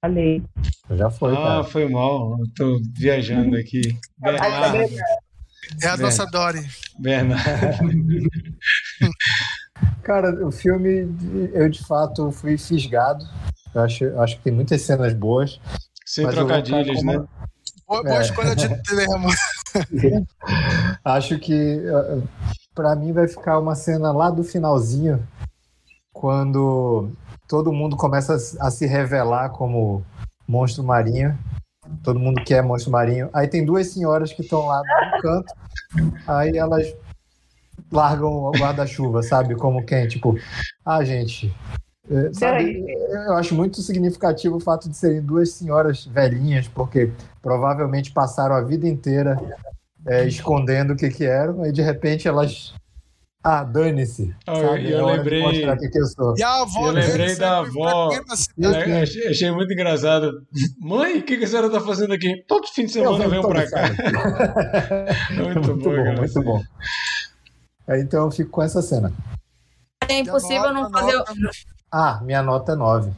Falei. 0.02 0.42
Já 0.92 1.10
foi, 1.10 1.34
Ah, 1.34 1.36
cara. 1.36 1.64
foi 1.66 1.90
mal, 1.90 2.38
eu 2.40 2.46
tô 2.56 2.80
viajando 2.98 3.58
aqui. 3.58 3.82
Bernardo, 4.18 4.78
É 5.84 5.88
a 5.90 5.98
nossa 5.98 6.26
Dory. 6.26 6.66
Bernardo. 6.98 7.44
Cara, 10.04 10.46
o 10.48 10.52
filme, 10.52 11.06
eu 11.54 11.70
de 11.70 11.84
fato 11.86 12.32
fui 12.32 12.58
fisgado. 12.58 13.26
Eu 13.76 13.82
acho, 13.82 14.20
acho 14.20 14.38
que 14.38 14.44
tem 14.44 14.54
muitas 14.54 14.82
cenas 14.82 15.14
boas. 15.14 15.60
Sem 16.06 16.28
trocadilhos, 16.30 17.04
né? 17.04 17.18
uma- 17.18 17.28
Boa, 17.88 18.04
boa 18.04 18.18
É. 18.18 18.22
escolha 18.22 18.56
de 18.56 18.68
termo. 18.84 19.28
Acho 21.04 21.38
que 21.40 21.82
para 22.74 22.96
mim 22.96 23.12
vai 23.12 23.28
ficar 23.28 23.60
uma 23.60 23.76
cena 23.76 24.12
lá 24.12 24.30
do 24.32 24.44
finalzinho, 24.44 25.28
quando 26.14 27.12
todo 27.50 27.74
mundo 27.74 27.98
começa 27.98 28.36
a 28.60 28.70
se 28.70 28.86
revelar 28.86 29.50
como 29.50 30.06
monstro 30.48 30.84
marinho. 30.84 31.38
Todo 32.04 32.20
mundo 32.20 32.44
quer 32.46 32.62
monstro 32.62 32.92
marinho. 32.92 33.30
Aí 33.34 33.48
tem 33.48 33.66
duas 33.66 33.88
senhoras 33.88 34.32
que 34.32 34.44
estão 34.44 34.68
lá 34.68 34.82
no 34.82 35.22
canto. 35.22 35.54
Aí 36.28 36.56
elas 36.56 36.96
largam 37.92 38.32
o 38.32 38.52
guarda-chuva, 38.52 39.24
sabe? 39.24 39.56
Como 39.56 39.84
quem, 39.84 40.08
tipo, 40.08 40.38
ah, 40.86 41.04
gente, 41.04 41.52
É, 42.12 42.34
sabe, 42.34 42.86
eu 43.28 43.34
acho 43.34 43.54
muito 43.54 43.82
significativo 43.82 44.58
o 44.58 44.60
fato 44.60 44.90
de 44.90 44.98
serem 44.98 45.22
duas 45.22 45.52
senhoras 45.52 46.06
velhinhas, 46.06 46.68
porque 46.68 47.12
provavelmente 47.40 48.12
passaram 48.12 48.56
a 48.56 48.62
vida 48.62 48.88
inteira 48.88 49.38
é, 50.08 50.26
escondendo 50.28 50.94
o 50.94 50.96
que, 50.96 51.10
que 51.10 51.26
eram, 51.26 51.66
e 51.68 51.72
de 51.72 51.84
repente 51.84 52.28
elas 52.28 52.74
ah, 53.42 53.64
dane-se. 53.64 54.36
Ah, 54.46 54.58
eu, 54.58 54.78
eu 54.78 55.10
É 55.10 55.16
lembrei. 55.18 55.42
Que 55.78 55.90
que 55.90 55.98
eu, 56.00 56.06
sou. 56.08 56.36
E 56.38 56.44
a 56.44 56.62
avó 56.62 56.88
eu 56.88 56.92
lembrei 56.92 57.36
da 57.38 57.60
avó. 57.60 58.10
frequenta 58.10 58.34
a 58.34 58.38
cidade. 58.38 58.92
É, 58.92 59.02
achei, 59.02 59.28
achei 59.28 59.52
muito 59.52 59.72
engraçado. 59.72 60.46
Mãe, 60.80 61.20
o 61.20 61.24
que, 61.24 61.38
que 61.38 61.46
a 61.46 61.48
senhora 61.48 61.70
tá 61.70 61.80
fazendo 61.80 62.14
aqui? 62.14 62.44
Todo 62.48 62.68
fim 62.68 62.86
de 62.86 62.92
semana 62.92 63.24
eu 63.24 63.30
venho 63.30 63.48
pra 63.48 63.70
cá. 63.70 63.82
muito, 65.34 65.60
muito 65.62 65.78
bom, 65.78 65.96
bom, 65.96 66.16
muito 66.18 66.44
bom. 66.44 66.62
Aí, 67.88 68.02
Então 68.02 68.26
eu 68.26 68.32
fico 68.32 68.50
com 68.50 68.62
essa 68.62 68.82
cena. 68.82 69.14
É 70.08 70.20
impossível 70.20 70.74
não 70.74 70.92
fazer. 70.92 71.14
nota. 71.14 71.34
Ah, 71.92 72.20
minha 72.24 72.44
nota 72.44 72.74
é 72.74 72.76
9. 72.76 73.12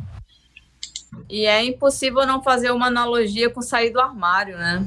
E 1.30 1.46
é 1.46 1.66
impossível 1.66 2.26
não 2.28 2.44
fazer 2.44 2.72
uma 2.72 2.88
analogia 2.88 3.50
com 3.50 3.62
sair 3.62 3.90
do 3.90 4.00
armário, 4.00 4.58
né? 4.58 4.86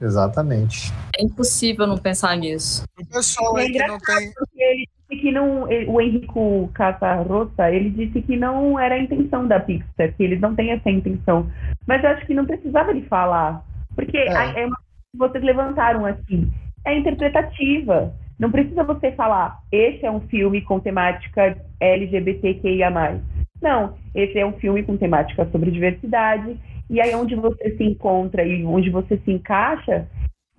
Exatamente. 0.00 0.92
É 1.18 1.24
impossível 1.24 1.86
não 1.86 1.98
pensar 1.98 2.36
nisso. 2.36 2.84
O 3.00 3.06
pessoal 3.06 3.56
aí 3.56 3.70
que 3.70 3.86
não 3.86 3.98
tem. 3.98 4.32
Ele 4.56 4.88
disse 5.08 5.22
que 5.22 5.32
não. 5.32 5.64
O 5.88 6.00
Henrico 6.00 6.70
Casarossa, 6.74 7.70
ele 7.70 7.90
disse 7.90 8.22
que 8.22 8.36
não 8.36 8.78
era 8.78 8.94
a 8.94 8.98
intenção 8.98 9.46
da 9.46 9.58
Pixar, 9.58 10.12
que 10.16 10.22
eles 10.22 10.40
não 10.40 10.54
têm 10.54 10.70
essa 10.70 10.90
intenção. 10.90 11.50
Mas 11.86 12.02
eu 12.04 12.10
acho 12.10 12.26
que 12.26 12.34
não 12.34 12.46
precisava 12.46 12.94
de 12.94 13.02
falar. 13.08 13.64
Porque 13.94 14.16
É. 14.16 14.36
a- 14.36 14.52
é 14.60 14.66
uma 14.66 14.76
coisa 14.76 15.12
que 15.12 15.18
vocês 15.18 15.44
levantaram 15.44 16.06
aqui. 16.06 16.48
É 16.86 16.96
interpretativa. 16.96 18.14
Não 18.38 18.52
precisa 18.52 18.84
você 18.84 19.10
falar, 19.12 19.58
esse 19.72 20.06
é 20.06 20.10
um 20.10 20.20
filme 20.20 20.60
com 20.60 20.78
temática 20.78 21.58
LGBTQIA. 21.80 22.88
Não, 23.60 23.94
esse 24.14 24.38
é 24.38 24.46
um 24.46 24.52
filme 24.52 24.84
com 24.84 24.96
temática 24.96 25.44
sobre 25.50 25.72
diversidade. 25.72 26.56
E 26.90 27.00
aí 27.00 27.14
onde 27.14 27.34
você 27.34 27.76
se 27.76 27.84
encontra 27.84 28.44
e 28.44 28.64
onde 28.64 28.90
você 28.90 29.18
se 29.18 29.30
encaixa 29.30 30.08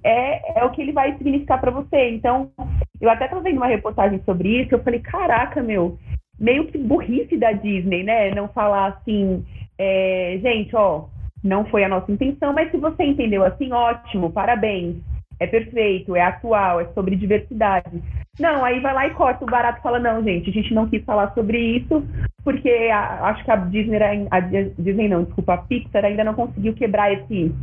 é, 0.04 0.60
é 0.60 0.64
o 0.64 0.72
que 0.72 0.82
ele 0.82 0.92
vai 0.92 1.18
significar 1.18 1.60
para 1.60 1.72
você. 1.72 2.10
Então, 2.12 2.52
eu 3.02 3.10
até 3.10 3.26
estava 3.26 3.42
vendo 3.42 3.58
uma 3.58 3.68
reportagem 3.68 4.22
sobre 4.26 4.62
isso, 4.62 4.74
eu 4.74 4.84
falei, 4.84 5.00
caraca, 5.00 5.62
meu, 5.62 5.98
meio 6.40 6.68
que 6.68 6.78
burrice 6.78 7.38
da 7.38 7.52
Disney, 7.52 8.04
né? 8.04 8.32
Não 8.34 8.48
falar 8.50 8.88
assim, 8.88 9.46
é, 9.78 10.40
gente, 10.42 10.76
ó, 10.76 11.06
não 11.44 11.66
foi 11.66 11.84
a 11.84 11.90
nossa 11.90 12.12
intenção, 12.12 12.54
mas 12.54 12.72
se 12.72 12.78
você 12.78 13.04
entendeu 13.04 13.44
assim, 13.44 13.72
ótimo, 13.72 14.32
parabéns. 14.32 14.98
É 15.40 15.48
perfeito, 15.48 16.16
é 16.16 16.22
atual, 16.22 16.82
é 16.82 16.86
sobre 16.94 17.16
diversidade. 17.16 18.02
Não, 18.40 18.64
aí 18.64 18.80
vai 18.80 18.94
lá 18.94 19.08
e 19.08 19.12
corta 19.12 19.44
o 19.46 19.50
barato 19.50 19.80
e 19.80 19.82
fala, 19.82 20.00
não, 20.00 20.24
gente, 20.24 20.50
a 20.50 20.54
gente 20.54 20.74
não 20.74 20.88
quis 20.88 21.04
falar 21.04 21.34
sobre 21.34 21.58
isso, 21.78 22.04
porque 22.44 22.70
a- 22.92 23.26
acho 23.30 23.44
que 23.44 23.52
a 23.52 23.56
Disney, 23.56 24.00
a 24.32 24.40
Disney 24.40 25.08
não, 25.08 25.24
desculpa, 25.24 25.54
a 25.54 25.58
Pixar 25.58 26.06
ainda 26.06 26.24
não 26.24 26.34
conseguiu 26.34 26.74
quebrar 26.74 27.12
esse, 27.14 27.54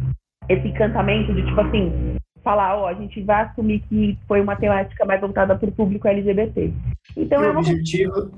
esse 0.48 0.69
encantamento 0.69 1.32
de, 1.35 1.44
tipo 1.44 1.61
assim, 1.61 2.16
falar, 2.43 2.77
ó, 2.77 2.89
a 2.89 2.94
gente 2.94 3.20
vai 3.23 3.43
assumir 3.44 3.81
que 3.89 4.16
foi 4.28 4.40
uma 4.40 4.57
temática 4.57 5.05
mais 5.05 5.20
voltada 5.20 5.57
para 5.57 5.69
o 5.69 5.73
público 5.73 6.07
LGBT. 6.09 6.73
Então 7.16 7.43
E 7.43 7.47
é 7.47 7.48
o 7.48 7.51
uma 7.53 7.61
objetivo, 7.61 8.31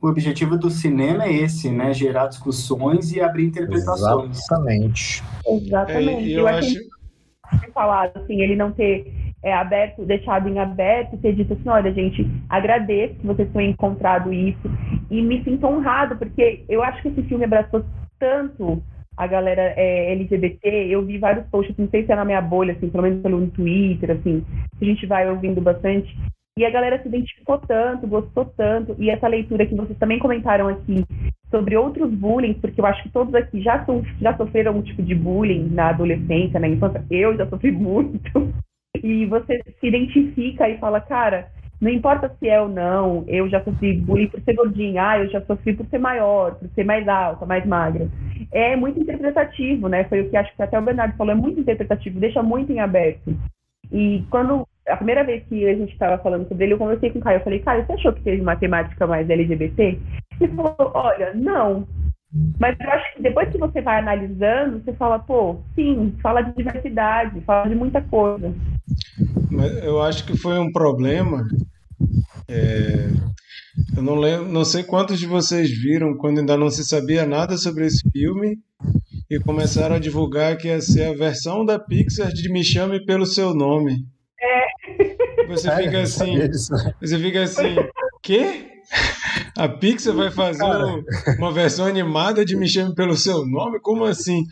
o 0.00 0.08
objetivo 0.08 0.56
do 0.56 0.70
cinema 0.70 1.24
é 1.24 1.32
esse, 1.32 1.70
né? 1.70 1.92
Gerar 1.92 2.28
discussões 2.28 3.12
e 3.12 3.20
abrir 3.20 3.46
interpretações. 3.46 4.38
Exatamente. 4.38 5.22
Exatamente. 5.46 6.32
É, 6.32 6.36
eu 6.36 6.40
eu 6.40 6.48
acho. 6.48 6.97
Falado, 7.72 8.16
assim, 8.16 8.40
ele 8.40 8.56
não 8.56 8.72
ter 8.72 9.12
é, 9.42 9.52
aberto, 9.52 10.04
deixado 10.04 10.48
em 10.48 10.58
aberto, 10.58 11.16
ter 11.18 11.34
dito 11.34 11.52
assim, 11.52 11.68
olha, 11.68 11.92
gente, 11.92 12.26
agradeço 12.48 13.14
que 13.14 13.26
vocês 13.26 13.50
tenham 13.52 13.70
encontrado 13.70 14.32
isso 14.32 14.68
e 15.10 15.22
me 15.22 15.42
sinto 15.44 15.66
honrado, 15.66 16.16
porque 16.16 16.64
eu 16.68 16.82
acho 16.82 17.00
que 17.02 17.08
esse 17.08 17.22
filme 17.24 17.44
abraçou 17.44 17.84
tanto 18.18 18.82
a 19.16 19.26
galera 19.26 19.74
é, 19.76 20.12
LGBT, 20.12 20.86
eu 20.88 21.04
vi 21.04 21.18
vários 21.18 21.44
posts, 21.48 21.76
não 21.76 21.88
sei 21.88 22.04
se 22.04 22.12
é 22.12 22.16
na 22.16 22.24
minha 22.24 22.40
bolha, 22.40 22.72
assim, 22.72 22.88
pelo 22.88 23.02
menos 23.02 23.20
pelo 23.20 23.46
Twitter, 23.48 24.12
assim, 24.12 24.44
a 24.80 24.84
gente 24.84 25.06
vai 25.06 25.28
ouvindo 25.28 25.60
bastante, 25.60 26.16
e 26.56 26.64
a 26.64 26.70
galera 26.70 27.02
se 27.02 27.08
identificou 27.08 27.58
tanto, 27.58 28.06
gostou 28.06 28.44
tanto, 28.56 28.94
e 28.98 29.10
essa 29.10 29.26
leitura 29.26 29.66
que 29.66 29.74
vocês 29.74 29.98
também 29.98 30.20
comentaram 30.20 30.68
aqui 30.68 31.04
sobre 31.50 31.76
outros 31.76 32.10
bullying, 32.12 32.54
porque 32.54 32.80
eu 32.80 32.86
acho 32.86 33.02
que 33.02 33.10
todos 33.10 33.34
aqui 33.34 33.60
já, 33.62 33.84
so, 33.84 34.02
já 34.20 34.36
sofreram 34.36 34.72
algum 34.72 34.82
tipo 34.82 35.02
de 35.02 35.14
bullying 35.14 35.68
na 35.70 35.90
adolescência, 35.90 36.60
na 36.60 36.68
infância. 36.68 37.04
Eu 37.10 37.36
já 37.36 37.46
sofri 37.46 37.70
muito. 37.72 38.52
E 39.02 39.26
você 39.26 39.62
se 39.80 39.86
identifica 39.86 40.68
e 40.68 40.78
fala, 40.78 41.00
cara, 41.00 41.48
não 41.80 41.90
importa 41.90 42.34
se 42.38 42.48
é 42.48 42.60
ou 42.60 42.68
não, 42.68 43.24
eu 43.28 43.48
já 43.48 43.62
sofri 43.62 43.96
bullying 43.96 44.26
por 44.26 44.40
ser 44.40 44.54
gordinha, 44.54 45.10
ah, 45.10 45.18
eu 45.18 45.30
já 45.30 45.40
sofri 45.42 45.74
por 45.74 45.86
ser 45.86 45.98
maior, 45.98 46.56
por 46.56 46.68
ser 46.70 46.84
mais 46.84 47.06
alta, 47.06 47.46
mais 47.46 47.64
magra. 47.64 48.08
É 48.50 48.74
muito 48.74 49.00
interpretativo, 49.00 49.88
né? 49.88 50.04
Foi 50.04 50.22
o 50.22 50.30
que 50.30 50.36
acho 50.36 50.54
que 50.56 50.62
até 50.62 50.78
o 50.78 50.82
Bernardo 50.82 51.16
falou, 51.16 51.32
é 51.32 51.36
muito 51.36 51.60
interpretativo, 51.60 52.18
deixa 52.18 52.42
muito 52.42 52.72
em 52.72 52.80
aberto. 52.80 53.36
E 53.92 54.24
quando 54.30 54.66
a 54.88 54.96
primeira 54.96 55.24
vez 55.24 55.44
que 55.48 55.68
a 55.68 55.74
gente 55.74 55.92
estava 55.92 56.18
falando 56.22 56.48
sobre 56.48 56.64
ele, 56.64 56.74
eu 56.74 56.78
conversei 56.78 57.10
com 57.10 57.18
o 57.18 57.22
Caio. 57.22 57.38
Eu 57.38 57.44
falei, 57.44 57.60
Caio, 57.60 57.86
você 57.86 57.92
achou 57.92 58.12
que 58.12 58.22
teve 58.22 58.40
uma 58.40 58.56
temática 58.56 59.06
mais 59.06 59.28
LGBT? 59.28 59.98
Ele 60.40 60.54
falou, 60.54 60.76
olha, 60.94 61.34
não. 61.34 61.86
Mas 62.58 62.76
eu 62.78 62.90
acho 62.90 63.14
que 63.14 63.22
depois 63.22 63.48
que 63.50 63.58
você 63.58 63.80
vai 63.80 63.98
analisando, 63.98 64.80
você 64.80 64.92
fala, 64.92 65.18
pô, 65.18 65.60
sim, 65.74 66.14
fala 66.22 66.42
de 66.42 66.54
diversidade, 66.54 67.40
fala 67.42 67.68
de 67.68 67.74
muita 67.74 68.02
coisa. 68.02 68.54
Mas 69.50 69.84
eu 69.84 70.02
acho 70.02 70.26
que 70.26 70.36
foi 70.36 70.58
um 70.58 70.70
problema. 70.70 71.46
é, 72.48 73.08
eu 73.96 74.02
não 74.02 74.14
lembro, 74.16 74.48
não 74.48 74.64
sei 74.64 74.82
quantos 74.82 75.18
de 75.18 75.26
vocês 75.26 75.70
viram 75.70 76.16
quando 76.16 76.40
ainda 76.40 76.56
não 76.56 76.70
se 76.70 76.84
sabia 76.84 77.24
nada 77.24 77.56
sobre 77.56 77.86
esse 77.86 78.08
filme 78.10 78.58
e 79.30 79.38
começaram 79.40 79.96
a 79.96 80.00
divulgar 80.00 80.56
que 80.56 80.68
ia 80.68 80.80
ser 80.80 81.04
a 81.04 81.14
versão 81.14 81.64
da 81.64 81.78
Pixar 81.78 82.28
de 82.32 82.50
Me 82.50 82.64
Chame 82.64 83.04
pelo 83.04 83.26
Seu 83.26 83.54
Nome. 83.54 84.06
Você 85.48 85.70
fica 85.76 86.00
assim, 86.02 86.38
você 87.00 87.18
fica 87.18 87.42
assim, 87.42 87.76
quê? 88.22 88.66
A 89.56 89.68
Pixar 89.68 90.14
vai 90.14 90.30
fazer 90.30 90.64
um- 90.64 91.02
uma 91.38 91.52
versão 91.52 91.86
animada 91.86 92.44
de 92.44 92.56
Me 92.56 92.68
Chame 92.68 92.94
Pelo 92.94 93.16
Seu 93.16 93.44
Nome? 93.46 93.80
Como 93.80 94.04
assim? 94.04 94.44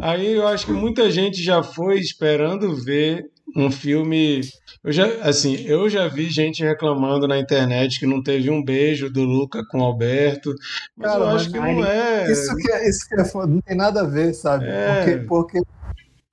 Aí 0.00 0.32
eu 0.32 0.46
acho 0.46 0.66
que 0.66 0.72
muita 0.72 1.10
gente 1.10 1.42
já 1.42 1.62
foi 1.62 1.98
esperando 1.98 2.74
ver 2.76 3.24
um 3.56 3.70
filme. 3.70 4.42
Eu 4.84 4.92
já, 4.92 5.06
assim, 5.22 5.56
eu 5.66 5.88
já 5.88 6.06
vi 6.08 6.30
gente 6.30 6.62
reclamando 6.62 7.26
na 7.26 7.38
internet 7.38 7.98
que 7.98 8.06
não 8.06 8.22
teve 8.22 8.48
um 8.50 8.62
beijo 8.62 9.10
do 9.10 9.22
Luca 9.24 9.62
com 9.70 9.80
o 9.80 9.84
Alberto, 9.84 10.54
mas 10.96 11.10
Cara, 11.10 11.24
eu 11.24 11.28
acho 11.30 11.50
que 11.50 11.58
não 11.58 11.84
é. 11.84 12.30
Isso 12.30 12.56
que 12.56 12.70
é, 12.72 12.88
isso 12.88 13.08
que 13.08 13.20
é 13.20 13.24
foda, 13.24 13.46
não 13.52 13.60
tem 13.60 13.76
nada 13.76 14.02
a 14.02 14.06
ver, 14.06 14.32
sabe? 14.34 14.66
É. 14.68 14.94
Porque, 15.04 15.26
porque 15.26 15.60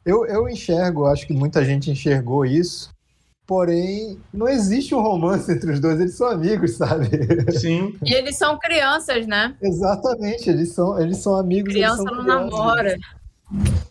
eu, 0.06 0.26
eu 0.28 0.48
enxergo, 0.48 1.06
acho 1.08 1.26
que 1.26 1.34
muita 1.34 1.66
gente 1.66 1.90
enxergou 1.90 2.46
isso, 2.46 2.90
porém, 3.48 4.20
não 4.34 4.48
existe 4.48 4.94
um 4.94 5.02
romance 5.02 5.50
entre 5.52 5.72
os 5.72 5.80
dois, 5.80 6.00
eles 6.00 6.16
são 6.18 6.28
amigos, 6.28 6.76
sabe? 6.78 7.08
Sim, 7.58 7.96
E 8.06 8.14
eles 8.14 8.36
são 8.38 8.60
crianças, 8.60 9.26
né? 9.26 9.56
Exatamente, 9.62 10.50
eles 10.50 10.74
são, 10.74 11.00
eles 11.00 11.18
são 11.18 11.36
amigos. 11.36 11.74
eles 11.74 11.86
Criança 11.86 12.04
são 12.04 12.14
não 12.16 12.24
crianças. 12.24 12.52
namora. 12.52 12.98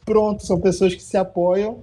Pronto, 0.05 0.45
são 0.47 0.61
pessoas 0.61 0.95
que 0.95 1.03
se 1.03 1.17
apoiam, 1.17 1.81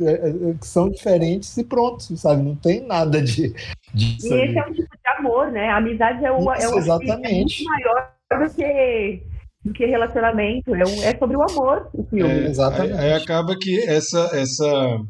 é, 0.00 0.04
é, 0.12 0.54
que 0.60 0.66
são 0.66 0.88
diferentes 0.88 1.56
e 1.56 1.64
pronto, 1.64 2.16
sabe? 2.16 2.42
Não 2.42 2.54
tem 2.54 2.86
nada 2.86 3.20
de. 3.20 3.52
disso 3.92 4.28
E 4.28 4.32
ali. 4.32 4.42
esse 4.50 4.58
é 4.58 4.62
um 4.66 4.72
tipo 4.72 4.88
de 4.96 5.08
amor, 5.18 5.50
né? 5.50 5.68
A 5.68 5.78
amizade 5.78 6.24
é, 6.24 6.30
o, 6.30 6.52
é, 6.52 6.58
Isso, 6.58 6.74
o, 6.74 6.78
exatamente. 6.78 7.26
é 7.26 7.34
muito 7.34 7.64
maior 7.64 8.12
do 8.46 8.54
que, 8.54 9.22
do 9.64 9.72
que 9.72 9.86
relacionamento. 9.86 10.74
É, 10.74 10.84
um- 10.86 11.02
é 11.02 11.18
sobre 11.18 11.36
o 11.36 11.42
amor 11.42 11.88
o 11.92 12.04
filme. 12.04 12.32
É, 12.32 12.46
Exatamente. 12.46 12.92
Aí, 12.94 13.12
aí 13.12 13.12
acaba 13.14 13.56
que 13.58 13.80
essa, 13.88 14.30
essa. 14.32 15.00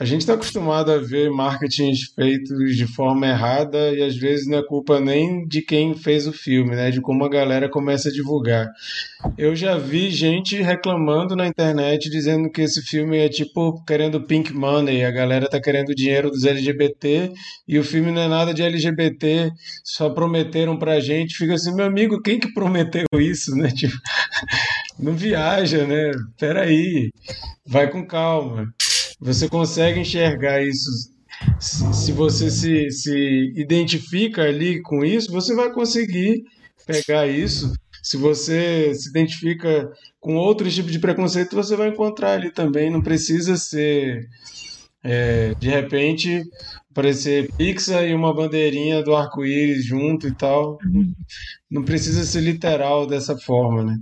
A 0.00 0.04
gente 0.04 0.20
está 0.20 0.34
acostumado 0.34 0.92
a 0.92 0.98
ver 0.98 1.28
marketings 1.28 2.12
feitos 2.14 2.76
de 2.76 2.86
forma 2.86 3.26
errada 3.26 3.90
e 3.92 4.00
às 4.00 4.14
vezes 4.16 4.46
não 4.46 4.58
é 4.58 4.62
culpa 4.62 5.00
nem 5.00 5.44
de 5.44 5.60
quem 5.60 5.92
fez 5.92 6.28
o 6.28 6.32
filme, 6.32 6.76
né? 6.76 6.92
De 6.92 7.00
como 7.00 7.24
a 7.24 7.28
galera 7.28 7.68
começa 7.68 8.08
a 8.08 8.12
divulgar. 8.12 8.68
Eu 9.36 9.56
já 9.56 9.76
vi 9.76 10.08
gente 10.12 10.62
reclamando 10.62 11.34
na 11.34 11.48
internet 11.48 12.08
dizendo 12.08 12.48
que 12.48 12.62
esse 12.62 12.80
filme 12.80 13.18
é 13.18 13.28
tipo 13.28 13.82
querendo 13.84 14.22
pink 14.24 14.52
money, 14.52 15.04
a 15.04 15.10
galera 15.10 15.48
tá 15.48 15.60
querendo 15.60 15.92
dinheiro 15.92 16.30
dos 16.30 16.44
LGBT 16.44 17.32
e 17.66 17.76
o 17.76 17.82
filme 17.82 18.12
não 18.12 18.22
é 18.22 18.28
nada 18.28 18.54
de 18.54 18.62
LGBT, 18.62 19.50
só 19.82 20.10
prometeram 20.10 20.78
pra 20.78 21.00
gente. 21.00 21.34
Fica 21.34 21.54
assim, 21.54 21.74
meu 21.74 21.86
amigo, 21.86 22.22
quem 22.22 22.38
que 22.38 22.52
prometeu 22.54 23.04
isso, 23.14 23.50
né? 23.58 23.68
Tipo, 23.72 23.96
não 24.96 25.14
viaja, 25.14 25.84
né? 25.84 26.12
Peraí, 26.38 27.10
vai 27.66 27.90
com 27.90 28.06
calma. 28.06 28.72
Você 29.20 29.48
consegue 29.48 30.00
enxergar 30.00 30.62
isso. 30.62 30.88
Se, 31.60 32.12
você 32.12 32.50
se, 32.50 32.90
se 32.90 33.52
identifica 33.56 34.42
ali 34.42 34.80
com 34.82 35.04
isso, 35.04 35.30
você 35.30 35.54
vai 35.54 35.72
conseguir 35.72 36.42
pegar 36.86 37.26
isso. 37.26 37.72
Se 38.02 38.16
você 38.16 38.94
se 38.94 39.10
identifica 39.10 39.90
com 40.20 40.36
outro 40.36 40.70
tipo 40.70 40.90
de 40.90 40.98
preconceito, 40.98 41.54
você 41.54 41.76
vai 41.76 41.88
encontrar 41.88 42.32
ali 42.32 42.50
também. 42.50 42.90
Não 42.90 43.02
precisa 43.02 43.56
ser, 43.56 44.26
é, 45.02 45.54
de 45.58 45.68
repente, 45.68 46.42
parecer 46.98 47.48
Pixar 47.56 48.02
e 48.02 48.12
uma 48.12 48.34
bandeirinha 48.34 49.04
do 49.04 49.14
arco-íris 49.14 49.86
junto 49.86 50.26
e 50.26 50.34
tal. 50.34 50.78
Não 51.70 51.84
precisa 51.84 52.24
ser 52.24 52.40
literal 52.40 53.06
dessa 53.06 53.38
forma, 53.38 53.84
né? 53.84 53.98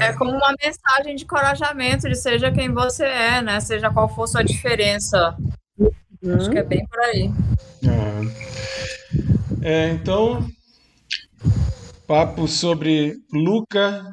É 0.00 0.12
como 0.12 0.32
uma 0.32 0.52
mensagem 0.60 1.14
de 1.14 1.22
encorajamento 1.22 2.08
de 2.08 2.16
seja 2.16 2.50
quem 2.50 2.74
você 2.74 3.04
é, 3.04 3.40
né? 3.40 3.60
Seja 3.60 3.92
qual 3.92 4.12
for 4.12 4.26
sua 4.26 4.42
diferença. 4.42 5.36
Acho 6.34 6.50
que 6.50 6.58
é 6.58 6.64
bem 6.64 6.84
por 6.88 6.98
aí. 6.98 7.30
É, 9.62 9.90
então, 9.90 10.44
papo 12.08 12.48
sobre 12.48 13.14
Luca 13.32 14.04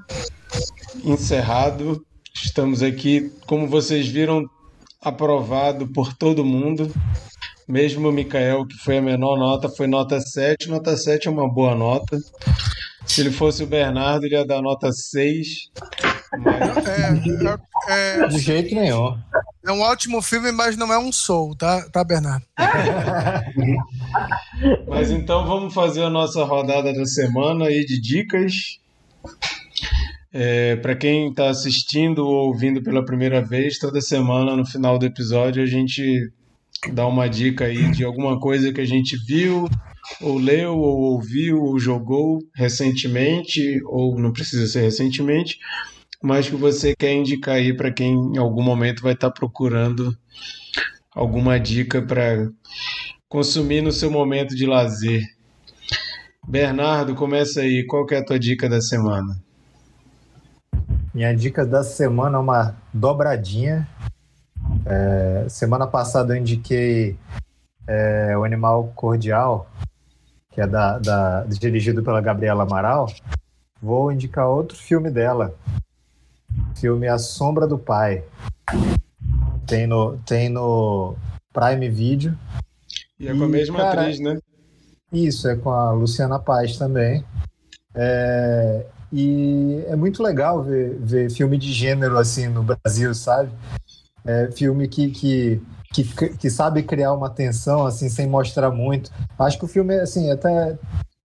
encerrado. 1.04 2.06
Estamos 2.36 2.84
aqui, 2.84 3.32
como 3.48 3.68
vocês 3.68 4.08
viram, 4.08 4.48
aprovado 5.02 5.88
por 5.88 6.14
todo 6.14 6.46
mundo. 6.46 6.94
Mesmo 7.68 8.10
o 8.10 8.12
Mikael, 8.12 8.66
que 8.66 8.76
foi 8.78 8.98
a 8.98 9.02
menor 9.02 9.38
nota, 9.38 9.70
foi 9.70 9.88
nota 9.88 10.20
7. 10.20 10.70
Nota 10.70 10.98
7 10.98 11.28
é 11.28 11.32
uma 11.32 11.52
boa 11.52 11.76
nota. 11.76 12.18
Se 13.06 13.22
ele 13.22 13.32
fosse 13.32 13.64
o 13.64 13.68
Bernardo, 13.68 14.26
ele 14.26 14.36
ia 14.36 14.46
dar 14.46 14.62
nota 14.62 14.92
6. 14.92 15.48
Mas... 16.40 16.88
É, 16.88 17.10
é, 17.90 18.24
é, 18.24 18.28
De 18.28 18.40
jeito 18.40 18.76
nenhum. 18.76 19.18
É 19.66 19.72
um 19.72 19.82
ótimo 19.82 20.22
filme, 20.22 20.52
mas 20.52 20.76
não 20.76 20.92
é 20.92 20.98
um 20.98 21.12
soul, 21.12 21.56
tá, 21.56 21.88
tá 21.90 22.04
Bernardo? 22.04 22.46
mas 24.88 25.10
então 25.10 25.46
vamos 25.46 25.74
fazer 25.74 26.04
a 26.04 26.10
nossa 26.10 26.44
rodada 26.44 26.94
da 26.94 27.06
semana 27.06 27.68
aí 27.68 27.86
de 27.86 28.02
dicas. 28.02 28.80
É, 30.34 30.76
Para 30.78 30.96
quem 30.96 31.30
está 31.30 31.50
assistindo 31.50 32.26
ou 32.26 32.48
ouvindo 32.48 32.82
pela 32.82 33.06
primeira 33.06 33.42
vez, 33.42 33.78
toda 33.78 34.02
semana 34.02 34.56
no 34.56 34.66
final 34.66 34.98
do 34.98 35.06
episódio 35.06 35.62
a 35.62 35.68
gente 35.68 36.32
dá 36.92 37.08
uma 37.08 37.28
dica 37.28 37.66
aí 37.66 37.92
de 37.92 38.04
alguma 38.04 38.40
coisa 38.40 38.74
que 38.74 38.82
a 38.82 38.86
gente 38.86 39.16
viu, 39.26 39.70
ou 40.22 40.38
leu, 40.38 40.78
ou 40.78 41.14
ouviu, 41.14 41.62
ou 41.62 41.80
jogou 41.80 42.40
recentemente, 42.56 43.82
ou 43.86 44.20
não 44.20 44.34
precisa 44.34 44.68
ser 44.68 44.82
recentemente, 44.82 45.60
mas 46.22 46.50
que 46.50 46.56
você 46.56 46.96
quer 46.96 47.14
indicar 47.14 47.56
aí 47.56 47.76
para 47.76 47.92
quem 47.92 48.14
em 48.14 48.38
algum 48.38 48.64
momento 48.64 49.04
vai 49.04 49.14
estar 49.14 49.30
tá 49.30 49.34
procurando 49.34 50.16
alguma 51.16 51.60
dica 51.60 52.02
para 52.02 52.50
consumir 53.28 53.82
no 53.82 53.92
seu 53.92 54.12
momento 54.12 54.56
de 54.56 54.66
lazer. 54.66 55.24
Bernardo, 56.48 57.16
começa 57.16 57.62
aí. 57.62 57.86
Qual 57.86 58.06
que 58.06 58.16
é 58.16 58.20
a 58.20 58.26
tua 58.26 58.38
dica 58.38 58.68
da 58.68 58.82
semana? 58.82 59.38
Minha 61.14 61.34
dica 61.34 61.66
da 61.66 61.84
semana 61.84 62.38
é 62.38 62.42
uma 62.42 62.76
dobradinha. 62.94 63.88
É, 64.86 65.48
semana 65.50 65.88
passada 65.88 66.34
eu 66.34 66.40
indiquei 66.40 67.18
é, 67.88 68.38
o 68.38 68.44
Animal 68.44 68.92
Cordial, 68.96 69.70
que 70.52 70.62
é 70.62 70.68
da, 70.68 71.00
da, 71.00 71.44
dirigido 71.44 72.04
pela 72.04 72.22
Gabriela 72.22 72.64
Amaral. 72.64 73.12
Vou 73.82 74.12
indicar 74.12 74.48
outro 74.48 74.78
filme 74.78 75.10
dela, 75.10 75.54
filme 76.76 77.08
A 77.08 77.18
Sombra 77.18 77.68
do 77.68 77.78
Pai. 77.78 78.24
Tem 79.68 79.88
no, 79.88 80.18
tem 80.20 80.50
no 80.50 81.16
Prime 81.52 81.90
Video. 81.90 82.38
E 83.20 83.28
é 83.28 83.34
com 83.36 83.44
a 83.44 83.48
mesma 83.48 83.78
cara, 83.78 84.02
atriz, 84.02 84.20
né? 84.20 84.38
Isso, 85.12 85.48
é 85.48 85.56
com 85.56 85.70
a 85.70 85.92
Luciana 85.92 86.40
Paz 86.40 86.78
também. 86.78 87.24
É, 87.96 88.86
e 89.12 89.84
é 89.88 89.96
muito 89.96 90.24
legal 90.24 90.64
ver, 90.64 90.98
ver 91.00 91.30
filme 91.30 91.58
de 91.58 91.72
gênero 91.72 92.18
assim 92.18 92.48
no 92.48 92.64
Brasil, 92.64 93.14
sabe? 93.14 93.52
É 94.26 94.50
filme 94.52 94.88
que, 94.88 95.10
que, 95.10 95.62
que, 95.94 96.30
que 96.38 96.50
sabe 96.50 96.84
criar 96.84 97.14
uma 97.14 97.30
tensão 97.30 97.86
assim 97.86 98.10
sem 98.10 98.28
mostrar 98.28 98.72
muito. 98.72 99.12
Acho 99.38 99.58
que 99.58 99.66
o 99.66 99.68
filme 99.68 99.96
assim 99.96 100.32
até 100.32 100.78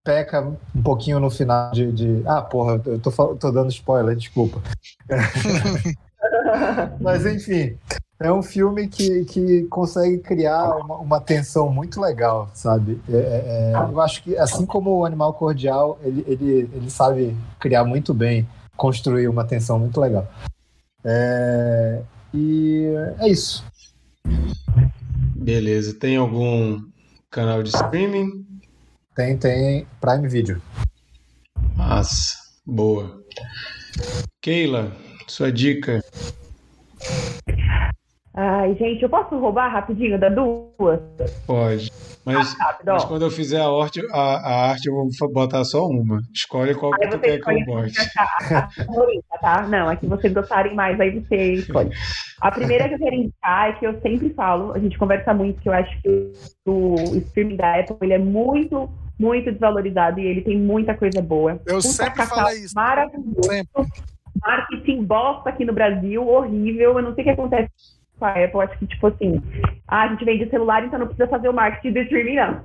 peca 0.05 0.41
um 0.75 0.83
pouquinho 0.83 1.21
no 1.21 1.31
final 1.31 1.71
de, 1.71 1.93
de... 1.93 2.23
ah 2.27 2.41
porra, 2.41 2.81
eu 2.87 2.99
tô, 2.99 3.11
tô 3.37 3.51
dando 3.51 3.71
spoiler, 3.71 4.17
desculpa. 4.17 4.61
Mas 7.01 7.27
enfim, 7.27 7.77
é 8.21 8.33
um 8.33 8.43
filme 8.43 8.89
que, 8.89 9.25
que 9.27 9.65
consegue 9.65 10.19
criar 10.19 10.75
uma, 10.77 10.97
uma 10.97 11.21
tensão 11.21 11.71
muito 11.71 12.01
legal, 12.01 12.51
sabe? 12.53 13.01
É, 13.09 13.17
é, 13.17 13.73
é, 13.73 13.93
eu 13.93 14.01
acho 14.01 14.23
que, 14.25 14.37
assim 14.37 14.67
como 14.67 14.99
o 14.99 15.05
Animal 15.05 15.35
Cordial, 15.35 15.99
ele, 16.03 16.25
ele, 16.27 16.71
ele 16.73 16.91
sabe 16.91 17.37
criar 17.61 17.85
muito 17.85 18.13
bem, 18.13 18.49
construir 18.77 19.29
uma 19.29 19.45
tensão 19.45 19.79
muito 19.79 20.01
legal. 20.01 20.27
É, 21.05 22.03
e 22.33 22.87
é 23.21 23.29
isso. 23.29 23.65
Beleza. 25.37 25.95
Tem 25.95 26.17
algum 26.17 26.81
canal 27.31 27.63
de 27.63 27.71
streaming? 27.71 28.47
Tem, 29.15 29.37
tem 29.37 29.87
Prime 30.01 30.29
Video. 30.29 30.63
Massa. 31.77 32.37
Boa. 32.67 33.23
Keila, 34.43 34.93
sua 35.27 35.51
dica. 35.51 36.03
Ai, 38.41 38.73
gente, 38.77 39.03
eu 39.03 39.09
posso 39.09 39.37
roubar 39.37 39.67
rapidinho 39.67 40.17
da 40.17 40.29
duas? 40.29 41.01
Pode. 41.45 41.91
Mas, 42.25 42.57
ah, 42.61 42.79
mas 42.87 43.05
quando 43.05 43.23
eu 43.23 43.33
fizer 43.33 43.61
a 43.61 43.67
arte, 43.67 44.01
a, 44.13 44.21
a, 44.21 44.71
arte, 44.71 44.87
eu 44.87 44.95
vou 44.95 45.33
botar 45.33 45.65
só 45.65 45.85
uma. 45.89 46.23
Escolhe 46.33 46.73
qual 46.77 46.93
que 46.93 47.09
tu 47.09 47.19
quer 47.19 47.41
que 47.41 47.51
eu 47.51 47.65
bote. 47.65 47.99
tá? 49.41 49.67
Não, 49.67 49.91
é 49.91 49.97
que 49.97 50.07
vocês 50.07 50.33
gostarem 50.33 50.73
mais, 50.73 51.01
aí 51.01 51.19
você 51.19 51.55
escolhe. 51.55 51.91
A 52.41 52.53
primeira 52.53 52.89
que 52.89 52.95
eu 52.95 52.99
quero 53.01 53.17
indicar 53.17 53.71
é 53.71 53.73
que 53.73 53.85
eu 53.85 54.01
sempre 54.01 54.31
falo, 54.35 54.73
a 54.73 54.79
gente 54.79 54.97
conversa 54.97 55.35
muito, 55.35 55.61
que 55.61 55.69
eu 55.69 55.73
acho 55.73 56.01
que 56.01 56.33
o 56.65 56.95
streaming 57.17 57.57
da 57.57 57.81
Apple 57.81 57.97
ele 58.03 58.13
é 58.13 58.19
muito, 58.19 58.89
muito 59.19 59.51
desvalorizado 59.51 60.21
e 60.21 60.27
ele 60.27 60.43
tem 60.43 60.57
muita 60.57 60.95
coisa 60.95 61.21
boa. 61.21 61.61
Eu 61.67 61.79
Puta 61.79 61.89
sempre 61.89 62.25
falo 62.25 62.51
isso. 62.51 62.73
Maravilhoso. 62.77 63.43
Sempre. 63.43 63.85
Marketing 64.41 65.03
bosta 65.03 65.51
aqui 65.51 65.65
no 65.65 65.73
Brasil, 65.73 66.25
horrível. 66.25 66.99
Eu 66.99 67.03
não 67.03 67.13
sei 67.17 67.23
o 67.23 67.25
que 67.25 67.31
acontece 67.33 67.98
com 68.19 68.25
a 68.25 68.31
Apple, 68.31 68.61
acho 68.61 68.79
que, 68.79 68.87
tipo 68.87 69.07
assim, 69.07 69.43
ah, 69.87 70.03
a 70.03 70.09
gente 70.09 70.25
vende 70.25 70.51
celular, 70.51 70.85
então 70.85 70.99
não 70.99 71.07
precisa 71.07 71.29
fazer 71.29 71.49
o 71.49 71.55
marketing 71.55 71.93
do 71.93 72.01
streaming, 72.01 72.37
não. 72.37 72.61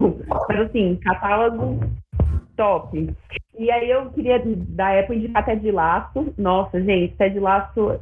Mas, 0.50 0.60
assim, 0.62 1.00
catálogo 1.04 1.80
top. 2.56 3.10
E 3.58 3.72
aí 3.72 3.90
eu 3.90 4.10
queria 4.12 4.42
da 4.44 5.00
Apple 5.00 5.18
indicar 5.18 5.46
Ted 5.46 5.72
Laço. 5.72 6.34
Nossa, 6.38 6.82
gente, 6.82 7.16
Ted 7.16 7.40
Laço, 7.40 8.00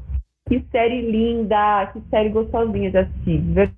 que 0.48 0.64
série 0.72 1.02
linda, 1.02 1.88
que 1.88 2.02
série 2.10 2.30
gostosinha 2.30 2.92
de 2.92 2.98
assistir, 2.98 3.42
de 3.42 3.72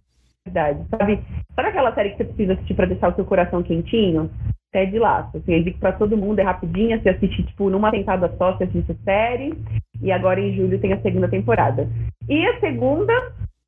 verdade. 0.45 0.79
Sabe, 0.89 1.19
sabe 1.55 1.69
aquela 1.69 1.93
série 1.93 2.11
que 2.11 2.17
você 2.17 2.25
precisa 2.25 2.53
assistir 2.53 2.73
para 2.73 2.87
deixar 2.87 3.11
o 3.11 3.15
seu 3.15 3.25
coração 3.25 3.63
quentinho? 3.63 4.29
Ted 4.71 4.97
Laço. 4.97 5.37
Assim, 5.37 5.53
eu 5.53 5.63
digo 5.63 5.79
pra 5.79 5.93
todo 5.93 6.17
mundo, 6.17 6.39
é 6.39 6.43
rapidinha, 6.43 6.99
você 6.99 7.09
assiste, 7.09 7.43
tipo, 7.43 7.69
numa 7.69 7.91
sentada 7.91 8.33
só, 8.37 8.53
você 8.53 8.65
assiste 8.65 8.95
série. 9.03 9.53
E 10.01 10.11
agora 10.11 10.39
em 10.39 10.55
julho 10.55 10.79
tem 10.79 10.93
a 10.93 11.01
segunda 11.01 11.27
temporada. 11.27 11.87
E 12.27 12.45
a 12.47 12.59
segunda 12.59 13.13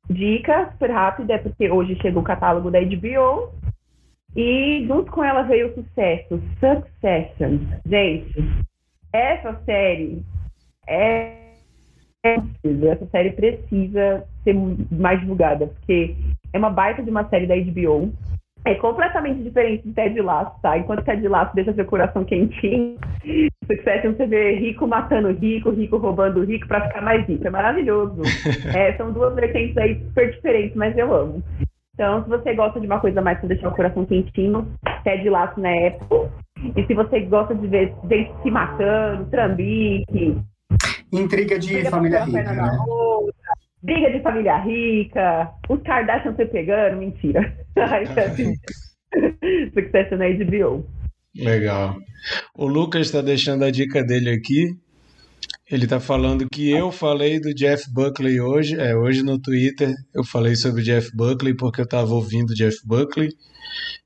dica 0.08 0.70
super 0.72 0.90
rápida, 0.90 1.34
é 1.34 1.38
porque 1.38 1.70
hoje 1.70 1.98
chegou 2.00 2.22
o 2.22 2.24
catálogo 2.24 2.70
da 2.70 2.80
HBO 2.80 3.52
e 4.36 4.84
junto 4.86 5.10
com 5.10 5.24
ela 5.24 5.42
veio 5.42 5.68
o 5.68 5.74
sucesso, 5.74 6.40
Succession. 6.60 7.58
Gente, 7.86 8.34
essa 9.12 9.60
série 9.64 10.22
é 10.86 11.46
essa 12.90 13.06
série 13.06 13.30
precisa 13.30 14.26
ser 14.42 14.54
mais 14.90 15.20
divulgada, 15.20 15.68
porque 15.68 16.16
é 16.52 16.58
uma 16.58 16.70
baita 16.70 17.02
de 17.02 17.10
uma 17.10 17.28
série 17.28 17.46
da 17.46 17.54
HBO 17.54 18.12
é 18.66 18.74
completamente 18.74 19.42
diferente 19.42 19.86
de 19.86 19.94
Ted 19.94 20.20
Lasso, 20.20 20.60
tá? 20.60 20.76
Enquanto 20.76 21.04
Ted 21.04 21.26
Lasso 21.28 21.54
deixa 21.54 21.72
seu 21.72 21.84
coração 21.84 22.24
quentinho, 22.24 22.98
Succession 23.64 24.12
você 24.12 24.26
vê 24.26 24.56
rico 24.56 24.86
matando 24.88 25.30
rico, 25.30 25.70
rico 25.70 25.96
roubando 25.96 26.44
rico 26.44 26.66
para 26.66 26.88
ficar 26.88 27.00
mais 27.00 27.24
rico. 27.26 27.46
É 27.46 27.50
maravilhoso. 27.50 28.20
É, 28.74 28.92
são 28.96 29.12
duas 29.12 29.34
vertentes 29.34 29.76
aí 29.76 29.94
super 30.08 30.30
diferentes, 30.32 30.76
mas 30.76 30.96
eu 30.98 31.14
amo. 31.14 31.42
Então, 31.94 32.22
se 32.24 32.28
você 32.28 32.54
gosta 32.54 32.80
de 32.80 32.86
uma 32.86 33.00
coisa 33.00 33.22
mais 33.22 33.38
para 33.38 33.48
deixar 33.48 33.68
o 33.68 33.74
coração 33.74 34.04
quentinho, 34.04 34.66
Ted 35.04 35.28
Lasso 35.30 35.60
na 35.60 35.70
Apple. 35.70 36.28
E 36.76 36.84
se 36.84 36.94
você 36.94 37.20
gosta 37.20 37.54
de 37.54 37.66
ver 37.66 37.94
gente 38.10 38.32
se 38.42 38.50
matando, 38.50 39.24
trambique... 39.30 40.36
Intriga 41.12 41.58
de 41.58 41.88
família 41.88 42.24
rica, 42.24 42.52
né? 42.52 42.78
Outra, 42.86 43.52
briga 43.82 44.10
de 44.10 44.20
família 44.20 44.58
rica, 44.58 45.50
os 45.68 45.82
Kardashian 45.82 46.34
se 46.36 46.46
pegando, 46.46 46.98
mentira. 46.98 47.56
Succession 49.74 50.18
na 50.18 50.28
HBO. 50.28 50.84
Legal. 51.34 51.96
O 52.54 52.66
Lucas 52.66 53.06
está 53.06 53.20
deixando 53.20 53.64
a 53.64 53.70
dica 53.70 54.02
dele 54.02 54.30
aqui. 54.30 54.74
Ele 55.70 55.84
está 55.84 55.98
falando 55.98 56.46
que 56.50 56.70
eu 56.70 56.92
falei 56.92 57.40
do 57.40 57.52
Jeff 57.52 57.84
Buckley 57.92 58.40
hoje. 58.40 58.78
É, 58.78 58.96
hoje 58.96 59.22
no 59.22 59.38
Twitter 59.38 59.92
eu 60.14 60.24
falei 60.24 60.54
sobre 60.54 60.80
o 60.80 60.84
Jeff 60.84 61.10
Buckley 61.14 61.54
porque 61.54 61.80
eu 61.80 61.84
estava 61.84 62.14
ouvindo 62.14 62.54
Jeff 62.54 62.78
Buckley. 62.84 63.30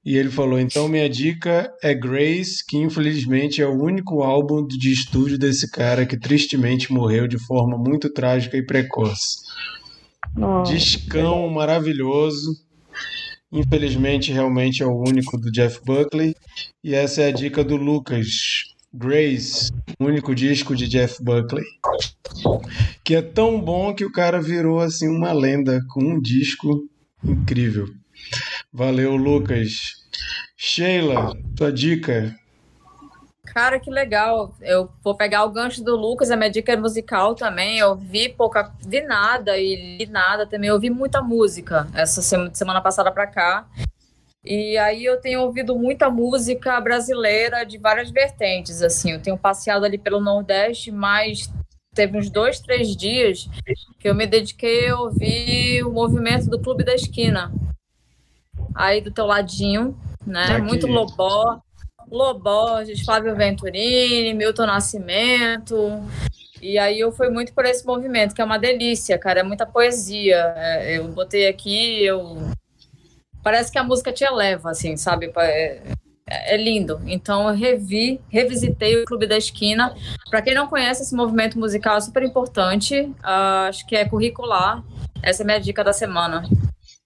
E 0.04 0.16
ele 0.16 0.30
falou: 0.30 0.58
então 0.58 0.88
minha 0.88 1.08
dica 1.08 1.72
é 1.82 1.94
Grace, 1.94 2.64
que 2.66 2.78
infelizmente 2.78 3.60
é 3.60 3.66
o 3.66 3.82
único 3.82 4.22
álbum 4.22 4.66
de 4.66 4.92
estúdio 4.92 5.38
desse 5.38 5.70
cara 5.70 6.06
que 6.06 6.18
tristemente 6.18 6.92
morreu 6.92 7.28
de 7.28 7.38
forma 7.38 7.76
muito 7.76 8.10
trágica 8.12 8.56
e 8.56 8.64
precoce. 8.64 9.36
Oh, 10.36 10.62
Discão 10.62 11.48
maravilhoso. 11.50 12.56
Infelizmente, 13.52 14.32
realmente 14.32 14.82
é 14.82 14.86
o 14.86 14.96
único 14.96 15.36
do 15.36 15.50
Jeff 15.50 15.80
Buckley. 15.84 16.34
E 16.84 16.94
essa 16.94 17.22
é 17.22 17.28
a 17.28 17.32
dica 17.32 17.64
do 17.64 17.76
Lucas. 17.76 18.26
Grace, 18.92 19.70
único 20.00 20.34
disco 20.34 20.74
de 20.74 20.88
Jeff 20.88 21.22
Buckley. 21.22 21.64
Que 23.04 23.16
é 23.16 23.22
tão 23.22 23.60
bom 23.60 23.94
que 23.94 24.04
o 24.04 24.10
cara 24.10 24.40
virou 24.40 24.80
assim 24.80 25.08
uma 25.08 25.32
lenda 25.32 25.80
com 25.90 26.02
um 26.02 26.20
disco 26.20 26.88
incrível. 27.24 27.86
Valeu, 28.72 29.16
Lucas. 29.16 29.96
Sheila, 30.56 31.32
tua 31.56 31.72
dica. 31.72 32.34
Cara, 33.52 33.80
que 33.80 33.90
legal. 33.90 34.54
Eu 34.60 34.88
vou 35.02 35.14
pegar 35.14 35.44
o 35.44 35.50
gancho 35.50 35.82
do 35.82 35.96
Lucas, 35.96 36.30
a 36.30 36.36
minha 36.36 36.50
dica 36.50 36.72
é 36.72 36.76
musical 36.76 37.34
também. 37.34 37.78
Eu 37.78 37.96
vi 37.96 38.28
pouca, 38.28 38.72
vi 38.86 39.00
nada 39.02 39.58
e 39.58 39.98
li 39.98 40.06
nada 40.06 40.46
também. 40.46 40.68
Eu 40.68 40.74
ouvi 40.74 40.88
muita 40.88 41.20
música 41.20 41.88
essa 41.94 42.22
semana 42.22 42.80
passada 42.80 43.10
para 43.10 43.26
cá. 43.26 43.66
E 44.44 44.78
aí 44.78 45.04
eu 45.04 45.20
tenho 45.20 45.40
ouvido 45.40 45.76
muita 45.76 46.08
música 46.08 46.80
brasileira 46.80 47.64
de 47.64 47.76
várias 47.76 48.10
vertentes, 48.10 48.82
assim. 48.82 49.12
Eu 49.12 49.20
tenho 49.20 49.36
passeado 49.36 49.84
ali 49.84 49.98
pelo 49.98 50.20
Nordeste, 50.20 50.92
mas 50.92 51.52
teve 51.92 52.16
uns 52.16 52.30
dois, 52.30 52.60
três 52.60 52.96
dias 52.96 53.48
que 53.98 54.08
eu 54.08 54.14
me 54.14 54.26
dediquei 54.26 54.88
a 54.88 54.96
ouvir 54.96 55.82
o 55.84 55.90
movimento 55.90 56.48
do 56.48 56.60
Clube 56.60 56.84
da 56.84 56.94
Esquina. 56.94 57.52
Aí 58.74 59.00
do 59.00 59.10
teu 59.10 59.26
ladinho, 59.26 59.98
né? 60.26 60.44
Aqui. 60.44 60.62
Muito 60.62 60.86
lobó. 60.86 61.60
Loborges, 62.10 63.04
Flávio 63.04 63.36
Venturini, 63.36 64.34
Milton 64.34 64.66
Nascimento. 64.66 66.02
E 66.60 66.76
aí 66.78 66.98
eu 67.00 67.12
fui 67.12 67.30
muito 67.30 67.54
por 67.54 67.64
esse 67.64 67.86
movimento, 67.86 68.34
que 68.34 68.42
é 68.42 68.44
uma 68.44 68.58
delícia, 68.58 69.16
cara, 69.16 69.40
é 69.40 69.42
muita 69.42 69.64
poesia. 69.64 70.52
É, 70.56 70.98
eu 70.98 71.08
botei 71.08 71.46
aqui, 71.48 72.04
eu 72.04 72.36
parece 73.42 73.70
que 73.70 73.78
a 73.78 73.84
música 73.84 74.12
te 74.12 74.24
eleva, 74.24 74.70
assim, 74.70 74.96
sabe? 74.96 75.32
É, 75.36 75.80
é 76.28 76.56
lindo. 76.56 77.00
Então 77.06 77.48
eu 77.48 77.54
revi, 77.54 78.20
revisitei 78.28 79.02
o 79.02 79.04
Clube 79.04 79.26
da 79.26 79.36
Esquina. 79.36 79.94
Para 80.28 80.42
quem 80.42 80.54
não 80.54 80.66
conhece 80.66 81.02
esse 81.02 81.14
movimento 81.14 81.58
musical, 81.58 81.96
é 81.96 82.00
super 82.00 82.22
importante. 82.22 83.00
Uh, 83.00 83.68
acho 83.68 83.86
que 83.86 83.96
é 83.96 84.08
curricular. 84.08 84.84
Essa 85.22 85.42
é 85.42 85.44
a 85.44 85.46
minha 85.46 85.60
dica 85.60 85.82
da 85.82 85.92
semana. 85.92 86.42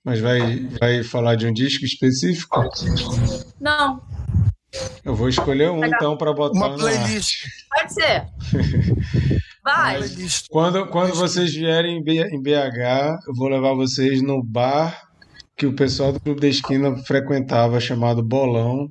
Mas 0.04 0.20
vai, 0.20 0.68
vai 0.78 1.02
falar 1.02 1.34
de 1.34 1.46
um 1.46 1.52
disco 1.52 1.84
específico? 1.84 2.62
Não, 3.60 4.02
eu 5.04 5.14
vou 5.14 5.28
escolher 5.28 5.70
um 5.70 5.84
então 5.84 6.16
para 6.16 6.32
botar 6.32 6.56
uma 6.56 6.76
playlist. 6.76 7.46
Pode 7.74 7.94
ser. 7.94 8.26
Vai. 9.62 10.00
Quando, 10.50 10.86
quando 10.88 11.14
vocês 11.14 11.54
vierem 11.54 11.98
em 11.98 12.42
BH, 12.42 13.26
eu 13.26 13.34
vou 13.34 13.48
levar 13.48 13.74
vocês 13.74 14.20
no 14.20 14.42
bar 14.42 15.08
que 15.56 15.64
o 15.64 15.74
pessoal 15.74 16.12
do 16.12 16.20
Clube 16.20 16.40
da 16.40 16.48
Esquina 16.48 16.96
frequentava, 17.04 17.80
chamado 17.80 18.22
Bolão. 18.22 18.88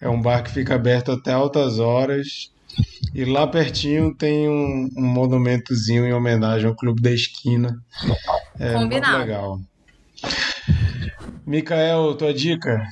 É 0.00 0.08
um 0.08 0.20
bar 0.20 0.42
que 0.42 0.50
fica 0.50 0.74
aberto 0.74 1.12
até 1.12 1.32
altas 1.32 1.78
horas. 1.78 2.50
E 3.14 3.24
lá 3.24 3.46
pertinho 3.46 4.14
tem 4.14 4.48
um, 4.48 4.88
um 4.96 5.06
monumentozinho 5.06 6.06
em 6.06 6.12
homenagem 6.12 6.66
ao 6.66 6.76
Clube 6.76 7.02
da 7.02 7.10
Esquina. 7.10 7.76
É 8.58 8.72
Combinado. 8.72 9.18
muito 9.18 9.18
legal. 9.18 9.60
Micael, 11.46 12.14
tua 12.16 12.34
dica? 12.34 12.86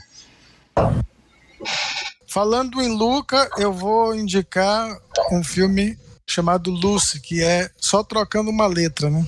Falando 2.27 2.81
em 2.81 2.89
Luca, 2.89 3.49
eu 3.59 3.73
vou 3.73 4.15
indicar 4.15 4.97
um 5.31 5.43
filme 5.43 5.99
chamado 6.27 6.71
Lucy, 6.71 7.21
que 7.21 7.43
é 7.43 7.71
só 7.77 8.03
trocando 8.03 8.51
uma 8.51 8.67
letra, 8.67 9.11
né? 9.11 9.27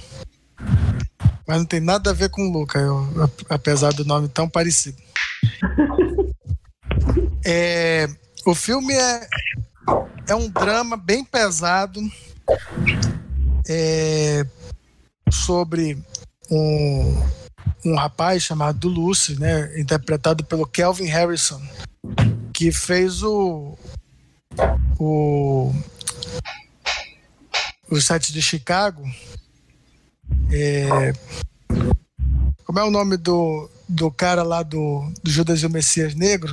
Mas 1.47 1.59
não 1.59 1.65
tem 1.65 1.81
nada 1.81 2.11
a 2.11 2.15
ver 2.15 2.31
com 2.31 2.51
Luca, 2.51 2.79
eu, 2.79 3.07
apesar 3.49 3.93
do 3.93 4.05
nome 4.05 4.29
tão 4.29 4.49
parecido. 4.49 4.99
É, 7.49 8.09
o 8.45 8.57
filme 8.57 8.93
é, 8.93 9.29
é 10.29 10.35
um 10.35 10.49
drama 10.49 10.97
bem 10.97 11.25
pesado 11.25 12.01
é, 13.69 14.45
sobre 15.31 15.97
um, 16.51 17.23
um 17.85 17.95
rapaz 17.95 18.43
chamado 18.43 18.89
Lucy, 18.89 19.39
né, 19.39 19.79
interpretado 19.79 20.45
pelo 20.45 20.67
Kelvin 20.67 21.07
Harrison, 21.07 21.61
que 22.53 22.73
fez 22.73 23.23
o 23.23 23.77
o 24.99 25.73
o 27.91 28.01
site 28.01 28.33
de 28.33 28.43
Chicago. 28.43 29.03
É, 30.51 31.13
como 32.65 32.79
é 32.79 32.85
o 32.85 32.91
nome 32.91 33.17
do, 33.17 33.71
do 33.89 34.11
cara 34.11 34.43
lá 34.43 34.63
do, 34.63 35.09
do 35.23 35.31
Judas 35.31 35.63
e 35.63 35.67
o 35.67 35.71
Messias 35.71 36.15
Negro? 36.15 36.53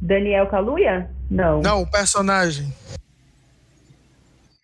Daniel 0.00 0.46
Kaluuya? 0.48 1.10
Não. 1.30 1.60
Não, 1.60 1.82
o 1.82 1.90
personagem. 1.90 2.72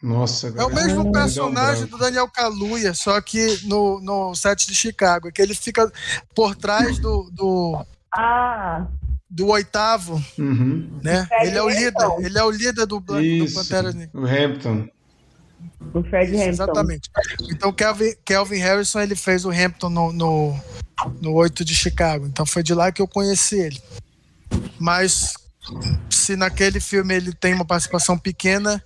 Nossa, 0.03 0.49
É 0.57 0.65
o 0.65 0.75
mesmo 0.75 1.13
personagem 1.13 1.87
do 1.87 1.99
Daniel 1.99 2.29
Kaluuya, 2.29 2.95
só 2.95 3.21
que 3.21 3.61
no, 3.67 4.01
no 4.01 4.35
set 4.35 4.67
de 4.67 4.75
Chicago, 4.75 5.31
que 5.31 5.43
ele 5.43 5.55
fica 5.55 5.93
por 6.35 6.57
trás 6.57 6.99
do, 6.99 7.31
do, 7.31 7.85
ah 8.15 8.87
do 9.31 9.47
oitavo, 9.47 10.21
uhum. 10.37 10.99
né? 11.05 11.29
Ele 11.43 11.57
é 11.57 11.63
o 11.63 11.69
líder, 11.69 12.09
ele 12.19 12.37
é 12.37 12.43
o 12.43 12.51
líder 12.51 12.85
do, 12.85 12.99
Isso, 13.21 13.55
do 13.55 13.61
Pantera 13.61 13.93
Negra. 13.93 14.21
O 14.21 14.27
Hampton. 14.27 14.89
O 15.95 16.03
Fred 16.03 16.33
Isso, 16.33 16.41
Hampton. 16.41 16.51
Exatamente. 16.51 17.11
Então 17.49 17.73
Kelvin, 17.73 18.13
Kelvin 18.25 18.59
Harrison 18.59 19.01
ele 19.01 19.15
fez 19.15 19.45
o 19.45 19.51
Hampton 19.51 19.89
no, 19.89 20.13
no, 20.13 20.61
no 21.23 21.33
8 21.35 21.65
de 21.65 21.77
Chicago. 21.77 22.27
Então 22.27 22.45
foi 22.45 22.65
de 22.65 22.75
lá 22.75 22.91
que 22.91 23.01
eu 23.01 23.07
conheci 23.07 23.61
ele. 23.61 23.81
Mas 24.81 25.35
se 26.09 26.37
naquele 26.37 26.81
filme 26.81 27.15
ele 27.15 27.33
tem 27.33 27.55
uma 27.55 27.65
participação 27.65 28.17
pequena, 28.17 28.83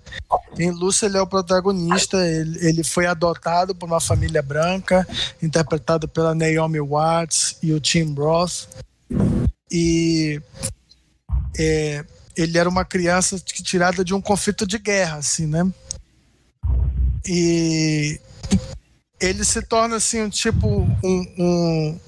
em 0.59 0.71
Lucy 0.71 1.07
ele 1.07 1.17
é 1.17 1.21
o 1.21 1.27
protagonista. 1.27 2.17
Ele, 2.27 2.59
ele 2.67 2.85
foi 2.85 3.07
adotado 3.07 3.75
por 3.75 3.87
uma 3.87 4.01
família 4.01 4.43
branca, 4.43 5.07
interpretado 5.43 6.09
pela 6.09 6.35
Naomi 6.35 6.81
Watts 6.81 7.57
e 7.63 7.73
o 7.73 7.81
Tim 7.81 8.15
Roth 8.15 8.69
e 9.71 10.41
é, 11.59 12.05
ele 12.37 12.59
era 12.59 12.69
uma 12.69 12.85
criança 12.85 13.39
tirada 13.41 14.05
de 14.05 14.15
um 14.15 14.21
conflito 14.21 14.67
de 14.67 14.79
guerra, 14.79 15.17
assim, 15.17 15.47
né? 15.47 15.69
E 17.27 18.21
ele 19.21 19.45
se 19.45 19.63
torna 19.63 19.97
assim 19.97 20.23
um 20.23 20.29
tipo 20.29 20.69
um, 21.03 21.35
um, 21.39 22.01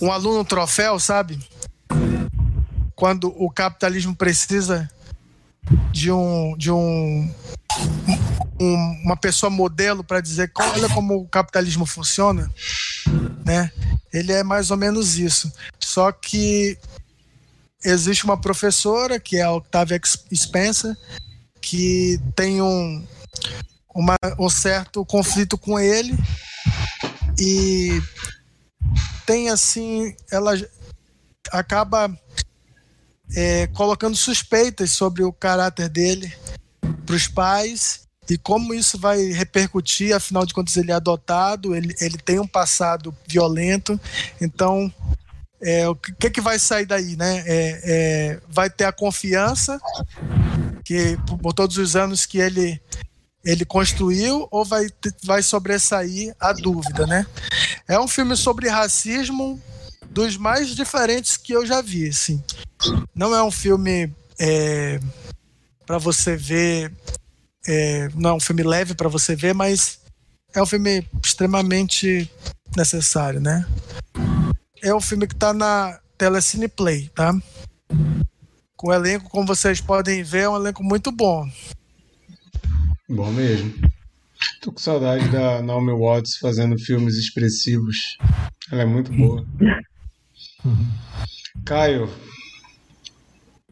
um 0.00 0.12
aluno 0.12 0.44
troféu, 0.44 0.98
sabe? 0.98 1.38
Quando 3.02 3.34
o 3.36 3.50
capitalismo 3.50 4.14
precisa 4.14 4.88
de 5.90 6.12
um 6.12 6.56
de 6.56 6.70
um, 6.70 7.34
um 8.60 8.74
uma 9.02 9.16
pessoa 9.16 9.50
modelo 9.50 10.04
para 10.04 10.20
dizer 10.20 10.52
olha 10.54 10.88
como 10.88 11.16
o 11.16 11.26
capitalismo 11.26 11.84
funciona, 11.84 12.48
né? 13.44 13.72
Ele 14.12 14.30
é 14.30 14.44
mais 14.44 14.70
ou 14.70 14.76
menos 14.76 15.18
isso. 15.18 15.52
Só 15.80 16.12
que 16.12 16.78
existe 17.84 18.24
uma 18.24 18.40
professora, 18.40 19.18
que 19.18 19.36
é 19.36 19.42
a 19.42 19.50
Octavia 19.50 20.00
Spencer, 20.32 20.96
que 21.60 22.20
tem 22.36 22.62
um, 22.62 23.04
uma, 23.92 24.14
um 24.38 24.48
certo 24.48 25.04
conflito 25.04 25.58
com 25.58 25.76
ele 25.76 26.16
e 27.36 28.00
tem 29.26 29.50
assim, 29.50 30.14
ela 30.30 30.52
acaba 31.50 32.08
é, 33.36 33.66
colocando 33.68 34.16
suspeitas 34.16 34.90
sobre 34.90 35.22
o 35.22 35.32
caráter 35.32 35.88
dele 35.88 36.32
para 37.06 37.16
os 37.16 37.28
pais 37.28 38.02
e 38.28 38.38
como 38.38 38.72
isso 38.72 38.98
vai 38.98 39.20
repercutir, 39.32 40.14
afinal 40.14 40.46
de 40.46 40.54
contas 40.54 40.76
ele 40.76 40.90
é 40.92 40.94
adotado, 40.94 41.74
ele, 41.74 41.94
ele 42.00 42.16
tem 42.18 42.38
um 42.38 42.46
passado 42.46 43.14
violento, 43.26 44.00
então 44.40 44.92
é, 45.60 45.88
o 45.88 45.94
que, 45.94 46.30
que 46.30 46.40
vai 46.40 46.58
sair 46.58 46.86
daí, 46.86 47.16
né? 47.16 47.44
É, 47.46 47.80
é, 47.84 48.40
vai 48.48 48.68
ter 48.70 48.84
a 48.84 48.92
confiança 48.92 49.80
que 50.84 51.16
por 51.40 51.52
todos 51.52 51.76
os 51.76 51.94
anos 51.94 52.26
que 52.26 52.38
ele 52.38 52.80
ele 53.44 53.64
construiu 53.64 54.46
ou 54.52 54.64
vai 54.64 54.86
vai 55.24 55.42
sobressair 55.42 56.34
a 56.38 56.52
dúvida, 56.52 57.06
né? 57.06 57.26
É 57.88 57.98
um 57.98 58.08
filme 58.08 58.36
sobre 58.36 58.68
racismo 58.68 59.60
dos 60.12 60.36
mais 60.36 60.74
diferentes 60.74 61.36
que 61.36 61.52
eu 61.52 61.66
já 61.66 61.80
vi, 61.80 62.08
assim. 62.08 62.42
Não 63.14 63.34
é 63.34 63.42
um 63.42 63.50
filme 63.50 64.12
é, 64.38 65.00
para 65.86 65.98
você 65.98 66.36
ver 66.36 66.92
é, 67.66 68.08
não 68.14 68.30
é 68.30 68.34
um 68.34 68.40
filme 68.40 68.62
leve 68.62 68.94
para 68.94 69.08
você 69.08 69.36
ver, 69.36 69.54
mas 69.54 70.00
é 70.54 70.62
um 70.62 70.66
filme 70.66 71.06
extremamente 71.24 72.30
necessário, 72.76 73.40
né? 73.40 73.66
É 74.82 74.94
um 74.94 75.00
filme 75.00 75.26
que 75.26 75.34
está 75.34 75.52
na 75.52 75.98
Telecine 76.18 76.68
Play, 76.68 77.08
tá? 77.14 77.34
Com 78.76 78.88
o 78.88 78.92
elenco, 78.92 79.30
como 79.30 79.46
vocês 79.46 79.80
podem 79.80 80.22
ver, 80.22 80.42
é 80.42 80.48
um 80.48 80.56
elenco 80.56 80.82
muito 80.82 81.12
bom. 81.12 81.48
Bom 83.08 83.30
mesmo. 83.30 83.72
Tô 84.60 84.72
com 84.72 84.78
saudade 84.78 85.28
da 85.28 85.62
Naomi 85.62 85.92
Watts 85.92 86.36
fazendo 86.38 86.76
filmes 86.78 87.14
expressivos. 87.14 88.16
Ela 88.72 88.82
é 88.82 88.86
muito 88.86 89.12
boa. 89.12 89.46
Caio. 91.64 92.08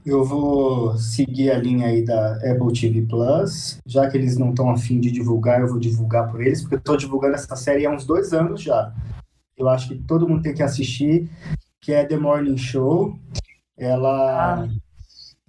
Eu 0.05 0.25
vou 0.25 0.97
seguir 0.97 1.51
a 1.51 1.59
linha 1.59 1.87
aí 1.87 2.05
da 2.05 2.37
Apple 2.37 2.73
TV 2.73 3.03
Plus, 3.03 3.79
já 3.87 4.09
que 4.09 4.17
eles 4.17 4.39
não 4.39 4.51
estão 4.51 4.71
afim 4.71 4.99
de 4.99 5.11
divulgar, 5.11 5.61
eu 5.61 5.69
vou 5.69 5.79
divulgar 5.79 6.31
por 6.31 6.41
eles, 6.41 6.62
porque 6.62 6.77
eu 6.77 6.79
estou 6.79 6.97
divulgando 6.97 7.35
essa 7.35 7.55
série 7.55 7.85
há 7.85 7.91
uns 7.91 8.07
dois 8.07 8.33
anos 8.33 8.62
já. 8.62 8.93
Eu 9.57 9.69
acho 9.69 9.89
que 9.89 9.99
todo 9.99 10.27
mundo 10.27 10.43
tem 10.43 10.55
que 10.55 10.62
assistir, 10.62 11.31
que 11.81 11.93
é 11.93 12.05
The 12.05 12.17
Morning 12.17 12.57
Show. 12.57 13.19
Ela, 13.77 14.65
ah. 14.65 14.69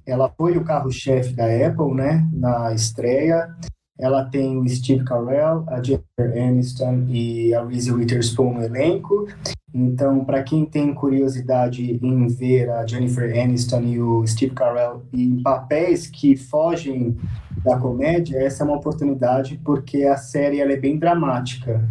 ela 0.06 0.30
foi 0.30 0.58
o 0.58 0.66
carro-chefe 0.66 1.34
da 1.34 1.46
Apple, 1.46 1.94
né, 1.96 2.28
na 2.34 2.74
estreia. 2.74 3.56
Ela 3.98 4.26
tem 4.26 4.58
o 4.58 4.68
Steve 4.68 5.06
Carell, 5.06 5.64
a 5.68 5.82
Jennifer 5.82 6.32
Aniston 6.36 7.06
e 7.08 7.54
a 7.54 7.64
Reese 7.64 7.92
Witherspoon 7.92 8.56
no 8.56 8.64
elenco. 8.64 9.28
Então, 9.73 10.26
para 10.26 10.43
quem 10.43 10.65
tem 10.65 10.93
curiosidade 10.93 11.98
em 12.03 12.27
ver 12.27 12.69
a 12.69 12.85
Jennifer 12.85 13.31
Aniston 13.41 13.81
e 13.81 14.02
o 14.02 14.27
Steve 14.27 14.53
Carell 14.53 15.03
em 15.14 15.41
papéis 15.41 16.07
que 16.07 16.35
fogem 16.35 17.18
da 17.64 17.77
comédia, 17.77 18.38
essa 18.38 18.64
é 18.64 18.65
uma 18.65 18.76
oportunidade 18.76 19.60
porque 19.64 20.03
a 20.03 20.18
série 20.18 20.60
ela 20.60 20.73
é 20.73 20.77
bem 20.77 20.98
dramática. 20.98 21.88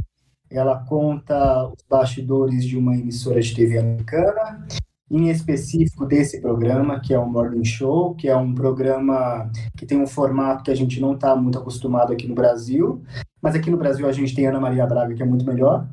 Ela 0.50 0.84
conta 0.84 1.68
os 1.68 1.82
bastidores 1.88 2.64
de 2.64 2.76
uma 2.76 2.94
emissora 2.94 3.40
de 3.40 3.54
TV 3.54 3.78
americana 3.78 4.66
em 5.10 5.28
específico 5.28 6.06
desse 6.06 6.40
programa, 6.40 7.00
que 7.00 7.12
é 7.12 7.18
o 7.18 7.26
Morning 7.26 7.64
Show, 7.64 8.14
que 8.14 8.28
é 8.28 8.36
um 8.36 8.54
programa 8.54 9.50
que 9.76 9.84
tem 9.84 10.00
um 10.00 10.06
formato 10.06 10.62
que 10.62 10.70
a 10.70 10.74
gente 10.74 11.00
não 11.00 11.14
está 11.14 11.34
muito 11.34 11.58
acostumado 11.58 12.12
aqui 12.12 12.28
no 12.28 12.34
Brasil, 12.34 13.02
mas 13.42 13.54
aqui 13.56 13.70
no 13.70 13.76
Brasil 13.76 14.06
a 14.06 14.12
gente 14.12 14.34
tem 14.34 14.46
Ana 14.46 14.60
Maria 14.60 14.86
Braga, 14.86 15.14
que 15.14 15.22
é 15.22 15.26
muito 15.26 15.44
melhor. 15.44 15.86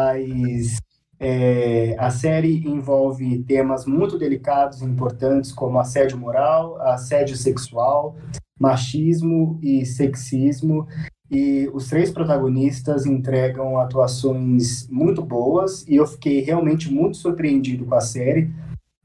Mas 0.00 0.80
é, 1.18 1.94
a 1.98 2.10
série 2.10 2.66
envolve 2.66 3.42
temas 3.42 3.84
muito 3.84 4.18
delicados 4.18 4.80
e 4.80 4.84
importantes, 4.86 5.52
como 5.52 5.78
assédio 5.78 6.16
moral, 6.16 6.80
assédio 6.80 7.36
sexual, 7.36 8.16
machismo 8.58 9.58
e 9.62 9.84
sexismo, 9.84 10.88
e 11.30 11.70
os 11.72 11.88
três 11.88 12.10
protagonistas 12.10 13.06
entregam 13.06 13.78
atuações 13.78 14.88
muito 14.88 15.22
boas 15.22 15.86
e 15.86 15.94
eu 15.94 16.06
fiquei 16.06 16.40
realmente 16.40 16.92
muito 16.92 17.18
surpreendido 17.18 17.84
com 17.84 17.94
a 17.94 18.00
série, 18.00 18.50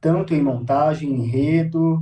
tanto 0.02 0.34
em 0.34 0.42
montagem, 0.42 1.12
enredo 1.12 2.02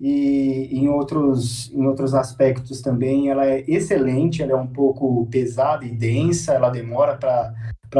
e 0.00 0.68
em 0.70 0.88
outros, 0.88 1.72
em 1.72 1.86
outros 1.86 2.14
aspectos 2.14 2.82
também. 2.82 3.30
Ela 3.30 3.46
é 3.46 3.64
excelente, 3.66 4.42
ela 4.42 4.52
é 4.52 4.56
um 4.56 4.66
pouco 4.66 5.26
pesada 5.26 5.84
e 5.84 5.90
densa, 5.90 6.52
ela 6.52 6.70
demora 6.70 7.16
para 7.16 7.52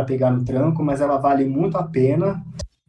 pegar 0.03 0.31
no 0.31 0.43
tranco, 0.43 0.83
mas 0.83 1.01
ela 1.01 1.19
vale 1.19 1.45
muito 1.45 1.77
a 1.77 1.83
pena. 1.83 2.43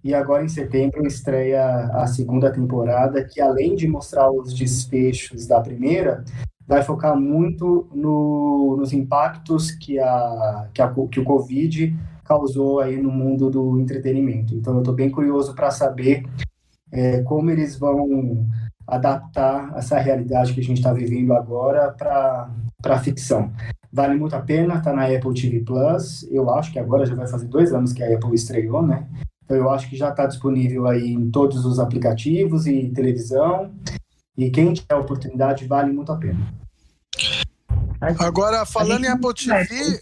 E 0.04 0.14
agora 0.14 0.46
em 0.46 0.48
setembro 0.48 1.06
estreia 1.06 1.90
a 1.94 2.08
segunda 2.08 2.52
temporada, 2.52 3.24
que 3.24 3.42
além 3.42 3.76
de 3.76 3.88
mostrar 3.88 4.32
os 4.32 4.54
desfechos 4.54 5.46
da 5.46 5.60
primeira, 5.60 6.24
vai 6.68 6.82
focar 6.84 7.16
muito 7.20 7.88
no, 7.94 8.78
nos 8.80 8.94
impactos 8.94 9.72
que, 9.72 10.00
a, 10.00 10.68
que, 10.74 10.82
a, 10.82 10.94
que 11.12 11.20
o 11.20 11.24
Covid 11.24 11.96
causou 12.24 12.80
aí 12.80 13.02
no 13.02 13.12
mundo 13.12 13.50
do 13.50 13.80
entretenimento. 13.80 14.56
Então, 14.56 14.74
eu 14.74 14.80
estou 14.80 14.94
bem 14.94 15.10
curioso 15.10 15.54
para 15.54 15.70
saber 15.70 16.24
é, 16.92 17.22
como 17.22 17.52
eles 17.52 17.78
vão 17.78 18.48
adaptar 18.88 19.74
essa 19.76 19.98
realidade 19.98 20.54
que 20.54 20.60
a 20.60 20.64
gente 20.64 20.78
está 20.78 20.94
vivendo 20.94 21.34
agora 21.34 21.92
para 21.92 22.50
a 22.84 23.00
ficção. 23.00 23.52
Vale 23.96 24.16
muito 24.16 24.36
a 24.36 24.42
pena, 24.42 24.76
está 24.76 24.92
na 24.92 25.06
Apple 25.06 25.34
TV 25.34 25.62
Plus. 25.62 26.28
Eu 26.30 26.50
acho 26.50 26.70
que 26.70 26.78
agora 26.78 27.06
já 27.06 27.16
vai 27.16 27.26
fazer 27.28 27.48
dois 27.48 27.72
anos 27.74 27.94
que 27.94 28.04
a 28.04 28.14
Apple 28.14 28.36
estreou, 28.36 28.82
né? 28.82 29.08
Então 29.46 29.56
eu 29.56 29.70
acho 29.70 29.90
que 29.90 29.96
já 29.96 30.10
está 30.10 30.26
disponível 30.26 30.86
aí 30.86 31.14
em 31.14 31.32
todos 31.32 31.66
os 31.66 31.80
aplicativos 31.80 32.68
e 32.68 32.90
televisão. 32.90 33.74
E 34.38 34.50
quem 34.50 34.74
tiver 34.74 34.96
a 34.96 35.00
oportunidade, 35.00 35.66
vale 35.66 35.94
muito 35.94 36.12
a 36.12 36.18
pena. 36.18 36.46
Agora, 38.20 38.66
falando 38.66 39.06
em 39.06 39.08
Apple 39.08 39.34
TV. 39.34 40.02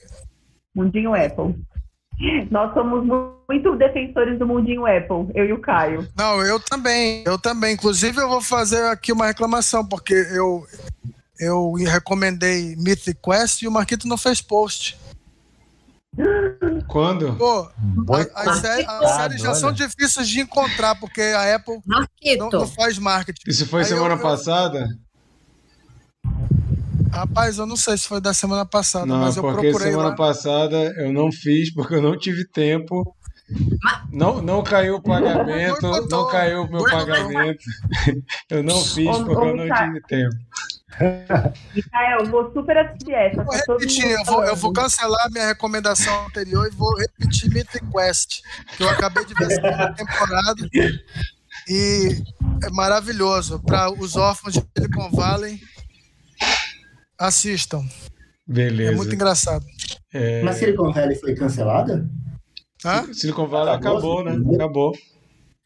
Mundinho 0.73 1.13
Apple. 1.13 1.55
Nós 2.49 2.73
somos 2.73 3.05
muito 3.47 3.75
defensores 3.75 4.39
do 4.39 4.47
mundinho 4.47 4.87
Apple, 4.87 5.31
eu 5.35 5.45
e 5.45 5.53
o 5.53 5.59
Caio. 5.59 6.07
Não, 6.17 6.41
eu 6.41 6.59
também, 6.59 7.23
eu 7.27 7.37
também. 7.37 7.75
Inclusive, 7.75 8.19
eu 8.19 8.29
vou 8.29 8.41
fazer 8.41 8.85
aqui 8.85 9.11
uma 9.11 9.27
reclamação, 9.27 9.85
porque 9.85 10.13
eu, 10.13 10.65
eu 11.39 11.73
recomendei 11.73 12.75
Mythic 12.75 13.19
Quest 13.21 13.61
e 13.61 13.67
o 13.67 13.71
Marquito 13.71 14.07
não 14.07 14.17
fez 14.17 14.41
post. 14.41 14.97
Quando? 16.87 17.35
Pô, 17.35 17.67
as, 18.35 18.57
séries, 18.59 18.85
séries 19.15 19.41
já 19.41 19.49
olha. 19.49 19.59
são 19.59 19.71
difíceis 19.71 20.29
de 20.29 20.41
encontrar, 20.41 20.95
porque 20.99 21.21
a 21.21 21.55
Apple 21.55 21.79
não, 21.85 22.49
não, 22.51 22.67
faz 22.67 22.99
marketing. 22.99 23.49
Isso 23.49 23.65
foi 23.65 23.81
Aí 23.81 23.87
semana 23.87 24.13
eu, 24.13 24.19
passada? 24.19 24.87
Rapaz, 27.11 27.57
eu 27.57 27.65
não 27.65 27.75
sei 27.75 27.97
se 27.97 28.07
foi 28.07 28.21
da 28.21 28.33
semana 28.33 28.65
passada, 28.65 29.05
não, 29.07 29.19
mas 29.19 29.37
eu 29.37 29.43
porque 29.43 29.69
procurei 29.69 29.91
semana 29.91 30.09
lá. 30.09 30.15
passada 30.15 30.77
eu 30.97 31.11
não 31.11 31.31
fiz 31.31 31.73
porque 31.73 31.95
eu 31.95 32.01
não 32.01 32.17
tive 32.17 32.47
tempo. 32.47 33.15
Não, 34.11 34.41
não 34.41 34.63
caiu 34.63 34.95
o 34.95 35.01
pagamento, 35.01 35.81
não 36.09 36.27
caiu 36.27 36.63
o 36.63 36.71
meu 36.71 36.83
pagamento. 36.83 37.63
Eu 38.49 38.63
não 38.63 38.81
fiz 38.81 39.17
porque 39.17 39.47
eu 39.47 39.55
não 39.55 39.67
tive 39.67 40.01
tempo. 40.07 40.35
Eu 42.19 42.25
vou 42.29 42.51
super 42.53 42.77
assistir 42.77 43.13
essa. 43.13 43.43
Vou 43.43 43.77
repetir, 43.77 44.11
eu 44.11 44.23
vou, 44.25 44.43
eu 44.43 44.55
vou 44.55 44.73
cancelar 44.73 45.31
minha 45.31 45.47
recomendação 45.47 46.25
anterior 46.25 46.67
e 46.67 46.75
vou 46.75 46.95
repetir 46.97 47.49
Mythic 47.49 47.85
Quest, 47.91 48.41
que 48.77 48.83
eu 48.83 48.89
acabei 48.89 49.25
de 49.25 49.33
ver 49.33 49.51
essa 49.51 49.93
temporada. 49.93 50.69
E 51.67 52.21
é 52.63 52.69
maravilhoso. 52.71 53.59
Para 53.59 53.91
os 53.91 54.15
órfãos 54.15 54.53
de 54.53 54.63
Silicon 54.77 55.09
Valley, 55.11 55.59
assistam. 57.17 57.83
Beleza. 58.45 58.91
É 58.91 58.95
muito 58.95 59.15
engraçado. 59.15 59.65
É... 60.13 60.43
Mas 60.43 60.57
Silicon 60.57 60.91
Valley 60.91 61.15
foi 61.15 61.33
cancelada? 61.33 62.07
Hã? 62.85 63.11
Silicon 63.13 63.47
Valley 63.47 63.73
acabou, 63.73 64.19
acabou 64.19 64.23
né? 64.23 64.55
Acabou. 64.55 64.93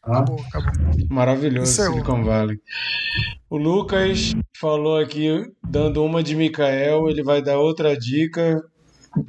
Ah. 0.02 0.20
Acabou, 0.20 0.40
acabou. 0.40 1.06
Maravilhoso 1.10 1.70
Encerrou. 1.72 1.92
Silicon 1.94 2.24
Valley. 2.24 2.60
O 3.50 3.56
Lucas 3.56 4.34
falou 4.58 4.98
aqui, 4.98 5.28
dando 5.66 6.04
uma 6.04 6.22
de 6.22 6.34
Mikael, 6.34 7.08
ele 7.08 7.22
vai 7.22 7.42
dar 7.42 7.58
outra 7.58 7.96
dica, 7.96 8.62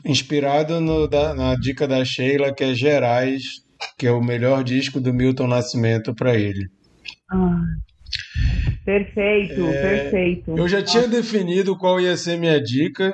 inspirado 0.05 0.79
no, 0.81 1.07
da, 1.07 1.33
na 1.33 1.55
dica 1.55 1.87
da 1.87 2.03
Sheila, 2.03 2.53
que 2.53 2.63
é 2.63 2.73
Gerais, 2.73 3.63
que 3.97 4.05
é 4.05 4.11
o 4.11 4.21
melhor 4.21 4.63
disco 4.63 4.99
do 4.99 5.13
Milton 5.13 5.47
Nascimento 5.47 6.13
para 6.13 6.35
ele. 6.35 6.69
Ah, 7.31 7.63
perfeito, 8.85 9.61
é, 9.67 9.81
perfeito. 9.81 10.57
Eu 10.57 10.67
já 10.67 10.81
tinha 10.81 11.07
definido 11.07 11.77
qual 11.77 11.99
ia 11.99 12.17
ser 12.17 12.37
minha 12.37 12.61
dica 12.61 13.13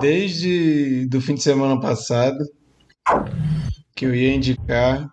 desde 0.00 1.06
do 1.06 1.20
fim 1.20 1.34
de 1.34 1.42
semana 1.42 1.80
passado, 1.80 2.38
que 3.94 4.04
eu 4.04 4.14
ia 4.14 4.34
indicar 4.34 5.08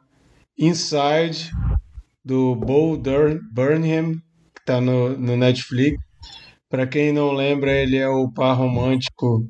Inside 0.58 1.52
do 2.24 2.56
Bo 2.56 2.98
Burnham 3.52 4.22
tá 4.66 4.80
no, 4.80 5.18
no 5.18 5.36
Netflix. 5.36 5.98
Para 6.70 6.88
quem 6.88 7.12
não 7.12 7.32
lembra, 7.32 7.72
ele 7.72 7.98
é 7.98 8.08
o 8.08 8.32
par 8.32 8.56
romântico 8.56 9.48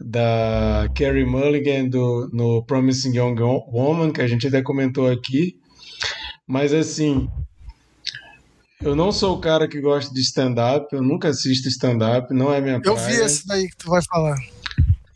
da 0.00 0.88
Carrie 0.94 1.24
Mulligan 1.24 1.88
do, 1.88 2.30
no 2.32 2.64
Promising 2.64 3.16
Young 3.16 3.40
Woman, 3.40 4.12
que 4.12 4.20
a 4.20 4.26
gente 4.26 4.46
até 4.46 4.62
comentou 4.62 5.10
aqui. 5.10 5.56
Mas 6.46 6.72
assim, 6.72 7.28
eu 8.80 8.94
não 8.94 9.10
sou 9.10 9.36
o 9.36 9.40
cara 9.40 9.66
que 9.66 9.80
gosta 9.80 10.12
de 10.14 10.20
stand-up, 10.20 10.86
eu 10.94 11.02
nunca 11.02 11.28
assisto 11.28 11.68
stand-up, 11.68 12.32
não 12.32 12.52
é 12.52 12.60
minha 12.60 12.76
eu 12.76 12.82
praia. 12.82 12.96
Eu 12.96 13.06
vi 13.06 13.24
esse 13.24 13.46
daí 13.46 13.68
que 13.68 13.76
tu 13.76 13.90
vai 13.90 14.02
falar. 14.04 14.36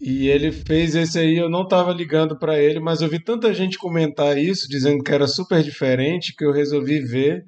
E 0.00 0.28
ele 0.28 0.50
fez 0.50 0.94
esse 0.94 1.18
aí, 1.18 1.36
eu 1.36 1.50
não 1.50 1.62
estava 1.62 1.92
ligando 1.92 2.38
para 2.38 2.58
ele, 2.58 2.80
mas 2.80 3.02
eu 3.02 3.08
vi 3.08 3.22
tanta 3.22 3.52
gente 3.52 3.76
comentar 3.76 4.38
isso, 4.38 4.66
dizendo 4.66 5.04
que 5.04 5.12
era 5.12 5.26
super 5.26 5.62
diferente, 5.62 6.34
que 6.34 6.44
eu 6.44 6.52
resolvi 6.52 7.00
ver. 7.00 7.44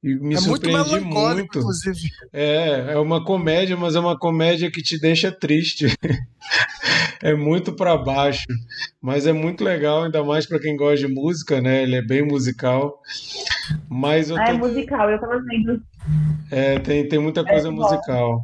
E 0.00 0.14
me 0.14 0.34
é 0.34 0.38
surpreendi 0.38 1.00
muito. 1.00 1.06
muito. 1.06 1.58
Inclusive. 1.58 2.08
É, 2.32 2.92
é 2.92 2.98
uma 2.98 3.24
comédia, 3.24 3.76
mas 3.76 3.96
é 3.96 3.98
uma 3.98 4.16
comédia 4.16 4.70
que 4.70 4.80
te 4.80 5.00
deixa 5.00 5.32
triste. 5.32 5.86
é 7.20 7.34
muito 7.34 7.72
para 7.72 7.96
baixo, 7.96 8.46
mas 9.02 9.26
é 9.26 9.32
muito 9.32 9.64
legal, 9.64 10.04
ainda 10.04 10.22
mais 10.22 10.46
para 10.46 10.60
quem 10.60 10.76
gosta 10.76 11.08
de 11.08 11.12
música, 11.12 11.60
né? 11.60 11.82
Ele 11.82 11.96
é 11.96 12.02
bem 12.02 12.22
musical. 12.22 13.00
Mas 13.88 14.30
eu 14.30 14.36
ah, 14.36 14.42
é 14.42 14.46
tô... 14.46 14.52
é 14.52 14.58
musical, 14.58 15.10
eu 15.10 15.18
tava 15.18 15.42
vendo. 15.42 15.82
É, 16.52 16.78
tem, 16.78 17.08
tem 17.08 17.18
muita 17.18 17.44
coisa 17.44 17.66
é 17.66 17.70
musical. 17.72 18.42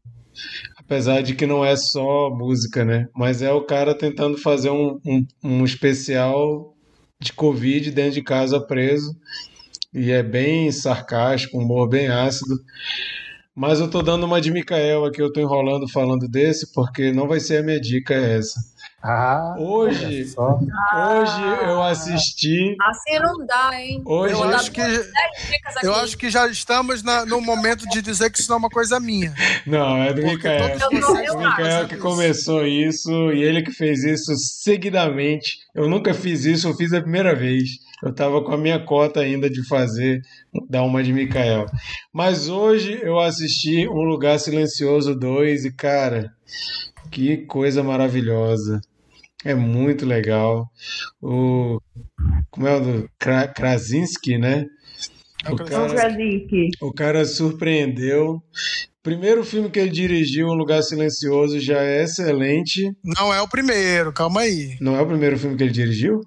Apesar 0.85 1.23
de 1.23 1.35
que 1.35 1.47
não 1.47 1.65
é 1.65 1.77
só 1.77 2.31
música, 2.31 2.85
né? 2.85 3.09
Mas 3.15 3.41
é 3.43 3.53
o 3.53 3.65
cara 3.65 3.95
tentando 3.95 4.37
fazer 4.39 4.71
um, 4.71 4.99
um, 5.07 5.27
um 5.43 5.65
especial 5.65 6.75
de 7.21 7.33
Covid 7.33 7.91
dentro 7.91 8.13
de 8.13 8.23
casa 8.23 8.61
preso 8.61 9.17
e 9.95 10.11
é 10.11 10.23
bem 10.23 10.71
sarcástico, 10.73 11.59
humor 11.59 11.89
bem 11.89 12.09
ácido. 12.09 12.57
Mas 13.55 13.81
eu 13.81 13.89
tô 13.89 14.03
dando 14.03 14.25
uma 14.25 14.41
de 14.41 14.51
Mikael 14.51 15.05
aqui, 15.05 15.21
eu 15.21 15.33
tô 15.33 15.41
enrolando 15.41 15.89
falando 15.89 16.27
desse, 16.27 16.73
porque 16.73 17.13
não 17.13 17.29
vai 17.29 17.39
ser 17.39 17.59
a 17.59 17.63
minha 17.63 17.81
dica 17.81 18.15
essa. 18.15 18.59
Ah, 19.05 19.57
Hoje, 19.59 20.27
só. 20.27 20.59
hoje 20.59 21.43
eu 21.67 21.83
assisti. 21.83 22.77
Assim 22.81 23.19
não 23.19 23.45
dá, 23.45 23.71
hein? 23.75 24.01
Hoje 24.05 24.33
Eu 24.35 24.45
acho 24.45 24.71
que, 24.71 24.81
eu 25.83 25.95
acho 25.97 26.17
que 26.17 26.31
já 26.31 26.47
estamos 26.47 27.03
na- 27.03 27.27
no 27.27 27.41
momento 27.41 27.85
de 27.89 28.01
dizer 28.01 28.31
que 28.31 28.39
isso 28.39 28.49
não 28.49 28.57
é 28.57 28.59
uma 28.61 28.69
coisa 28.71 29.01
minha. 29.01 29.35
Não, 29.67 29.97
é 30.03 30.13
do 30.13 30.21
Eu- 30.21 30.39
vocês 30.39 31.29
eu 31.29 31.37
O 31.37 31.43
fazer 31.43 31.89
que 31.89 31.97
começou 31.97 32.65
isso 32.65 33.11
e 33.33 33.43
ele 33.43 33.63
que 33.63 33.73
fez 33.73 34.05
isso 34.05 34.33
seguidamente. 34.37 35.59
Eu 35.75 35.89
nunca 35.89 36.15
fiz 36.15 36.45
isso, 36.45 36.69
eu 36.69 36.75
fiz 36.77 36.93
a 36.93 37.01
primeira 37.01 37.35
vez. 37.35 37.71
Eu 38.05 38.15
tava 38.15 38.43
com 38.43 38.53
a 38.53 38.59
minha 38.59 38.79
cota 38.85 39.21
ainda 39.21 39.49
de 39.51 39.67
fazer, 39.67 40.21
dar 40.69 40.83
uma 40.85 41.03
de 41.03 41.13
Mikael. 41.13 41.67
Mas 42.13 42.49
hoje 42.49 43.01
eu 43.03 43.19
assisti 43.19 43.89
Um 43.89 44.03
Lugar 44.03 44.39
Silencioso 44.39 45.15
2 45.15 45.65
e, 45.65 45.73
cara, 45.73 46.33
que 47.11 47.39
coisa 47.47 47.83
maravilhosa. 47.83 48.81
É 49.45 49.55
muito 49.55 50.07
legal. 50.07 50.69
O. 51.21 51.81
Como 52.51 52.67
é 52.67 52.77
o 52.77 52.81
do 52.81 53.11
Kra- 53.19 53.49
Krasinski, 53.49 54.39
né? 54.39 54.67
O 55.47 55.57
John 55.57 55.65
cara, 55.65 55.89
Krasinski. 55.89 56.69
o 56.81 56.93
cara 56.93 57.25
surpreendeu. 57.25 58.41
Primeiro 59.03 59.43
filme 59.45 59.69
que 59.69 59.81
ele 59.81 59.91
dirigiu, 59.91 60.47
Um 60.47 60.55
Lugar 60.55 60.81
Silencioso, 60.83 61.59
já 61.59 61.83
é 61.83 62.05
excelente. 62.05 62.95
Não 63.03 63.35
é 63.35 63.41
o 63.43 63.49
primeiro, 63.49 64.13
calma 64.13 64.43
aí. 64.43 64.77
Não 64.81 64.95
é 64.95 65.01
o 65.01 65.07
primeiro 65.07 65.37
filme 65.37 65.57
que 65.57 65.65
ele 65.65 65.73
dirigiu? 65.73 66.21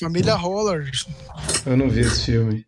Família 0.00 0.34
Rollers. 0.34 1.06
Eu 1.64 1.76
não 1.76 1.88
vi 1.88 2.00
esse 2.00 2.24
filme. 2.32 2.66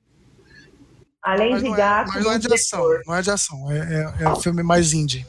Além 1.20 1.50
Mas 1.50 1.62
de 1.62 1.68
não 1.68 1.74
é, 1.74 1.78
gato, 1.78 2.10
mas 2.14 2.24
não 2.24 2.32
é 2.32 2.38
de 2.38 2.54
ação. 2.54 2.84
Não 3.06 3.14
é 3.16 3.22
de 3.22 3.30
ação. 3.30 3.72
É, 3.72 3.78
é, 4.20 4.22
é 4.24 4.28
um 4.28 4.36
filme 4.36 4.62
mais 4.62 4.92
indie. 4.92 5.26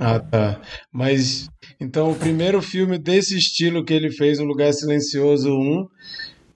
Ah, 0.00 0.18
tá. 0.18 0.58
Mas 0.90 1.48
então 1.82 2.10
o 2.10 2.14
primeiro 2.14 2.62
filme 2.62 2.98
desse 2.98 3.36
estilo 3.36 3.84
que 3.84 3.92
ele 3.92 4.10
fez, 4.10 4.38
Um 4.38 4.44
Lugar 4.44 4.72
Silencioso 4.72 5.50
1, 5.50 5.86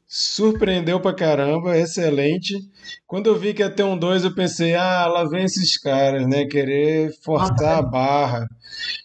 surpreendeu 0.06 1.00
pra 1.00 1.14
caramba, 1.14 1.76
excelente. 1.76 2.54
Quando 3.06 3.26
eu 3.26 3.38
vi 3.38 3.52
que 3.52 3.62
ia 3.62 3.70
ter 3.70 3.82
um 3.82 3.98
2, 3.98 4.24
eu 4.24 4.34
pensei, 4.34 4.74
ah, 4.74 5.06
lá 5.06 5.24
vem 5.28 5.44
esses 5.44 5.78
caras, 5.78 6.26
né? 6.28 6.44
Querer 6.46 7.10
forçar 7.24 7.78
a 7.78 7.82
barra. 7.82 8.46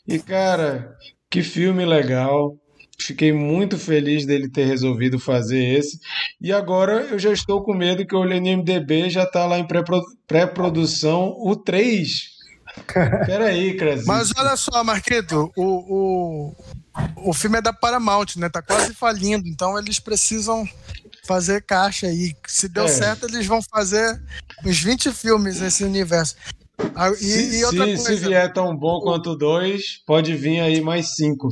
E, 0.07 0.19
cara, 0.19 0.93
que 1.29 1.41
filme 1.41 1.85
legal. 1.85 2.55
Fiquei 2.99 3.33
muito 3.33 3.79
feliz 3.79 4.27
dele 4.27 4.47
ter 4.47 4.65
resolvido 4.65 5.17
fazer 5.19 5.75
esse. 5.75 5.97
E 6.39 6.51
agora 6.53 7.07
eu 7.09 7.17
já 7.17 7.33
estou 7.33 7.63
com 7.63 7.73
medo 7.73 8.05
que 8.05 8.13
eu 8.13 8.19
olhei 8.19 8.39
MDB 8.39 9.09
já 9.09 9.25
tá 9.25 9.47
lá 9.47 9.57
em 9.57 9.65
pré-pro- 9.65 10.03
pré-produção 10.27 11.33
o 11.39 11.55
3. 11.55 12.30
Peraí, 13.25 13.75
Krasinski. 13.77 14.07
Mas 14.07 14.31
olha 14.37 14.55
só, 14.55 14.83
Marquito, 14.83 15.51
o, 15.55 15.63
o, 15.65 16.55
o 17.29 17.33
filme 17.33 17.57
é 17.57 17.61
da 17.61 17.73
Paramount, 17.73 18.35
né? 18.37 18.49
Tá 18.49 18.61
quase 18.61 18.93
falindo, 18.93 19.47
então 19.47 19.77
eles 19.77 19.99
precisam 19.99 20.67
fazer 21.25 21.61
caixa 21.63 22.07
aí. 22.07 22.35
Se 22.47 22.67
deu 22.67 22.85
É. 22.85 22.87
certo, 22.87 23.25
eles 23.27 23.45
vão 23.45 23.61
fazer 23.61 24.19
uns 24.65 24.79
20 24.81 25.11
filmes 25.11 25.59
nesse 25.61 25.83
universo. 25.83 26.35
Ah, 26.95 27.09
E, 27.11 27.15
Se, 27.15 27.59
e 27.59 27.63
outra 27.65 27.85
se- 27.85 27.95
coisa, 27.95 28.03
se 28.03 28.15
vier 28.27 28.51
tão 28.53 28.75
bom 28.75 28.99
quanto 29.01 29.35
2, 29.35 30.01
pode 30.05 30.35
vir 30.35 30.59
aí 30.61 30.81
mais 30.81 31.15
5. 31.15 31.47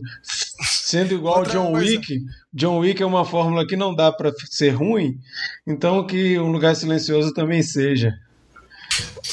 Sendo 0.64 1.14
igual 1.14 1.38
Outra 1.40 1.54
John 1.54 1.72
coisa. 1.72 1.86
Wick. 1.86 2.20
John 2.52 2.80
Wick 2.80 3.02
é 3.02 3.06
uma 3.06 3.24
fórmula 3.24 3.66
que 3.68 3.76
não 3.78 3.94
dá 3.94 4.12
pra 4.12 4.32
ser 4.50 4.72
ruim, 4.72 5.20
então 5.68 6.06
que 6.08 6.40
Um 6.40 6.52
Lugar 6.52 6.76
Silencioso 6.76 7.32
também 7.32 7.62
seja. 7.62 8.12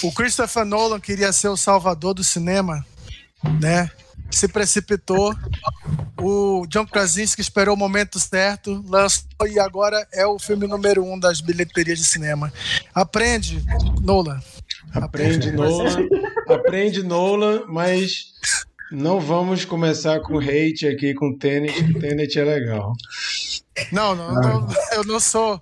O 0.02 0.12
Christopher 0.12 0.64
Nolan 0.64 1.01
queria 1.01 1.32
ser 1.32 1.48
o 1.48 1.56
salvador 1.56 2.14
do 2.14 2.24
cinema, 2.24 2.85
né? 3.60 3.90
Se 4.31 4.48
precipitou. 4.48 5.35
O 6.20 6.66
John 6.66 6.86
Krasinski 6.86 7.40
esperou 7.40 7.74
o 7.74 7.78
momento 7.78 8.18
certo, 8.18 8.82
lançou 8.89 9.27
e 9.47 9.59
agora 9.59 10.06
é 10.12 10.27
o 10.27 10.39
filme 10.39 10.66
número 10.66 11.05
um 11.05 11.18
das 11.18 11.40
bilheterias 11.40 11.98
de 11.98 12.05
cinema. 12.05 12.52
Aprende, 12.94 13.64
Nolan. 14.01 14.40
Aprende 14.93 15.52
Nolan, 15.52 16.09
aprende 16.48 17.02
Nolan, 17.02 17.64
mas 17.68 18.32
não 18.90 19.20
vamos 19.20 19.64
começar 19.64 20.20
com 20.20 20.39
hate 20.39 20.86
aqui 20.86 21.12
com 21.12 21.36
Tenet, 21.36 21.85
que 21.85 21.98
Tenet 21.98 22.39
é 22.39 22.44
legal. 22.44 22.94
Não, 23.93 24.15
não, 24.15 24.32
não, 24.35 24.69
eu 24.93 25.05
não 25.05 25.20
sou. 25.20 25.61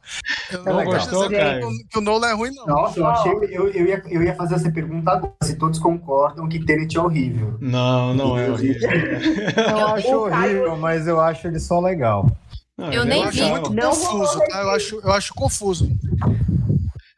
Eu 0.53 0.63
Não 0.65 0.85
gostou, 0.85 1.29
dizendo 1.29 1.41
Caio? 1.41 1.69
que 1.91 1.99
o- 1.99 2.01
Nolan 2.01 2.29
é 2.29 2.33
ruim, 2.35 2.55
não. 2.55 2.67
Nossa, 2.67 3.01
eu 3.01 3.07
achei. 3.07 3.33
Eu, 3.51 3.69
eu, 3.69 3.87
ia, 3.87 4.03
eu 4.09 4.23
ia 4.23 4.35
fazer 4.35 4.55
essa 4.55 4.71
pergunta 4.71 5.11
agora. 5.11 5.33
Se 5.43 5.57
todos 5.57 5.79
concordam 5.79 6.49
que 6.49 6.65
Tenet 6.65 6.97
é 6.97 7.01
horrível. 7.01 7.57
Não, 7.61 8.15
não 8.15 8.39
é 8.39 8.51
horrível. 8.51 8.89
Eu 9.69 9.87
acho 9.89 10.09
horrível, 10.17 10.77
mas 10.77 11.07
eu 11.07 11.21
acho 11.21 11.47
ele 11.49 11.59
só 11.59 11.81
legal. 11.81 12.31
Não, 12.79 12.93
Eu 12.93 13.05
nem 13.05 13.21
é 13.21 13.25
Eu 13.25 13.29
acho 13.29 13.45
vi. 13.45 13.51
muito 13.51 13.73
Não 13.73 13.91
confuso, 13.91 14.39
tá? 14.49 14.61
Eu 14.63 14.71
acho, 14.71 15.01
eu 15.03 15.13
acho 15.13 15.35
confuso. 15.35 15.89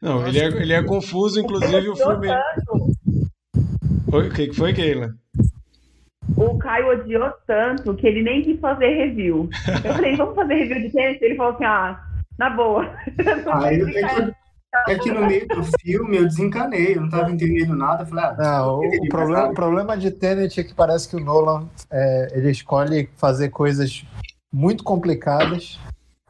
Não, 0.01 0.27
ele 0.27 0.39
é, 0.39 0.45
ele 0.45 0.73
é 0.73 0.83
confuso, 0.83 1.39
inclusive 1.39 1.89
o 1.89 1.95
filme. 1.95 2.27
O 4.07 4.29
que 4.29 4.47
que 4.47 4.53
foi, 4.55 4.73
Keila? 4.73 5.13
O 6.37 6.57
Caio 6.59 6.91
odiou 6.91 7.33
tanto 7.47 7.95
que 7.95 8.05
ele 8.05 8.21
nem 8.21 8.43
quis 8.43 8.59
fazer 8.59 8.89
review. 8.89 9.49
Eu 9.83 9.93
falei, 9.93 10.15
vamos 10.15 10.35
fazer 10.35 10.53
review 10.53 10.81
de 10.81 10.89
tênis? 10.91 11.21
Ele 11.21 11.35
falou 11.35 11.53
assim, 11.53 11.65
ah, 11.65 11.99
na 12.37 12.49
boa. 12.51 12.95
Aí 13.53 13.79
eu, 13.79 13.87
é, 13.87 14.03
que, 14.03 14.91
é 14.91 14.99
que 14.99 15.11
no 15.11 15.25
meio 15.25 15.47
do 15.47 15.63
filme 15.81 16.17
eu 16.17 16.25
desencanei, 16.25 16.95
eu 16.95 17.01
não 17.01 17.09
tava 17.09 17.31
entendendo 17.31 17.75
nada. 17.75 18.03
Eu 18.03 18.07
falei, 18.07 18.25
ah, 18.25 18.35
Não, 18.37 18.79
o, 18.79 19.09
problema, 19.09 19.53
problema 19.53 19.97
de 19.97 20.11
Tenet 20.11 20.59
é 20.59 20.63
que 20.63 20.75
parece 20.75 21.09
que 21.09 21.15
o 21.15 21.19
Nolan 21.19 21.67
é, 21.91 22.27
ele 22.33 22.51
escolhe 22.51 23.09
fazer 23.17 23.49
coisas 23.49 24.05
muito 24.53 24.83
complicadas 24.83 25.79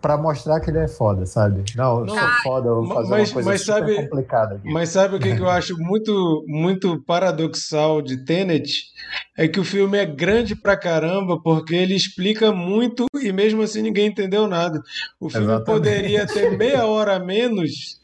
pra 0.02 0.15
mostrar 0.18 0.60
que 0.60 0.69
ele 0.69 0.78
é 0.80 0.88
foda, 0.88 1.26
sabe? 1.26 1.64
Não, 1.76 2.02
eu 2.02 2.10
sou 2.10 2.30
foda, 2.44 2.68
eu 2.69 2.76
vou 2.84 2.94
fazer 2.94 3.10
mas- 3.10 3.30
uma 3.30 3.34
coisa 3.34 3.49
mas 3.49 3.65
sabe- 3.65 3.95
complicada 3.95 4.56
aqui. 4.56 4.72
Mas 4.72 4.90
sabe 4.90 5.15
o 5.15 5.19
que, 5.19 5.36
que 5.36 5.41
eu 5.41 5.49
acho 5.49 5.76
muito, 5.78 6.44
muito 6.48 7.02
paradoxal 7.03 8.02
de 8.02 8.24
Tenet? 8.24 8.72
É 9.38 9.48
que 9.48 9.60
o 9.60 9.64
filme 9.64 9.98
é 9.98 10.06
grande 10.06 10.56
pra 10.56 10.78
caramba 10.78 11.41
porque 11.41 11.76
ele 11.76 11.95
explica 11.95 12.52
muito 12.52 13.06
e 13.22 13.32
mesmo 13.32 13.61
assim 13.61 13.82
ninguém 13.82 14.07
entendeu 14.07 14.48
nada. 14.48 14.82
O 15.19 15.30
filme 15.30 15.45
Exatamente. 15.48 15.65
poderia 15.65 16.26
ter 16.28 16.56
meia 16.57 16.86
hora 16.86 17.15
a 17.15 17.19
menos 17.19 17.99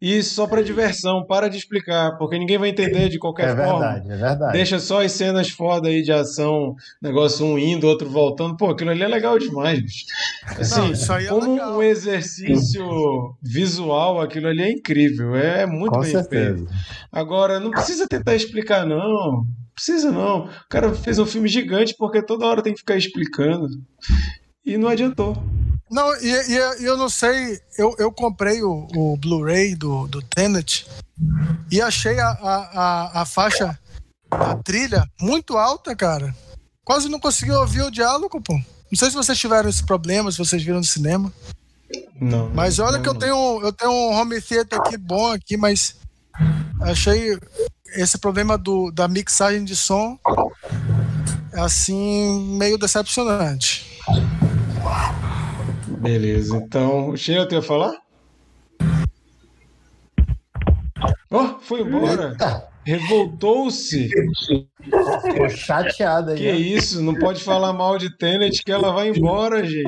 e 0.00 0.22
só 0.22 0.46
pra 0.46 0.62
diversão, 0.62 1.24
para 1.26 1.48
de 1.48 1.56
explicar, 1.58 2.16
porque 2.18 2.38
ninguém 2.38 2.58
vai 2.58 2.70
entender 2.70 3.08
de 3.08 3.18
qualquer 3.18 3.50
É 3.50 3.56
forma. 3.56 3.78
verdade, 3.80 4.10
é 4.12 4.16
verdade. 4.16 4.52
Deixa 4.52 4.78
só 4.78 5.02
as 5.04 5.12
cenas 5.12 5.50
foda 5.50 5.88
aí 5.88 6.02
de 6.02 6.12
ação, 6.12 6.74
negócio 7.02 7.44
um 7.44 7.58
indo, 7.58 7.86
outro 7.86 8.08
voltando. 8.08 8.56
Pô, 8.56 8.70
aquilo 8.70 8.90
ali 8.90 9.02
é 9.02 9.08
legal 9.08 9.38
demais, 9.38 9.80
bicho. 9.80 10.04
Assim, 10.58 10.80
Não, 10.80 10.92
isso 10.92 11.12
aí 11.12 11.26
é 11.26 11.28
como 11.28 11.52
legal. 11.52 11.76
um 11.78 11.82
exercício 11.82 13.34
visual, 13.42 14.20
aquilo 14.20 14.48
ali 14.48 14.62
é 14.62 14.70
incrível. 14.72 15.34
É 15.36 15.66
muito 15.66 15.92
Com 15.92 16.00
bem 16.00 16.10
certeza. 16.12 16.56
feito. 16.56 16.72
Agora, 17.12 17.60
não 17.60 17.70
precisa 17.70 18.06
tentar 18.08 18.34
explicar, 18.34 18.86
não. 18.86 19.44
Precisa 19.74 20.10
não. 20.10 20.44
O 20.46 20.68
cara 20.68 20.92
fez 20.94 21.18
um 21.18 21.24
filme 21.26 21.48
gigante 21.48 21.94
porque 21.96 22.22
toda 22.22 22.46
hora 22.46 22.62
tem 22.62 22.72
que 22.74 22.80
ficar 22.80 22.96
explicando. 22.96 23.66
E 24.64 24.76
não 24.76 24.88
adiantou. 24.88 25.34
Não, 25.90 26.14
e, 26.22 26.28
e- 26.28 26.84
eu 26.84 26.96
não 26.96 27.08
sei, 27.08 27.60
eu, 27.76 27.94
eu 27.98 28.12
comprei 28.12 28.62
o, 28.62 28.86
o 28.94 29.16
Blu-ray 29.16 29.74
do, 29.74 30.06
do 30.06 30.22
Tenet 30.22 30.86
e 31.70 31.82
achei 31.82 32.18
a, 32.20 32.28
a, 32.30 33.22
a, 33.22 33.24
faixa, 33.26 33.78
a 34.30 34.54
trilha, 34.56 35.04
muito 35.20 35.56
alta, 35.56 35.94
cara. 35.96 36.34
Quase 36.84 37.08
não 37.08 37.18
consegui 37.18 37.50
ouvir 37.50 37.82
o 37.82 37.90
diálogo, 37.90 38.40
pô. 38.40 38.54
Não 38.54 38.98
sei 38.98 39.10
se 39.10 39.16
vocês 39.16 39.38
tiveram 39.38 39.68
esse 39.68 39.84
problema, 39.84 40.30
se 40.30 40.38
vocês 40.38 40.62
viram 40.62 40.78
no 40.78 40.84
cinema. 40.84 41.32
Não. 42.20 42.50
Mas 42.50 42.78
olha 42.78 42.98
não, 42.98 43.02
que 43.02 43.08
eu 43.08 43.14
tenho, 43.14 43.60
eu 43.62 43.72
tenho 43.72 43.90
um 43.90 44.14
home 44.14 44.40
theater 44.40 44.78
aqui 44.78 44.96
bom 44.96 45.32
aqui, 45.32 45.56
mas 45.56 45.96
achei 46.82 47.36
esse 47.96 48.16
problema 48.18 48.56
do, 48.56 48.90
da 48.92 49.08
mixagem 49.08 49.64
de 49.64 49.74
som 49.74 50.18
assim 51.52 52.56
meio 52.56 52.78
decepcionante. 52.78 54.00
Beleza, 56.00 56.56
então. 56.56 57.14
Sheila, 57.14 57.46
tu 57.46 57.54
ia 57.54 57.62
falar? 57.62 57.92
Oh, 61.30 61.58
foi 61.60 61.82
embora. 61.82 62.36
Revoltou-se. 62.84 64.08
Ficou 65.22 65.48
chateada 65.50 66.32
aí. 66.32 66.38
Que 66.38 66.50
ó. 66.50 66.54
isso, 66.54 67.02
não 67.02 67.14
pode 67.14 67.44
falar 67.44 67.72
mal 67.74 67.98
de 67.98 68.16
Tenet 68.16 68.64
que 68.64 68.72
ela 68.72 68.90
vai 68.92 69.10
embora, 69.10 69.62
gente. 69.64 69.84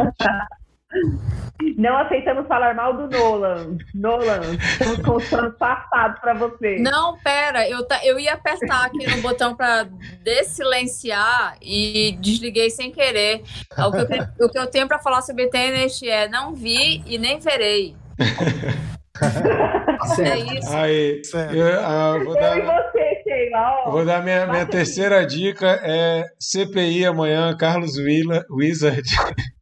Não 1.78 1.96
aceitamos 1.96 2.46
falar 2.48 2.74
mal 2.74 2.94
do 2.96 3.08
Nolan. 3.08 3.76
Nolan, 3.94 4.40
estamos 4.60 4.98
com 5.02 5.16
os 5.16 5.54
passados 5.56 6.20
pra 6.20 6.34
você. 6.34 6.78
Não, 6.78 7.16
pera, 7.18 7.68
eu, 7.68 7.86
ta- 7.86 8.04
eu 8.04 8.18
ia 8.18 8.34
apertar 8.34 8.86
aqui 8.86 9.06
no 9.08 9.22
botão 9.22 9.54
para 9.54 9.86
desilenciar 10.22 11.56
e 11.62 12.16
desliguei 12.20 12.68
sem 12.70 12.90
querer. 12.90 13.42
O 13.78 13.90
que 13.92 13.98
eu, 13.98 14.06
tenho- 14.08 14.28
o 14.40 14.48
que 14.48 14.58
eu 14.58 14.66
tenho 14.66 14.88
para 14.88 14.98
falar 14.98 15.22
sobre 15.22 15.48
Tenet 15.48 16.08
é 16.08 16.28
não 16.28 16.52
vi 16.54 17.02
e 17.06 17.16
nem 17.16 17.38
verei. 17.38 17.94
tá 19.18 20.22
É 20.24 20.38
isso. 20.38 20.74
Aí, 20.76 21.24
Certo. 21.24 21.54
eu, 21.54 21.80
ah, 21.80 22.18
vou 22.24 22.36
Eu 22.36 22.56
e 22.58 22.62
dar. 22.66 22.82
você, 22.82 23.48
lá, 23.52 23.82
ó. 23.84 23.86
Eu 23.86 23.92
vou 23.92 24.04
dar 24.04 24.22
minha, 24.22 24.46
minha 24.46 24.66
terceira 24.66 25.24
dica 25.24 25.80
é 25.84 26.24
CPI 26.40 27.06
amanhã, 27.06 27.56
Carlos 27.56 27.96
Willa, 27.96 28.44
Wizard. 28.50 29.02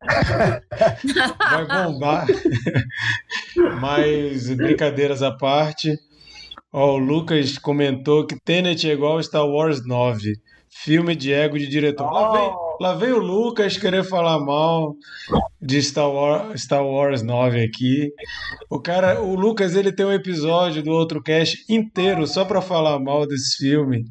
Vai 1.38 1.66
bombar. 1.66 2.26
Mas 3.80 4.50
brincadeiras 4.50 5.22
à 5.22 5.30
parte. 5.30 5.96
Ó, 6.72 6.94
o 6.94 6.98
Lucas 6.98 7.58
comentou 7.58 8.26
que 8.26 8.38
Tenet 8.40 8.88
é 8.88 8.92
igual 8.92 9.22
Star 9.22 9.46
Wars 9.46 9.84
9. 9.86 10.34
Filme 10.68 11.16
de 11.16 11.32
ego 11.32 11.58
de 11.58 11.66
diretor. 11.66 12.10
Lá 12.12 12.32
vem, 12.32 12.50
lá 12.80 12.94
vem 12.94 13.12
o 13.12 13.18
Lucas 13.18 13.76
querer 13.76 14.02
falar 14.02 14.38
mal 14.40 14.96
de 15.60 15.82
Star 15.82 16.10
Wars, 16.10 16.62
Star 16.62 16.82
Wars 16.82 17.22
9 17.22 17.62
aqui. 17.62 18.10
O 18.70 18.80
cara, 18.80 19.20
o 19.20 19.34
Lucas, 19.34 19.74
ele 19.74 19.92
tem 19.92 20.06
um 20.06 20.12
episódio 20.12 20.82
do 20.82 20.90
outro 20.90 21.22
cast 21.22 21.62
inteiro 21.68 22.26
só 22.26 22.42
para 22.42 22.62
falar 22.62 22.98
mal 22.98 23.26
desse 23.26 23.58
filme. 23.58 24.04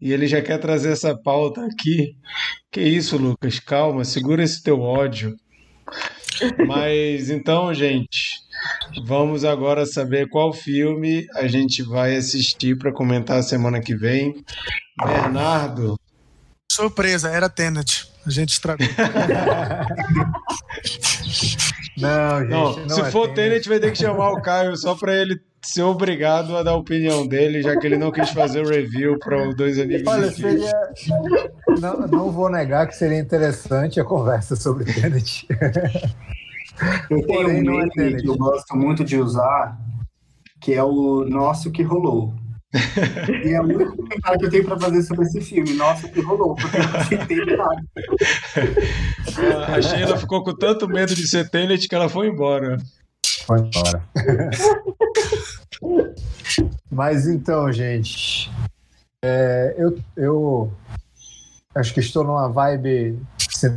E 0.00 0.12
ele 0.12 0.28
já 0.28 0.40
quer 0.40 0.58
trazer 0.58 0.92
essa 0.92 1.16
pauta 1.16 1.66
aqui. 1.66 2.16
Que 2.70 2.80
isso, 2.80 3.16
Lucas? 3.16 3.58
Calma, 3.58 4.04
segura 4.04 4.44
esse 4.44 4.62
teu 4.62 4.80
ódio. 4.80 5.34
Mas 6.66 7.28
então, 7.28 7.74
gente, 7.74 8.38
vamos 9.04 9.44
agora 9.44 9.84
saber 9.84 10.28
qual 10.28 10.52
filme 10.52 11.26
a 11.34 11.48
gente 11.48 11.82
vai 11.82 12.14
assistir 12.14 12.78
para 12.78 12.92
comentar 12.92 13.42
semana 13.42 13.80
que 13.80 13.96
vem. 13.96 14.32
Bernardo, 15.04 15.96
Surpresa, 16.72 17.28
era 17.28 17.50
Tenet. 17.50 18.11
A 18.26 18.30
gente 18.30 18.50
estragou. 18.50 18.86
Não, 21.98 22.40
gente. 22.40 22.50
não, 22.50 22.76
não 22.86 22.88
se 22.88 23.00
é 23.02 23.10
for 23.10 23.28
Tenet. 23.28 23.34
Tenet, 23.34 23.68
vai 23.68 23.78
ter 23.78 23.90
que 23.92 23.98
chamar 23.98 24.30
o 24.30 24.40
Caio 24.40 24.76
só 24.76 24.94
para 24.94 25.14
ele 25.14 25.38
ser 25.62 25.82
obrigado 25.82 26.56
a 26.56 26.62
dar 26.62 26.72
a 26.72 26.76
opinião 26.76 27.26
dele, 27.26 27.62
já 27.62 27.76
que 27.76 27.86
ele 27.86 27.96
não 27.96 28.10
quis 28.10 28.30
fazer 28.30 28.64
o 28.64 28.68
review 28.68 29.18
para 29.18 29.48
os 29.48 29.54
dois 29.54 29.78
amigos 29.78 30.10
Olha, 30.10 30.30
seria. 30.30 30.72
Não, 31.80 32.06
não 32.08 32.30
vou 32.32 32.50
negar 32.50 32.88
que 32.88 32.96
seria 32.96 33.18
interessante 33.18 34.00
a 34.00 34.04
conversa 34.04 34.56
sobre 34.56 34.84
Tenet. 34.92 35.46
Eu 37.10 37.24
tenho 37.26 37.72
um 37.72 37.80
é 37.80 37.88
meme 37.94 38.22
que 38.22 38.28
eu 38.28 38.36
gosto 38.36 38.76
muito 38.76 39.04
de 39.04 39.18
usar, 39.18 39.78
que 40.60 40.72
é 40.72 40.82
o 40.82 41.24
Nosso 41.24 41.70
que 41.70 41.82
rolou. 41.82 42.34
E 42.74 43.52
é 43.52 43.60
o 43.60 43.64
único 43.64 43.96
comentário 43.96 44.38
que 44.38 44.46
eu 44.46 44.50
tenho 44.50 44.64
para 44.64 44.80
fazer 44.80 45.02
sobre 45.02 45.26
esse 45.26 45.40
filme, 45.42 45.74
Nossa 45.74 46.08
que 46.08 46.22
rolou, 46.22 46.54
porque 46.54 46.76
eu 47.34 47.46
não 47.46 47.56
nada. 47.56 47.82
A 49.74 49.82
Sheila 49.82 50.16
ficou 50.16 50.42
com 50.42 50.54
tanto 50.54 50.88
medo 50.88 51.14
de 51.14 51.28
ser 51.28 51.50
Tenet 51.50 51.86
que 51.86 51.94
ela 51.94 52.08
foi 52.08 52.28
embora. 52.28 52.78
Foi 53.46 53.60
embora. 53.60 54.02
Mas 56.90 57.26
então, 57.26 57.70
gente, 57.72 58.50
é, 59.22 59.74
eu, 59.76 59.98
eu 60.16 60.72
acho 61.74 61.92
que 61.92 62.00
estou 62.00 62.24
numa 62.24 62.48
vibe 62.48 63.18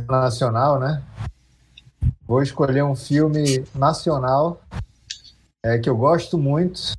nacional, 0.08 0.80
né? 0.80 1.02
Vou 2.26 2.42
escolher 2.42 2.82
um 2.82 2.96
filme 2.96 3.64
nacional 3.74 4.60
é, 5.64 5.78
que 5.78 5.88
eu 5.88 5.96
gosto 5.96 6.38
muito 6.38 6.96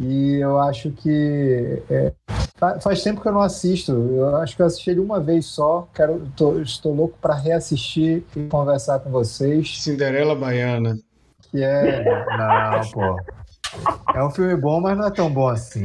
e 0.00 0.36
eu 0.36 0.58
acho 0.58 0.90
que 0.90 1.82
é, 1.90 2.12
fa- 2.56 2.80
faz 2.80 3.02
tempo 3.02 3.20
que 3.20 3.28
eu 3.28 3.32
não 3.32 3.40
assisto. 3.40 3.92
Eu 3.92 4.36
acho 4.36 4.56
que 4.56 4.62
eu 4.62 4.66
assisti 4.66 4.90
ele 4.90 5.00
uma 5.00 5.20
vez 5.20 5.46
só. 5.46 5.88
Quero, 5.94 6.26
tô- 6.36 6.60
estou 6.60 6.94
louco 6.94 7.16
para 7.20 7.34
reassistir 7.34 8.22
e 8.36 8.44
conversar 8.46 8.98
com 9.00 9.10
vocês. 9.10 9.82
Cinderela 9.82 10.34
Baiana. 10.34 10.98
Que 11.50 11.62
é. 11.62 12.04
Não, 12.36 12.90
pô. 12.90 13.16
É 14.14 14.22
um 14.22 14.30
filme 14.30 14.56
bom, 14.56 14.80
mas 14.80 14.96
não 14.96 15.06
é 15.06 15.10
tão 15.10 15.28
bom 15.30 15.48
assim. 15.48 15.82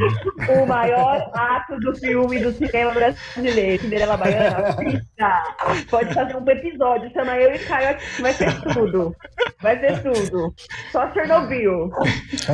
O 0.61 0.65
maior 0.65 1.29
ato 1.33 1.79
do 1.79 1.95
filme 1.95 2.39
do 2.39 2.51
cinema 2.53 2.91
brasileiro, 2.91 3.81
Cinderela 3.81 4.17
Baiana. 4.17 4.75
Pizza. 4.75 5.85
Pode 5.89 6.13
fazer 6.13 6.35
um 6.35 6.47
episódio, 6.49 7.11
chama 7.11 7.37
eu 7.37 7.53
e 7.55 7.59
Caio 7.59 7.89
aqui, 7.89 8.21
vai 8.21 8.33
ser 8.33 8.61
tudo. 8.73 9.15
Vai 9.61 9.79
ser 9.79 10.03
tudo. 10.03 10.53
Só 10.91 11.11
Chernobyl. 11.11 11.89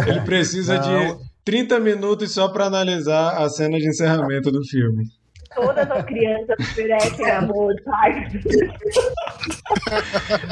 Ele 0.07 0.21
precisa 0.21 0.77
de 0.79 0.89
Não. 0.89 1.19
30 1.43 1.79
minutos 1.79 2.33
só 2.33 2.47
para 2.47 2.65
analisar 2.65 3.37
a 3.37 3.49
cena 3.49 3.77
de 3.77 3.87
encerramento 3.87 4.51
do 4.51 4.63
filme. 4.65 5.05
Todas 5.53 5.89
as 5.89 6.03
crianças 6.05 6.75
merecem 6.75 7.31
amor, 7.31 7.73
pai. 7.85 8.27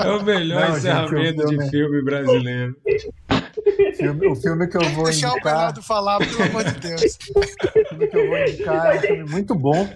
É 0.04 0.10
o 0.12 0.24
melhor 0.24 0.70
Não, 0.70 0.80
gente, 0.80 1.36
de 1.36 1.48
filme- 1.48 1.70
filme 1.70 2.04
brasileiro. 2.04 2.76
Filme- 3.96 4.28
o 4.28 4.36
filme 4.36 4.68
que 4.68 4.78
eu 4.78 4.90
vou 4.92 5.06
Deixar 5.06 5.30
o 5.30 5.32
indicar, 5.34 5.54
Bernardo 5.54 5.82
falar, 5.84 6.18
pelo 6.20 6.44
amor 6.44 6.64
de 6.64 6.80
Deus. 6.80 7.02
o 7.36 7.88
filme 7.90 8.08
que 8.08 8.18
eu 8.18 8.28
vou 8.28 8.38
indicar 8.40 8.96
é 8.96 8.98
um 8.98 9.02
filme 9.02 9.24
muito 9.32 9.56
bom, 9.56 9.90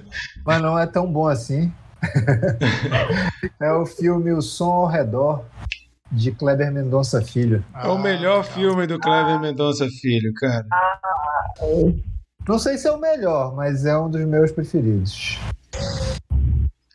mas 0.45 0.61
não 0.61 0.77
é 0.77 0.85
tão 0.85 1.11
bom 1.11 1.27
assim. 1.27 1.71
É 3.59 3.71
o 3.71 3.85
filme 3.85 4.31
O 4.31 4.41
Som 4.41 4.71
ao 4.71 4.85
Redor, 4.87 5.43
de 6.11 6.31
Kleber 6.31 6.71
Mendonça 6.71 7.21
Filho. 7.21 7.63
É 7.75 7.87
o 7.87 7.97
melhor 7.97 8.43
filme 8.43 8.85
do 8.87 8.99
Cleber 8.99 9.39
Mendonça 9.39 9.87
Filho, 9.89 10.31
cara. 10.35 10.65
Não 12.47 12.59
sei 12.59 12.77
se 12.77 12.87
é 12.87 12.91
o 12.91 12.99
melhor, 12.99 13.55
mas 13.55 13.83
é 13.85 13.97
um 13.97 14.09
dos 14.09 14.21
meus 14.25 14.51
preferidos. 14.51 15.37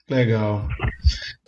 Legal. 0.09 0.67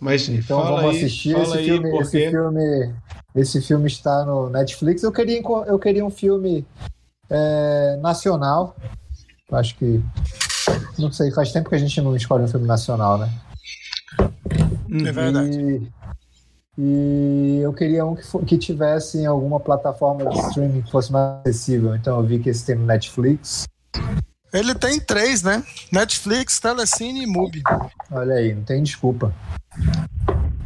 Mas 0.00 0.28
Então 0.28 0.62
fala 0.62 0.76
vamos 0.82 0.90
aí, 0.96 0.96
assistir 1.04 1.32
fala 1.32 1.44
esse 1.44 1.58
aí 1.58 1.64
filme. 1.66 1.90
por 1.90 2.02
Esse 2.02 2.30
filme, 2.30 2.94
esse 3.34 3.60
filme 3.60 3.86
está 3.86 4.24
no 4.24 4.48
Netflix. 4.48 5.02
Eu 5.02 5.12
queria, 5.12 5.42
eu 5.66 5.78
queria 5.78 6.04
um 6.04 6.10
filme 6.10 6.66
é, 7.28 7.96
nacional. 8.00 8.76
Acho 9.50 9.76
que 9.76 10.02
não 10.98 11.12
sei, 11.12 11.30
faz 11.30 11.52
tempo 11.52 11.68
que 11.68 11.74
a 11.74 11.78
gente 11.78 12.00
não 12.00 12.16
escolhe 12.16 12.44
um 12.44 12.48
filme 12.48 12.66
nacional, 12.66 13.18
né? 13.18 13.30
É 14.90 15.12
verdade. 15.12 15.58
E, 15.58 15.92
e 16.78 17.58
eu 17.62 17.72
queria 17.72 18.04
um 18.04 18.14
que, 18.14 18.22
que 18.46 18.58
tivesse 18.58 19.18
em 19.18 19.26
alguma 19.26 19.60
plataforma 19.60 20.24
de 20.26 20.38
streaming 20.48 20.82
que 20.82 20.90
fosse 20.90 21.12
mais 21.12 21.40
acessível. 21.40 21.94
Então 21.94 22.18
eu 22.18 22.26
vi 22.26 22.38
que 22.38 22.50
esse 22.50 22.64
tem 22.64 22.76
no 22.76 22.86
Netflix. 22.86 23.64
Ele 24.52 24.74
tem 24.74 25.00
três, 25.00 25.42
né? 25.42 25.64
Netflix, 25.92 26.60
Telecine 26.60 27.24
e 27.24 27.26
Mubi. 27.26 27.62
Olha 28.10 28.36
aí, 28.36 28.54
não 28.54 28.62
tem 28.62 28.82
desculpa. 28.82 29.34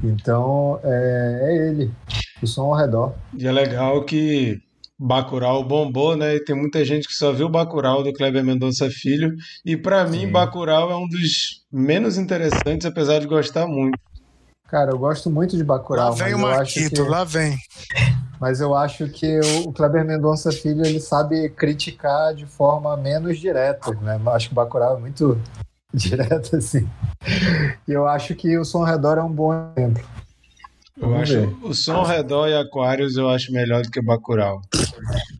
Então 0.05 0.79
é, 0.85 1.41
é 1.43 1.69
ele, 1.69 1.91
o 2.45 2.47
som 2.47 2.67
ao 2.67 2.77
redor. 2.77 3.15
E 3.37 3.47
é 3.47 3.53
legal 3.53 4.05
que 4.05 4.61
Bacurau 4.99 5.63
bombou, 5.63 6.17
né? 6.17 6.35
E 6.37 6.45
tem 6.45 6.57
muita 6.57 6.85
gente 6.85 7.07
que 7.07 7.15
só 7.15 7.33
viu 7.33 7.49
Bacurau 7.49 8.03
do 8.03 8.13
Kleber 8.13 8.45
Mendonça 8.45 8.91
Filho. 8.91 9.35
E 9.65 9.77
pra 9.77 10.05
mim. 10.07 10.31
Bacurau 10.31 10.91
é 10.91 10.97
um 10.97 11.09
dos 11.09 11.65
menos 11.73 12.19
interessantes, 12.19 12.85
apesar 12.87 13.21
de 13.21 13.27
gostar 13.27 13.67
muito. 13.67 13.99
Cara, 14.69 14.91
eu 14.91 14.99
gosto 14.99 15.31
muito 15.31 15.57
de 15.57 15.63
Lá 15.63 15.79
Bacurau, 15.79 16.13
vem 16.13 16.35
mas 16.35 16.35
o 16.35 16.41
eu, 16.41 16.47
acho 16.47 16.81
Marquito, 16.81 17.03
que, 17.03 17.09
lá 17.09 17.25
vem. 17.25 17.57
mas 18.39 18.61
eu 18.61 18.75
acho 18.75 19.09
que 19.09 19.41
o 19.65 19.73
Kleber 19.73 20.05
Mendonça 20.05 20.53
Filho 20.53 20.85
ele 20.85 21.01
sabe 21.01 21.49
criticar 21.49 22.35
de 22.35 22.45
forma 22.45 22.95
menos 22.97 23.39
direta, 23.39 23.93
né? 24.03 24.21
Eu 24.23 24.31
acho 24.31 24.49
que 24.49 24.53
o 24.53 24.57
Bacurau 24.57 24.97
é 24.99 25.01
muito 25.01 25.41
direto 25.95 26.57
assim. 26.57 26.87
E 27.87 27.93
eu 27.93 28.07
acho 28.07 28.35
que 28.35 28.59
o 28.59 28.65
Som 28.65 28.81
ao 28.81 28.85
Redor 28.85 29.17
é 29.17 29.23
um 29.23 29.33
bom 29.33 29.55
exemplo. 29.75 30.05
Eu 31.01 31.09
Vamos 31.11 31.23
acho 31.23 31.33
ver. 31.33 31.57
o 31.63 31.73
Som 31.75 31.95
ao 31.97 32.05
Redor 32.05 32.49
e 32.49 32.55
Aquários 32.57 33.17
eu 33.17 33.29
acho 33.29 33.53
melhor 33.53 33.83
do 33.83 33.91
que 33.91 34.01
Bacurau. 34.03 34.61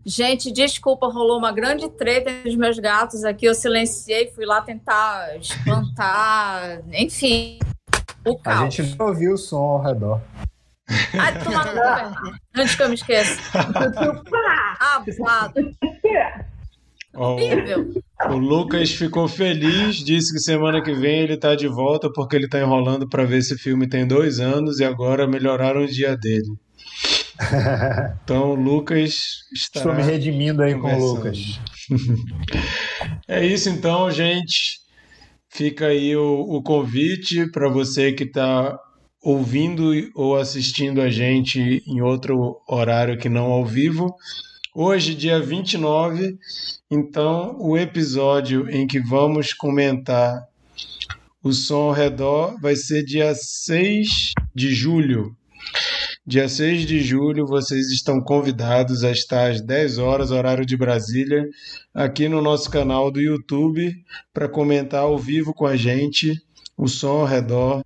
Gente, 0.07 0.53
desculpa, 0.53 1.09
rolou 1.09 1.37
uma 1.39 1.51
grande 1.53 1.89
treta 1.89 2.31
entre 2.31 2.51
os 2.51 2.57
meus 2.57 2.79
gatos 2.79 3.25
aqui. 3.25 3.45
Eu 3.47 3.55
silenciei, 3.55 4.31
fui 4.31 4.47
lá 4.47 4.61
tentar 4.61 5.37
espantar, 5.37 6.81
enfim, 6.93 7.59
o 8.25 8.33
A 8.33 8.39
caos. 8.39 8.75
gente 8.75 8.97
não 8.97 9.07
ouviu 9.09 9.33
o 9.35 9.39
som 9.39 9.57
ao 9.57 9.83
redor. 9.83 10.21
Ai, 11.19 11.43
toma 11.45 11.65
no. 11.65 12.63
Antes 12.63 12.75
que 12.77 12.83
eu 12.83 12.89
me 12.89 12.95
esqueça. 12.95 13.39
Abusado. 14.81 15.55
Horrível. 17.19 17.91
o 18.31 18.37
Lucas 18.37 18.91
ficou 18.93 19.27
feliz, 19.27 19.97
disse 19.97 20.33
que 20.33 20.41
semana 20.41 20.83
que 20.83 20.93
vem 20.93 21.21
ele 21.21 21.37
tá 21.37 21.55
de 21.55 21.67
volta 21.67 22.11
porque 22.13 22.37
ele 22.37 22.49
tá 22.49 22.61
enrolando 22.61 23.09
pra 23.09 23.25
ver 23.25 23.39
esse 23.39 23.57
filme 23.59 23.89
tem 23.89 24.07
dois 24.07 24.39
anos 24.39 24.79
e 24.79 24.85
agora 24.85 25.27
melhoraram 25.27 25.83
o 25.83 25.87
dia 25.87 26.17
dele. 26.17 26.49
Então 28.25 28.51
o 28.51 28.55
Lucas 28.55 29.15
Estou 29.55 29.83
estará 29.83 29.95
me 29.95 30.03
redimindo 30.03 30.61
aí 30.61 30.75
com 30.75 30.93
o. 30.93 31.15
Lucas. 31.15 31.61
É 33.27 33.45
isso 33.47 33.69
então, 33.69 34.11
gente. 34.11 34.81
Fica 35.49 35.87
aí 35.87 36.15
o, 36.17 36.41
o 36.41 36.63
convite 36.63 37.51
para 37.51 37.69
você 37.69 38.13
que 38.13 38.25
está 38.25 38.79
ouvindo 39.23 39.91
ou 40.15 40.37
assistindo 40.37 41.01
a 41.01 41.11
gente 41.11 41.83
em 41.87 42.01
outro 42.01 42.61
horário 42.69 43.19
que 43.19 43.29
não 43.29 43.47
ao 43.47 43.65
vivo. 43.65 44.15
Hoje, 44.81 45.13
dia 45.13 45.41
29, 45.41 46.39
então 46.89 47.57
o 47.59 47.77
episódio 47.77 48.71
em 48.71 48.87
que 48.87 49.01
vamos 49.01 49.53
comentar 49.53 50.47
o 51.43 51.53
som 51.53 51.89
ao 51.89 51.93
redor 51.93 52.57
vai 52.61 52.77
ser 52.77 53.03
dia 53.03 53.35
6 53.35 54.35
de 54.55 54.73
julho. 54.73 55.37
Dia 56.25 56.49
6 56.49 56.87
de 56.87 57.01
julho, 57.01 57.45
vocês 57.45 57.91
estão 57.91 58.21
convidados 58.21 59.03
a 59.03 59.11
estar 59.11 59.51
às 59.51 59.61
10 59.61 59.99
horas, 59.99 60.31
horário 60.31 60.65
de 60.65 60.77
Brasília, 60.77 61.45
aqui 61.93 62.29
no 62.29 62.41
nosso 62.41 62.71
canal 62.71 63.11
do 63.11 63.21
YouTube, 63.21 63.93
para 64.33 64.49
comentar 64.49 65.01
ao 65.01 65.19
vivo 65.19 65.53
com 65.53 65.67
a 65.67 65.75
gente 65.75 66.41
o 66.77 66.87
som 66.87 67.23
ao 67.23 67.27
redor 67.27 67.83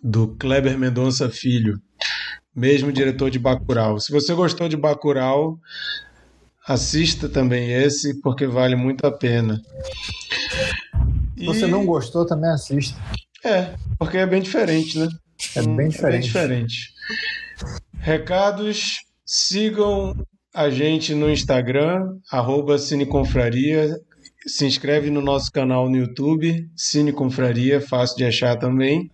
do 0.00 0.28
Kleber 0.36 0.78
Mendonça 0.78 1.28
Filho, 1.28 1.82
mesmo 2.54 2.92
diretor 2.92 3.32
de 3.32 3.38
Bacurau. 3.40 3.98
Se 3.98 4.12
você 4.12 4.32
gostou 4.32 4.68
de 4.68 4.76
Bacurau, 4.76 5.58
assista 6.66 7.28
também 7.28 7.72
esse, 7.72 8.20
porque 8.20 8.46
vale 8.46 8.76
muito 8.76 9.06
a 9.06 9.12
pena. 9.12 9.60
Se 11.36 11.44
você 11.44 11.66
não 11.66 11.84
gostou, 11.84 12.26
também 12.26 12.50
assista. 12.50 12.98
É, 13.44 13.74
porque 13.98 14.16
é 14.16 14.26
bem 14.26 14.40
diferente, 14.40 14.98
né? 14.98 15.08
É 15.56 15.62
bem 15.62 15.88
diferente. 15.88 16.06
É 16.06 16.10
bem 16.10 16.20
diferente. 16.20 16.94
Recados, 17.98 18.96
sigam 19.24 20.14
a 20.54 20.70
gente 20.70 21.14
no 21.14 21.30
Instagram, 21.30 22.16
arroba 22.30 22.78
Cineconfraria. 22.78 23.98
Se 24.46 24.66
inscreve 24.66 25.10
no 25.10 25.22
nosso 25.22 25.50
canal 25.50 25.88
no 25.88 25.96
YouTube, 25.96 26.68
Cine 26.76 27.12
Confraria, 27.12 27.80
fácil 27.80 28.18
de 28.18 28.24
achar 28.24 28.56
também. 28.58 29.10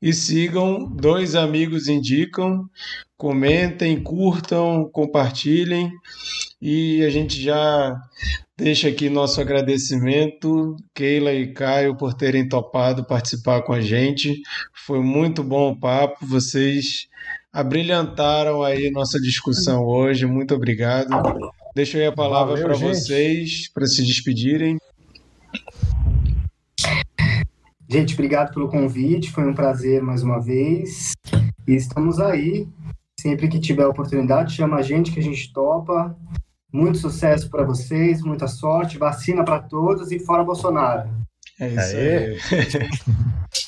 E 0.00 0.12
sigam 0.12 0.88
Dois 0.88 1.34
Amigos 1.34 1.88
Indicam. 1.88 2.64
Comentem, 3.16 4.00
curtam, 4.00 4.88
compartilhem. 4.92 5.90
E 6.60 7.04
a 7.04 7.10
gente 7.10 7.40
já 7.40 7.96
deixa 8.56 8.88
aqui 8.88 9.08
nosso 9.08 9.40
agradecimento, 9.40 10.74
Keila 10.92 11.32
e 11.32 11.52
Caio, 11.52 11.96
por 11.96 12.14
terem 12.14 12.48
topado 12.48 13.06
participar 13.06 13.62
com 13.62 13.72
a 13.72 13.80
gente. 13.80 14.40
Foi 14.84 15.00
muito 15.00 15.44
bom 15.44 15.70
o 15.70 15.78
papo. 15.78 16.26
Vocês 16.26 17.06
abrilhantaram 17.52 18.64
aí 18.64 18.90
nossa 18.90 19.20
discussão 19.20 19.84
hoje. 19.84 20.26
Muito 20.26 20.52
obrigado. 20.52 21.08
Deixo 21.76 21.96
aí 21.96 22.06
a 22.06 22.12
palavra 22.12 22.60
para 22.60 22.74
vocês 22.74 23.70
para 23.72 23.86
se 23.86 24.04
despedirem. 24.04 24.78
Gente, 27.88 28.14
obrigado 28.14 28.52
pelo 28.52 28.68
convite. 28.68 29.30
Foi 29.30 29.48
um 29.48 29.54
prazer 29.54 30.02
mais 30.02 30.24
uma 30.24 30.40
vez. 30.40 31.12
E 31.68 31.74
estamos 31.74 32.18
aí. 32.18 32.66
Sempre 33.20 33.48
que 33.48 33.60
tiver 33.60 33.86
oportunidade, 33.86 34.54
chama 34.54 34.76
a 34.76 34.82
gente 34.82 35.12
que 35.12 35.20
a 35.20 35.22
gente 35.22 35.52
topa. 35.52 36.16
Muito 36.72 36.98
sucesso 36.98 37.50
para 37.50 37.64
vocês, 37.64 38.22
muita 38.22 38.46
sorte, 38.46 38.98
vacina 38.98 39.42
para 39.42 39.60
todos 39.60 40.12
e 40.12 40.18
fora 40.18 40.44
Bolsonaro. 40.44 41.08
É 41.60 41.68
isso 41.68 41.96
aí. 41.96 42.38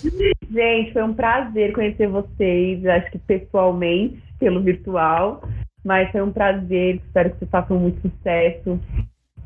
Gente, 0.51 0.93
foi 0.93 1.03
um 1.03 1.15
prazer 1.15 1.73
conhecer 1.73 2.09
vocês, 2.09 2.85
acho 2.85 3.11
que 3.11 3.19
pessoalmente, 3.19 4.23
pelo 4.39 4.63
virtual, 4.63 5.43
mas 5.85 6.11
foi 6.13 6.23
um 6.23 6.33
prazer, 6.33 6.97
espero 6.97 7.31
que 7.31 7.39
vocês 7.39 7.51
façam 7.51 7.79
muito 7.79 8.01
sucesso 8.03 8.79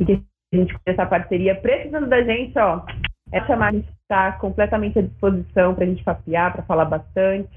e 0.01 0.05
que 0.05 0.13
a 0.53 0.57
gente 0.57 0.75
conheça 0.79 1.03
a 1.03 1.07
parceria. 1.07 1.55
Precisando 1.55 2.09
da 2.09 2.23
gente, 2.23 2.59
ó, 2.59 2.85
é 3.33 3.45
chamar, 3.47 3.69
a 3.69 3.73
gente 3.73 3.89
está 4.03 4.33
completamente 4.33 4.99
à 4.99 5.03
disposição 5.03 5.75
para 5.75 5.85
a 5.85 5.89
gente 5.89 6.05
papiar, 6.05 6.53
para 6.53 6.63
falar 6.65 6.85
bastante. 6.87 7.49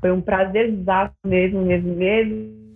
Foi 0.00 0.10
um 0.10 0.20
prazer 0.20 0.72
mesmo, 1.24 1.62
mesmo, 1.62 1.94
mesmo. 1.94 2.66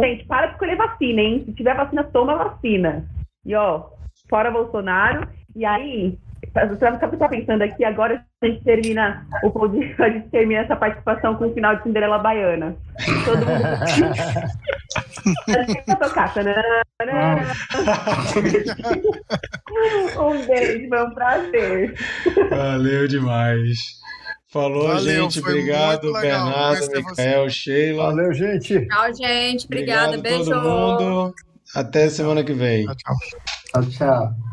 Gente, 0.00 0.24
para 0.26 0.46
de 0.46 0.52
escolher 0.52 0.76
vacina, 0.76 1.20
hein? 1.20 1.42
Se 1.44 1.52
tiver 1.52 1.74
vacina, 1.74 2.04
toma 2.04 2.36
vacina. 2.36 3.04
E 3.44 3.54
ó, 3.54 3.86
fora 4.28 4.50
Bolsonaro. 4.50 5.28
E 5.56 5.64
aí, 5.64 6.18
você 6.54 6.76
vai 6.76 6.92
ficar 7.10 7.28
pensando 7.28 7.62
aqui, 7.62 7.84
agora 7.84 8.24
a 8.42 8.46
gente 8.46 8.64
termina 8.64 9.26
o 9.42 9.50
podcast, 9.50 10.02
a 10.02 10.08
gente 10.10 10.28
termina 10.30 10.62
essa 10.62 10.74
participação 10.76 11.34
com 11.36 11.46
o 11.48 11.54
final 11.54 11.76
de 11.76 11.82
Cinderela 11.82 12.18
Baiana. 12.18 12.76
Todo 13.24 13.38
mundo. 13.38 13.64
a 15.56 15.62
gente 15.62 15.84
vai 15.86 15.96
tocar. 15.96 16.32
um 20.18 20.46
beijo, 20.46 20.88
foi 20.88 21.02
um 21.04 21.10
prazer. 21.10 21.94
Valeu 22.50 23.06
demais. 23.06 23.99
Falou, 24.50 24.88
Valeu, 24.88 25.30
gente. 25.30 25.38
Obrigado, 25.38 26.12
Bernardo, 26.12 26.90
Micael, 26.90 27.48
Sheila. 27.48 28.06
Valeu, 28.06 28.34
gente. 28.34 28.86
Tchau, 28.86 29.14
gente. 29.14 29.64
Obrigada. 29.64 30.16
Obrigado 30.18 30.22
Beijo. 30.22 30.50
todo 30.50 30.62
mundo. 30.62 31.34
Até 31.72 32.10
semana 32.10 32.42
que 32.42 32.52
vem. 32.52 32.84
Tchau, 32.84 32.96
tchau. 32.96 33.84
tchau, 33.84 33.90
tchau. 33.90 34.49